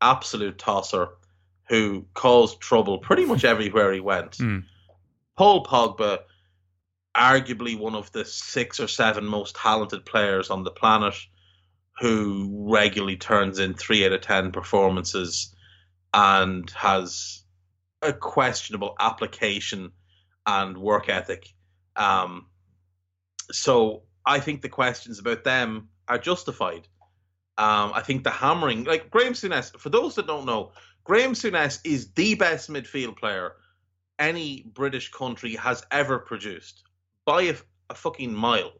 absolute 0.00 0.58
tosser, 0.58 1.10
who 1.68 2.06
caused 2.14 2.60
trouble 2.60 2.98
pretty 2.98 3.24
much 3.24 3.44
everywhere 3.44 3.92
he 3.92 4.00
went. 4.00 4.32
Mm. 4.38 4.64
Paul 5.36 5.64
Pogba, 5.64 6.18
arguably 7.16 7.78
one 7.78 7.94
of 7.94 8.10
the 8.10 8.24
six 8.24 8.80
or 8.80 8.88
seven 8.88 9.24
most 9.24 9.54
talented 9.54 10.04
players 10.04 10.50
on 10.50 10.64
the 10.64 10.70
planet, 10.72 11.14
who 12.00 12.66
regularly 12.72 13.16
turns 13.16 13.60
in 13.60 13.74
three 13.74 14.04
out 14.04 14.12
of 14.12 14.20
ten 14.22 14.50
performances 14.50 15.54
and 16.12 16.68
has 16.70 17.41
a 18.02 18.12
questionable 18.12 18.94
application 19.00 19.92
and 20.46 20.76
work 20.76 21.08
ethic. 21.08 21.48
Um, 21.96 22.46
so 23.50 24.02
I 24.26 24.40
think 24.40 24.62
the 24.62 24.68
questions 24.68 25.18
about 25.18 25.44
them 25.44 25.88
are 26.08 26.18
justified. 26.18 26.88
Um, 27.58 27.92
I 27.94 28.02
think 28.02 28.24
the 28.24 28.30
hammering, 28.30 28.84
like 28.84 29.10
Graham 29.10 29.34
Souness, 29.34 29.76
for 29.78 29.90
those 29.90 30.14
that 30.16 30.26
don't 30.26 30.46
know, 30.46 30.72
Graham 31.04 31.32
Souness 31.32 31.80
is 31.84 32.12
the 32.12 32.34
best 32.34 32.70
midfield 32.70 33.16
player 33.16 33.52
any 34.18 34.70
British 34.74 35.10
country 35.10 35.54
has 35.56 35.84
ever 35.90 36.18
produced 36.18 36.82
by 37.24 37.42
a, 37.42 37.54
a 37.90 37.94
fucking 37.94 38.32
mile. 38.32 38.72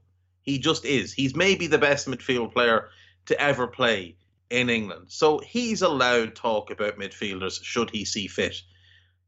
He 0.42 0.58
just 0.58 0.84
is. 0.84 1.12
He's 1.12 1.36
maybe 1.36 1.66
the 1.66 1.78
best 1.78 2.08
midfield 2.08 2.52
player 2.52 2.88
to 3.26 3.40
ever 3.40 3.66
play 3.66 4.16
in 4.50 4.68
England. 4.68 5.06
So 5.08 5.38
he's 5.38 5.82
allowed 5.82 6.34
talk 6.34 6.70
about 6.70 6.98
midfielders 6.98 7.62
should 7.62 7.90
he 7.90 8.04
see 8.04 8.26
fit. 8.26 8.56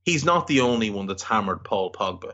He's 0.05 0.25
not 0.25 0.47
the 0.47 0.61
only 0.61 0.91
one 0.91 1.07
that's 1.07 1.23
hammered 1.23 1.65
Paul 1.65 1.93
Pogba. 1.93 2.33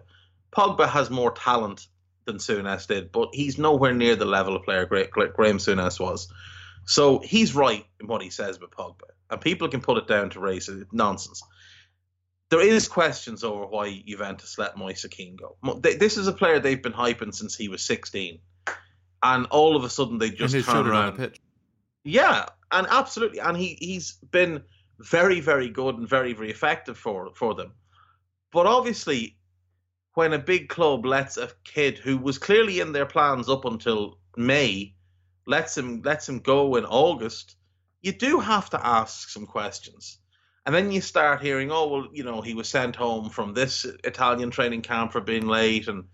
Pogba 0.52 0.88
has 0.88 1.08
more 1.10 1.30
talent 1.32 1.86
than 2.26 2.36
Souness 2.36 2.86
did, 2.86 3.12
but 3.12 3.28
he's 3.32 3.58
nowhere 3.58 3.94
near 3.94 4.16
the 4.16 4.24
level 4.24 4.56
of 4.56 4.64
player 4.64 4.86
Gra- 4.86 5.08
Gra- 5.08 5.32
Graham 5.32 5.58
Souness 5.58 6.00
was. 6.00 6.32
So 6.86 7.20
he's 7.20 7.54
right 7.54 7.84
in 8.00 8.08
what 8.08 8.22
he 8.22 8.30
says 8.30 8.56
about 8.56 8.72
Pogba, 8.72 9.10
and 9.30 9.40
people 9.40 9.68
can 9.68 9.80
put 9.80 9.98
it 9.98 10.08
down 10.08 10.30
to 10.30 10.40
race. 10.40 10.68
It's 10.68 10.92
nonsense. 10.92 11.42
There 12.50 12.60
is 12.60 12.88
questions 12.88 13.44
over 13.44 13.64
why 13.66 14.02
Juventus 14.04 14.58
let 14.58 14.76
Moise 14.76 15.06
Kean 15.08 15.36
go. 15.36 15.56
This 15.80 16.16
is 16.16 16.26
a 16.26 16.32
player 16.32 16.58
they've 16.58 16.82
been 16.82 16.92
hyping 16.92 17.32
since 17.32 17.54
he 17.54 17.68
was 17.68 17.82
16, 17.82 18.40
and 19.22 19.46
all 19.46 19.76
of 19.76 19.84
a 19.84 19.88
sudden 19.90 20.18
they 20.18 20.30
just 20.30 20.52
turn 20.66 20.88
around. 20.88 21.16
the 21.16 21.28
pitch. 21.28 21.40
Yeah, 22.02 22.46
and 22.72 22.88
absolutely, 22.90 23.38
and 23.38 23.56
he 23.56 23.76
he's 23.78 24.14
been 24.32 24.62
very 25.00 25.40
very 25.40 25.68
good 25.68 25.96
and 25.96 26.08
very 26.08 26.32
very 26.32 26.50
effective 26.50 26.96
for 26.98 27.30
for 27.34 27.54
them. 27.54 27.72
But 28.52 28.66
obviously, 28.66 29.38
when 30.14 30.32
a 30.32 30.38
big 30.38 30.68
club 30.68 31.06
lets 31.06 31.36
a 31.36 31.50
kid 31.64 31.98
who 31.98 32.18
was 32.18 32.38
clearly 32.38 32.80
in 32.80 32.92
their 32.92 33.06
plans 33.06 33.48
up 33.48 33.64
until 33.64 34.18
May 34.36 34.94
lets 35.46 35.76
him 35.76 36.02
lets 36.02 36.28
him 36.28 36.40
go 36.40 36.76
in 36.76 36.84
August, 36.84 37.56
you 38.02 38.12
do 38.12 38.40
have 38.40 38.70
to 38.70 38.86
ask 38.86 39.28
some 39.28 39.46
questions. 39.46 40.18
And 40.66 40.74
then 40.74 40.92
you 40.92 41.00
start 41.00 41.42
hearing, 41.42 41.70
oh 41.72 41.88
well, 41.88 42.08
you 42.12 42.22
know, 42.22 42.42
he 42.42 42.54
was 42.54 42.68
sent 42.68 42.94
home 42.94 43.30
from 43.30 43.54
this 43.54 43.86
Italian 44.04 44.50
training 44.50 44.82
camp 44.82 45.12
for 45.12 45.20
being 45.20 45.46
late, 45.46 45.88
and 45.88 46.04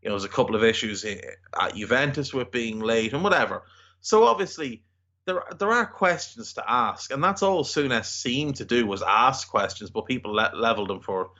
you 0.00 0.08
know, 0.08 0.14
there's 0.14 0.24
a 0.24 0.28
couple 0.28 0.54
of 0.54 0.62
issues 0.62 1.04
eh, 1.04 1.20
at 1.60 1.74
Juventus 1.74 2.32
with 2.32 2.50
being 2.52 2.78
late 2.80 3.12
and 3.12 3.24
whatever. 3.24 3.64
So 4.00 4.24
obviously, 4.24 4.84
there 5.26 5.42
there 5.58 5.72
are 5.72 5.86
questions 5.86 6.54
to 6.54 6.64
ask, 6.66 7.12
and 7.12 7.22
that's 7.22 7.42
all 7.42 7.64
Souness 7.64 8.06
seemed 8.06 8.56
to 8.56 8.64
do 8.64 8.86
was 8.86 9.02
ask 9.02 9.48
questions, 9.48 9.90
but 9.90 10.06
people 10.06 10.32
le- 10.32 10.52
leveled 10.54 10.90
him 10.90 11.00
for. 11.00 11.32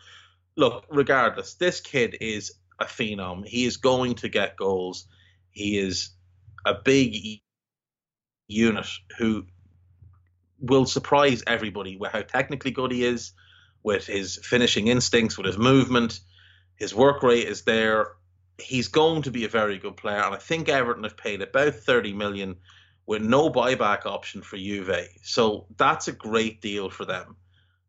Look, 0.56 0.86
regardless, 0.90 1.54
this 1.54 1.80
kid 1.80 2.16
is 2.20 2.52
a 2.80 2.84
phenom. 2.84 3.46
He 3.46 3.64
is 3.64 3.76
going 3.76 4.16
to 4.16 4.28
get 4.28 4.56
goals. 4.56 5.06
He 5.50 5.78
is 5.78 6.10
a 6.64 6.74
big 6.74 7.40
unit 8.48 8.86
who 9.18 9.46
will 10.58 10.86
surprise 10.86 11.42
everybody 11.46 11.96
with 11.96 12.12
how 12.12 12.22
technically 12.22 12.70
good 12.70 12.90
he 12.90 13.04
is, 13.04 13.32
with 13.82 14.06
his 14.06 14.38
finishing 14.42 14.88
instincts, 14.88 15.36
with 15.36 15.46
his 15.46 15.58
movement. 15.58 16.20
His 16.76 16.94
work 16.94 17.22
rate 17.22 17.46
is 17.46 17.62
there. 17.62 18.12
He's 18.58 18.88
going 18.88 19.22
to 19.22 19.30
be 19.30 19.44
a 19.44 19.48
very 19.48 19.78
good 19.78 19.96
player, 19.96 20.22
and 20.22 20.34
I 20.34 20.38
think 20.38 20.68
Everton 20.68 21.04
have 21.04 21.16
paid 21.16 21.42
about 21.42 21.74
thirty 21.74 22.12
million 22.12 22.56
with 23.06 23.22
no 23.22 23.50
buyback 23.50 24.04
option 24.04 24.42
for 24.42 24.56
Juve. 24.56 25.08
So 25.22 25.66
that's 25.76 26.08
a 26.08 26.12
great 26.12 26.60
deal 26.60 26.90
for 26.90 27.04
them. 27.04 27.36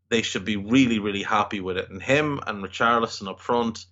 They 0.10 0.22
should 0.22 0.46
be 0.46 0.56
really, 0.56 1.00
really 1.00 1.24
happy 1.24 1.60
with 1.60 1.78
it. 1.78 1.90
And 1.90 2.02
him 2.02 2.40
and 2.46 2.64
Richarlison 2.64 3.28
up 3.28 3.42
front, 3.42 3.86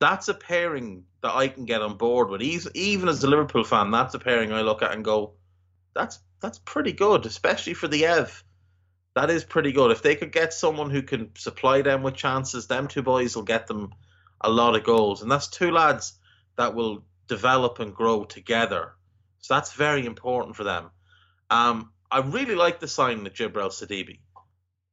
that's 0.00 0.28
a 0.28 0.34
pairing 0.34 1.04
that 1.22 1.34
I 1.34 1.48
can 1.48 1.66
get 1.66 1.82
on 1.82 1.96
board 1.96 2.30
with. 2.30 2.42
Even 2.42 3.08
as 3.08 3.22
a 3.22 3.28
Liverpool 3.28 3.64
fan, 3.64 3.90
that's 3.90 4.14
a 4.14 4.18
pairing 4.18 4.52
I 4.52 4.62
look 4.62 4.82
at 4.82 4.92
and 4.92 5.04
go, 5.04 5.34
that's 5.94 6.18
that's 6.40 6.58
pretty 6.58 6.92
good, 6.92 7.24
especially 7.26 7.74
for 7.74 7.88
the 7.88 8.04
Ev. 8.06 8.44
That 9.14 9.30
is 9.30 9.44
pretty 9.44 9.72
good. 9.72 9.90
If 9.90 10.02
they 10.02 10.14
could 10.14 10.32
get 10.32 10.52
someone 10.52 10.90
who 10.90 11.02
can 11.02 11.34
supply 11.36 11.80
them 11.80 12.02
with 12.02 12.14
chances, 12.14 12.66
them 12.66 12.86
two 12.86 13.02
boys 13.02 13.34
will 13.34 13.44
get 13.44 13.66
them 13.66 13.94
a 14.42 14.50
lot 14.50 14.76
of 14.76 14.84
goals, 14.84 15.22
and 15.22 15.30
that's 15.30 15.48
two 15.48 15.70
lads 15.70 16.18
that 16.56 16.74
will 16.74 17.04
develop 17.26 17.78
and 17.78 17.94
grow 17.94 18.24
together. 18.24 18.92
So 19.46 19.54
that's 19.54 19.74
very 19.74 20.04
important 20.06 20.56
for 20.56 20.64
them. 20.64 20.90
Um, 21.50 21.92
I 22.10 22.18
really 22.18 22.56
like 22.56 22.80
the 22.80 22.88
signing 22.88 23.24
of 23.24 23.32
Djibril 23.32 23.70
Sidibe. 23.70 24.18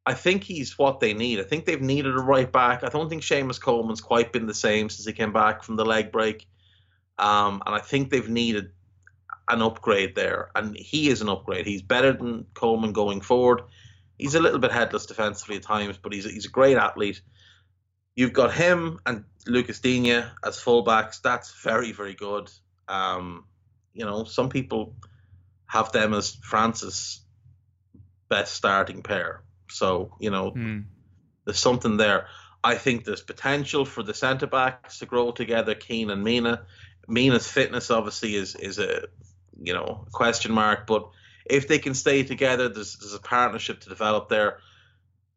I 0.06 0.14
think 0.14 0.44
he's 0.44 0.78
what 0.78 1.00
they 1.00 1.16
need. 1.16 1.40
I 1.40 1.44
think 1.44 1.66
they've 1.66 1.82
needed 1.82 2.16
a 2.16 2.20
right 2.20 2.52
back. 2.52 2.84
I 2.84 2.90
don't 2.90 3.10
think 3.10 3.24
Seamus 3.24 3.60
Coleman's 3.60 4.00
quite 4.00 4.32
been 4.32 4.46
the 4.46 4.54
same 4.54 4.90
since 4.90 5.08
he 5.08 5.14
came 5.14 5.34
back 5.34 5.64
from 5.64 5.76
the 5.76 5.86
leg 5.86 6.12
break. 6.12 6.48
Um, 7.18 7.64
and 7.66 7.74
I 7.74 7.80
think 7.80 8.12
they've 8.12 8.30
needed 8.30 8.70
an 9.48 9.64
upgrade 9.64 10.14
there. 10.14 10.52
And 10.54 10.78
he 10.78 11.10
is 11.10 11.22
an 11.22 11.30
upgrade. 11.30 11.66
He's 11.66 11.82
better 11.82 12.14
than 12.14 12.46
Coleman 12.54 12.94
going 12.94 13.22
forward. 13.22 13.64
He's 14.20 14.36
a 14.36 14.40
little 14.40 14.60
bit 14.60 14.72
headless 14.72 15.08
defensively 15.08 15.56
at 15.56 15.64
times, 15.64 15.98
but 15.98 16.14
he's, 16.14 16.26
he's 16.26 16.46
a 16.46 16.50
great 16.50 16.78
athlete. 16.78 17.24
You've 18.16 18.34
got 18.34 18.54
him 18.54 19.00
and 19.08 19.24
Lucas 19.48 19.80
Digne 19.80 20.26
as 20.46 20.60
fullbacks. 20.60 21.22
That's 21.24 21.60
very, 21.64 21.92
very 21.92 22.14
good. 22.14 22.52
Um, 22.88 23.46
you 23.94 24.06
know, 24.06 24.24
some 24.24 24.50
people 24.50 24.96
have 25.68 25.92
them 25.92 26.14
as 26.14 26.36
France's 26.36 27.22
best 28.30 28.54
starting 28.54 29.04
pair. 29.04 29.44
So, 29.70 30.16
you 30.20 30.30
know, 30.32 30.52
Hmm. 30.52 30.80
there's 31.46 31.60
something 31.60 31.98
there. 31.98 32.28
I 32.64 32.76
think 32.76 33.04
there's 33.04 33.22
potential 33.22 33.86
for 33.86 34.04
the 34.04 34.14
centre 34.14 34.48
backs 34.48 35.00
to 35.00 35.06
grow 35.06 35.32
together, 35.32 35.76
Keane 35.76 36.10
and 36.10 36.24
Mina. 36.24 36.66
Mina's 37.08 37.48
fitness 37.48 37.92
obviously 37.92 38.36
is 38.36 38.56
is 38.56 38.80
a 38.80 39.08
you 39.62 39.74
know 39.74 40.06
question 40.12 40.54
mark, 40.54 40.88
but 40.88 41.10
if 41.46 41.68
they 41.68 41.80
can 41.80 41.94
stay 41.94 42.24
together, 42.24 42.70
there's 42.70 42.98
there's 42.98 43.14
a 43.14 43.20
partnership 43.20 43.82
to 43.82 43.90
develop 43.90 44.30
there. 44.30 44.60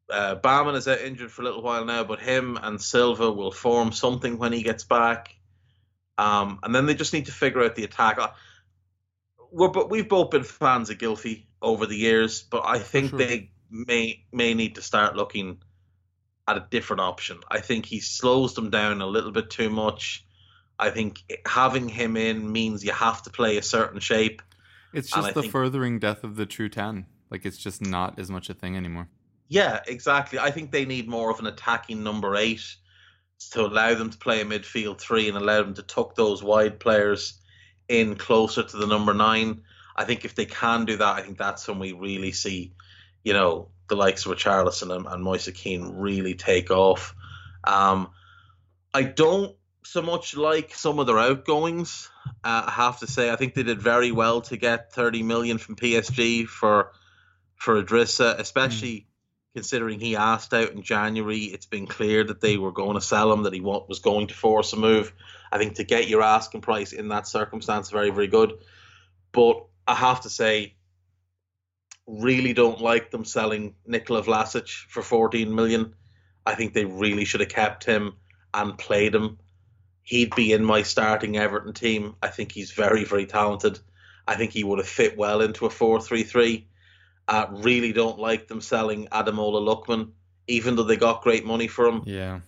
Uh, 0.08 0.36
Gbamin 0.36 0.76
is 0.76 0.86
out 0.86 1.00
injured 1.00 1.32
for 1.32 1.42
a 1.42 1.44
little 1.44 1.62
while 1.62 1.84
now, 1.84 2.04
but 2.04 2.20
him 2.20 2.56
and 2.62 2.80
Silva 2.80 3.32
will 3.32 3.50
form 3.50 3.90
something 3.90 4.38
when 4.38 4.52
he 4.52 4.62
gets 4.62 4.84
back. 4.84 5.34
Um, 6.18 6.60
and 6.62 6.74
then 6.74 6.86
they 6.86 6.94
just 6.94 7.12
need 7.12 7.26
to 7.26 7.32
figure 7.32 7.62
out 7.62 7.74
the 7.74 7.84
attack. 7.84 8.18
Uh, 8.18 8.28
We're, 9.50 9.68
but 9.68 9.90
we've 9.90 10.08
both 10.08 10.30
been 10.30 10.44
fans 10.44 10.90
of 10.90 10.98
Gylfi 10.98 11.44
over 11.60 11.86
the 11.86 11.96
years, 11.96 12.42
but 12.42 12.62
I 12.64 12.78
think 12.78 13.10
sure. 13.10 13.18
they 13.18 13.50
may 13.70 14.24
may 14.32 14.54
need 14.54 14.76
to 14.76 14.82
start 14.82 15.16
looking 15.16 15.58
at 16.48 16.56
a 16.56 16.66
different 16.70 17.00
option. 17.00 17.40
I 17.50 17.60
think 17.60 17.86
he 17.86 18.00
slows 18.00 18.54
them 18.54 18.70
down 18.70 19.02
a 19.02 19.06
little 19.06 19.32
bit 19.32 19.50
too 19.50 19.68
much. 19.68 20.24
I 20.78 20.90
think 20.90 21.22
having 21.46 21.88
him 21.88 22.16
in 22.16 22.50
means 22.52 22.84
you 22.84 22.92
have 22.92 23.22
to 23.22 23.30
play 23.30 23.56
a 23.56 23.62
certain 23.62 24.00
shape. 24.00 24.42
It's 24.92 25.10
just 25.10 25.34
the 25.34 25.42
think- 25.42 25.52
furthering 25.52 25.98
death 25.98 26.22
of 26.24 26.36
the 26.36 26.46
true 26.46 26.68
10. 26.68 27.06
Like, 27.30 27.44
it's 27.44 27.58
just 27.58 27.82
not 27.82 28.18
as 28.18 28.30
much 28.30 28.48
a 28.50 28.54
thing 28.54 28.76
anymore. 28.76 29.08
Yeah, 29.48 29.80
exactly. 29.86 30.38
I 30.38 30.50
think 30.50 30.70
they 30.70 30.84
need 30.84 31.08
more 31.08 31.30
of 31.30 31.40
an 31.40 31.46
attacking 31.46 32.02
number 32.02 32.36
eight 32.36 32.76
to 33.52 33.66
allow 33.66 33.94
them 33.94 34.10
to 34.10 34.18
play 34.18 34.40
a 34.40 34.44
midfield 34.44 34.98
three 34.98 35.28
and 35.28 35.36
allow 35.36 35.62
them 35.62 35.74
to 35.74 35.82
tuck 35.82 36.14
those 36.14 36.42
wide 36.42 36.80
players 36.80 37.38
in 37.88 38.16
closer 38.16 38.62
to 38.62 38.76
the 38.76 38.86
number 38.86 39.14
nine. 39.14 39.62
I 39.94 40.04
think 40.04 40.24
if 40.24 40.34
they 40.34 40.46
can 40.46 40.84
do 40.84 40.96
that, 40.96 41.16
I 41.16 41.22
think 41.22 41.38
that's 41.38 41.66
when 41.68 41.78
we 41.78 41.92
really 41.92 42.32
see, 42.32 42.72
you 43.24 43.32
know, 43.32 43.68
the 43.88 43.96
likes 43.96 44.26
of 44.26 44.36
Richarlison 44.36 44.94
and, 44.94 45.06
and 45.06 45.22
Moise 45.22 45.48
Kean 45.54 45.96
really 45.96 46.34
take 46.34 46.70
off. 46.70 47.14
Um, 47.64 48.10
I 48.92 49.02
don't 49.02 49.56
so 49.84 50.02
much 50.02 50.36
like 50.36 50.74
some 50.74 50.98
of 50.98 51.06
their 51.06 51.18
outgoings. 51.18 52.10
Uh, 52.42 52.64
I 52.66 52.72
have 52.72 52.98
to 53.00 53.06
say, 53.06 53.30
I 53.30 53.36
think 53.36 53.54
they 53.54 53.62
did 53.62 53.80
very 53.80 54.10
well 54.10 54.40
to 54.42 54.56
get 54.56 54.92
30 54.92 55.22
million 55.22 55.58
from 55.58 55.76
PSG 55.76 56.46
for 56.46 56.92
for 57.54 57.82
Idrissa, 57.82 58.38
especially 58.38 59.05
considering 59.56 59.98
he 59.98 60.16
asked 60.16 60.52
out 60.52 60.72
in 60.72 60.82
January. 60.82 61.44
It's 61.44 61.64
been 61.64 61.86
clear 61.86 62.22
that 62.24 62.42
they 62.42 62.58
were 62.58 62.72
going 62.72 62.92
to 62.92 63.00
sell 63.00 63.32
him, 63.32 63.44
that 63.44 63.54
he 63.54 63.62
was 63.62 64.00
going 64.00 64.26
to 64.26 64.34
force 64.34 64.74
a 64.74 64.76
move. 64.76 65.14
I 65.50 65.56
think 65.56 65.76
to 65.76 65.84
get 65.84 66.08
your 66.08 66.20
asking 66.20 66.60
price 66.60 66.92
in 66.92 67.08
that 67.08 67.26
circumstance, 67.26 67.88
very, 67.88 68.10
very 68.10 68.26
good. 68.26 68.58
But 69.32 69.64
I 69.88 69.94
have 69.94 70.20
to 70.20 70.28
say, 70.28 70.74
really 72.06 72.52
don't 72.52 72.82
like 72.82 73.10
them 73.10 73.24
selling 73.24 73.74
Nikola 73.86 74.22
Vlasic 74.22 74.68
for 74.68 75.02
14 75.02 75.54
million. 75.54 75.94
I 76.44 76.54
think 76.54 76.74
they 76.74 76.84
really 76.84 77.24
should 77.24 77.40
have 77.40 77.48
kept 77.48 77.82
him 77.82 78.12
and 78.52 78.76
played 78.76 79.14
him. 79.14 79.38
He'd 80.02 80.34
be 80.34 80.52
in 80.52 80.66
my 80.66 80.82
starting 80.82 81.38
Everton 81.38 81.72
team. 81.72 82.14
I 82.22 82.28
think 82.28 82.52
he's 82.52 82.72
very, 82.72 83.04
very 83.04 83.24
talented. 83.24 83.80
I 84.28 84.34
think 84.34 84.52
he 84.52 84.64
would 84.64 84.80
have 84.80 84.86
fit 84.86 85.16
well 85.16 85.40
into 85.40 85.64
a 85.64 85.70
4 85.70 85.98
3 85.98 86.24
3. 86.24 86.68
Uh, 87.28 87.46
really 87.50 87.92
don't 87.92 88.18
like 88.18 88.46
them 88.46 88.60
selling 88.60 89.08
Ademola 89.08 89.60
Lookman, 89.60 90.12
even 90.46 90.76
though 90.76 90.84
they 90.84 90.96
got 90.96 91.22
great 91.22 91.44
money 91.44 91.66
for 91.66 91.86
him. 91.86 92.02
Yeah. 92.06 92.40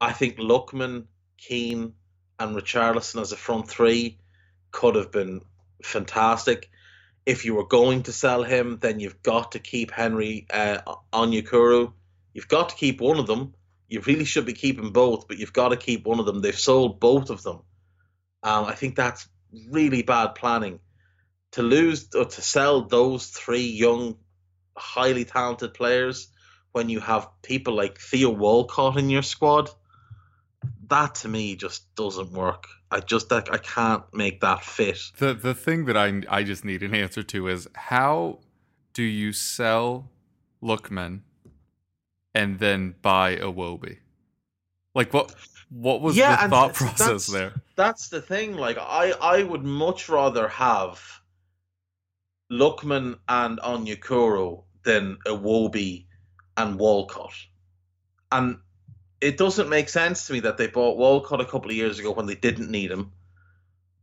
I 0.00 0.12
think 0.12 0.36
Lookman, 0.36 1.06
Kean, 1.38 1.94
and 2.38 2.56
Richarlison 2.56 3.20
as 3.20 3.32
a 3.32 3.36
front 3.36 3.68
three 3.68 4.18
could 4.70 4.94
have 4.94 5.10
been 5.10 5.40
fantastic. 5.82 6.70
If 7.26 7.44
you 7.44 7.54
were 7.54 7.66
going 7.66 8.04
to 8.04 8.12
sell 8.12 8.42
him, 8.42 8.78
then 8.80 9.00
you've 9.00 9.22
got 9.22 9.52
to 9.52 9.58
keep 9.58 9.90
Henry 9.90 10.46
uh, 10.50 10.78
Onyekuru. 11.12 11.92
You've 12.32 12.48
got 12.48 12.70
to 12.70 12.76
keep 12.76 13.00
one 13.00 13.18
of 13.18 13.26
them. 13.26 13.54
You 13.88 14.00
really 14.00 14.24
should 14.24 14.46
be 14.46 14.52
keeping 14.52 14.92
both, 14.92 15.26
but 15.26 15.38
you've 15.38 15.52
got 15.52 15.70
to 15.70 15.76
keep 15.76 16.06
one 16.06 16.20
of 16.20 16.26
them. 16.26 16.40
They've 16.40 16.58
sold 16.58 17.00
both 17.00 17.30
of 17.30 17.42
them. 17.42 17.62
Um, 18.42 18.66
I 18.66 18.74
think 18.74 18.94
that's 18.94 19.28
really 19.70 20.02
bad 20.02 20.34
planning. 20.34 20.80
To 21.52 21.62
lose 21.62 22.08
or 22.14 22.26
to 22.26 22.42
sell 22.42 22.82
those 22.82 23.26
three 23.28 23.66
young, 23.66 24.16
highly 24.76 25.24
talented 25.24 25.74
players 25.74 26.28
when 26.72 26.88
you 26.88 27.00
have 27.00 27.28
people 27.42 27.74
like 27.74 27.98
Theo 27.98 28.30
Walcott 28.30 28.98
in 28.98 29.08
your 29.08 29.22
squad, 29.22 29.70
that 30.88 31.14
to 31.16 31.28
me 31.28 31.56
just 31.56 31.94
doesn't 31.94 32.32
work. 32.32 32.66
I 32.90 33.00
just 33.00 33.32
I, 33.32 33.38
I 33.50 33.58
can't 33.58 34.04
make 34.12 34.40
that 34.42 34.62
fit. 34.62 34.98
The 35.18 35.34
the 35.34 35.54
thing 35.54 35.86
that 35.86 35.96
I 35.96 36.22
I 36.28 36.42
just 36.42 36.64
need 36.64 36.82
an 36.82 36.94
answer 36.94 37.22
to 37.22 37.48
is 37.48 37.66
how 37.74 38.40
do 38.92 39.02
you 39.02 39.32
sell 39.32 40.10
Lookman 40.62 41.20
and 42.34 42.58
then 42.58 42.94
buy 43.02 43.36
Iwobi? 43.36 43.98
Like 44.94 45.12
what 45.14 45.34
what 45.70 46.00
was 46.02 46.16
Yeah, 46.16 46.42
the 46.44 46.48
thought 46.50 46.74
process 46.74 46.98
that's- 46.98 47.26
there? 47.26 47.52
That's 47.76 48.08
the 48.08 48.20
thing. 48.20 48.54
Like 48.56 48.76
I 48.78 49.12
I 49.12 49.42
would 49.42 49.64
much 49.64 50.08
rather 50.08 50.48
have 50.48 51.00
Lookman 52.50 53.18
and 53.28 53.58
Onyekuru 53.58 54.64
than 54.82 55.18
Iwobi 55.26 56.06
and 56.56 56.78
Walcott. 56.78 57.34
And 58.32 58.58
it 59.20 59.36
doesn't 59.36 59.68
make 59.68 59.88
sense 59.88 60.26
to 60.26 60.32
me 60.32 60.40
that 60.40 60.56
they 60.56 60.66
bought 60.68 60.96
Walcott 60.96 61.40
a 61.40 61.44
couple 61.44 61.70
of 61.70 61.76
years 61.76 61.98
ago 61.98 62.12
when 62.12 62.26
they 62.26 62.34
didn't 62.34 62.70
need 62.70 62.90
him, 62.90 63.12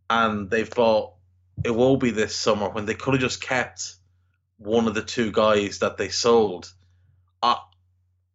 and 0.10 0.50
they've 0.50 0.70
bought 0.70 1.14
Iwobi 1.62 2.14
this 2.14 2.36
summer 2.36 2.70
when 2.70 2.86
they 2.86 2.96
could 2.96 3.14
have 3.14 3.22
just 3.22 3.42
kept 3.42 3.96
one 4.58 4.88
of 4.88 4.94
the 4.94 5.02
two 5.02 5.32
guys 5.32 5.80
that 5.80 5.98
they 5.98 6.10
sold. 6.10 6.72
I 7.42 7.58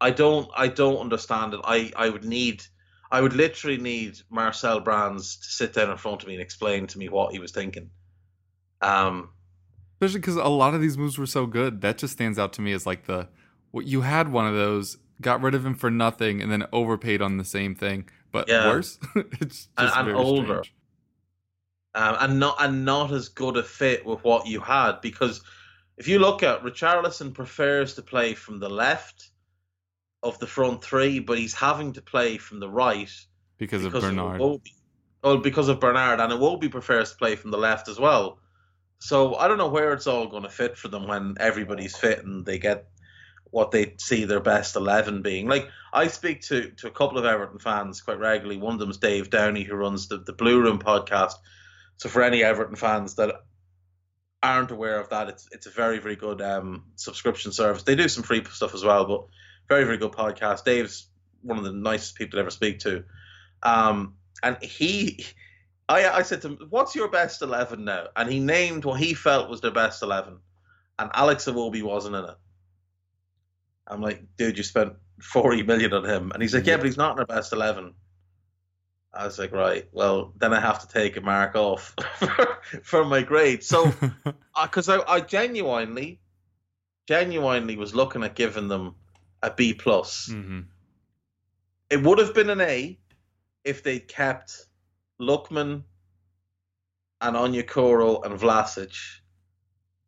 I 0.00 0.10
don't 0.10 0.50
I 0.56 0.68
don't 0.68 0.98
understand 0.98 1.54
it. 1.54 1.60
I 1.64 1.92
I 1.96 2.08
would 2.08 2.24
need 2.24 2.64
I 3.10 3.20
would 3.20 3.34
literally 3.34 3.78
need 3.78 4.18
Marcel 4.30 4.80
Brands 4.80 5.36
to 5.36 5.46
sit 5.46 5.72
down 5.74 5.90
in 5.90 5.96
front 5.96 6.22
of 6.22 6.28
me 6.28 6.34
and 6.34 6.42
explain 6.42 6.86
to 6.88 6.98
me 6.98 7.08
what 7.08 7.32
he 7.32 7.38
was 7.38 7.52
thinking. 7.52 7.90
Um, 8.80 9.30
Especially 10.00 10.20
because 10.20 10.36
a 10.36 10.44
lot 10.48 10.72
of 10.74 10.80
these 10.80 10.96
moves 10.96 11.18
were 11.18 11.26
so 11.26 11.44
good. 11.46 11.82
That 11.82 11.98
just 11.98 12.14
stands 12.14 12.38
out 12.38 12.52
to 12.54 12.62
me 12.62 12.72
as 12.72 12.86
like 12.86 13.04
the 13.06 13.28
what 13.70 13.86
you 13.86 14.00
had 14.00 14.32
one 14.32 14.46
of 14.46 14.54
those, 14.54 14.96
got 15.20 15.42
rid 15.42 15.54
of 15.54 15.64
him 15.64 15.74
for 15.74 15.90
nothing, 15.90 16.40
and 16.40 16.50
then 16.50 16.64
overpaid 16.72 17.20
on 17.20 17.36
the 17.36 17.44
same 17.44 17.74
thing, 17.74 18.08
but 18.32 18.48
Yeah. 18.48 18.68
worse. 18.68 18.98
it's 19.14 19.66
just 19.78 19.96
And- 19.96 20.08
and 20.08 20.16
older. 20.16 20.62
um, 21.94 22.16
and 22.20 22.40
not 22.40 22.56
and 22.60 22.84
not 22.84 23.12
as 23.12 23.28
good 23.28 23.56
a 23.56 23.62
fit 23.62 24.06
with 24.06 24.22
what 24.24 24.46
you 24.46 24.60
had 24.60 25.00
because 25.02 25.42
if 25.98 26.08
you 26.08 26.18
look 26.18 26.42
at 26.42 26.62
Richarlison 26.62 27.34
prefers 27.34 27.94
to 27.96 28.02
play 28.02 28.32
from 28.34 28.58
the 28.58 28.70
left 28.70 29.30
of 30.22 30.38
the 30.38 30.46
front 30.46 30.82
three, 30.82 31.18
but 31.18 31.36
he's 31.38 31.52
having 31.54 31.92
to 31.92 32.00
play 32.02 32.38
from 32.38 32.58
the 32.60 32.68
right 32.70 33.10
because, 33.58 33.84
of 33.84 33.92
because 33.92 34.08
Bernard. 34.08 34.40
Iwobi. 34.40 34.72
Oh, 35.22 35.36
because 35.36 35.68
of 35.68 35.78
Bernard, 35.80 36.20
and 36.20 36.32
Iwobi 36.32 36.70
prefers 36.70 37.10
to 37.10 37.16
play 37.18 37.36
from 37.36 37.50
the 37.50 37.58
left 37.58 37.88
as 37.88 37.98
well. 38.00 38.38
So 39.00 39.34
I 39.34 39.48
don't 39.48 39.58
know 39.58 39.68
where 39.68 39.92
it's 39.92 40.06
all 40.06 40.28
going 40.28 40.42
to 40.42 40.50
fit 40.50 40.76
for 40.76 40.88
them 40.88 41.08
when 41.08 41.36
everybody's 41.40 41.96
fit 41.96 42.24
and 42.24 42.44
they 42.44 42.58
get 42.58 42.86
what 43.50 43.70
they 43.70 43.94
see 43.98 44.24
their 44.24 44.40
best 44.40 44.76
eleven 44.76 45.22
being. 45.22 45.48
Like 45.48 45.68
I 45.92 46.06
speak 46.08 46.42
to 46.42 46.70
to 46.70 46.86
a 46.86 46.92
couple 46.92 47.18
of 47.18 47.24
Everton 47.24 47.58
fans 47.58 48.00
quite 48.00 48.18
regularly. 48.18 48.60
One 48.60 48.74
of 48.74 48.78
them 48.78 48.90
is 48.90 48.98
Dave 48.98 49.30
Downey, 49.30 49.64
who 49.64 49.74
runs 49.74 50.08
the 50.08 50.18
the 50.18 50.32
Blue 50.32 50.60
Room 50.60 50.78
podcast. 50.78 51.34
So 51.96 52.08
for 52.08 52.22
any 52.22 52.44
Everton 52.44 52.76
fans 52.76 53.16
that 53.16 53.34
aren't 54.42 54.70
aware 54.70 55.00
of 55.00 55.08
that, 55.10 55.28
it's 55.28 55.48
it's 55.50 55.66
a 55.66 55.70
very 55.70 55.98
very 55.98 56.16
good 56.16 56.40
um, 56.42 56.84
subscription 56.96 57.52
service. 57.52 57.82
They 57.82 57.96
do 57.96 58.08
some 58.08 58.22
free 58.22 58.44
stuff 58.44 58.74
as 58.74 58.84
well, 58.84 59.06
but 59.06 59.26
very 59.68 59.84
very 59.84 59.96
good 59.96 60.12
podcast. 60.12 60.64
Dave's 60.64 61.08
one 61.42 61.58
of 61.58 61.64
the 61.64 61.72
nicest 61.72 62.16
people 62.16 62.36
to 62.36 62.40
ever 62.40 62.50
speak 62.50 62.80
to, 62.80 63.04
um, 63.62 64.14
and 64.42 64.62
he 64.62 65.24
I 65.90 66.18
I 66.18 66.22
said 66.22 66.42
to 66.42 66.48
him, 66.48 66.66
"What's 66.70 66.94
your 66.94 67.08
best 67.08 67.42
11 67.42 67.84
now?" 67.84 68.06
And 68.16 68.30
he 68.30 68.38
named 68.40 68.84
what 68.84 69.00
he 69.00 69.14
felt 69.14 69.50
was 69.50 69.60
their 69.60 69.70
best 69.72 70.02
11, 70.02 70.38
and 70.98 71.10
Alex 71.14 71.46
Iwobi 71.46 71.82
wasn't 71.82 72.16
in 72.16 72.24
it. 72.24 72.36
I'm 73.86 74.00
like, 74.00 74.22
dude, 74.36 74.56
you 74.56 74.62
spent 74.62 74.92
40 75.20 75.64
million 75.64 75.92
on 75.92 76.04
him, 76.04 76.30
and 76.32 76.40
he's 76.42 76.54
like, 76.54 76.66
yeah, 76.66 76.76
but 76.76 76.86
he's 76.86 76.96
not 76.96 77.14
in 77.14 77.18
our 77.20 77.26
best 77.26 77.52
11. 77.52 77.92
I 79.12 79.24
was 79.24 79.38
like, 79.38 79.50
right, 79.50 79.88
well, 79.90 80.32
then 80.36 80.54
I 80.54 80.60
have 80.60 80.80
to 80.80 80.88
take 80.88 81.16
a 81.16 81.20
mark 81.20 81.56
off 81.56 81.96
for 82.84 83.04
my 83.04 83.22
grade. 83.22 83.64
So, 83.64 83.92
because 84.62 84.88
I, 84.88 85.00
I 85.08 85.20
genuinely, 85.20 86.20
genuinely 87.08 87.76
was 87.76 87.92
looking 87.92 88.22
at 88.22 88.36
giving 88.36 88.68
them 88.68 88.94
a 89.42 89.50
B 89.50 89.74
plus. 89.74 90.28
hmm 90.30 90.60
It 91.90 92.00
would 92.04 92.18
have 92.20 92.34
been 92.34 92.50
an 92.50 92.60
A 92.60 92.96
if 93.64 93.82
they'd 93.82 94.06
kept 94.06 94.66
Lookman 95.20 95.84
and 97.20 97.36
Anya 97.36 97.62
Onyekuru 97.62 98.24
and 98.24 98.38
Vlasic. 98.40 98.96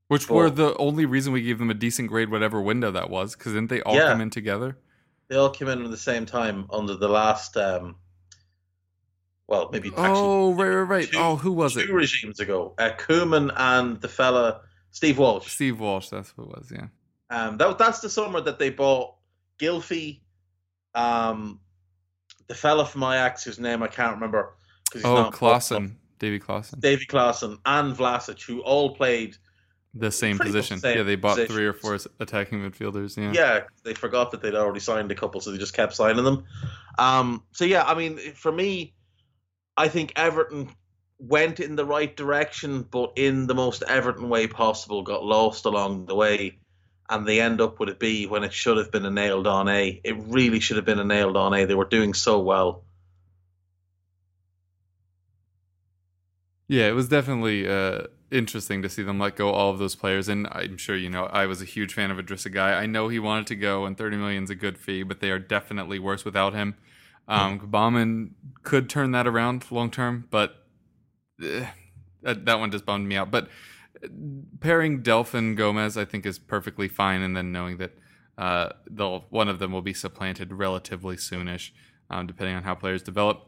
Which 0.09 0.29
Well- 0.29 0.41
were 0.45 0.51
the 0.51 0.77
only 0.77 1.07
reason 1.07 1.33
we 1.33 1.43
gave 1.43 1.59
them 1.59 1.71
a 1.71 1.75
decent 1.75 2.09
grade, 2.09 2.31
whatever 2.31 2.61
window 2.61 2.91
that 2.91 3.11
was, 3.11 3.35
because 3.35 3.53
didn't 3.53 3.71
they 3.71 3.83
all 3.83 3.95
Yeah. 3.95 4.09
come 4.09 4.21
in 4.21 4.31
together? 4.31 4.79
They 5.29 5.37
all 5.37 5.51
came 5.51 5.69
in 5.69 5.85
at 5.85 5.91
the 5.91 5.97
same 5.97 6.27
time 6.27 6.67
under 6.71 6.95
the 6.95 7.09
last, 7.09 7.57
um, 7.57 7.97
well, 9.47 9.71
maybe 9.73 9.89
actually 9.91 10.05
oh, 10.09 10.55
right, 10.55 10.69
right, 10.69 10.83
right. 10.83 11.11
two- 11.11 11.19
oh, 11.19 11.37
who 11.37 11.53
was 11.53 11.77
it? 11.77 11.87
two 11.87 11.95
regimes 11.95 12.41
ago. 12.41 12.75
Uh, 12.79 12.91
Koeman 12.99 13.53
and 13.57 14.01
the 14.01 14.09
fella 14.09 14.63
Steve 14.91 15.19
Walsh. 15.19 15.51
Steve 15.51 15.81
Walsh. 15.81 16.09
That's 16.11 16.31
who 16.33 16.43
it 16.43 16.49
was. 16.49 16.71
Yeah. 16.75 16.89
Um, 17.31 17.57
that 17.57 17.79
that's 17.79 18.01
the 18.01 18.11
summer 18.11 18.43
that 18.43 18.59
they 18.59 18.69
bought 18.69 19.15
Gylfi, 19.59 20.21
um, 20.95 21.61
the 22.49 22.55
fella 22.55 22.85
from 22.85 23.03
Ajax 23.05 23.45
whose 23.45 23.59
name 23.59 23.83
I 23.83 23.89
can't 23.89 24.15
remember. 24.15 24.55
Oh, 25.05 25.15
not- 25.15 25.33
Klaassen, 25.33 25.97
Davy 26.19 26.39
Klaassen. 26.39 26.81
Davy 26.81 27.07
Klaassen, 27.07 27.59
and 27.65 27.97
Vlasic, 27.97 28.43
who 28.45 28.61
all 28.61 28.95
played. 28.95 29.37
The 29.95 30.11
same 30.11 30.39
position. 30.39 30.77
the 30.77 30.81
same 30.81 30.97
yeah, 30.97 31.03
they 31.03 31.17
bought 31.17 31.39
three 31.49 31.67
or 31.67 31.75
four 31.75 31.99
attacking 32.19 32.61
midfielders. 32.61 33.17
Yeah. 33.19 33.33
Yeah, 33.33 33.61
they 33.85 33.93
forgot 33.93 34.31
that 34.31 34.41
they'd 34.41 34.55
already 34.55 34.81
signed 34.81 35.13
a 35.13 35.15
couple, 35.15 35.43
so 35.43 35.53
they 35.53 35.59
just 35.59 35.75
kept 35.75 35.95
signing 35.95 36.25
them. 36.25 36.45
Um, 36.99 37.43
so 37.53 37.67
yeah, 37.67 37.85
I 37.85 37.95
mean, 37.95 38.17
for 38.35 38.51
me, 38.51 38.95
I 39.77 39.89
think 39.89 40.15
Everton 40.17 40.71
went 41.19 41.61
in 41.61 41.77
the 41.77 41.85
right 41.85 42.17
direction, 42.17 42.83
but 42.91 43.13
in 43.17 43.47
the 43.47 43.55
most 43.55 43.83
Everton 43.83 44.31
way 44.31 44.47
possible, 44.47 45.03
got 45.03 45.25
lost 45.25 45.67
along 45.67 46.07
the 46.07 46.15
way, 46.15 46.59
and 47.11 47.27
they 47.27 47.41
end 47.43 47.61
up 47.61 47.79
with 47.79 47.91
a 47.91 47.95
B 47.95 48.27
when 48.27 48.45
it 48.45 48.53
should 48.55 48.79
have 48.79 48.91
been 48.91 49.05
a 49.05 49.11
nailed 49.11 49.47
on 49.47 49.69
A. 49.69 50.01
It 50.03 50.17
really 50.19 50.61
should 50.61 50.77
have 50.77 50.87
been 50.87 51.01
a 51.01 51.05
nailed 51.05 51.37
on 51.37 51.53
A. 51.53 51.67
They 51.67 51.75
were 51.75 51.85
doing 51.85 52.15
so 52.15 52.41
well. 52.41 52.85
Yeah, 56.73 56.89
it 56.89 56.93
was 56.93 57.07
definitely 57.07 57.69
uh, 57.69 58.05
interesting 58.31 58.81
to 58.81 58.89
see 58.89 59.03
them 59.03 59.19
let 59.19 59.37
go 59.37 59.51
all 59.51 59.69
of 59.69 59.79
those 59.79 59.95
players. 59.95 60.27
And 60.27 60.49
I'm 60.51 60.79
sure 60.79 60.97
you 60.97 61.11
know 61.11 61.25
I 61.27 61.45
was 61.45 61.61
a 61.61 61.67
huge 61.67 61.93
fan 61.93 62.11
of 62.11 62.17
Idrissa 62.17 62.51
Gueye. 62.51 62.79
I 62.79 62.87
know 62.87 63.09
he 63.09 63.19
wanted 63.19 63.47
to 63.49 63.57
go, 63.57 63.85
and 63.85 63.95
30 63.95 64.17
million 64.17 64.45
is 64.45 64.49
a 64.49 64.55
good 64.55 64.79
fee, 64.79 65.03
but 65.03 65.21
they 65.21 65.31
are 65.31 65.39
definitely 65.39 65.99
worse 65.99 66.25
without 66.25 66.55
him. 66.55 66.77
Um, 67.29 67.61
Gbamin 67.61 68.31
could 68.63 68.89
turn 68.89 69.11
that 69.11 69.27
around 69.27 69.71
long 69.71 69.91
term, 69.91 70.27
but 70.31 70.65
eh, 71.45 71.67
that, 72.23 72.59
one 72.59 72.71
just 72.71 72.87
bummed 72.87 73.07
me 73.07 73.17
out. 73.17 73.31
But 73.31 73.49
uh, 74.03 74.09
pairing 74.61 75.03
Delph 75.03 75.35
and 75.35 75.59
Gomes, 75.59 75.99
I 75.99 76.07
think, 76.07 76.25
is 76.25 76.39
perfectly 76.39 76.89
fine. 76.89 77.21
And 77.21 77.37
then 77.37 77.53
knowing 77.53 77.77
that 77.77 77.93
uh, 78.39 78.71
they'll 78.91 79.27
one 79.29 79.51
of 79.51 79.59
them 79.59 79.73
will 79.73 79.83
be 79.83 79.93
supplanted 79.93 80.55
relatively 80.55 81.17
soonish, 81.17 81.73
um, 82.09 82.27
depending 82.27 82.57
on 82.57 82.63
how 82.63 82.75
players 82.75 83.03
develop. 83.03 83.47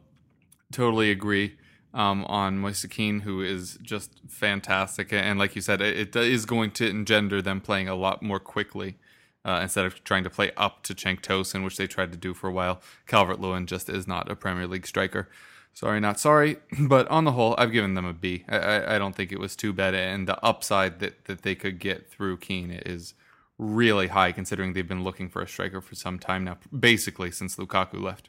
Totally 0.70 1.10
agree 1.10 1.56
um, 1.94 2.24
on 2.24 2.58
Moise 2.58 2.84
Kean, 2.90 3.20
who 3.20 3.40
is 3.40 3.78
just 3.80 4.20
fantastic. 4.28 5.12
And 5.12 5.38
like 5.38 5.54
you 5.54 5.62
said, 5.62 5.80
it, 5.80 5.96
it 5.96 6.16
is 6.16 6.44
going 6.44 6.72
to 6.72 6.88
engender 6.88 7.40
them 7.40 7.60
playing 7.60 7.88
a 7.88 7.94
lot 7.94 8.22
more 8.22 8.40
quickly 8.40 8.96
uh, 9.44 9.60
instead 9.62 9.86
of 9.86 10.02
trying 10.02 10.24
to 10.24 10.30
play 10.30 10.50
up 10.56 10.82
to 10.82 10.94
Cenk 10.94 11.20
Tosun, 11.20 11.64
which 11.64 11.76
they 11.76 11.86
tried 11.86 12.10
to 12.10 12.18
do 12.18 12.34
for 12.34 12.48
a 12.48 12.52
while. 12.52 12.80
Calvert 13.06 13.40
Lewin 13.40 13.66
just 13.66 13.88
is 13.88 14.08
not 14.08 14.30
a 14.30 14.34
Premier 14.34 14.66
League 14.66 14.86
striker. 14.86 15.28
Sorry, 15.72 16.00
not 16.00 16.18
sorry. 16.18 16.56
But 16.80 17.06
on 17.08 17.24
the 17.24 17.32
whole, 17.32 17.54
I've 17.56 17.72
given 17.72 17.94
them 17.94 18.04
a 18.04 18.12
B. 18.12 18.44
I, 18.48 18.58
I, 18.58 18.94
I 18.96 18.98
don't 18.98 19.14
think 19.14 19.30
it 19.30 19.40
was 19.40 19.54
too 19.54 19.72
bad. 19.72 19.94
And 19.94 20.26
the 20.26 20.42
upside 20.44 20.98
that, 20.98 21.26
that 21.26 21.42
they 21.42 21.54
could 21.54 21.78
get 21.78 22.10
through 22.10 22.38
Kean 22.38 22.70
is 22.70 23.14
really 23.56 24.08
high, 24.08 24.32
considering 24.32 24.72
they've 24.72 24.86
been 24.86 25.04
looking 25.04 25.28
for 25.28 25.42
a 25.42 25.48
striker 25.48 25.80
for 25.80 25.94
some 25.94 26.18
time 26.18 26.42
now, 26.44 26.58
basically 26.76 27.30
since 27.30 27.54
Lukaku 27.54 28.02
left. 28.02 28.28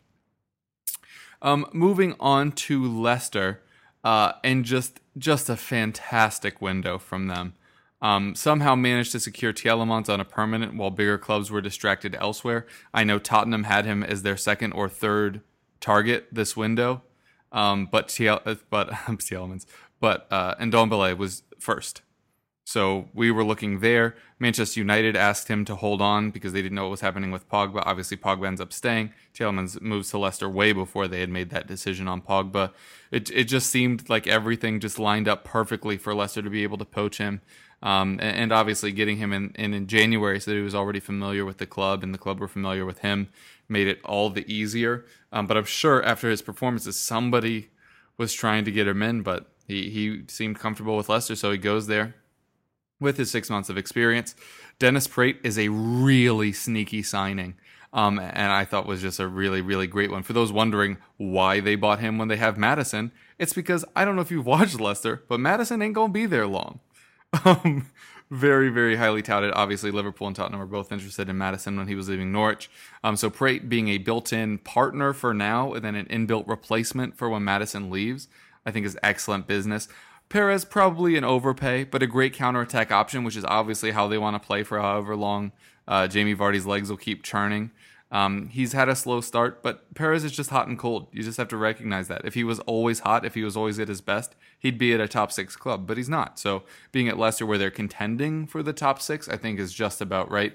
Um, 1.42 1.68
moving 1.74 2.16
on 2.20 2.52
to 2.54 2.84
Leicester, 2.84 3.62
uh, 4.04 4.34
and 4.44 4.66
just 4.66 5.00
just 5.18 5.50
a 5.50 5.56
fantastic 5.56 6.62
window 6.62 6.98
from 6.98 7.28
them. 7.28 7.54
Um, 8.02 8.36
somehow 8.36 8.76
managed 8.76 9.14
to 9.14 9.20
secure 9.20 9.54
Tielemans 9.54 10.10
on 10.10 10.20
a 10.20 10.26
permanent 10.26 10.76
while 10.76 10.92
bigger 10.92 11.18
clubs 11.18 11.50
were 11.50 11.62
distracted 11.62 12.16
elsewhere. 12.20 12.68
I 12.94 13.04
know 13.04 13.18
Tottenham 13.20 13.64
had 13.64 13.86
him 13.86 14.04
as 14.04 14.22
their 14.22 14.38
second 14.38 14.74
or 14.74 14.90
third 14.90 15.42
target 15.80 16.28
this 16.32 16.56
window, 16.56 17.02
um, 17.52 17.88
but 17.90 18.10
Tiel- 18.10 18.42
uh, 18.46 18.56
but 18.70 18.90
Tielemans, 19.08 19.66
but 20.00 20.28
uh, 20.30 20.56
Ndombele 20.56 21.18
was 21.18 21.44
first. 21.60 22.02
So 22.68 23.10
we 23.14 23.30
were 23.30 23.44
looking 23.44 23.80
there. 23.80 24.16
Manchester 24.40 24.80
United 24.80 25.16
asked 25.16 25.48
him 25.48 25.66
to 25.66 25.76
hold 25.76 26.02
on 26.02 26.32
because 26.32 26.52
they 26.52 26.64
didn't 26.64 26.76
know 26.76 26.84
what 26.84 26.92
was 26.92 27.02
happening 27.02 27.30
with 27.30 27.48
Pogba. 27.48 27.84
Obviously, 27.86 28.18
Pogba 28.18 28.48
ends 28.48 28.60
up 28.60 28.74
staying. 28.74 29.14
Tielemans 29.36 29.80
moves 29.82 30.10
to 30.10 30.18
Leicester 30.18 30.50
way 30.50 30.74
before 30.74 31.08
they 31.08 31.20
had 31.20 31.30
made 31.30 31.52
that 31.52 31.68
decision 31.68 32.08
on 32.08 32.22
Pogba. 32.22 32.72
It 33.12 33.30
it 33.30 33.44
just 33.44 33.70
seemed 33.70 34.10
like 34.10 34.26
everything 34.26 34.80
just 34.80 34.98
lined 34.98 35.28
up 35.28 35.46
perfectly 35.46 35.96
for 35.96 36.16
Leicester 36.16 36.42
to 36.42 36.50
be 36.50 36.64
able 36.64 36.80
to 36.80 36.86
poach 36.86 37.20
him. 37.20 37.42
Um, 37.84 38.14
and, 38.14 38.36
and 38.36 38.52
obviously, 38.52 38.92
getting 38.92 39.18
him 39.18 39.32
in, 39.32 39.52
in, 39.56 39.74
in 39.76 39.86
January 39.86 40.40
so 40.40 40.50
that 40.50 40.58
he 40.58 40.64
was 40.64 40.74
already 40.74 41.00
familiar 41.00 41.46
with 41.46 41.60
the 41.60 41.68
club 41.68 42.02
and 42.02 42.16
the 42.16 42.18
club 42.18 42.40
were 42.40 42.48
familiar 42.48 42.84
with 42.84 43.00
him 43.00 43.30
made 43.68 43.88
it 43.88 44.00
all 44.04 44.30
the 44.30 44.52
easier. 44.52 45.06
Um, 45.32 45.48
but 45.48 45.58
I'm 45.58 45.66
sure 45.66 46.04
after 46.04 46.30
his 46.30 46.42
performances, 46.42 46.98
somebody 46.98 47.70
was 48.18 48.34
trying 48.34 48.66
to 48.66 48.72
get 48.72 48.88
him 48.88 49.02
in, 49.02 49.22
but 49.22 49.48
he, 49.68 49.90
he 49.90 50.24
seemed 50.28 50.60
comfortable 50.60 50.96
with 50.96 51.10
Leicester, 51.10 51.36
so 51.36 51.52
he 51.52 51.58
goes 51.58 51.88
there 51.88 52.16
with 53.06 53.16
his 53.16 53.32
six 53.32 53.50
months 53.50 53.70
of 53.70 53.78
experience. 53.78 54.36
Dennis 54.80 55.08
Praet 55.08 55.38
is 55.44 55.58
a 55.58 55.70
really 55.70 56.52
sneaky 56.52 57.02
signing. 57.02 57.56
Um, 57.94 58.20
and 58.20 58.52
I 58.52 58.66
thought 58.66 58.86
was 58.86 59.02
just 59.02 59.22
a 59.22 59.28
really, 59.28 59.62
really 59.62 59.88
great 59.88 60.12
one. 60.12 60.24
For 60.24 60.34
those 60.34 60.52
wondering 60.52 60.98
why 61.16 61.62
they 61.62 61.76
bought 61.76 62.00
him 62.00 62.18
when 62.18 62.28
they 62.28 62.36
have 62.36 62.58
Maddison, 62.58 63.14
it's 63.40 63.54
because 63.54 63.86
I 63.96 64.04
don't 64.04 64.18
know 64.18 64.22
if 64.22 64.32
you've 64.32 64.46
watched 64.58 64.82
Leicester, 64.82 65.24
but 65.30 65.40
Maddison 65.40 65.82
ain't 65.82 65.96
gonna 65.96 66.12
be 66.12 66.26
there 66.26 66.46
long. 66.46 66.82
Um, 67.44 67.90
very, 68.32 68.70
very 68.70 68.96
highly 68.96 69.22
touted. 69.22 69.52
Obviously, 69.54 69.92
Liverpool 69.92 70.28
and 70.28 70.36
Tottenham 70.36 70.60
were 70.60 70.66
both 70.66 70.92
interested 70.92 71.30
in 71.30 71.38
Maddison 71.38 71.78
when 71.78 71.88
he 71.88 71.96
was 71.96 72.10
leaving 72.10 72.32
Norwich. 72.32 72.70
Um, 73.04 73.16
so 73.16 73.30
Praet 73.30 73.70
being 73.70 73.90
a 73.90 73.98
built-in 73.98 74.58
partner 74.60 75.14
for 75.14 75.34
now, 75.34 75.74
and 75.74 75.84
then 75.84 75.96
an 75.96 76.06
inbuilt 76.08 76.48
replacement 76.48 77.18
for 77.18 77.30
when 77.30 77.44
Maddison 77.44 77.92
leaves, 77.92 78.28
I 78.66 78.72
think 78.72 78.86
is 78.86 78.98
excellent 79.04 79.48
business. 79.48 79.88
Perez 80.30 80.66
probably 80.66 81.16
an 81.18 81.24
overpay, 81.24 81.86
but 81.86 82.02
a 82.02 82.08
great 82.08 82.34
counterattack 82.34 82.92
option, 82.92 83.24
which 83.24 83.36
is 83.36 83.46
obviously 83.46 83.92
how 83.92 84.08
they 84.08 84.18
want 84.18 84.42
to 84.42 84.46
play 84.46 84.64
for 84.64 84.80
however 84.80 85.16
long 85.16 85.52
uh, 85.88 86.08
Jamie 86.08 86.36
Vardy's 86.36 86.66
legs 86.66 86.90
will 86.90 86.98
keep 86.98 87.24
churning. 87.24 87.72
Um, 88.12 88.48
he's 88.50 88.74
had 88.74 88.88
a 88.88 88.96
slow 88.96 89.20
start, 89.22 89.62
but 89.62 89.94
Perez 89.94 90.24
is 90.24 90.32
just 90.32 90.50
hot 90.50 90.68
and 90.68 90.78
cold. 90.78 91.08
You 91.12 91.24
just 91.24 91.38
have 91.38 91.48
to 91.50 91.58
recognize 91.58 92.08
that. 92.08 92.24
If 92.24 92.34
he 92.34 92.44
was 92.44 92.60
always 92.62 93.00
hot, 93.00 93.26
if 93.26 93.34
he 93.34 93.44
was 93.44 93.58
always 93.58 93.80
at 93.80 93.88
his 93.88 94.00
best, 94.02 94.36
he'd 94.60 94.78
be 94.78 94.94
at 94.94 95.02
a 95.02 95.08
top 95.08 95.32
six 95.32 95.56
club, 95.56 95.86
but 95.88 95.98
he's 95.98 96.10
not. 96.10 96.40
So 96.40 96.64
being 96.92 97.10
at 97.10 97.18
Leicester 97.18 97.46
where 97.46 97.58
they're 97.58 97.72
contending 97.72 98.48
for 98.48 98.64
the 98.64 98.74
top 98.74 99.02
six, 99.02 99.28
I 99.28 99.38
think 99.38 99.60
is 99.60 99.74
just 99.74 100.02
about 100.02 100.32
right. 100.32 100.54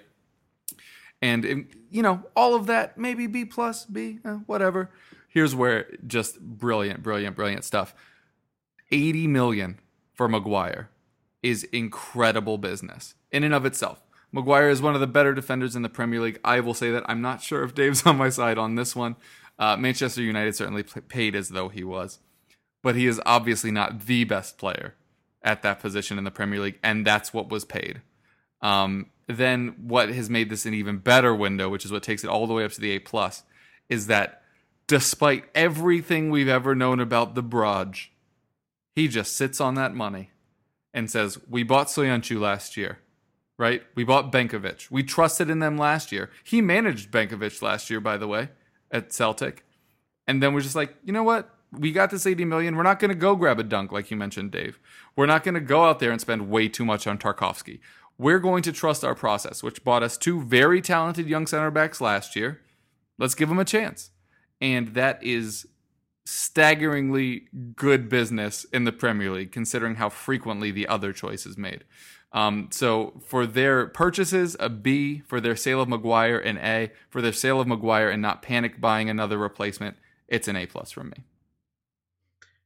And 1.21 1.67
you 1.91 2.03
know, 2.03 2.23
all 2.35 2.55
of 2.55 2.67
that, 2.67 2.97
maybe 2.97 3.27
B 3.27 3.45
plus, 3.45 3.85
B, 3.85 4.21
uh, 4.25 4.37
whatever. 4.47 4.91
Here's 5.29 5.55
where 5.55 5.87
just 6.07 6.41
brilliant, 6.41 7.03
brilliant, 7.03 7.37
brilliant 7.37 7.65
stuff. 7.65 7.95
80 8.91 9.27
million 9.27 9.81
for 10.15 10.29
Maguire 10.29 10.91
is 11.43 11.65
incredible 11.65 12.59
business 12.59 13.15
in 13.31 13.45
and 13.45 13.55
of 13.55 13.65
itself. 13.65 14.03
Maguire 14.33 14.69
is 14.69 14.83
one 14.83 14.95
of 14.95 15.01
the 15.01 15.07
better 15.07 15.35
defenders 15.35 15.75
in 15.75 15.83
the 15.83 15.89
Premier 15.89 16.21
League. 16.21 16.39
I 16.45 16.61
will 16.61 16.75
say 16.75 16.91
that. 16.93 17.05
I'm 17.09 17.21
not 17.21 17.43
sure 17.43 17.65
if 17.65 17.75
Dave's 17.75 18.03
on 18.07 18.17
my 18.17 18.29
side 18.29 18.59
on 18.59 18.75
this 18.75 18.95
one. 18.95 19.17
Uh, 19.59 19.77
Manchester 19.77 20.23
United 20.23 20.55
certainly 20.55 20.83
paid 20.83 21.35
as 21.35 21.51
though 21.51 21.69
he 21.69 21.85
was, 21.85 22.19
but 22.83 22.97
he 22.97 23.07
is 23.07 23.21
obviously 23.27 23.71
not 23.71 24.07
the 24.07 24.25
best 24.25 24.57
player 24.57 24.95
at 25.43 25.63
that 25.63 25.81
position 25.81 26.19
in 26.19 26.25
the 26.25 26.31
Premier 26.31 26.61
League, 26.61 26.79
and 26.83 27.07
that's 27.07 27.35
what 27.35 27.51
was 27.51 27.65
paid. 27.65 28.01
Um, 28.63 29.11
then 29.27 29.75
what 29.87 30.09
has 30.11 30.31
made 30.31 30.51
this 30.51 30.67
an 30.67 30.75
even 30.75 30.99
better 30.99 31.35
window, 31.35 31.69
which 31.69 31.85
is 31.85 31.93
what 31.93 32.03
takes 32.03 32.25
it 32.25 32.31
all 32.31 32.47
the 32.47 32.55
way 32.55 32.65
up 32.65 32.73
to 32.73 32.81
the 32.81 32.93
A 32.93 32.99
plus, 32.99 33.43
is 33.89 34.07
that 34.07 34.43
despite 34.87 35.45
everything 35.55 36.31
we've 36.31 36.49
ever 36.49 36.75
known 36.75 37.01
about 37.01 37.35
the 37.35 37.43
Braj, 37.43 38.09
he 38.95 39.09
just 39.09 39.37
sits 39.37 39.61
on 39.61 39.75
that 39.75 39.95
money 39.95 40.31
and 40.93 41.11
says, 41.11 41.39
"We 41.49 41.63
bought 41.63 41.87
Soyuncu 41.87 42.41
last 42.41 42.77
year, 42.77 42.99
right? 43.59 43.83
We 43.95 44.05
bought 44.05 44.33
Benkovic. 44.33 44.91
We 44.91 45.03
trusted 45.03 45.51
in 45.51 45.61
them 45.61 45.79
last 45.79 46.13
year. 46.13 46.31
He 46.45 46.61
managed 46.61 47.11
Benkovic 47.11 47.63
last 47.63 47.91
year, 47.91 48.01
by 48.01 48.17
the 48.17 48.29
way, 48.29 48.51
at 48.91 49.13
Celtic, 49.13 49.65
and 50.27 50.43
then 50.43 50.53
we're 50.53 50.61
just 50.61 50.77
like, 50.77 50.97
you 51.05 51.13
know 51.13 51.23
what? 51.23 51.55
we 51.73 51.93
got 51.93 52.11
this 52.11 52.27
80 52.27 52.45
million. 52.45 52.77
We're 52.77 52.83
not 52.83 52.99
going 52.99 53.11
to 53.11 53.15
go 53.15 53.37
grab 53.37 53.59
a 53.59 53.63
dunk 53.63 53.93
like 53.93 54.11
you 54.11 54.17
mentioned, 54.17 54.51
Dave. 54.51 54.79
We're 55.17 55.27
not 55.27 55.45
going 55.45 55.55
to 55.55 55.61
go 55.61 55.85
out 55.85 55.99
there 56.01 56.11
and 56.11 56.21
spend 56.21 56.51
way 56.51 56.69
too 56.69 56.85
much 56.85 57.07
on 57.07 57.19
Tarkowski. 57.19 57.81
We're 58.19 58.39
going 58.39 58.63
to 58.65 58.73
trust 58.73 59.05
our 59.05 59.15
process, 59.15 59.63
which 59.63 59.85
bought 59.85 60.03
us 60.03 60.19
two 60.19 60.43
very 60.43 60.83
talented 60.83 61.27
young 61.27 61.47
center 61.47 61.71
backs 61.71 62.01
last 62.01 62.37
year. 62.37 62.61
Let's 63.19 63.35
give 63.35 63.49
them 63.49 63.59
a 63.59 63.65
chance. 63.65 64.11
And 64.61 64.89
that 64.89 65.23
is 65.23 65.67
staggeringly 66.25 67.49
good 67.75 68.09
business 68.09 68.65
in 68.65 68.85
the 68.85 68.93
Premier 68.93 69.31
League, 69.31 69.53
considering 69.53 69.97
how 69.97 70.09
frequently 70.09 70.71
the 70.71 70.87
other 70.89 71.13
choice 71.13 71.47
is 71.47 71.57
made. 71.57 71.85
Um, 72.33 72.69
so 72.71 73.21
for 73.27 73.47
their 73.47 73.87
purchases, 73.89 74.57
a 74.61 74.69
B. 74.69 75.23
For 75.27 75.41
their 75.41 75.57
sale 75.57 75.81
of 75.81 75.89
Maguire, 75.89 76.39
an 76.39 76.59
A. 76.59 76.93
For 77.09 77.21
their 77.21 77.33
sale 77.33 77.61
of 77.61 77.67
Maguire 77.67 78.09
and 78.09 78.23
not 78.23 78.43
panic 78.43 78.81
buying 78.81 79.11
another 79.11 79.39
replacement, 79.39 79.97
it's 80.29 80.49
an 80.49 80.57
A 80.57 80.67
plus 80.67 80.93
from 80.93 81.11
me. 81.11 81.25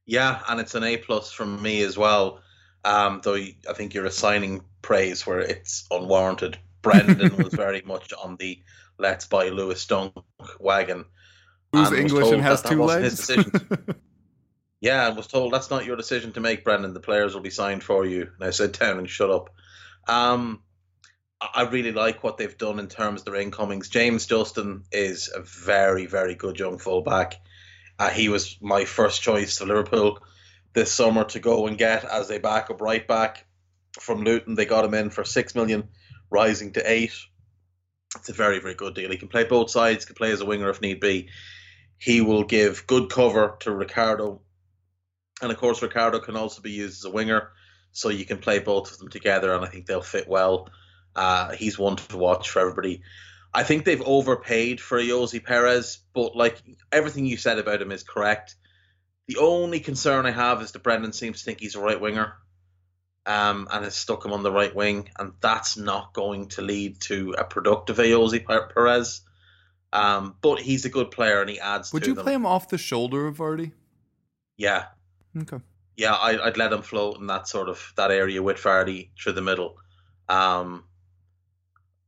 Yeah, 0.05 0.41
and 0.47 0.59
it's 0.59 0.75
an 0.75 0.83
A 0.83 0.97
plus 0.97 1.31
from 1.31 1.61
me 1.61 1.81
as 1.81 1.97
well. 1.97 2.41
Um, 2.83 3.21
though 3.23 3.35
I 3.35 3.73
think 3.73 3.95
you're 3.95 4.05
assigning 4.05 4.61
praise 4.83 5.25
where 5.25 5.39
it's 5.39 5.87
unwarranted. 5.89 6.59
Brendan 6.83 7.35
was 7.43 7.53
very 7.53 7.81
much 7.81 8.13
on 8.13 8.35
the 8.37 8.61
let's 8.99 9.25
buy 9.25 9.49
Lewis 9.49 9.83
Dunk 9.87 10.13
wagon. 10.59 11.05
Who's 11.75 11.89
and 11.89 11.97
English 11.97 12.31
and 12.31 12.41
has 12.41 12.61
that 12.61 12.69
that 12.69 12.75
two 12.75 12.81
wasn't 12.81 13.29
legs? 13.29 13.95
Yeah, 14.85 15.07
and 15.07 15.17
was 15.17 15.25
told 15.25 15.51
that's 15.51 15.71
not 15.71 15.85
your 15.85 15.95
decision 15.95 16.33
to 16.33 16.39
make, 16.39 16.63
Brendan. 16.63 16.93
The 16.93 16.99
players 16.99 17.33
will 17.33 17.41
be 17.41 17.49
signed 17.49 17.83
for 17.83 18.05
you. 18.05 18.29
And 18.35 18.47
I 18.47 18.51
said 18.51 18.71
down 18.79 18.99
and 18.99 19.09
shut 19.09 19.31
up. 19.31 19.49
Um, 20.07 20.61
I 21.41 21.49
I 21.55 21.61
really 21.63 21.91
like 21.91 22.23
what 22.23 22.37
they've 22.37 22.57
done 22.57 22.77
in 22.77 22.87
terms 22.87 23.21
of 23.21 23.25
their 23.25 23.41
incomings. 23.41 23.89
James 23.89 24.27
Justin 24.27 24.83
is 24.91 25.31
a 25.33 25.41
very, 25.41 26.05
very 26.05 26.35
good 26.35 26.59
young 26.59 26.77
fullback. 26.77 27.41
Uh, 27.97 28.09
he 28.09 28.29
was 28.29 28.57
my 28.61 28.85
first 28.85 29.23
choice 29.23 29.57
to 29.57 29.65
Liverpool 29.65 30.19
this 30.73 30.93
summer 30.93 31.23
to 31.23 31.39
go 31.39 31.65
and 31.65 31.79
get 31.79 32.03
as 32.03 32.29
a 32.29 32.39
backup 32.39 32.79
right 32.79 33.07
back 33.07 33.45
from 33.99 34.23
Luton. 34.23 34.53
They 34.53 34.65
got 34.65 34.85
him 34.85 34.93
in 34.93 35.09
for 35.09 35.23
six 35.23 35.55
million, 35.55 35.87
rising 36.29 36.73
to 36.73 36.91
eight. 36.91 37.13
It's 38.17 38.29
a 38.29 38.33
very, 38.33 38.59
very 38.59 38.75
good 38.75 38.93
deal. 38.93 39.09
He 39.09 39.17
can 39.17 39.29
play 39.29 39.45
both 39.45 39.71
sides, 39.71 40.05
can 40.05 40.15
play 40.15 40.31
as 40.31 40.41
a 40.41 40.45
winger 40.45 40.69
if 40.69 40.81
need 40.81 40.99
be. 40.99 41.29
He 41.97 42.21
will 42.21 42.43
give 42.43 42.87
good 42.87 43.09
cover 43.09 43.57
to 43.61 43.71
Ricardo. 43.71 44.41
And 45.41 45.51
of 45.51 45.57
course, 45.57 45.81
Ricardo 45.81 46.19
can 46.19 46.35
also 46.35 46.61
be 46.61 46.71
used 46.71 47.01
as 47.01 47.05
a 47.05 47.13
winger, 47.13 47.49
so 47.91 48.09
you 48.09 48.25
can 48.25 48.37
play 48.37 48.59
both 48.59 48.91
of 48.91 48.99
them 48.99 49.09
together, 49.09 49.53
and 49.53 49.63
I 49.63 49.67
think 49.67 49.85
they'll 49.85 50.01
fit 50.01 50.27
well. 50.27 50.69
Uh, 51.15 51.53
he's 51.53 51.79
one 51.79 51.95
to 51.95 52.17
watch 52.17 52.49
for 52.49 52.59
everybody. 52.59 53.01
I 53.53 53.63
think 53.63 53.85
they've 53.85 54.01
overpaid 54.01 54.81
for 54.81 54.99
Ayoze 54.99 55.43
Perez, 55.43 55.99
but 56.13 56.35
like 56.35 56.61
everything 56.91 57.25
you 57.25 57.37
said 57.37 57.57
about 57.57 57.81
him 57.81 57.91
is 57.91 58.03
correct. 58.03 58.55
The 59.27 59.37
only 59.37 59.79
concern 59.79 60.25
I 60.25 60.31
have 60.31 60.61
is 60.61 60.73
that 60.73 60.83
Brendan 60.83 61.13
seems 61.13 61.39
to 61.39 61.45
think 61.45 61.59
he's 61.59 61.75
a 61.75 61.79
right 61.79 61.99
winger, 61.99 62.33
um, 63.25 63.67
and 63.71 63.83
has 63.83 63.95
stuck 63.95 64.25
him 64.25 64.33
on 64.33 64.43
the 64.43 64.51
right 64.51 64.75
wing, 64.75 65.09
and 65.17 65.33
that's 65.39 65.77
not 65.77 66.13
going 66.13 66.49
to 66.49 66.61
lead 66.61 66.99
to 67.01 67.35
a 67.37 67.43
productive 67.43 67.97
Ayoze 67.97 68.45
Perez. 68.45 69.21
Um, 69.95 70.35
but 70.41 70.59
he's 70.59 70.85
a 70.85 70.89
good 70.89 71.11
player, 71.11 71.41
and 71.41 71.49
he 71.49 71.59
adds. 71.59 71.93
Would 71.93 72.05
you 72.07 72.13
them. 72.15 72.23
play 72.23 72.33
him 72.33 72.45
off 72.45 72.69
the 72.69 72.77
shoulder 72.77 73.27
of 73.27 73.37
Vardy? 73.37 73.71
Yeah, 74.57 74.85
Okay. 75.37 75.59
yeah, 75.97 76.13
I, 76.13 76.45
I'd 76.47 76.57
let 76.57 76.73
him 76.73 76.81
float 76.81 77.17
in 77.19 77.27
that 77.27 77.47
sort 77.47 77.69
of 77.69 77.93
that 77.97 78.11
area 78.11 78.41
with 78.41 78.57
Vardy 78.57 79.09
through 79.21 79.33
the 79.33 79.41
middle, 79.41 79.77
um, 80.29 80.85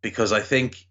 because 0.02 0.32
I 0.32 0.40
think, 0.42 0.88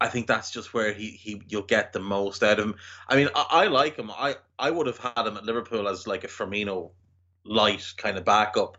I 0.00 0.08
think 0.08 0.26
that's 0.26 0.50
just 0.50 0.72
where 0.74 0.92
he, 0.92 1.10
he 1.10 1.42
you'll 1.48 1.62
get 1.62 1.92
the 1.92 2.00
most 2.00 2.42
out 2.42 2.58
of 2.58 2.66
him. 2.66 2.74
I 3.08 3.16
mean, 3.16 3.28
I, 3.34 3.46
I 3.50 3.66
like 3.66 3.96
him. 3.96 4.10
I 4.10 4.36
I 4.58 4.70
would 4.70 4.86
have 4.86 4.98
had 4.98 5.26
him 5.26 5.36
at 5.36 5.44
Liverpool 5.44 5.88
as 5.88 6.06
like 6.06 6.24
a 6.24 6.28
Firmino 6.28 6.90
light 7.44 7.84
kind 7.96 8.16
of 8.18 8.24
backup. 8.24 8.78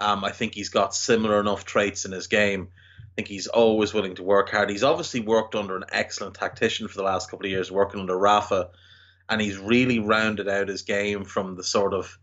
Um, 0.00 0.24
I 0.24 0.32
think 0.32 0.54
he's 0.54 0.70
got 0.70 0.94
similar 0.94 1.40
enough 1.40 1.64
traits 1.64 2.04
in 2.04 2.12
his 2.12 2.26
game. 2.26 2.68
I 3.12 3.14
think 3.16 3.28
he's 3.28 3.46
always 3.46 3.92
willing 3.92 4.14
to 4.14 4.22
work 4.22 4.50
hard. 4.50 4.70
He's 4.70 4.82
obviously 4.82 5.20
worked 5.20 5.54
under 5.54 5.76
an 5.76 5.84
excellent 5.92 6.34
tactician 6.34 6.88
for 6.88 6.96
the 6.96 7.02
last 7.02 7.30
couple 7.30 7.44
of 7.44 7.50
years, 7.50 7.70
working 7.70 8.00
under 8.00 8.16
Rafa, 8.16 8.70
and 9.28 9.40
he's 9.40 9.58
really 9.58 9.98
rounded 9.98 10.48
out 10.48 10.68
his 10.68 10.82
game 10.82 11.24
from 11.24 11.54
the 11.54 11.62
sort 11.62 11.92
of 11.92 12.18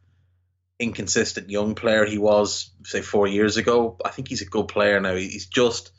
inconsistent 0.79 1.51
young 1.51 1.75
player 1.75 2.05
he 2.05 2.17
was, 2.17 2.71
say, 2.85 3.01
four 3.01 3.27
years 3.27 3.57
ago. 3.57 3.97
I 4.03 4.09
think 4.09 4.29
he's 4.29 4.41
a 4.41 4.45
good 4.45 4.67
player 4.67 4.99
now. 4.99 5.15
He's 5.15 5.45
just 5.45 5.91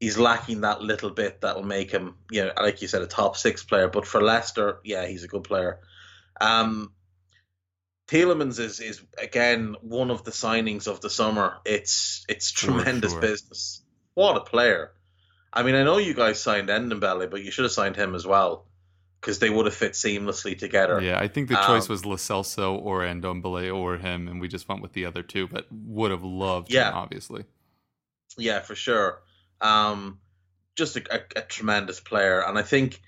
he's 0.00 0.16
lacking 0.16 0.62
that 0.62 0.80
little 0.80 1.10
bit 1.10 1.42
that 1.42 1.56
will 1.56 1.64
make 1.64 1.90
him, 1.90 2.14
you 2.30 2.44
know, 2.44 2.52
like 2.56 2.80
you 2.80 2.88
said, 2.88 3.02
a 3.02 3.06
top 3.06 3.36
six 3.36 3.62
player. 3.62 3.88
But 3.88 4.06
for 4.06 4.22
Leicester, 4.22 4.80
yeah, 4.84 5.06
he's 5.06 5.24
a 5.24 5.28
good 5.28 5.44
player. 5.44 5.80
Um, 6.40 6.92
Tielemans 8.08 8.58
is 8.58 8.80
is 8.80 9.02
again 9.18 9.76
one 9.82 10.10
of 10.10 10.24
the 10.24 10.30
signings 10.30 10.86
of 10.86 11.02
the 11.02 11.10
summer. 11.10 11.58
It's 11.66 12.24
it's 12.28 12.50
tremendous 12.52 13.12
sure. 13.12 13.20
business. 13.20 13.82
What 14.18 14.36
a 14.36 14.40
player! 14.40 14.90
I 15.52 15.62
mean, 15.62 15.76
I 15.76 15.84
know 15.84 15.98
you 15.98 16.12
guys 16.12 16.42
signed 16.42 16.70
Ndombele, 16.70 17.30
but 17.30 17.44
you 17.44 17.52
should 17.52 17.62
have 17.66 17.70
signed 17.70 17.94
him 17.94 18.16
as 18.16 18.26
well 18.26 18.66
because 19.20 19.38
they 19.38 19.48
would 19.48 19.66
have 19.66 19.74
fit 19.76 19.92
seamlessly 19.92 20.58
together. 20.58 21.00
Yeah, 21.00 21.20
I 21.20 21.28
think 21.28 21.48
the 21.48 21.54
choice 21.54 21.84
Um, 21.84 21.90
was 21.90 22.04
Lo 22.04 22.16
Celso 22.16 22.74
or 22.74 23.02
Ndombele 23.02 23.72
or 23.72 23.96
him, 23.96 24.26
and 24.26 24.40
we 24.40 24.48
just 24.48 24.68
went 24.68 24.82
with 24.82 24.92
the 24.92 25.04
other 25.04 25.22
two, 25.22 25.46
but 25.46 25.66
would 25.70 26.10
have 26.10 26.24
loved 26.24 26.72
Yeah. 26.72 26.88
him, 26.88 26.96
obviously. 26.96 27.44
Yeah, 28.36 28.58
for 28.58 28.74
sure. 28.74 29.22
Um, 29.60 30.18
just 30.74 30.96
a, 30.96 31.02
a, 31.14 31.20
a 31.36 31.42
tremendous 31.42 32.00
player, 32.00 32.40
and 32.44 32.58
I 32.58 32.62
think 32.62 33.00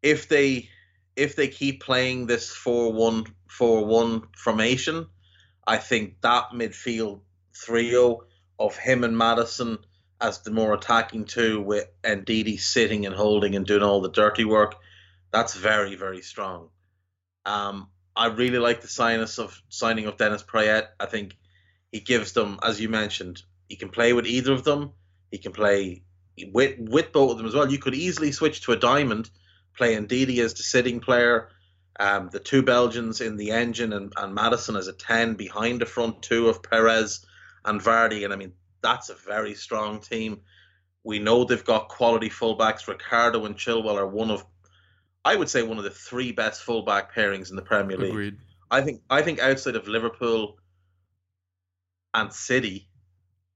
if 0.00 0.28
they 0.28 0.70
if 1.16 1.34
they 1.34 1.48
keep 1.48 1.82
playing 1.82 2.26
this 2.26 2.54
4-1 2.54 3.26
4-1 3.50 4.28
formation, 4.36 5.08
I 5.66 5.78
think 5.78 6.20
that 6.20 6.50
midfield 6.52 7.22
trio 7.52 8.26
of 8.60 8.76
him 8.76 9.02
and 9.02 9.16
Maddison 9.16 9.78
as 10.20 10.40
the 10.42 10.50
more 10.50 10.74
attacking 10.74 11.24
two, 11.26 11.60
with 11.60 11.88
and 12.02 12.24
Ndidi 12.24 12.58
sitting 12.58 13.06
and 13.06 13.14
holding 13.14 13.54
and 13.54 13.66
doing 13.66 13.82
all 13.82 14.00
the 14.00 14.10
dirty 14.10 14.44
work, 14.44 14.76
that's 15.30 15.54
very 15.54 15.94
very 15.94 16.22
strong. 16.22 16.70
Um, 17.44 17.88
I 18.14 18.26
really 18.28 18.58
like 18.58 18.80
the 18.80 18.88
sinus 18.88 19.38
of 19.38 19.60
signing 19.68 20.06
of 20.06 20.16
Dennis 20.16 20.42
Praet. 20.42 20.84
I 20.98 21.06
think 21.06 21.36
he 21.92 22.00
gives 22.00 22.32
them, 22.32 22.58
as 22.62 22.80
you 22.80 22.88
mentioned, 22.88 23.42
he 23.68 23.76
can 23.76 23.90
play 23.90 24.12
with 24.12 24.26
either 24.26 24.52
of 24.52 24.64
them. 24.64 24.92
He 25.30 25.38
can 25.38 25.52
play 25.52 26.02
with 26.52 26.76
with 26.78 27.12
both 27.12 27.32
of 27.32 27.38
them 27.38 27.46
as 27.46 27.54
well. 27.54 27.70
You 27.70 27.78
could 27.78 27.94
easily 27.94 28.32
switch 28.32 28.62
to 28.62 28.72
a 28.72 28.76
diamond, 28.76 29.30
play 29.76 29.96
Ndidi 29.96 30.38
as 30.38 30.54
the 30.54 30.62
sitting 30.62 31.00
player, 31.00 31.50
um, 32.00 32.28
the 32.30 32.40
two 32.40 32.62
Belgians 32.62 33.20
in 33.20 33.36
the 33.36 33.50
engine, 33.50 33.92
and, 33.92 34.12
and 34.16 34.34
Maddison 34.34 34.76
as 34.76 34.88
a 34.88 34.92
ten 34.92 35.34
behind 35.34 35.80
the 35.80 35.86
front 35.86 36.22
two 36.22 36.48
of 36.48 36.62
Perez 36.62 37.24
and 37.64 37.80
Vardy. 37.80 38.24
And 38.24 38.32
I 38.32 38.36
mean, 38.36 38.52
that's 38.86 39.08
a 39.08 39.14
very 39.14 39.54
strong 39.54 40.00
team. 40.00 40.40
We 41.02 41.18
know 41.18 41.44
they've 41.44 41.64
got 41.64 41.88
quality 41.88 42.30
fullbacks. 42.30 42.86
Ricardo 42.86 43.44
and 43.44 43.56
Chilwell 43.56 43.96
are 43.96 44.06
one 44.06 44.30
of, 44.30 44.44
I 45.24 45.34
would 45.34 45.48
say, 45.48 45.62
one 45.62 45.78
of 45.78 45.84
the 45.84 45.90
three 45.90 46.30
best 46.30 46.62
fullback 46.62 47.12
pairings 47.12 47.50
in 47.50 47.56
the 47.56 47.62
Premier 47.62 47.96
League. 47.96 48.10
Agreed. 48.10 48.36
I 48.70 48.82
think 48.82 49.02
I 49.10 49.22
think 49.22 49.40
outside 49.40 49.76
of 49.76 49.88
Liverpool 49.88 50.58
and 52.14 52.32
City, 52.32 52.88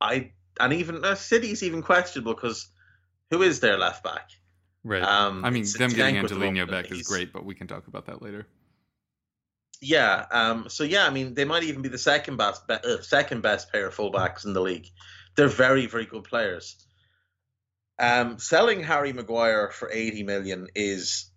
I 0.00 0.32
and 0.58 0.72
even 0.72 1.04
uh, 1.04 1.14
City's 1.14 1.62
even 1.62 1.82
questionable 1.82 2.34
because 2.34 2.68
who 3.30 3.42
is 3.42 3.60
their 3.60 3.78
left 3.78 4.02
back? 4.02 4.30
Right. 4.82 5.02
Um, 5.02 5.44
I 5.44 5.50
mean, 5.50 5.64
them 5.78 5.90
getting 5.90 6.16
Angelino 6.16 6.66
back 6.66 6.90
is 6.90 7.06
great, 7.06 7.32
but 7.32 7.44
we 7.44 7.54
can 7.54 7.66
talk 7.66 7.86
about 7.86 8.06
that 8.06 8.22
later. 8.22 8.46
Yeah. 9.80 10.26
Um. 10.30 10.68
So 10.68 10.84
yeah, 10.84 11.06
I 11.06 11.10
mean, 11.10 11.34
they 11.34 11.44
might 11.44 11.62
even 11.64 11.82
be 11.82 11.88
the 11.88 11.98
second 11.98 12.36
best, 12.36 12.66
be, 12.66 12.74
uh, 12.74 13.00
second 13.02 13.42
best 13.42 13.72
pair 13.72 13.86
of 13.86 13.94
fullbacks 13.94 14.44
in 14.44 14.52
the 14.52 14.60
league. 14.60 14.88
They're 15.36 15.48
very, 15.48 15.86
very 15.86 16.06
good 16.06 16.24
players. 16.24 16.76
Um, 17.98 18.38
selling 18.38 18.82
Harry 18.82 19.12
Maguire 19.12 19.70
for 19.70 19.90
eighty 19.90 20.22
million 20.22 20.68
is 20.74 21.30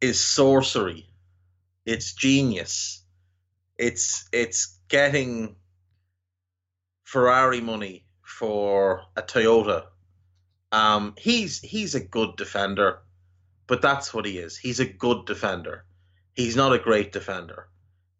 is 0.00 0.20
sorcery. 0.20 1.08
It's 1.84 2.14
genius. 2.14 3.04
It's 3.76 4.28
it's 4.32 4.78
getting 4.88 5.56
Ferrari 7.04 7.60
money 7.60 8.04
for 8.22 9.02
a 9.16 9.22
Toyota. 9.22 9.86
Um, 10.70 11.14
he's 11.16 11.60
he's 11.60 11.94
a 11.94 12.00
good 12.00 12.36
defender, 12.36 13.00
but 13.66 13.80
that's 13.80 14.12
what 14.12 14.26
he 14.26 14.38
is. 14.38 14.56
He's 14.56 14.80
a 14.80 14.84
good 14.84 15.26
defender. 15.26 15.84
He's 16.38 16.54
not 16.54 16.72
a 16.72 16.78
great 16.78 17.10
defender. 17.10 17.66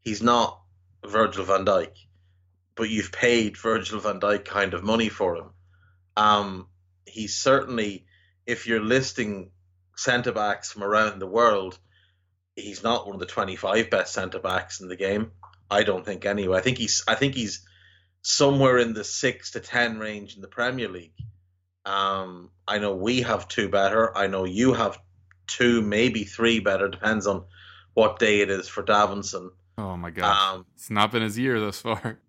He's 0.02 0.20
not 0.20 0.60
Virgil 1.06 1.44
van 1.44 1.64
Dijk, 1.64 1.92
but 2.74 2.90
you've 2.90 3.12
paid 3.12 3.56
Virgil 3.56 4.00
van 4.00 4.18
Dijk 4.18 4.44
kind 4.44 4.74
of 4.74 4.82
money 4.82 5.08
for 5.08 5.36
him. 5.36 5.50
Um, 6.16 6.66
he's 7.06 7.36
certainly, 7.36 8.06
if 8.44 8.66
you're 8.66 8.82
listing 8.82 9.52
centre 9.96 10.32
backs 10.32 10.72
from 10.72 10.82
around 10.82 11.20
the 11.20 11.28
world, 11.28 11.78
he's 12.56 12.82
not 12.82 13.06
one 13.06 13.14
of 13.14 13.20
the 13.20 13.26
25 13.26 13.88
best 13.88 14.14
centre 14.14 14.40
backs 14.40 14.80
in 14.80 14.88
the 14.88 14.96
game. 14.96 15.30
I 15.70 15.84
don't 15.84 16.04
think 16.04 16.26
anyway. 16.26 16.58
I 16.58 16.60
think 16.60 16.78
he's 16.78 17.04
I 17.06 17.14
think 17.14 17.36
he's 17.36 17.64
somewhere 18.22 18.78
in 18.78 18.94
the 18.94 19.04
six 19.04 19.52
to 19.52 19.60
ten 19.60 20.00
range 20.00 20.34
in 20.34 20.42
the 20.42 20.48
Premier 20.48 20.88
League. 20.88 21.14
Um, 21.84 22.50
I 22.66 22.78
know 22.78 22.96
we 22.96 23.22
have 23.22 23.46
two 23.46 23.68
better. 23.68 24.16
I 24.18 24.26
know 24.26 24.44
you 24.44 24.72
have 24.72 24.98
two, 25.46 25.82
maybe 25.82 26.24
three 26.24 26.58
better. 26.58 26.88
Depends 26.88 27.28
on 27.28 27.44
what 27.98 28.20
day 28.20 28.40
it 28.40 28.48
is 28.48 28.68
for 28.68 28.84
Davinson. 28.84 29.50
Oh 29.76 29.96
my 29.96 30.10
gosh. 30.10 30.54
Um, 30.54 30.66
it's 30.76 30.88
not 30.88 31.10
been 31.10 31.22
his 31.22 31.36
year 31.36 31.60
thus 31.60 31.80
far. 31.80 32.20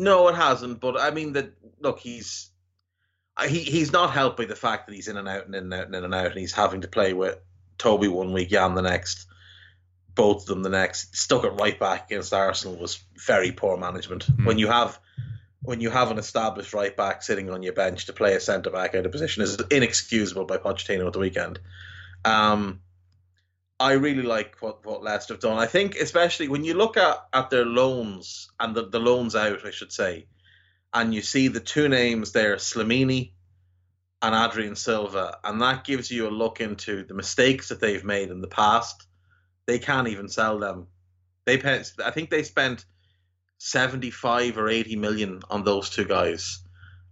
No, 0.00 0.28
it 0.28 0.36
hasn't. 0.36 0.78
But 0.78 1.00
I 1.00 1.10
mean 1.10 1.32
that. 1.32 1.54
Look, 1.80 1.98
he's 1.98 2.52
he 3.48 3.58
he's 3.58 3.92
not 3.92 4.12
helped 4.12 4.36
by 4.36 4.44
the 4.44 4.54
fact 4.54 4.86
that 4.86 4.94
he's 4.94 5.08
in 5.08 5.16
and 5.16 5.26
out 5.26 5.46
and 5.46 5.56
in 5.56 5.64
and 5.64 5.74
out 5.74 5.86
and 5.86 5.94
in 5.96 6.04
and 6.04 6.14
out, 6.14 6.26
and 6.26 6.38
he's 6.38 6.52
having 6.52 6.82
to 6.82 6.88
play 6.88 7.14
with 7.14 7.36
Toby 7.78 8.06
one 8.06 8.32
week, 8.32 8.50
Jan 8.50 8.76
the 8.76 8.82
next, 8.82 9.26
both 10.14 10.42
of 10.42 10.46
them 10.46 10.62
the 10.62 10.68
next. 10.68 11.16
Stuck 11.16 11.42
it 11.42 11.48
right 11.48 11.76
back 11.80 12.12
against 12.12 12.32
Arsenal 12.32 12.76
was 12.76 13.02
very 13.26 13.50
poor 13.50 13.76
management. 13.76 14.28
When 14.44 14.56
you 14.56 14.68
have 14.68 15.00
when 15.62 15.80
you 15.80 15.90
have 15.90 16.12
an 16.12 16.18
established 16.18 16.74
right 16.74 16.96
back 16.96 17.24
sitting 17.24 17.50
on 17.50 17.64
your 17.64 17.72
bench 17.72 18.06
to 18.06 18.12
play 18.12 18.34
a 18.34 18.40
centre 18.40 18.70
back 18.70 18.94
out 18.94 19.04
of 19.04 19.10
position 19.10 19.42
is 19.42 19.58
inexcusable 19.68 20.44
by 20.44 20.58
Pochettino 20.58 21.08
at 21.08 21.12
the 21.12 21.18
weekend. 21.18 21.58
Um, 22.24 22.82
I 23.80 23.92
really 23.92 24.22
like 24.22 24.56
what, 24.60 24.84
what 24.84 25.04
Leicester 25.04 25.34
have 25.34 25.40
done. 25.40 25.58
I 25.58 25.66
think 25.66 25.94
especially 25.96 26.48
when 26.48 26.64
you 26.64 26.74
look 26.74 26.96
at, 26.96 27.16
at 27.32 27.50
their 27.50 27.64
loans 27.64 28.50
and 28.58 28.74
the, 28.74 28.88
the 28.88 28.98
loans 28.98 29.36
out, 29.36 29.64
I 29.64 29.70
should 29.70 29.92
say, 29.92 30.26
and 30.92 31.14
you 31.14 31.22
see 31.22 31.48
the 31.48 31.60
two 31.60 31.88
names 31.88 32.32
there, 32.32 32.56
Slimani 32.56 33.32
and 34.20 34.34
Adrien 34.34 34.74
Silva, 34.74 35.38
and 35.44 35.62
that 35.62 35.84
gives 35.84 36.10
you 36.10 36.26
a 36.26 36.30
look 36.30 36.60
into 36.60 37.04
the 37.04 37.14
mistakes 37.14 37.68
that 37.68 37.80
they've 37.80 38.04
made 38.04 38.30
in 38.30 38.40
the 38.40 38.48
past. 38.48 39.06
They 39.66 39.78
can't 39.78 40.08
even 40.08 40.28
sell 40.28 40.58
them. 40.58 40.88
They 41.44 41.60
I 41.62 42.10
think 42.10 42.30
they 42.30 42.42
spent 42.42 42.84
75 43.58 44.58
or 44.58 44.68
80 44.68 44.96
million 44.96 45.42
on 45.50 45.62
those 45.62 45.88
two 45.90 46.04
guys, 46.04 46.60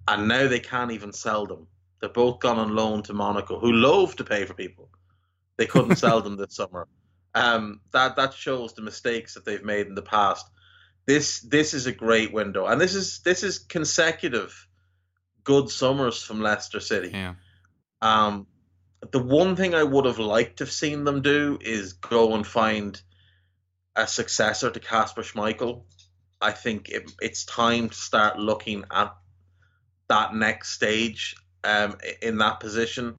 and 0.08 0.26
now 0.26 0.48
they 0.48 0.60
can't 0.60 0.90
even 0.90 1.12
sell 1.12 1.46
them. 1.46 1.68
They're 2.00 2.10
both 2.10 2.40
gone 2.40 2.58
on 2.58 2.74
loan 2.74 3.02
to 3.04 3.12
Monaco, 3.12 3.60
who 3.60 3.72
love 3.72 4.16
to 4.16 4.24
pay 4.24 4.44
for 4.44 4.54
people. 4.54 4.90
They 5.56 5.66
couldn't 5.66 5.96
sell 6.04 6.20
them 6.22 6.36
this 6.36 6.54
summer. 6.54 6.88
Um, 7.34 7.80
that 7.92 8.16
that 8.16 8.34
shows 8.34 8.74
the 8.74 8.82
mistakes 8.82 9.34
that 9.34 9.44
they've 9.44 9.64
made 9.64 9.86
in 9.86 9.94
the 9.94 10.02
past. 10.02 10.46
This 11.06 11.40
this 11.40 11.74
is 11.74 11.86
a 11.86 11.92
great 11.92 12.32
window, 12.32 12.66
and 12.66 12.80
this 12.80 12.94
is 12.94 13.20
this 13.20 13.42
is 13.42 13.58
consecutive 13.58 14.66
good 15.44 15.70
summers 15.70 16.22
from 16.22 16.40
Leicester 16.40 16.80
City. 16.80 17.10
Yeah. 17.12 17.34
Um, 18.02 18.46
the 19.12 19.22
one 19.22 19.54
thing 19.56 19.74
I 19.74 19.82
would 19.82 20.04
have 20.04 20.18
liked 20.18 20.58
to 20.58 20.64
have 20.64 20.72
seen 20.72 21.04
them 21.04 21.22
do 21.22 21.58
is 21.60 21.94
go 21.94 22.34
and 22.34 22.46
find 22.46 23.00
a 23.94 24.06
successor 24.06 24.70
to 24.70 24.80
Kasper 24.80 25.22
Schmeichel. 25.22 25.84
I 26.40 26.52
think 26.52 26.88
it, 26.88 27.10
it's 27.20 27.44
time 27.44 27.88
to 27.88 27.94
start 27.94 28.38
looking 28.38 28.84
at 28.90 29.14
that 30.08 30.34
next 30.34 30.70
stage 30.70 31.36
um, 31.64 31.96
in 32.20 32.38
that 32.38 32.60
position. 32.60 33.16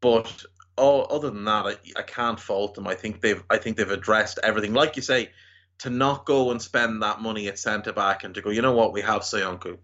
But 0.00 0.44
all, 0.76 1.06
other 1.10 1.30
than 1.30 1.44
that, 1.44 1.66
I, 1.66 1.76
I 1.98 2.02
can't 2.02 2.38
fault 2.38 2.74
them. 2.74 2.86
I 2.86 2.94
think 2.94 3.20
they've 3.20 3.42
I 3.50 3.58
think 3.58 3.76
they've 3.76 3.90
addressed 3.90 4.38
everything. 4.42 4.74
Like 4.74 4.96
you 4.96 5.02
say, 5.02 5.30
to 5.78 5.90
not 5.90 6.26
go 6.26 6.50
and 6.50 6.60
spend 6.60 7.02
that 7.02 7.20
money 7.20 7.48
at 7.48 7.58
centre 7.58 7.92
back 7.92 8.24
and 8.24 8.34
to 8.34 8.42
go, 8.42 8.50
you 8.50 8.62
know 8.62 8.72
what, 8.72 8.92
we 8.92 9.02
have 9.02 9.22
Soyuncu. 9.22 9.78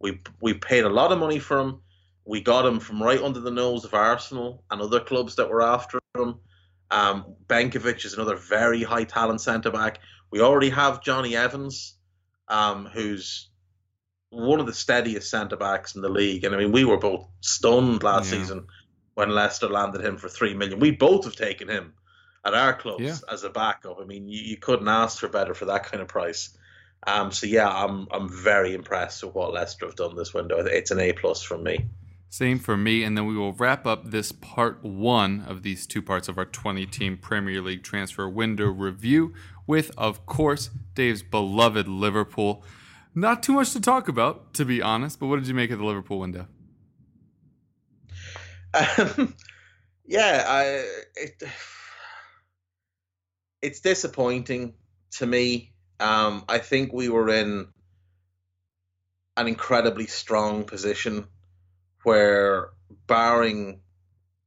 We 0.00 0.20
we 0.40 0.54
paid 0.54 0.84
a 0.84 0.88
lot 0.88 1.12
of 1.12 1.18
money 1.18 1.38
for 1.38 1.58
him. 1.58 1.80
We 2.24 2.40
got 2.40 2.66
him 2.66 2.80
from 2.80 3.02
right 3.02 3.20
under 3.20 3.40
the 3.40 3.50
nose 3.50 3.84
of 3.84 3.92
Arsenal 3.94 4.64
and 4.70 4.80
other 4.80 5.00
clubs 5.00 5.36
that 5.36 5.48
were 5.50 5.62
after 5.62 5.98
him. 6.16 6.36
Um, 6.90 7.36
Benkovic 7.46 8.04
is 8.04 8.14
another 8.14 8.36
very 8.36 8.82
high 8.82 9.04
talent 9.04 9.40
centre 9.40 9.70
back. 9.70 9.98
We 10.30 10.40
already 10.40 10.70
have 10.70 11.02
Jonny 11.02 11.36
Evans, 11.36 11.96
um, 12.48 12.86
who's 12.86 13.50
one 14.30 14.60
of 14.60 14.66
the 14.66 14.72
steadiest 14.72 15.30
centre 15.30 15.56
backs 15.56 15.94
in 15.94 16.02
the 16.02 16.08
league. 16.08 16.44
And 16.44 16.54
I 16.54 16.58
mean, 16.58 16.72
we 16.72 16.84
were 16.84 16.98
both 16.98 17.26
stunned 17.40 18.02
last 18.02 18.32
Yeah. 18.32 18.38
season 18.38 18.66
when 19.14 19.30
Leicester 19.30 19.68
landed 19.68 20.04
him 20.04 20.16
for 20.16 20.28
three 20.28 20.54
million. 20.54 20.80
We 20.80 20.90
both 20.90 21.24
have 21.24 21.36
taken 21.36 21.68
him 21.68 21.94
at 22.44 22.54
our 22.54 22.74
clubs 22.74 23.02
Yeah. 23.02 23.16
as 23.32 23.44
a 23.44 23.50
backup. 23.50 23.98
I 24.00 24.04
mean, 24.04 24.28
you, 24.28 24.40
you 24.40 24.56
couldn't 24.56 24.88
ask 24.88 25.18
for 25.18 25.28
better 25.28 25.54
for 25.54 25.64
that 25.66 25.84
kind 25.84 26.02
of 26.02 26.08
price. 26.08 26.56
Um, 27.06 27.32
so 27.32 27.46
yeah, 27.46 27.68
I'm 27.68 28.06
I'm 28.10 28.28
very 28.28 28.74
impressed 28.74 29.22
with 29.22 29.34
what 29.34 29.52
Leicester 29.52 29.86
have 29.86 29.96
done 29.96 30.16
this 30.16 30.32
window. 30.34 30.58
It's 30.58 30.90
an 30.90 31.00
A 31.00 31.12
plus 31.12 31.42
from 31.42 31.62
me. 31.62 31.86
Same 32.30 32.58
for 32.58 32.76
me, 32.76 33.04
and 33.04 33.16
then 33.16 33.26
we 33.26 33.36
will 33.36 33.52
wrap 33.52 33.86
up 33.86 34.10
this 34.10 34.32
part 34.32 34.82
one 34.82 35.44
of 35.46 35.62
these 35.62 35.86
two 35.86 36.02
parts 36.02 36.26
of 36.28 36.36
our 36.36 36.44
20 36.44 36.84
team 36.86 37.16
Premier 37.16 37.60
League 37.60 37.84
transfer 37.84 38.28
window 38.28 38.66
review 38.66 39.32
with, 39.68 39.92
of 39.96 40.26
course, 40.26 40.70
Dave's 40.94 41.22
beloved 41.22 41.86
Liverpool. 41.86 42.64
Not 43.14 43.44
too 43.44 43.52
much 43.52 43.70
to 43.74 43.80
talk 43.80 44.08
about, 44.08 44.52
to 44.54 44.64
be 44.64 44.82
honest, 44.82 45.20
but 45.20 45.26
what 45.28 45.36
did 45.36 45.46
you 45.46 45.54
make 45.54 45.70
of 45.70 45.78
the 45.78 45.84
Liverpool 45.84 46.18
window? 46.18 46.48
Um, 48.74 49.34
yeah, 50.04 50.44
I 50.46 50.64
it, 51.16 51.42
it's 53.62 53.80
disappointing 53.80 54.74
to 55.12 55.26
me. 55.26 55.72
Um, 56.00 56.44
I 56.48 56.58
think 56.58 56.92
we 56.92 57.08
were 57.08 57.30
in 57.30 57.68
an 59.36 59.48
incredibly 59.48 60.06
strong 60.06 60.64
position 60.64 61.26
where, 62.02 62.70
barring 63.06 63.80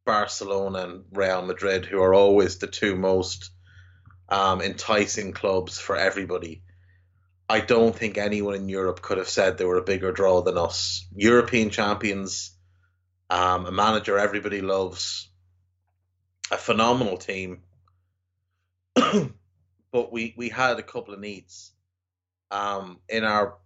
Barcelona 0.05 0.79
and 0.79 1.05
Real 1.11 1.41
Madrid, 1.41 1.85
who 1.85 2.01
are 2.01 2.13
always 2.13 2.57
the 2.57 2.67
two 2.67 2.95
most 2.95 3.51
um, 4.29 4.61
enticing 4.61 5.31
clubs 5.33 5.79
for 5.79 5.95
everybody, 5.95 6.63
I 7.49 7.61
don't 7.61 7.95
think 7.95 8.17
anyone 8.17 8.55
in 8.55 8.69
Europe 8.69 9.01
could 9.01 9.17
have 9.17 9.29
said 9.29 9.57
they 9.57 9.65
were 9.65 9.77
a 9.77 9.83
bigger 9.83 10.11
draw 10.11 10.41
than 10.41 10.57
us. 10.57 11.07
European 11.15 11.69
champions 11.69 12.56
um, 13.29 13.65
a 13.65 13.71
manager 13.71 14.17
everybody 14.17 14.61
loves, 14.61 15.29
a 16.51 16.57
phenomenal 16.57 17.17
team. 17.17 17.63
but 18.95 20.11
we, 20.11 20.33
we 20.37 20.49
had 20.49 20.79
a 20.79 20.83
couple 20.83 21.13
of 21.13 21.19
needs. 21.19 21.71
Um, 22.51 22.99
in 23.09 23.23
our 23.23 23.57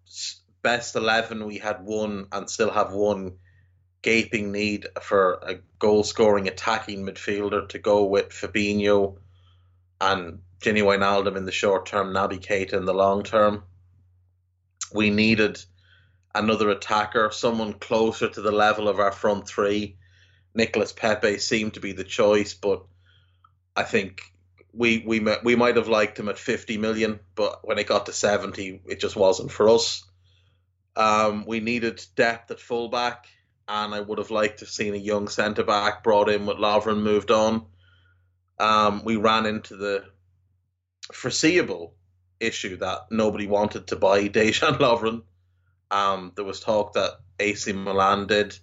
best 0.61 0.95
11, 0.95 1.45
we 1.45 1.57
had 1.57 1.83
one 1.83 2.27
and 2.31 2.49
still 2.49 2.71
have 2.71 2.91
one 2.91 3.33
gaping 4.01 4.51
need 4.51 4.87
for 5.01 5.39
a 5.43 5.55
goal 5.77 6.03
scoring 6.03 6.47
attacking 6.47 7.05
midfielder 7.05 7.69
to 7.69 7.79
go 7.79 8.05
with 8.05 8.29
Fabinho 8.29 9.17
and 9.99 10.39
Gini 10.59 10.81
Wijnaldum 10.81 11.37
in 11.37 11.45
the 11.45 11.51
short 11.51 11.85
term, 11.85 12.13
Naby 12.13 12.39
Keita 12.39 12.73
in 12.73 12.85
the 12.85 12.93
long 12.93 13.23
term. 13.23 13.63
We 14.93 15.09
needed 15.09 15.63
another 16.33 16.69
attacker, 16.69 17.29
someone 17.31 17.73
closer 17.73 18.29
to 18.29 18.41
the 18.41 18.51
level 18.51 18.87
of 18.87 18.99
our 18.99 19.11
front 19.11 19.47
three. 19.47 19.97
Nicolas 20.53 20.91
Pepe 20.91 21.37
seemed 21.37 21.75
to 21.75 21.79
be 21.79 21.93
the 21.93 22.03
choice, 22.03 22.53
but 22.53 22.83
I 23.75 23.83
think 23.83 24.21
we 24.73 25.03
we 25.05 25.25
we 25.43 25.55
might 25.55 25.77
have 25.77 25.87
liked 25.87 26.19
him 26.19 26.29
at 26.29 26.37
50 26.37 26.77
million, 26.77 27.19
but 27.35 27.65
when 27.65 27.77
it 27.77 27.87
got 27.87 28.05
to 28.05 28.13
70, 28.13 28.81
it 28.85 28.99
just 28.99 29.15
wasn't 29.15 29.51
for 29.51 29.69
us. 29.69 30.03
Um, 30.95 31.45
we 31.45 31.59
needed 31.59 32.03
depth 32.15 32.51
at 32.51 32.59
fullback, 32.59 33.27
and 33.67 33.93
I 33.93 33.99
would 34.01 34.17
have 34.17 34.31
liked 34.31 34.59
to 34.59 34.65
have 34.65 34.73
seen 34.73 34.93
a 34.93 34.97
young 34.97 35.27
centre 35.27 35.63
back 35.63 36.03
brought 36.03 36.29
in 36.29 36.45
with 36.45 36.57
Lovren 36.57 37.01
moved 37.01 37.31
on. 37.31 37.65
Um, 38.59 39.03
we 39.03 39.15
ran 39.15 39.45
into 39.45 39.75
the 39.75 40.05
foreseeable 41.13 41.95
issue 42.39 42.77
that 42.77 43.07
nobody 43.09 43.47
wanted 43.47 43.87
to 43.87 43.95
buy 43.95 44.27
Dejan 44.29 44.77
Lovren. 44.77 45.23
Um, 45.91 46.31
there 46.35 46.45
was 46.45 46.59
talk 46.59 46.93
that 46.93 47.19
AC 47.39 47.71
Milan 47.73 48.25
did. 48.25 48.57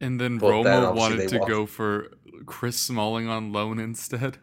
And 0.00 0.20
then 0.20 0.38
Roma 0.38 0.64
then 0.64 0.94
wanted 0.94 1.28
to 1.30 1.38
go 1.40 1.66
for 1.66 2.12
Chris 2.46 2.78
Smalling 2.78 3.28
on 3.28 3.52
loan 3.52 3.78
instead. 3.78 4.38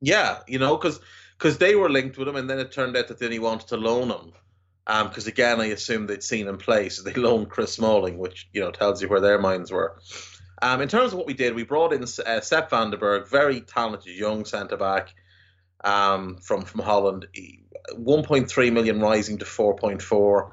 Yeah, 0.00 0.38
you 0.46 0.58
know, 0.58 0.76
because 0.76 1.00
because 1.36 1.58
they 1.58 1.74
were 1.74 1.88
linked 1.88 2.18
with 2.18 2.28
him, 2.28 2.36
and 2.36 2.48
then 2.48 2.58
it 2.58 2.72
turned 2.72 2.96
out 2.96 3.08
that 3.08 3.18
then 3.18 3.32
he 3.32 3.38
wanted 3.38 3.68
to 3.68 3.76
loan 3.76 4.10
him. 4.10 4.32
Because 4.86 5.26
again, 5.26 5.60
I 5.60 5.66
assume 5.66 6.06
they'd 6.06 6.22
seen 6.22 6.46
him 6.46 6.58
play, 6.58 6.88
so 6.88 7.02
they 7.02 7.14
loaned 7.20 7.50
Chris 7.50 7.72
Smalling, 7.72 8.18
which 8.18 8.48
you 8.52 8.60
know 8.60 8.70
tells 8.70 9.02
you 9.02 9.08
where 9.08 9.20
their 9.20 9.38
minds 9.38 9.72
were. 9.72 9.98
Um, 10.60 10.80
in 10.80 10.88
terms 10.88 11.12
of 11.12 11.18
what 11.18 11.26
we 11.26 11.34
did, 11.34 11.54
we 11.54 11.62
brought 11.62 11.92
in 11.92 12.02
uh, 12.02 12.40
Sepp 12.40 12.70
van 12.70 12.90
den 12.90 13.00
Berg, 13.00 13.28
very 13.28 13.60
talented 13.60 14.14
young 14.14 14.44
centre 14.44 14.76
back 14.76 15.14
um, 15.84 16.36
from 16.38 16.62
from 16.62 16.82
Holland. 16.82 17.26
1.3 17.94 18.72
million 18.72 19.00
rising 19.00 19.38
to 19.38 19.46
4.4. 19.46 20.52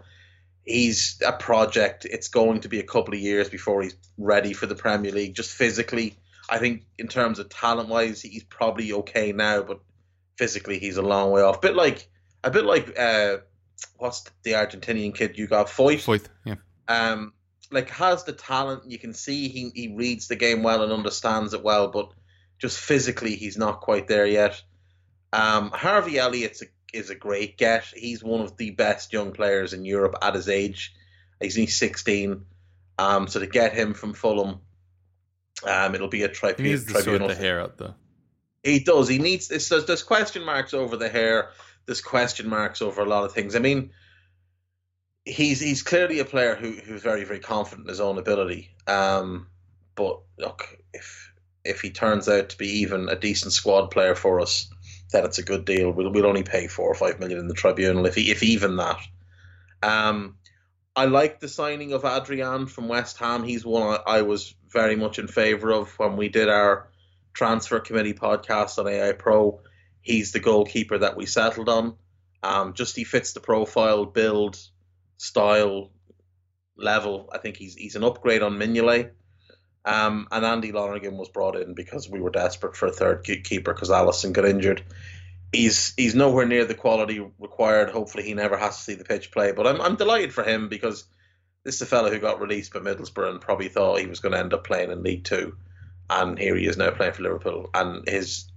He's 0.65 1.21
a 1.25 1.31
project. 1.31 2.05
It's 2.05 2.27
going 2.27 2.61
to 2.61 2.69
be 2.69 2.79
a 2.79 2.83
couple 2.83 3.13
of 3.13 3.19
years 3.19 3.49
before 3.49 3.83
he's 3.83 3.95
ready 4.17 4.53
for 4.53 4.65
the 4.65 4.75
Premier 4.75 5.11
League. 5.11 5.35
Just 5.35 5.51
physically, 5.51 6.17
I 6.49 6.57
think 6.57 6.83
in 6.97 7.07
terms 7.07 7.39
of 7.39 7.49
talent 7.49 7.89
wise, 7.89 8.21
he's 8.21 8.43
probably 8.43 8.91
okay 8.93 9.31
now, 9.31 9.61
but 9.61 9.79
physically 10.37 10.79
he's 10.79 10.97
a 10.97 11.03
long 11.03 11.31
way 11.31 11.43
off. 11.43 11.61
Bit 11.61 11.75
like 11.75 12.07
a 12.43 12.49
bit 12.49 12.65
like 12.65 12.97
uh, 12.97 13.37
what's 13.97 14.23
the 14.43 14.53
Argentinian 14.53 15.13
kid 15.13 15.37
you 15.37 15.47
got? 15.47 15.67
Foyt. 15.67 16.03
Foyth, 16.03 16.27
yeah. 16.45 16.55
Um, 16.87 17.33
like 17.71 17.89
has 17.89 18.23
the 18.23 18.33
talent. 18.33 18.89
You 18.89 18.97
can 18.97 19.13
see 19.13 19.49
he 19.49 19.71
he 19.73 19.95
reads 19.95 20.27
the 20.27 20.35
game 20.35 20.63
well 20.63 20.83
and 20.83 20.91
understands 20.91 21.53
it 21.53 21.63
well, 21.63 21.89
but 21.89 22.09
just 22.59 22.79
physically 22.79 23.35
he's 23.35 23.57
not 23.57 23.81
quite 23.81 24.07
there 24.07 24.25
yet. 24.25 24.61
Um, 25.33 25.71
Harvey 25.71 26.17
Elliott's 26.17 26.61
a, 26.61 26.65
is 26.95 27.09
a 27.09 27.15
great 27.15 27.57
get. 27.57 27.83
He's 27.95 28.23
one 28.23 28.41
of 28.41 28.57
the 28.57 28.71
best 28.71 29.13
young 29.13 29.31
players 29.31 29.73
in 29.73 29.85
Europe 29.85 30.15
at 30.21 30.35
his 30.35 30.49
age. 30.49 30.93
He's 31.41 31.57
only 31.57 31.67
16. 31.67 32.45
Um, 32.97 33.27
so 33.27 33.39
to 33.39 33.47
get 33.47 33.73
him 33.73 33.93
from 33.93 34.13
Fulham, 34.13 34.61
um, 35.63 35.95
it'll 35.95 36.07
be 36.07 36.23
a 36.23 36.29
trip. 36.29 36.57
He 36.57 36.63
needs 36.63 36.89
sort 36.89 37.03
tribunal. 37.03 37.27
the 37.27 37.35
hair 37.35 37.61
out, 37.61 37.77
though. 37.77 37.95
He 38.63 38.79
does. 38.79 39.07
He 39.07 39.19
needs. 39.19 39.47
There's, 39.47 39.69
there's 39.85 40.03
question 40.03 40.43
marks 40.43 40.73
over 40.73 40.97
the 40.97 41.09
hair. 41.09 41.51
There's 41.85 42.01
question 42.01 42.49
marks 42.49 42.81
over 42.81 43.01
a 43.01 43.05
lot 43.05 43.25
of 43.25 43.33
things. 43.33 43.55
I 43.55 43.59
mean, 43.59 43.91
he's 45.23 45.59
he's 45.59 45.83
clearly 45.83 46.19
a 46.19 46.25
player 46.25 46.55
who 46.55 46.71
who's 46.71 47.01
very 47.01 47.25
very 47.25 47.39
confident 47.39 47.85
in 47.85 47.89
his 47.89 47.99
own 47.99 48.17
ability. 48.17 48.71
Um, 48.87 49.47
but 49.95 50.21
look, 50.37 50.67
if 50.93 51.31
if 51.63 51.81
he 51.81 51.89
turns 51.89 52.29
out 52.29 52.49
to 52.49 52.57
be 52.57 52.81
even 52.81 53.09
a 53.09 53.15
decent 53.15 53.53
squad 53.53 53.91
player 53.91 54.15
for 54.15 54.39
us, 54.39 54.69
then 55.11 55.25
it's 55.25 55.37
a 55.37 55.43
good 55.43 55.65
deal. 55.65 55.91
We'll 55.91 56.11
we'll 56.11 56.25
only 56.25 56.43
pay 56.43 56.67
four 56.67 56.89
or 56.89 56.95
five 56.95 57.19
million 57.19 57.39
in 57.39 57.47
the 57.47 57.53
tribunal 57.53 58.05
if 58.05 58.15
he, 58.15 58.31
if 58.31 58.43
even 58.43 58.77
that. 58.77 58.99
Um, 59.83 60.37
I 60.95 61.05
like 61.05 61.39
the 61.39 61.47
signing 61.47 61.93
of 61.93 62.05
Adrian 62.05 62.67
from 62.67 62.87
West 62.87 63.17
Ham. 63.17 63.43
He's 63.43 63.65
one 63.65 63.99
I, 64.05 64.17
I 64.17 64.21
was 64.21 64.55
very 64.69 64.95
much 64.95 65.19
in 65.19 65.27
favour 65.27 65.71
of 65.71 65.97
when 65.99 66.17
we 66.17 66.29
did 66.29 66.49
our 66.49 66.89
transfer 67.33 67.79
committee 67.79 68.13
podcast 68.13 68.79
on 68.79 68.87
AI 68.87 69.11
Pro. 69.11 69.61
He's 70.01 70.31
the 70.31 70.39
goalkeeper 70.39 70.99
that 70.99 71.17
we 71.17 71.25
settled 71.25 71.69
on. 71.69 71.95
Um, 72.43 72.73
just 72.73 72.95
he 72.95 73.03
fits 73.03 73.33
the 73.33 73.39
profile, 73.39 74.05
build, 74.05 74.57
style, 75.17 75.91
level. 76.77 77.29
I 77.31 77.39
think 77.39 77.57
he's 77.57 77.75
he's 77.75 77.95
an 77.95 78.03
upgrade 78.03 78.41
on 78.41 78.57
Mignolet. 78.57 79.11
Um, 79.85 80.27
and 80.31 80.43
Andy 80.43 80.71
Lonergan 80.71 81.15
was 81.15 81.29
brought 81.29 81.55
in 81.55 81.75
because 81.75 82.09
we 82.09 82.19
were 82.19 82.31
desperate 82.31 82.75
for 82.75 82.87
a 82.87 82.91
third 82.91 83.23
keeper 83.23 83.71
because 83.71 83.89
Alisson 83.89 84.33
got 84.33 84.45
injured. 84.45 84.83
He's 85.53 85.93
he's 85.95 86.15
nowhere 86.15 86.47
near 86.47 86.65
the 86.65 86.73
quality 86.73 87.19
required. 87.39 87.91
Hopefully, 87.91 88.23
he 88.23 88.33
never 88.33 88.57
has 88.57 88.77
to 88.77 88.83
see 88.83 88.95
the 88.95 89.05
pitch 89.05 89.31
play. 89.31 89.51
But 89.51 89.67
I'm 89.67 89.79
I'm 89.79 89.95
delighted 89.95 90.33
for 90.33 90.43
him 90.43 90.69
because 90.69 91.05
this 91.63 91.75
is 91.75 91.81
a 91.83 91.85
fellow 91.85 92.09
who 92.09 92.19
got 92.19 92.41
released 92.41 92.73
by 92.73 92.79
Middlesbrough 92.79 93.29
and 93.29 93.41
probably 93.41 93.69
thought 93.69 93.99
he 93.99 94.07
was 94.07 94.19
going 94.19 94.33
to 94.33 94.39
end 94.39 94.53
up 94.53 94.65
playing 94.65 94.91
in 94.91 95.03
League 95.03 95.23
Two, 95.23 95.55
and 96.09 96.37
here 96.37 96.55
he 96.55 96.65
is 96.65 96.77
now 96.77 96.89
playing 96.89 97.13
for 97.13 97.21
Liverpool. 97.21 97.69
And 97.75 98.07
his, 98.09 98.51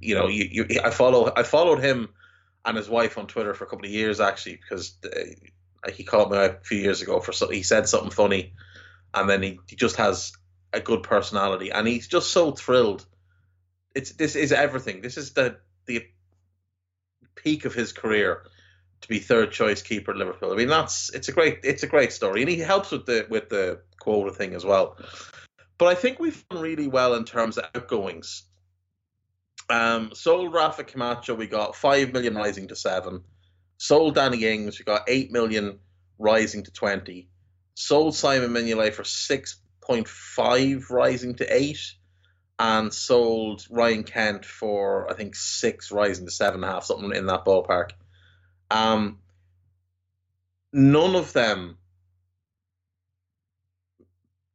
you 0.00 0.14
know, 0.14 0.28
you, 0.28 0.66
you 0.68 0.80
I 0.82 0.90
follow 0.90 1.30
I 1.36 1.42
followed 1.42 1.84
him 1.84 2.08
and 2.64 2.78
his 2.78 2.88
wife 2.88 3.18
on 3.18 3.26
Twitter 3.26 3.52
for 3.52 3.64
a 3.64 3.68
couple 3.68 3.84
of 3.84 3.92
years 3.92 4.20
actually 4.20 4.56
because 4.56 4.96
uh, 5.04 5.90
he 5.92 6.02
called 6.02 6.32
me 6.32 6.38
out 6.38 6.50
a 6.62 6.64
few 6.64 6.78
years 6.78 7.02
ago 7.02 7.20
for 7.20 7.52
he 7.52 7.62
said 7.62 7.88
something 7.88 8.10
funny, 8.10 8.54
and 9.12 9.28
then 9.28 9.42
he, 9.42 9.60
he 9.68 9.76
just 9.76 9.96
has 9.96 10.32
a 10.76 10.80
good 10.80 11.02
personality, 11.02 11.70
and 11.72 11.88
he's 11.88 12.06
just 12.06 12.30
so 12.30 12.52
thrilled. 12.52 13.04
It's 13.94 14.12
this 14.12 14.36
is 14.36 14.52
everything. 14.52 15.00
This 15.00 15.16
is 15.16 15.32
the 15.32 15.56
the 15.86 16.06
peak 17.34 17.64
of 17.64 17.74
his 17.74 17.92
career 17.92 18.44
to 19.00 19.08
be 19.08 19.18
third 19.18 19.52
choice 19.52 19.82
keeper 19.82 20.12
at 20.12 20.16
Liverpool. 20.16 20.52
I 20.52 20.56
mean, 20.56 20.68
that's 20.68 21.10
it's 21.10 21.28
a 21.28 21.32
great 21.32 21.60
it's 21.64 21.82
a 21.82 21.88
great 21.88 22.12
story, 22.12 22.42
and 22.42 22.50
he 22.50 22.58
helps 22.58 22.90
with 22.90 23.06
the 23.06 23.26
with 23.28 23.48
the 23.48 23.80
quota 23.98 24.32
thing 24.32 24.54
as 24.54 24.64
well. 24.64 24.98
But 25.78 25.86
I 25.86 25.94
think 25.94 26.18
we've 26.18 26.44
done 26.48 26.62
really 26.62 26.88
well 26.88 27.14
in 27.14 27.24
terms 27.24 27.58
of 27.58 27.64
outgoings. 27.74 28.44
Um, 29.68 30.12
sold 30.14 30.54
Rafa 30.54 30.84
Camacho, 30.84 31.34
we 31.34 31.48
got 31.48 31.76
five 31.76 32.12
million 32.12 32.34
rising 32.34 32.68
to 32.68 32.76
seven. 32.76 33.24
Sold 33.78 34.14
Danny 34.14 34.44
Ings, 34.44 34.78
we 34.78 34.84
got 34.84 35.08
eight 35.08 35.32
million 35.32 35.78
rising 36.18 36.62
to 36.64 36.70
twenty. 36.70 37.28
Sold 37.74 38.14
Simon 38.14 38.50
Mignolet 38.50 38.94
for 38.94 39.04
six 39.04 39.60
point 39.86 40.08
five 40.08 40.90
rising 40.90 41.36
to 41.36 41.44
eight. 41.54 41.94
And 42.58 42.90
sold 42.90 43.66
Ryan 43.68 44.02
Kent 44.02 44.46
for 44.46 45.10
I 45.10 45.14
think 45.14 45.36
six 45.36 45.92
rising 45.92 46.24
to 46.24 46.30
seven 46.30 46.64
and 46.64 46.64
a 46.64 46.72
half, 46.72 46.84
something 46.84 47.14
in 47.14 47.26
that 47.26 47.44
ballpark. 47.44 47.90
Um, 48.70 49.18
none 50.72 51.16
of 51.16 51.34
them 51.34 51.76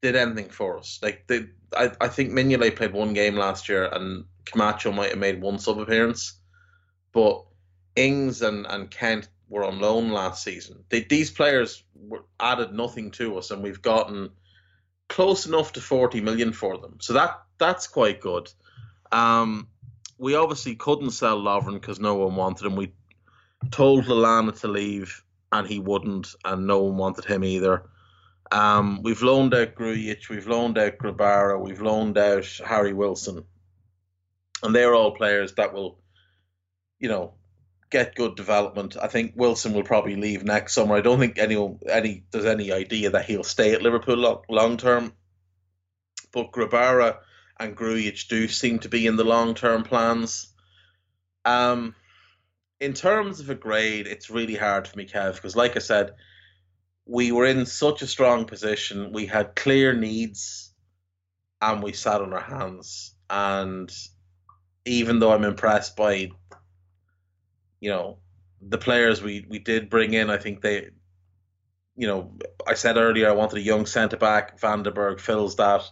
did 0.02 0.16
anything 0.16 0.50
for 0.50 0.80
us. 0.80 1.00
Like 1.04 1.28
they, 1.28 1.42
I, 1.78 1.92
I 2.02 2.08
think 2.08 2.32
Mignolet 2.32 2.76
played 2.76 2.92
one 2.92 3.14
game 3.14 3.36
last 3.36 3.70
year, 3.70 3.86
and 3.86 4.26
Camacho 4.46 4.92
might 4.92 5.12
have 5.12 5.20
made 5.20 5.40
one 5.40 5.60
sub 5.60 5.78
appearance, 5.78 6.40
but 7.12 7.46
Ings 7.96 8.42
and, 8.42 8.66
and 8.66 8.90
Kent 8.90 9.30
were 9.48 9.64
on 9.64 9.80
loan 9.80 10.10
last 10.10 10.44
season. 10.44 10.86
They, 10.90 11.04
these 11.04 11.30
players 11.30 11.84
were 11.94 12.26
added 12.40 12.74
nothing 12.74 13.12
to 13.12 13.38
us, 13.38 13.52
and 13.52 13.62
we've 13.62 13.84
gotten 13.84 14.32
close 15.12 15.46
enough 15.46 15.74
to 15.74 15.82
forty 15.82 16.22
million 16.22 16.54
for 16.54 16.78
them. 16.78 16.98
So 17.02 17.14
that 17.14 17.42
that's 17.58 17.88
quite 17.88 18.22
good. 18.22 18.50
Um, 19.12 19.68
we 20.18 20.36
obviously 20.36 20.76
couldn't 20.76 21.12
sell 21.12 21.42
Lovren 21.42 21.74
because 21.74 22.00
no 22.00 22.16
one 22.16 22.36
wanted 22.36 22.66
him. 22.66 22.78
We 22.78 22.94
told 23.72 24.06
Lallana 24.06 24.58
to 24.62 24.68
leave, 24.70 25.24
and 25.52 25.68
he 25.68 25.80
wouldn't, 25.80 26.34
and 26.46 26.66
no 26.66 26.84
one 26.84 26.98
wanted 26.98 27.26
him 27.26 27.44
either. 27.44 27.84
Um, 28.52 29.02
we've 29.04 29.22
loaned 29.22 29.54
out 29.54 29.76
Grujic, 29.76 30.30
we've 30.30 30.48
loaned 30.48 30.78
out 30.78 30.98
Grabara, 30.98 31.60
we've 31.60 31.82
loaned 31.82 32.18
out 32.18 32.46
Harry 32.66 32.94
Wilson, 32.94 33.44
and 34.64 34.76
they're 34.76 34.96
all 34.96 35.12
players 35.12 35.54
that 35.56 35.74
will, 35.74 36.00
you 37.00 37.10
know, 37.10 37.34
get 37.92 38.16
good 38.16 38.36
development. 38.36 38.98
I 39.00 39.08
think 39.08 39.34
Wilson 39.36 39.74
will 39.74 39.84
probably 39.84 40.16
leave 40.16 40.44
next 40.44 40.74
summer. 40.74 40.96
I 40.96 41.02
don't 41.02 41.20
think 41.20 41.38
anyone 41.38 41.80
any 41.88 42.24
there's 42.32 42.46
any 42.46 42.72
idea 42.72 43.12
that 43.12 43.26
he'll 43.26 43.44
stay 43.44 43.74
at 43.74 43.82
Liverpool 43.82 44.44
long, 44.50 44.78
term. 44.78 45.14
But 46.32 46.52
Grabara 46.52 47.18
and 47.60 47.76
Grujic 47.76 48.28
do 48.30 48.48
seem 48.48 48.80
to 48.80 48.90
be 48.90 49.06
in 49.06 49.18
the 49.18 49.26
long 49.26 49.54
term 49.54 49.84
plans. 49.84 50.48
Um, 51.44 51.94
in 52.80 52.94
terms 52.94 53.40
of 53.40 53.50
a 53.50 53.56
grade, 53.56 54.08
it's 54.08 54.30
really 54.30 54.56
hard 54.56 54.88
for 54.88 54.98
me, 54.98 55.06
Kev, 55.06 55.36
because 55.36 55.56
like 55.56 55.76
I 55.76 55.80
said, 55.80 56.14
we 57.06 57.32
were 57.32 57.46
in 57.46 57.66
such 57.66 58.02
a 58.02 58.08
strong 58.08 58.46
position. 58.46 59.12
We 59.12 59.26
had 59.26 59.56
clear 59.56 59.94
needs, 59.94 60.74
and 61.62 61.84
we 61.84 61.94
sat 61.94 62.22
on 62.22 62.34
our 62.34 62.42
hands. 62.42 63.14
And 63.30 63.92
even 64.86 65.20
though 65.20 65.32
I'm 65.32 65.44
impressed 65.44 65.96
by, 65.96 66.32
you 67.82 67.90
know, 67.90 68.20
the 68.62 68.78
players 68.78 69.22
we 69.22 69.46
we 69.50 69.60
did 69.60 69.90
bring 69.90 70.14
in, 70.14 70.30
I 70.30 70.38
think 70.38 70.62
they, 70.62 70.92
you 71.98 72.08
know, 72.08 72.38
I 72.66 72.76
said 72.76 72.96
earlier 72.96 73.28
I 73.28 73.34
wanted 73.34 73.58
a 73.58 73.62
young 73.62 73.86
centre 73.86 74.18
back. 74.18 74.60
Van 74.60 74.84
den 74.84 74.94
Berg 74.94 75.20
fills 75.20 75.58
that. 75.58 75.84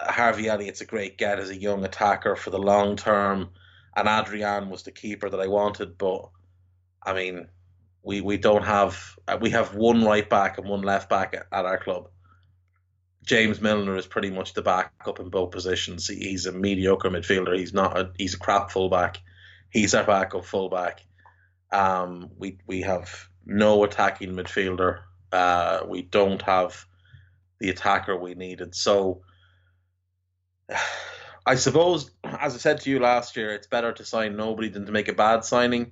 Harvey 0.00 0.48
Elliott's 0.48 0.80
a 0.80 0.84
great 0.84 1.16
get 1.16 1.38
as 1.38 1.50
a 1.50 1.56
young 1.56 1.84
attacker 1.84 2.34
for 2.34 2.50
the 2.50 2.58
long 2.58 2.96
term, 2.96 3.50
and 3.96 4.08
Adrian 4.08 4.68
was 4.68 4.82
the 4.82 4.90
keeper 4.90 5.30
that 5.30 5.40
I 5.40 5.46
wanted. 5.46 5.96
But 5.96 6.28
I 7.02 7.14
mean, 7.14 7.46
we 8.02 8.20
we 8.20 8.36
don't 8.36 8.64
have 8.64 9.16
uh, 9.28 9.38
we 9.40 9.50
have 9.50 9.74
one 9.76 10.04
right 10.04 10.28
back 10.28 10.58
and 10.58 10.68
one 10.68 10.82
left 10.82 11.08
back 11.08 11.34
at, 11.34 11.46
at 11.52 11.64
our 11.64 11.78
club. 11.78 12.08
James 13.24 13.60
Milner 13.60 13.96
is 13.96 14.06
pretty 14.06 14.30
much 14.30 14.52
the 14.52 14.60
backup 14.60 15.18
in 15.20 15.30
both 15.30 15.52
positions. 15.52 16.08
He's 16.08 16.44
a 16.46 16.52
mediocre 16.52 17.08
midfielder. 17.08 17.56
He's 17.56 17.72
not 17.72 17.96
a 17.96 18.10
he's 18.18 18.34
a 18.34 18.38
crap 18.38 18.72
fullback. 18.72 19.20
He's 19.74 19.92
our 19.92 20.04
backup 20.04 20.44
fullback. 20.44 21.04
Um, 21.72 22.30
we 22.38 22.58
we 22.66 22.82
have 22.82 23.28
no 23.44 23.82
attacking 23.82 24.30
midfielder. 24.30 25.00
Uh, 25.32 25.80
we 25.88 26.00
don't 26.00 26.40
have 26.42 26.86
the 27.58 27.70
attacker 27.70 28.16
we 28.16 28.34
needed. 28.34 28.74
So 28.76 29.22
I 31.46 31.56
suppose, 31.56 32.10
as 32.24 32.54
I 32.54 32.58
said 32.58 32.80
to 32.82 32.90
you 32.90 33.00
last 33.00 33.36
year, 33.36 33.52
it's 33.52 33.66
better 33.66 33.92
to 33.92 34.04
sign 34.04 34.36
nobody 34.36 34.68
than 34.68 34.86
to 34.86 34.92
make 34.92 35.08
a 35.08 35.12
bad 35.12 35.44
signing. 35.44 35.90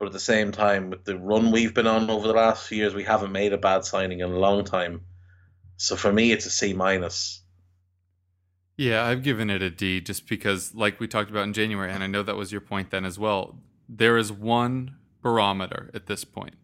But 0.00 0.06
at 0.06 0.12
the 0.12 0.18
same 0.18 0.50
time, 0.50 0.90
with 0.90 1.04
the 1.04 1.16
run 1.16 1.52
we've 1.52 1.74
been 1.74 1.86
on 1.86 2.10
over 2.10 2.26
the 2.26 2.32
last 2.32 2.66
few 2.66 2.78
years, 2.78 2.94
we 2.94 3.04
haven't 3.04 3.32
made 3.32 3.52
a 3.52 3.58
bad 3.58 3.84
signing 3.84 4.20
in 4.20 4.30
a 4.30 4.38
long 4.38 4.64
time. 4.64 5.02
So 5.76 5.94
for 5.94 6.12
me, 6.12 6.32
it's 6.32 6.46
a 6.46 6.50
C 6.50 6.72
minus. 6.72 7.44
Yeah, 8.78 9.04
I've 9.04 9.22
given 9.24 9.50
it 9.50 9.60
a 9.60 9.70
D 9.70 10.00
just 10.00 10.28
because, 10.28 10.72
like 10.74 11.00
we 11.00 11.08
talked 11.08 11.30
about 11.30 11.42
in 11.42 11.52
January, 11.52 11.90
and 11.92 12.02
I 12.02 12.06
know 12.06 12.22
that 12.22 12.36
was 12.36 12.52
your 12.52 12.60
point 12.62 12.90
then 12.90 13.04
as 13.04 13.18
well. 13.18 13.58
There 13.88 14.16
is 14.16 14.30
one 14.32 14.96
barometer 15.20 15.90
at 15.92 16.06
this 16.06 16.24
point. 16.24 16.54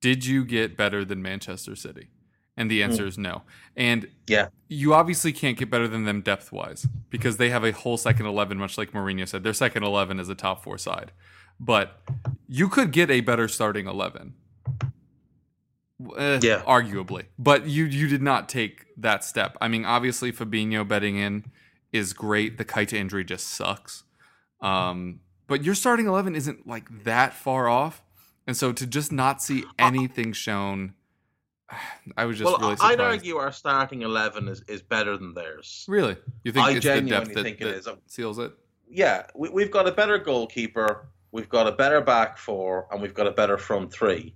Did 0.00 0.24
you 0.24 0.44
get 0.44 0.76
better 0.76 1.04
than 1.04 1.20
Manchester 1.20 1.74
City? 1.74 2.08
And 2.56 2.70
the 2.70 2.82
answer 2.82 3.04
is 3.06 3.18
no. 3.18 3.42
And 3.76 4.08
Yeah. 4.28 4.48
you 4.68 4.94
obviously 4.94 5.32
can't 5.32 5.58
get 5.58 5.68
better 5.68 5.88
than 5.88 6.04
them 6.04 6.22
depth 6.22 6.52
wise 6.52 6.86
because 7.10 7.36
they 7.36 7.50
have 7.50 7.64
a 7.64 7.72
whole 7.72 7.96
second 7.98 8.24
11, 8.26 8.56
much 8.58 8.78
like 8.78 8.92
Mourinho 8.92 9.28
said. 9.28 9.42
Their 9.42 9.52
second 9.52 9.82
11 9.82 10.18
is 10.20 10.28
a 10.30 10.34
top 10.34 10.62
four 10.64 10.78
side. 10.78 11.12
But 11.60 12.00
you 12.48 12.68
could 12.68 12.92
get 12.92 13.10
a 13.10 13.20
better 13.20 13.48
starting 13.48 13.86
11. 13.86 14.34
Eh, 16.16 16.38
Yeah. 16.42 16.62
Arguably. 16.66 17.24
But 17.38 17.66
you, 17.66 17.84
you 17.84 18.06
did 18.08 18.22
not 18.22 18.48
take 18.48 18.86
that 18.96 19.24
step. 19.24 19.56
I 19.60 19.68
mean, 19.68 19.84
obviously, 19.84 20.32
Fabinho 20.32 20.86
betting 20.86 21.16
in 21.16 21.44
is 21.96 22.12
great. 22.12 22.58
The 22.58 22.64
Keita 22.64 22.94
injury 22.94 23.24
just 23.24 23.46
sucks. 23.48 24.04
Um, 24.60 25.20
but 25.46 25.64
your 25.64 25.74
starting 25.74 26.06
11 26.06 26.34
isn't 26.34 26.66
like 26.66 27.04
that 27.04 27.34
far 27.34 27.68
off. 27.68 28.02
And 28.46 28.56
so 28.56 28.72
to 28.72 28.86
just 28.86 29.12
not 29.12 29.42
see 29.42 29.64
anything 29.78 30.32
shown, 30.32 30.94
I 32.16 32.24
was 32.24 32.38
just 32.38 32.46
well, 32.46 32.58
really 32.60 32.76
surprised. 32.76 33.00
I'd 33.00 33.04
argue 33.04 33.36
our 33.36 33.52
starting 33.52 34.02
eleven 34.02 34.48
is, 34.48 34.62
is 34.68 34.82
better 34.82 35.16
than 35.16 35.34
theirs. 35.34 35.84
Really? 35.88 36.16
You 36.44 36.52
think 36.52 36.66
I 36.66 36.70
it's 36.70 36.76
the 36.76 36.80
genuinely 36.80 37.10
depth 37.10 37.34
that, 37.34 37.42
think 37.42 37.60
it 37.60 37.64
that 37.64 37.74
is. 37.74 37.88
seals 38.06 38.38
it? 38.38 38.52
Yeah, 38.88 39.26
we, 39.34 39.48
we've 39.48 39.70
got 39.70 39.88
a 39.88 39.92
better 39.92 40.18
goalkeeper, 40.18 41.08
we've 41.32 41.48
got 41.48 41.66
a 41.66 41.72
better 41.72 42.00
back 42.00 42.38
four, 42.38 42.86
and 42.92 43.02
we've 43.02 43.14
got 43.14 43.26
a 43.26 43.32
better 43.32 43.58
front 43.58 43.92
three. 43.92 44.34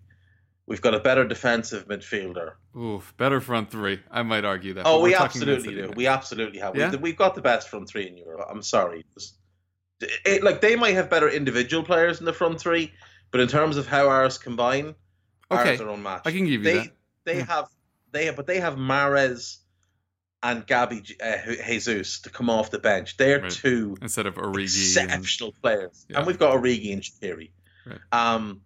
We've 0.70 0.80
got 0.80 0.94
a 0.94 1.00
better 1.00 1.24
defensive 1.26 1.88
midfielder. 1.88 2.52
Oof, 2.78 3.12
better 3.16 3.40
front 3.40 3.72
three. 3.72 3.98
I 4.08 4.22
might 4.22 4.44
argue 4.44 4.74
that. 4.74 4.86
Oh, 4.86 5.00
we 5.02 5.10
we're 5.10 5.16
talking 5.18 5.40
Man 5.40 5.48
absolutely 5.56 5.82
do. 5.82 5.88
now. 5.88 5.94
We 5.96 6.06
absolutely 6.06 6.60
have. 6.60 6.76
Yeah? 6.76 6.92
We, 6.92 6.96
we've 6.98 7.16
got 7.16 7.34
the 7.34 7.40
best 7.40 7.68
front 7.68 7.88
three 7.88 8.06
in 8.06 8.16
Europe. 8.16 8.46
I'm 8.48 8.62
sorry. 8.62 9.04
It, 10.00 10.44
like 10.44 10.60
they 10.60 10.76
might 10.76 10.94
have 10.94 11.10
better 11.10 11.28
individual 11.28 11.82
players 11.82 12.20
in 12.20 12.24
the 12.24 12.32
front 12.32 12.60
three, 12.60 12.92
but 13.32 13.40
in 13.40 13.48
terms 13.48 13.78
of 13.78 13.88
how 13.88 14.08
ours 14.08 14.38
combine, 14.38 14.94
Okay, 15.50 15.70
ours 15.70 15.80
are 15.80 15.88
unmatched. 15.88 16.28
I 16.28 16.30
can 16.30 16.44
give 16.44 16.52
you 16.52 16.62
they, 16.62 16.74
that. 16.78 16.90
They 17.24 17.36
Yeah. 17.38 17.46
have 17.46 17.68
they 18.12 18.26
have, 18.26 18.36
but 18.36 18.46
they 18.46 18.60
have 18.60 18.74
Mahrez 18.76 19.56
and 20.40 20.64
Gabby 20.64 21.02
uh, 21.20 21.36
Jesus 21.66 22.20
to 22.20 22.30
come 22.30 22.48
off 22.48 22.70
the 22.70 22.78
bench. 22.78 23.16
They're 23.16 23.40
Right. 23.40 23.50
two 23.50 23.96
Instead 24.00 24.26
of 24.26 24.36
Origi. 24.36 24.96
And, 25.00 25.10
exceptional 25.10 25.52
players, 25.60 26.06
Yeah. 26.08 26.18
and 26.18 26.28
we've 26.28 26.38
got 26.38 26.54
Origi 26.54 26.92
and 26.92 27.02
Shaqiri. 27.02 27.50
Right. 27.86 27.98
Um, 28.12 28.60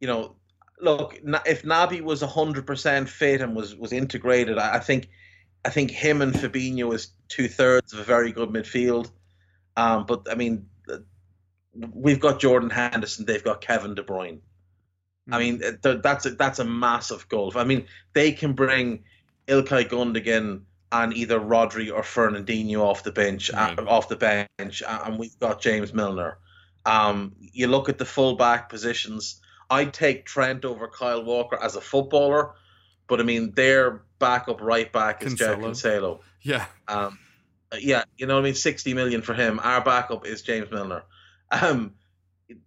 you 0.00 0.06
know, 0.06 0.36
look, 0.80 1.18
if 1.46 1.62
Naby 1.62 2.00
was 2.00 2.20
hundred 2.22 2.66
percent 2.66 3.08
fit 3.08 3.40
and 3.40 3.54
was 3.56 3.74
was 3.74 3.92
integrated, 3.92 4.58
I, 4.58 4.78
think, 4.78 5.08
I 5.64 5.70
think 5.70 5.90
him 5.90 6.22
and 6.22 6.32
Fabinho 6.32 6.94
is 6.94 7.08
two 7.28 7.48
thirds 7.48 7.92
of 7.92 7.98
a 8.00 8.04
very 8.04 8.32
good 8.32 8.50
midfield. 8.50 9.10
Um, 9.76 10.06
but 10.06 10.26
I 10.30 10.34
mean, 10.34 10.68
uh, 10.90 10.98
we've 11.92 12.20
got 12.20 12.40
Jordan 12.40 12.70
Henderson, 12.70 13.26
they've 13.26 13.44
got 13.44 13.60
Kevin 13.60 13.94
De 13.94 14.02
Bruyne. 14.02 14.40
I 15.30 15.36
Mm. 15.36 15.38
mean, 15.40 15.78
uh, 15.84 15.94
that's 16.02 16.26
a, 16.26 16.30
that's 16.30 16.58
a 16.60 16.64
massive 16.64 17.28
gulf. 17.28 17.56
I 17.56 17.64
mean, 17.64 17.86
they 18.12 18.32
can 18.32 18.52
bring 18.52 19.04
Ilkay 19.48 19.88
Gundogan 19.88 20.62
and 20.92 21.12
either 21.16 21.40
Rodri 21.40 21.92
or 21.92 22.02
Fernandinho 22.02 22.80
off 22.80 23.02
the 23.02 23.10
bench, 23.10 23.50
uh, 23.52 23.74
off 23.88 24.08
the 24.08 24.16
bench, 24.16 24.82
and 24.86 25.18
we've 25.18 25.38
got 25.40 25.60
James 25.60 25.92
Milner. 25.92 26.38
Um, 26.84 27.34
you 27.40 27.66
look 27.66 27.88
at 27.88 27.98
the 27.98 28.04
fullback 28.04 28.68
positions. 28.68 29.40
I'd 29.70 29.92
take 29.92 30.26
Trent 30.26 30.64
over 30.64 30.88
Kyle 30.88 31.24
Walker 31.24 31.58
as 31.60 31.76
a 31.76 31.80
footballer, 31.80 32.52
but 33.08 33.20
I 33.20 33.24
mean, 33.24 33.52
their 33.52 34.02
backup 34.18 34.60
right 34.60 34.90
back 34.92 35.22
is 35.22 35.34
João 35.34 35.58
Cancelo. 35.60 36.20
Yeah, 36.42 36.66
Um, 36.88 37.18
yeah, 37.78 38.04
you 38.16 38.26
know 38.26 38.34
what 38.34 38.40
I 38.40 38.44
mean. 38.44 38.54
Sixty 38.54 38.94
million 38.94 39.22
for 39.22 39.34
him. 39.34 39.58
Our 39.62 39.82
backup 39.82 40.24
is 40.26 40.42
James 40.42 40.70
Milner. 40.70 41.02
Um, 41.50 41.94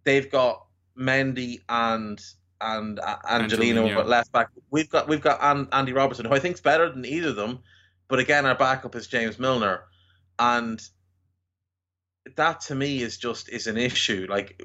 they've 0.03 0.30
got 0.30 0.65
Mendy 0.97 1.61
and 1.69 2.19
and 2.61 2.99
uh, 2.99 3.15
Angelino, 3.30 3.84
Angelino. 3.84 3.95
but 3.95 4.07
left 4.07 4.31
back. 4.34 4.49
We've 4.69 4.89
got 4.89 5.07
we've 5.07 5.21
got 5.21 5.39
An- 5.41 5.69
Andy 5.71 5.93
Robertson, 5.93 6.26
who 6.26 6.34
I 6.34 6.39
think's 6.39 6.59
better 6.61 6.89
than 6.91 7.05
either 7.05 7.30
of 7.30 7.35
them. 7.38 7.59
But 8.09 8.19
again, 8.19 8.45
our 8.45 8.55
backup 8.55 8.95
is 8.95 9.07
James 9.07 9.39
Milner, 9.39 9.84
and 10.38 10.81
that 12.35 12.61
to 12.61 12.76
me 12.76 13.01
is 13.01 13.17
just 13.17 13.47
is 13.49 13.67
an 13.67 13.77
issue. 13.77 14.27
Like, 14.30 14.61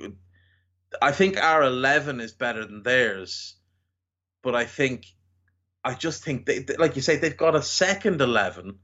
I 1.03 1.13
think 1.13 1.37
our 1.37 1.63
eleven 1.63 2.21
is 2.21 2.33
better 2.33 2.65
than 2.65 2.83
theirs, 2.83 3.57
but 4.43 4.55
I 4.55 4.65
think 4.65 5.07
I 5.85 5.95
just 5.95 6.23
think 6.25 6.47
they, 6.47 6.61
they- 6.61 6.77
like 6.77 6.97
you 6.97 7.03
say, 7.03 7.17
they've 7.17 7.37
got 7.37 7.55
a 7.55 7.63
second 7.63 8.21
eleven 8.21 8.79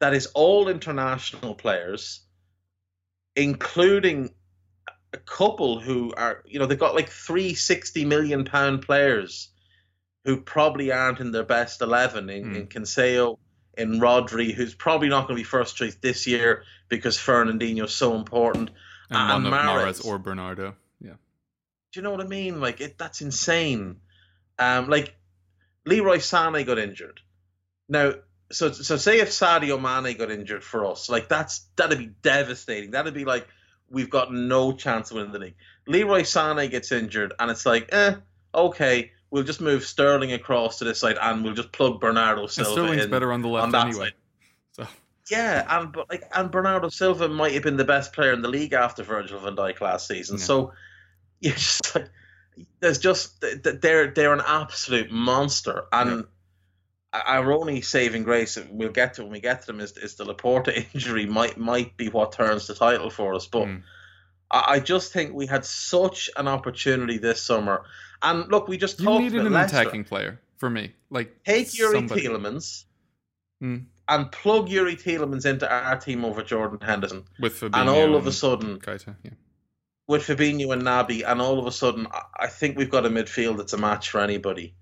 that 0.00 0.14
is 0.14 0.26
all 0.34 0.68
international 0.68 1.54
players, 1.54 2.24
including 3.36 4.30
a 5.12 5.18
couple 5.18 5.80
who 5.80 6.12
are, 6.16 6.42
you 6.46 6.58
know, 6.58 6.66
they've 6.66 6.78
got 6.78 6.94
like 6.94 7.08
three 7.08 7.54
60 7.54 8.04
million 8.04 8.44
pound 8.44 8.82
players 8.82 9.50
who 10.24 10.40
probably 10.40 10.90
aren't 10.90 11.20
in 11.20 11.30
their 11.32 11.44
best 11.44 11.80
11 11.82 12.30
in, 12.30 12.44
Hmm. 12.44 12.56
in 12.56 12.66
Cancelo, 12.66 13.38
in 13.76 14.00
Rodri, 14.00 14.52
who's 14.52 14.74
probably 14.74 15.08
not 15.08 15.26
going 15.26 15.36
to 15.36 15.40
be 15.40 15.44
first 15.44 15.76
choice 15.76 15.94
this 15.96 16.26
year 16.26 16.64
because 16.88 17.16
Fernandinho 17.18 17.84
is 17.84 17.94
so 17.94 18.14
important. 18.16 18.70
and 19.10 19.18
And 19.32 19.44
one 19.44 19.52
of 19.54 19.60
Mahrez 19.60 20.04
or 20.04 20.18
Bernardo. 20.18 20.74
Do 21.94 22.00
you 22.00 22.02
know 22.02 22.10
what 22.10 22.20
I 22.20 22.24
mean? 22.26 22.60
Like 22.60 22.80
it, 22.80 22.98
that's 22.98 23.20
insane. 23.20 23.98
Um, 24.58 24.90
like 24.90 25.14
Leroy 25.86 26.16
Sané 26.16 26.66
got 26.66 26.76
injured. 26.76 27.20
Now, 27.88 28.14
so 28.50 28.72
so 28.72 28.96
say 28.96 29.20
if 29.20 29.28
Sadio 29.28 29.80
Mane 29.80 30.16
got 30.16 30.32
injured 30.32 30.64
for 30.64 30.86
us, 30.86 31.08
like 31.08 31.28
that's 31.28 31.68
that'd 31.76 31.96
be 31.96 32.10
devastating. 32.20 32.90
That'd 32.90 33.14
be 33.14 33.24
like 33.24 33.46
we've 33.88 34.10
got 34.10 34.32
no 34.32 34.72
chance 34.72 35.12
of 35.12 35.18
winning 35.18 35.30
the 35.30 35.38
league. 35.38 35.54
Leroy 35.86 36.22
Sané 36.22 36.68
gets 36.68 36.90
injured, 36.90 37.32
and 37.38 37.48
it's 37.48 37.64
like, 37.64 37.90
eh, 37.92 38.16
okay, 38.52 39.12
we'll 39.30 39.44
just 39.44 39.60
move 39.60 39.84
Sterling 39.84 40.32
across 40.32 40.78
to 40.78 40.84
this 40.84 40.98
side, 40.98 41.16
and 41.22 41.44
we'll 41.44 41.54
just 41.54 41.70
plug 41.70 42.00
Bernardo 42.00 42.48
Silva. 42.48 42.70
and 42.70 42.76
Sterling's 42.76 43.04
in. 43.04 43.10
better 43.12 43.32
on 43.32 43.40
the 43.40 43.48
left 43.48 43.72
on 43.72 43.88
anyway. 43.88 44.06
side. 44.06 44.14
So 44.72 44.88
Yeah, 45.30 45.64
and 45.78 45.92
but 45.92 46.10
like 46.10 46.24
and 46.34 46.50
Bernardo 46.50 46.88
Silva 46.88 47.28
might 47.28 47.52
have 47.52 47.62
been 47.62 47.76
the 47.76 47.84
best 47.84 48.12
player 48.12 48.32
in 48.32 48.42
the 48.42 48.48
league 48.48 48.72
after 48.72 49.04
Virgil 49.04 49.38
van 49.38 49.54
Dijk 49.54 49.80
last 49.80 50.08
season. 50.08 50.38
Yeah. 50.38 50.44
So 50.44 50.72
you 51.48 51.52
just 51.52 51.94
like 51.94 52.08
there's 52.80 52.98
just 52.98 53.40
th- 53.40 53.62
th- 53.62 53.80
they're 53.80 54.08
they're 54.10 54.32
an 54.32 54.42
absolute 54.46 55.10
monster. 55.10 55.84
And 55.92 56.24
our 57.12 57.52
only 57.52 57.80
saving 57.80 58.24
grace, 58.24 58.58
we'll 58.70 58.90
get 58.90 59.14
to 59.14 59.22
when 59.22 59.32
we 59.32 59.40
get 59.40 59.60
to 59.62 59.66
them, 59.68 59.80
is 59.80 59.96
is 59.96 60.14
the 60.16 60.24
Laporte 60.24 60.68
injury 60.94 61.26
might 61.26 61.58
might 61.58 61.96
be 61.96 62.08
what 62.08 62.32
turns 62.32 62.66
the 62.66 62.74
title 62.74 63.10
for 63.10 63.34
us. 63.34 63.46
But 63.46 63.66
Mm. 63.68 63.82
I, 64.50 64.64
I 64.74 64.80
just 64.80 65.12
think 65.12 65.32
we 65.34 65.46
had 65.46 65.64
such 65.64 66.28
an 66.36 66.48
opportunity 66.48 67.18
this 67.18 67.40
summer. 67.40 67.84
And 68.22 68.50
look, 68.50 68.68
we 68.68 68.76
just 68.78 69.00
you 69.00 69.06
needed 69.18 69.34
about 69.40 69.46
an 69.46 69.52
Leicester. 69.52 69.80
attacking 69.80 70.04
player 70.04 70.40
for 70.58 70.70
me. 70.70 70.92
Like 71.10 71.42
Take 71.44 71.76
Yuri 71.78 71.94
somebody. 71.98 72.22
Tielemans 72.22 72.84
Hmm. 73.60 73.76
and 74.08 74.30
plug 74.32 74.68
Yuri 74.68 74.96
Tielemans 74.96 75.46
into 75.46 75.70
our 75.72 75.96
team 75.96 76.24
over 76.24 76.42
Jordan 76.42 76.80
Henderson 76.82 77.24
with 77.38 77.54
Fabinho 77.60 77.80
and 77.80 77.88
all 77.88 78.14
of 78.16 78.26
a 78.26 78.32
sudden 78.32 78.78
Keita. 78.80 79.14
Yeah. 79.22 79.30
With 80.06 80.26
Fabinho 80.26 80.72
and 80.72 80.82
Naby, 80.82 81.24
and 81.26 81.40
all 81.40 81.58
of 81.58 81.66
a 81.66 81.72
sudden, 81.72 82.06
I- 82.38 82.46
think 82.48 82.76
we've 82.76 82.90
got 82.90 83.06
a 83.06 83.10
midfield 83.10 83.56
that's 83.56 83.72
a 83.72 83.78
match 83.78 84.10
for 84.10 84.20
anybody. 84.20 84.74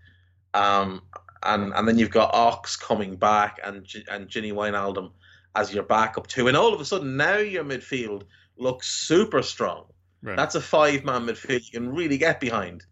Um, 0.53 1.03
and 1.43 1.73
and 1.74 1.86
then 1.89 1.99
you've 1.99 2.11
got 2.11 2.35
Ox 2.35 2.77
coming 2.77 3.16
back 3.16 3.59
and 3.65 3.86
and 4.09 4.28
Gini 4.28 4.53
Wijnaldum 4.53 5.12
as 5.55 5.73
your 5.73 5.82
backup 5.85 6.27
too, 6.27 6.49
and 6.49 6.57
all 6.57 6.74
of 6.74 6.81
a 6.81 6.85
sudden 6.85 7.16
now 7.16 7.36
your 7.39 7.65
midfield 7.65 8.24
looks 8.57 8.89
super 8.89 9.43
strong. 9.43 9.86
Right. 10.23 10.36
That's 10.36 10.55
a 10.55 10.61
five 10.61 11.05
man 11.05 11.27
midfield 11.27 11.65
you 11.65 11.81
can 11.81 11.94
really 11.94 12.19
get 12.19 12.40
behind. 12.40 12.85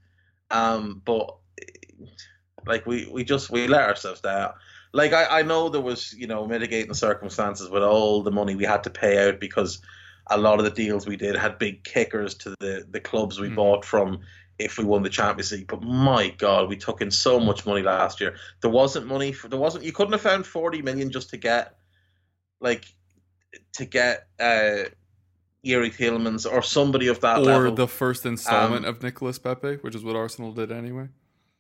Um, 0.51 1.01
but 1.05 1.37
like 2.67 2.87
we 2.87 3.09
we 3.11 3.25
just 3.25 3.51
we 3.51 3.67
let 3.67 3.89
ourselves 3.89 4.21
down. 4.21 4.53
Like 4.93 5.13
I, 5.13 5.41
I 5.41 5.43
know 5.43 5.69
there 5.69 5.81
was 5.81 6.13
you 6.13 6.27
know 6.27 6.47
mitigating 6.47 6.95
circumstances 6.95 7.71
with 7.71 7.83
all 7.83 8.23
the 8.23 8.33
money 8.33 8.55
we 8.57 8.65
had 8.65 8.85
to 8.85 8.91
pay 8.91 9.29
out 9.29 9.41
because 9.41 9.81
a 10.31 10.39
lot 10.39 10.59
of 10.59 10.65
the 10.65 10.71
deals 10.71 11.07
we 11.07 11.17
did 11.17 11.37
had 11.37 11.59
big 11.59 11.85
kickers 11.85 12.35
to 12.37 12.55
the 12.61 12.87
the 12.91 13.01
clubs 13.01 13.39
we 13.41 13.49
Mm. 13.49 13.57
bought 13.57 13.85
from 13.85 14.21
if 14.59 14.79
we 14.79 14.85
won 14.85 15.03
the 15.03 15.09
Champions 15.11 15.53
League. 15.53 15.67
But 15.69 15.83
my 15.83 16.29
God, 16.39 16.69
we 16.69 16.77
took 16.77 17.01
in 17.01 17.11
so 17.11 17.41
much 17.41 17.67
money 17.67 17.83
last 17.83 18.21
year. 18.21 18.37
There 18.61 18.71
wasn't 18.71 19.07
money 19.07 19.33
for 19.33 19.49
there 19.49 19.59
wasn't 19.59 19.85
you 19.85 19.93
couldn't 19.93 20.13
have 20.13 20.21
found 20.23 20.47
forty 20.47 20.83
million 20.83 21.11
just 21.11 21.31
to 21.31 21.37
get 21.37 21.77
like 22.61 22.85
to 23.75 23.85
get 23.85 24.29
uh 24.39 24.85
Yuri 25.63 25.91
Tielemans 25.91 26.51
or 26.51 26.63
somebody 26.63 27.09
of 27.09 27.21
that 27.21 27.39
or 27.41 27.43
level. 27.45 27.75
the 27.75 27.89
first 27.89 28.25
installment 28.25 28.87
Um, 28.87 28.91
of 28.95 29.03
Nicolas 29.03 29.39
Pepe, 29.39 29.77
which 29.83 29.95
is 29.95 30.03
what 30.05 30.17
Arsenal 30.17 30.53
did 30.53 30.73
anyway. 30.73 31.09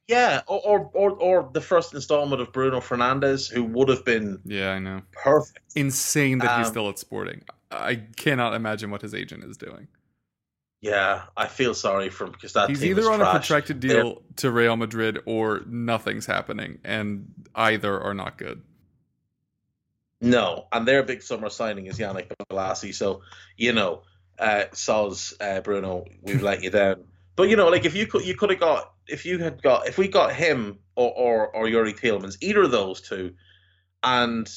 yeah, 0.08 0.40
or, 0.46 0.60
or 0.64 0.90
or 0.94 1.10
or 1.12 1.50
the 1.52 1.60
first 1.60 1.92
installment 1.94 2.40
of 2.40 2.52
Bruno 2.52 2.80
Fernandes, 2.80 3.50
who 3.50 3.64
would 3.64 3.88
have 3.88 4.04
been 4.04 4.40
Yeah, 4.44 4.70
I 4.72 4.78
know. 4.78 5.02
perfect. 5.12 5.60
Insane 5.74 6.38
that 6.38 6.56
he's 6.58 6.66
Um, 6.68 6.72
still 6.72 6.88
at 6.88 6.98
Sporting. 6.98 7.42
I 7.70 7.96
cannot 8.16 8.54
imagine 8.54 8.90
what 8.90 9.02
his 9.02 9.14
agent 9.14 9.44
is 9.44 9.56
doing. 9.56 9.88
Yeah, 10.80 11.24
I 11.36 11.46
feel 11.46 11.74
sorry 11.74 12.08
for 12.08 12.24
him 12.24 12.32
because 12.32 12.54
that 12.54 12.70
He's 12.70 12.84
either 12.84 13.10
on 13.10 13.16
a 13.20 13.24
trash. 13.24 13.32
protracted 13.32 13.80
They're- 13.82 14.02
deal 14.02 14.22
to 14.36 14.50
Real 14.50 14.76
Madrid 14.76 15.20
or 15.26 15.60
nothing's 15.66 16.24
happening, 16.26 16.78
and 16.84 17.26
either 17.54 18.00
are 18.00 18.14
not 18.14 18.38
good. 18.38 18.62
No, 20.22 20.66
and 20.72 20.86
their 20.86 21.02
big 21.02 21.22
summer 21.22 21.48
signing 21.50 21.86
is 21.86 21.98
Yannick 21.98 22.30
Bolasie. 22.50 22.94
So 22.94 23.22
you 23.56 23.72
know, 23.72 24.02
uh, 24.38 24.64
Soz, 24.72 25.34
uh, 25.40 25.60
Bruno, 25.60 26.04
we've 26.22 26.42
let 26.42 26.62
you 26.62 26.70
down. 26.70 27.04
But 27.36 27.48
you 27.48 27.56
know, 27.56 27.68
like 27.68 27.84
if 27.84 27.94
you 27.94 28.06
could, 28.06 28.24
you 28.26 28.34
could 28.34 28.50
have 28.50 28.60
got 28.60 28.92
if 29.06 29.24
you 29.24 29.38
had 29.38 29.62
got 29.62 29.86
if 29.86 29.96
we 29.98 30.08
got 30.08 30.32
him 30.34 30.78
or 30.96 31.10
or, 31.12 31.56
or 31.56 31.68
Yuri 31.68 31.92
Tielemans, 31.94 32.36
either 32.40 32.62
of 32.62 32.70
those 32.70 33.00
two, 33.00 33.34
and 34.02 34.50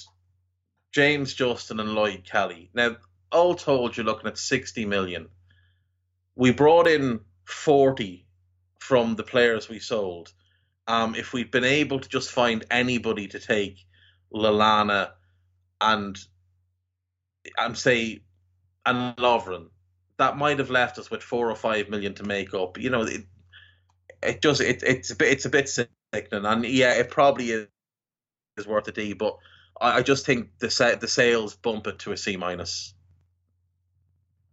James 0.93 1.33
Justin 1.33 1.79
and 1.79 1.95
Lloyd 1.95 2.23
Kelly. 2.23 2.69
Now, 2.73 2.97
all 3.31 3.55
told, 3.55 3.97
you're 3.97 4.05
looking 4.05 4.27
at 4.27 4.37
sixty 4.37 4.85
million. 4.85 5.27
We 6.35 6.51
brought 6.51 6.87
in 6.87 7.21
forty 7.45 8.27
from 8.79 9.15
the 9.15 9.23
players 9.23 9.67
we 9.67 9.79
sold. 9.79 10.31
Um, 10.87 11.15
if 11.15 11.33
we'd 11.33 11.51
been 11.51 11.63
able 11.63 11.99
to 11.99 12.09
just 12.09 12.31
find 12.31 12.65
anybody 12.69 13.27
to 13.29 13.39
take 13.39 13.85
Lallana 14.33 15.11
and 15.81 16.17
and 17.57 17.77
say 17.77 18.21
and 18.85 19.15
Lovren, 19.17 19.69
that 20.17 20.37
might 20.37 20.59
have 20.59 20.69
left 20.69 20.99
us 20.99 21.09
with 21.09 21.23
four 21.23 21.49
or 21.49 21.55
five 21.55 21.89
million 21.89 22.13
to 22.15 22.23
make 22.23 22.53
up. 22.53 22.77
You 22.77 22.89
know, 22.89 23.03
it 23.03 23.21
it 24.21 24.41
just 24.41 24.61
it, 24.61 24.83
it's 24.83 25.09
a 25.09 25.15
bit 25.15 25.31
it's 25.31 25.45
a 25.45 25.49
bit 25.49 25.69
sickening, 25.69 26.45
and 26.45 26.65
yeah, 26.65 26.93
it 26.93 27.09
probably 27.09 27.51
is, 27.51 27.67
is 28.57 28.67
worth 28.67 28.87
a 28.87 28.91
D, 28.91 29.13
but 29.13 29.37
I, 29.79 29.97
I 29.97 30.01
just 30.01 30.25
think 30.25 30.49
the 30.59 30.69
sa- 30.69 30.95
the 30.95 31.07
sales 31.07 31.55
bump 31.55 31.87
it 31.87 31.99
to 31.99 32.11
a 32.11 32.17
C 32.17 32.37
minus. 32.37 32.93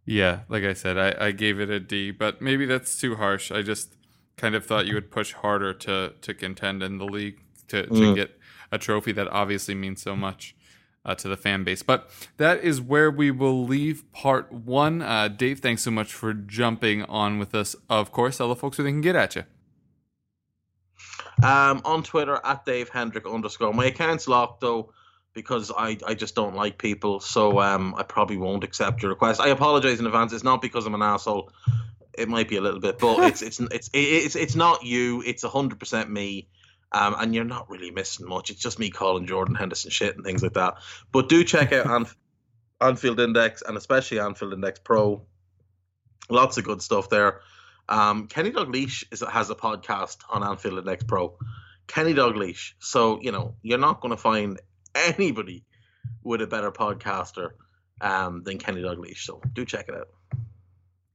Yeah, 0.07 0.41
like 0.49 0.65
I 0.65 0.73
said, 0.73 0.99
I, 0.99 1.27
I 1.27 1.31
gave 1.33 1.61
it 1.61 1.71
a 1.71 1.79
D, 1.79 2.11
but 2.11 2.41
maybe 2.43 2.67
that's 2.67 2.99
too 3.01 3.17
harsh. 3.17 3.53
I 3.53 3.63
just 3.63 3.97
kind 4.37 4.55
of 4.55 4.65
thought 4.65 4.87
you 4.87 4.95
would 4.95 5.11
push 5.11 5.33
harder 5.35 5.73
to 5.75 6.15
to 6.21 6.35
contend 6.35 6.83
in 6.83 6.99
the 6.99 7.05
league 7.05 7.41
to, 7.69 7.83
to 7.87 7.93
Mm. 7.93 8.15
get 8.17 8.39
a 8.73 8.79
trophy 8.79 9.13
that 9.13 9.29
obviously 9.29 9.75
means 9.75 10.01
so 10.03 10.17
much 10.17 10.57
uh, 11.05 11.15
to 11.15 11.29
the 11.29 11.37
fan 11.37 11.63
base. 11.65 11.83
But 11.83 12.11
that 12.39 12.63
is 12.65 12.81
where 12.81 13.11
we 13.11 13.31
will 13.31 13.65
leave 13.65 14.11
part 14.13 14.51
one. 14.53 15.03
Uh, 15.03 15.29
Dave, 15.29 15.61
thanks 15.61 15.83
so 15.83 15.91
much 15.91 16.13
for 16.13 16.33
jumping 16.33 17.03
on 17.05 17.39
with 17.39 17.55
us. 17.55 17.77
Of 17.89 18.11
course, 18.13 18.39
tell 18.39 18.49
the 18.49 18.57
folks 18.57 18.79
where 18.79 18.85
they 18.85 18.91
can 18.91 19.01
get 19.01 19.17
at 19.17 19.37
you. 19.37 19.45
Um, 21.43 21.81
on 21.85 22.03
Twitter 22.03 22.39
at 22.45 22.65
Dave 22.67 22.89
Hendrick 22.91 23.27
underscore. 23.27 23.73
My 23.73 23.87
account's 23.87 24.29
locked 24.29 24.61
though 24.61 24.93
because 25.33 25.71
I, 25.77 25.97
I 26.07 26.15
just 26.15 26.35
don't 26.35 26.55
like 26.55 26.79
people, 26.79 27.21
so 27.21 27.61
um, 27.61 27.95
I 27.97 28.03
probably 28.03 28.37
won't 28.37 28.65
accept 28.65 29.03
your 29.03 29.11
request. 29.11 29.41
I 29.41 29.49
apologize 29.49 30.01
in 30.01 30.07
advance. 30.07 30.33
It's 30.33 30.45
not 30.45 30.61
because 30.61 30.87
I'm 30.87 30.95
an 30.95 31.03
asshole. 31.03 31.53
It 32.19 32.29
might 32.29 32.49
be 32.49 32.57
a 32.57 32.61
little 32.61 32.81
bit, 32.81 32.99
but 32.99 33.21
it's 33.29 33.43
it's 33.43 33.61
it's 33.61 33.91
it's 33.93 34.37
it's 34.37 34.57
not 34.57 34.85
you. 34.85 35.23
It's 35.25 35.45
hundred 35.45 35.79
percent 35.79 36.11
me. 36.11 36.49
Um, 36.93 37.15
and 37.17 37.33
you're 37.33 37.45
not 37.45 37.71
really 37.71 37.93
missing 37.93 38.27
much. 38.27 38.51
It's 38.51 38.61
just 38.61 38.81
me 38.81 38.91
calling 38.91 39.27
Jordan 39.27 39.55
Henderson 39.55 39.93
shit 39.93 40.17
and 40.17 40.25
things 40.25 40.43
like 40.43 40.55
that. 40.55 40.75
But 41.13 41.29
do 41.29 41.45
check 41.45 41.73
out 41.73 41.87
Anf- 41.87 42.17
Anfield 42.81 43.21
Index 43.21 43.63
and 43.63 43.77
especially 43.77 44.19
Anfield 44.19 44.55
Index 44.55 44.81
Pro. 44.81 45.23
Lots 46.29 46.59
of 46.59 46.65
good 46.65 46.83
stuff 46.83 47.09
there. 47.09 47.43
Um, 47.89 48.27
Kenny 48.27 48.51
Dalglish 48.51 49.05
is, 49.13 49.21
has 49.21 49.51
a 49.51 49.55
podcast 49.55 50.19
on 50.29 50.43
Anfield 50.43 50.79
Index 50.79 51.05
Pro. 51.05 51.39
Kenny 51.87 52.13
Dalglish. 52.13 52.73
So 52.81 53.21
you 53.21 53.31
know 53.31 53.55
you're 53.63 53.79
not 53.79 54.01
going 54.01 54.11
to 54.11 54.21
find 54.21 54.61
anybody 54.95 55.65
with 56.23 56.43
a 56.43 56.47
better 56.47 56.71
podcaster 56.71 57.51
um, 58.01 58.43
than 58.45 58.59
Kenny 58.59 58.83
Dalglish. 58.83 59.25
So 59.25 59.41
do 59.53 59.65
check 59.65 59.89
it 59.89 59.95
out. 59.95 60.09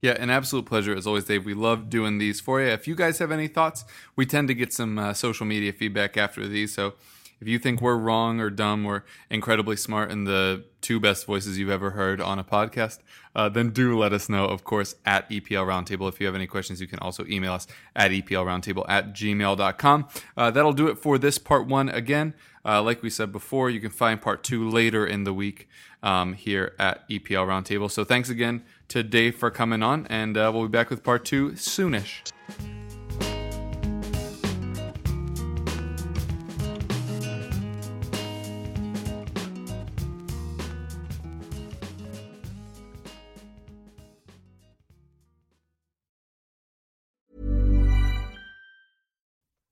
Yeah, 0.02 0.12
an 0.20 0.30
absolute 0.30 0.68
pleasure 0.68 0.96
as 0.96 1.08
always, 1.08 1.26
Dave. 1.26 1.46
We 1.46 1.56
love 1.56 1.90
doing 1.90 2.20
these 2.20 2.40
for 2.40 2.62
you. 2.62 2.68
If 2.68 2.88
you 2.88 2.94
guys 2.94 3.18
have 3.18 3.32
any 3.32 3.48
thoughts, 3.48 3.86
we 4.16 4.26
tend 4.28 4.48
to 4.50 4.54
get 4.54 4.72
some 4.72 5.00
uh, 5.00 5.14
social 5.14 5.48
media 5.48 5.74
feedback 5.74 6.16
after 6.16 6.48
these. 6.48 6.74
So 6.74 6.94
if 7.40 7.48
you 7.48 7.60
think 7.60 7.82
we're 7.82 7.98
wrong 7.98 8.40
or 8.40 8.50
dumb 8.50 8.86
or 8.86 9.06
incredibly 9.30 9.76
smart 9.76 10.12
and 10.12 10.26
the 10.26 10.66
two 10.82 11.00
best 11.00 11.26
voices 11.26 11.58
you've 11.58 11.70
ever 11.70 11.92
heard 11.92 12.22
on 12.22 12.40
a 12.40 12.44
podcast, 12.44 13.00
uh, 13.36 13.50
then 13.50 13.72
do 13.72 13.98
let 13.98 14.14
us 14.14 14.30
know, 14.30 14.46
of 14.46 14.64
course, 14.64 14.96
at 15.06 15.30
EPL 15.30 15.66
Roundtable. 15.66 16.08
If 16.08 16.20
you 16.20 16.26
have 16.26 16.36
any 16.36 16.48
questions, 16.48 16.80
you 16.80 16.88
can 16.88 17.00
also 17.00 17.26
email 17.26 17.54
us 17.54 17.68
at 17.96 18.12
EPLRoundtable 18.12 18.86
at 18.88 19.14
gmail.com. 19.14 20.08
Uh, 20.38 20.52
that'll 20.52 20.74
do 20.74 20.88
it 20.88 20.98
for 20.98 21.18
this 21.18 21.38
part 21.38 21.68
one. 21.68 21.90
Again, 21.90 22.34
uh, 22.64 22.82
like 22.82 23.04
we 23.04 23.10
said 23.10 23.32
before, 23.32 23.70
you 23.70 23.80
can 23.80 23.92
find 23.92 24.22
part 24.22 24.44
two 24.44 24.70
later 24.70 25.06
in 25.06 25.24
the 25.24 25.34
week 25.34 25.68
um, 26.02 26.34
here 26.34 26.74
at 26.80 27.08
EPL 27.10 27.48
Roundtable. 27.48 27.92
So 27.92 28.04
thanks 28.04 28.30
again 28.30 28.64
to 28.90 29.04
Dave 29.04 29.36
for 29.36 29.52
coming 29.52 29.84
on, 29.84 30.08
and 30.08 30.38
uh, 30.38 30.52
we'll 30.54 30.64
be 30.64 30.70
back 30.70 30.90
with 30.90 31.04
part 31.04 31.26
two 31.26 31.52
soonish. 31.52 32.32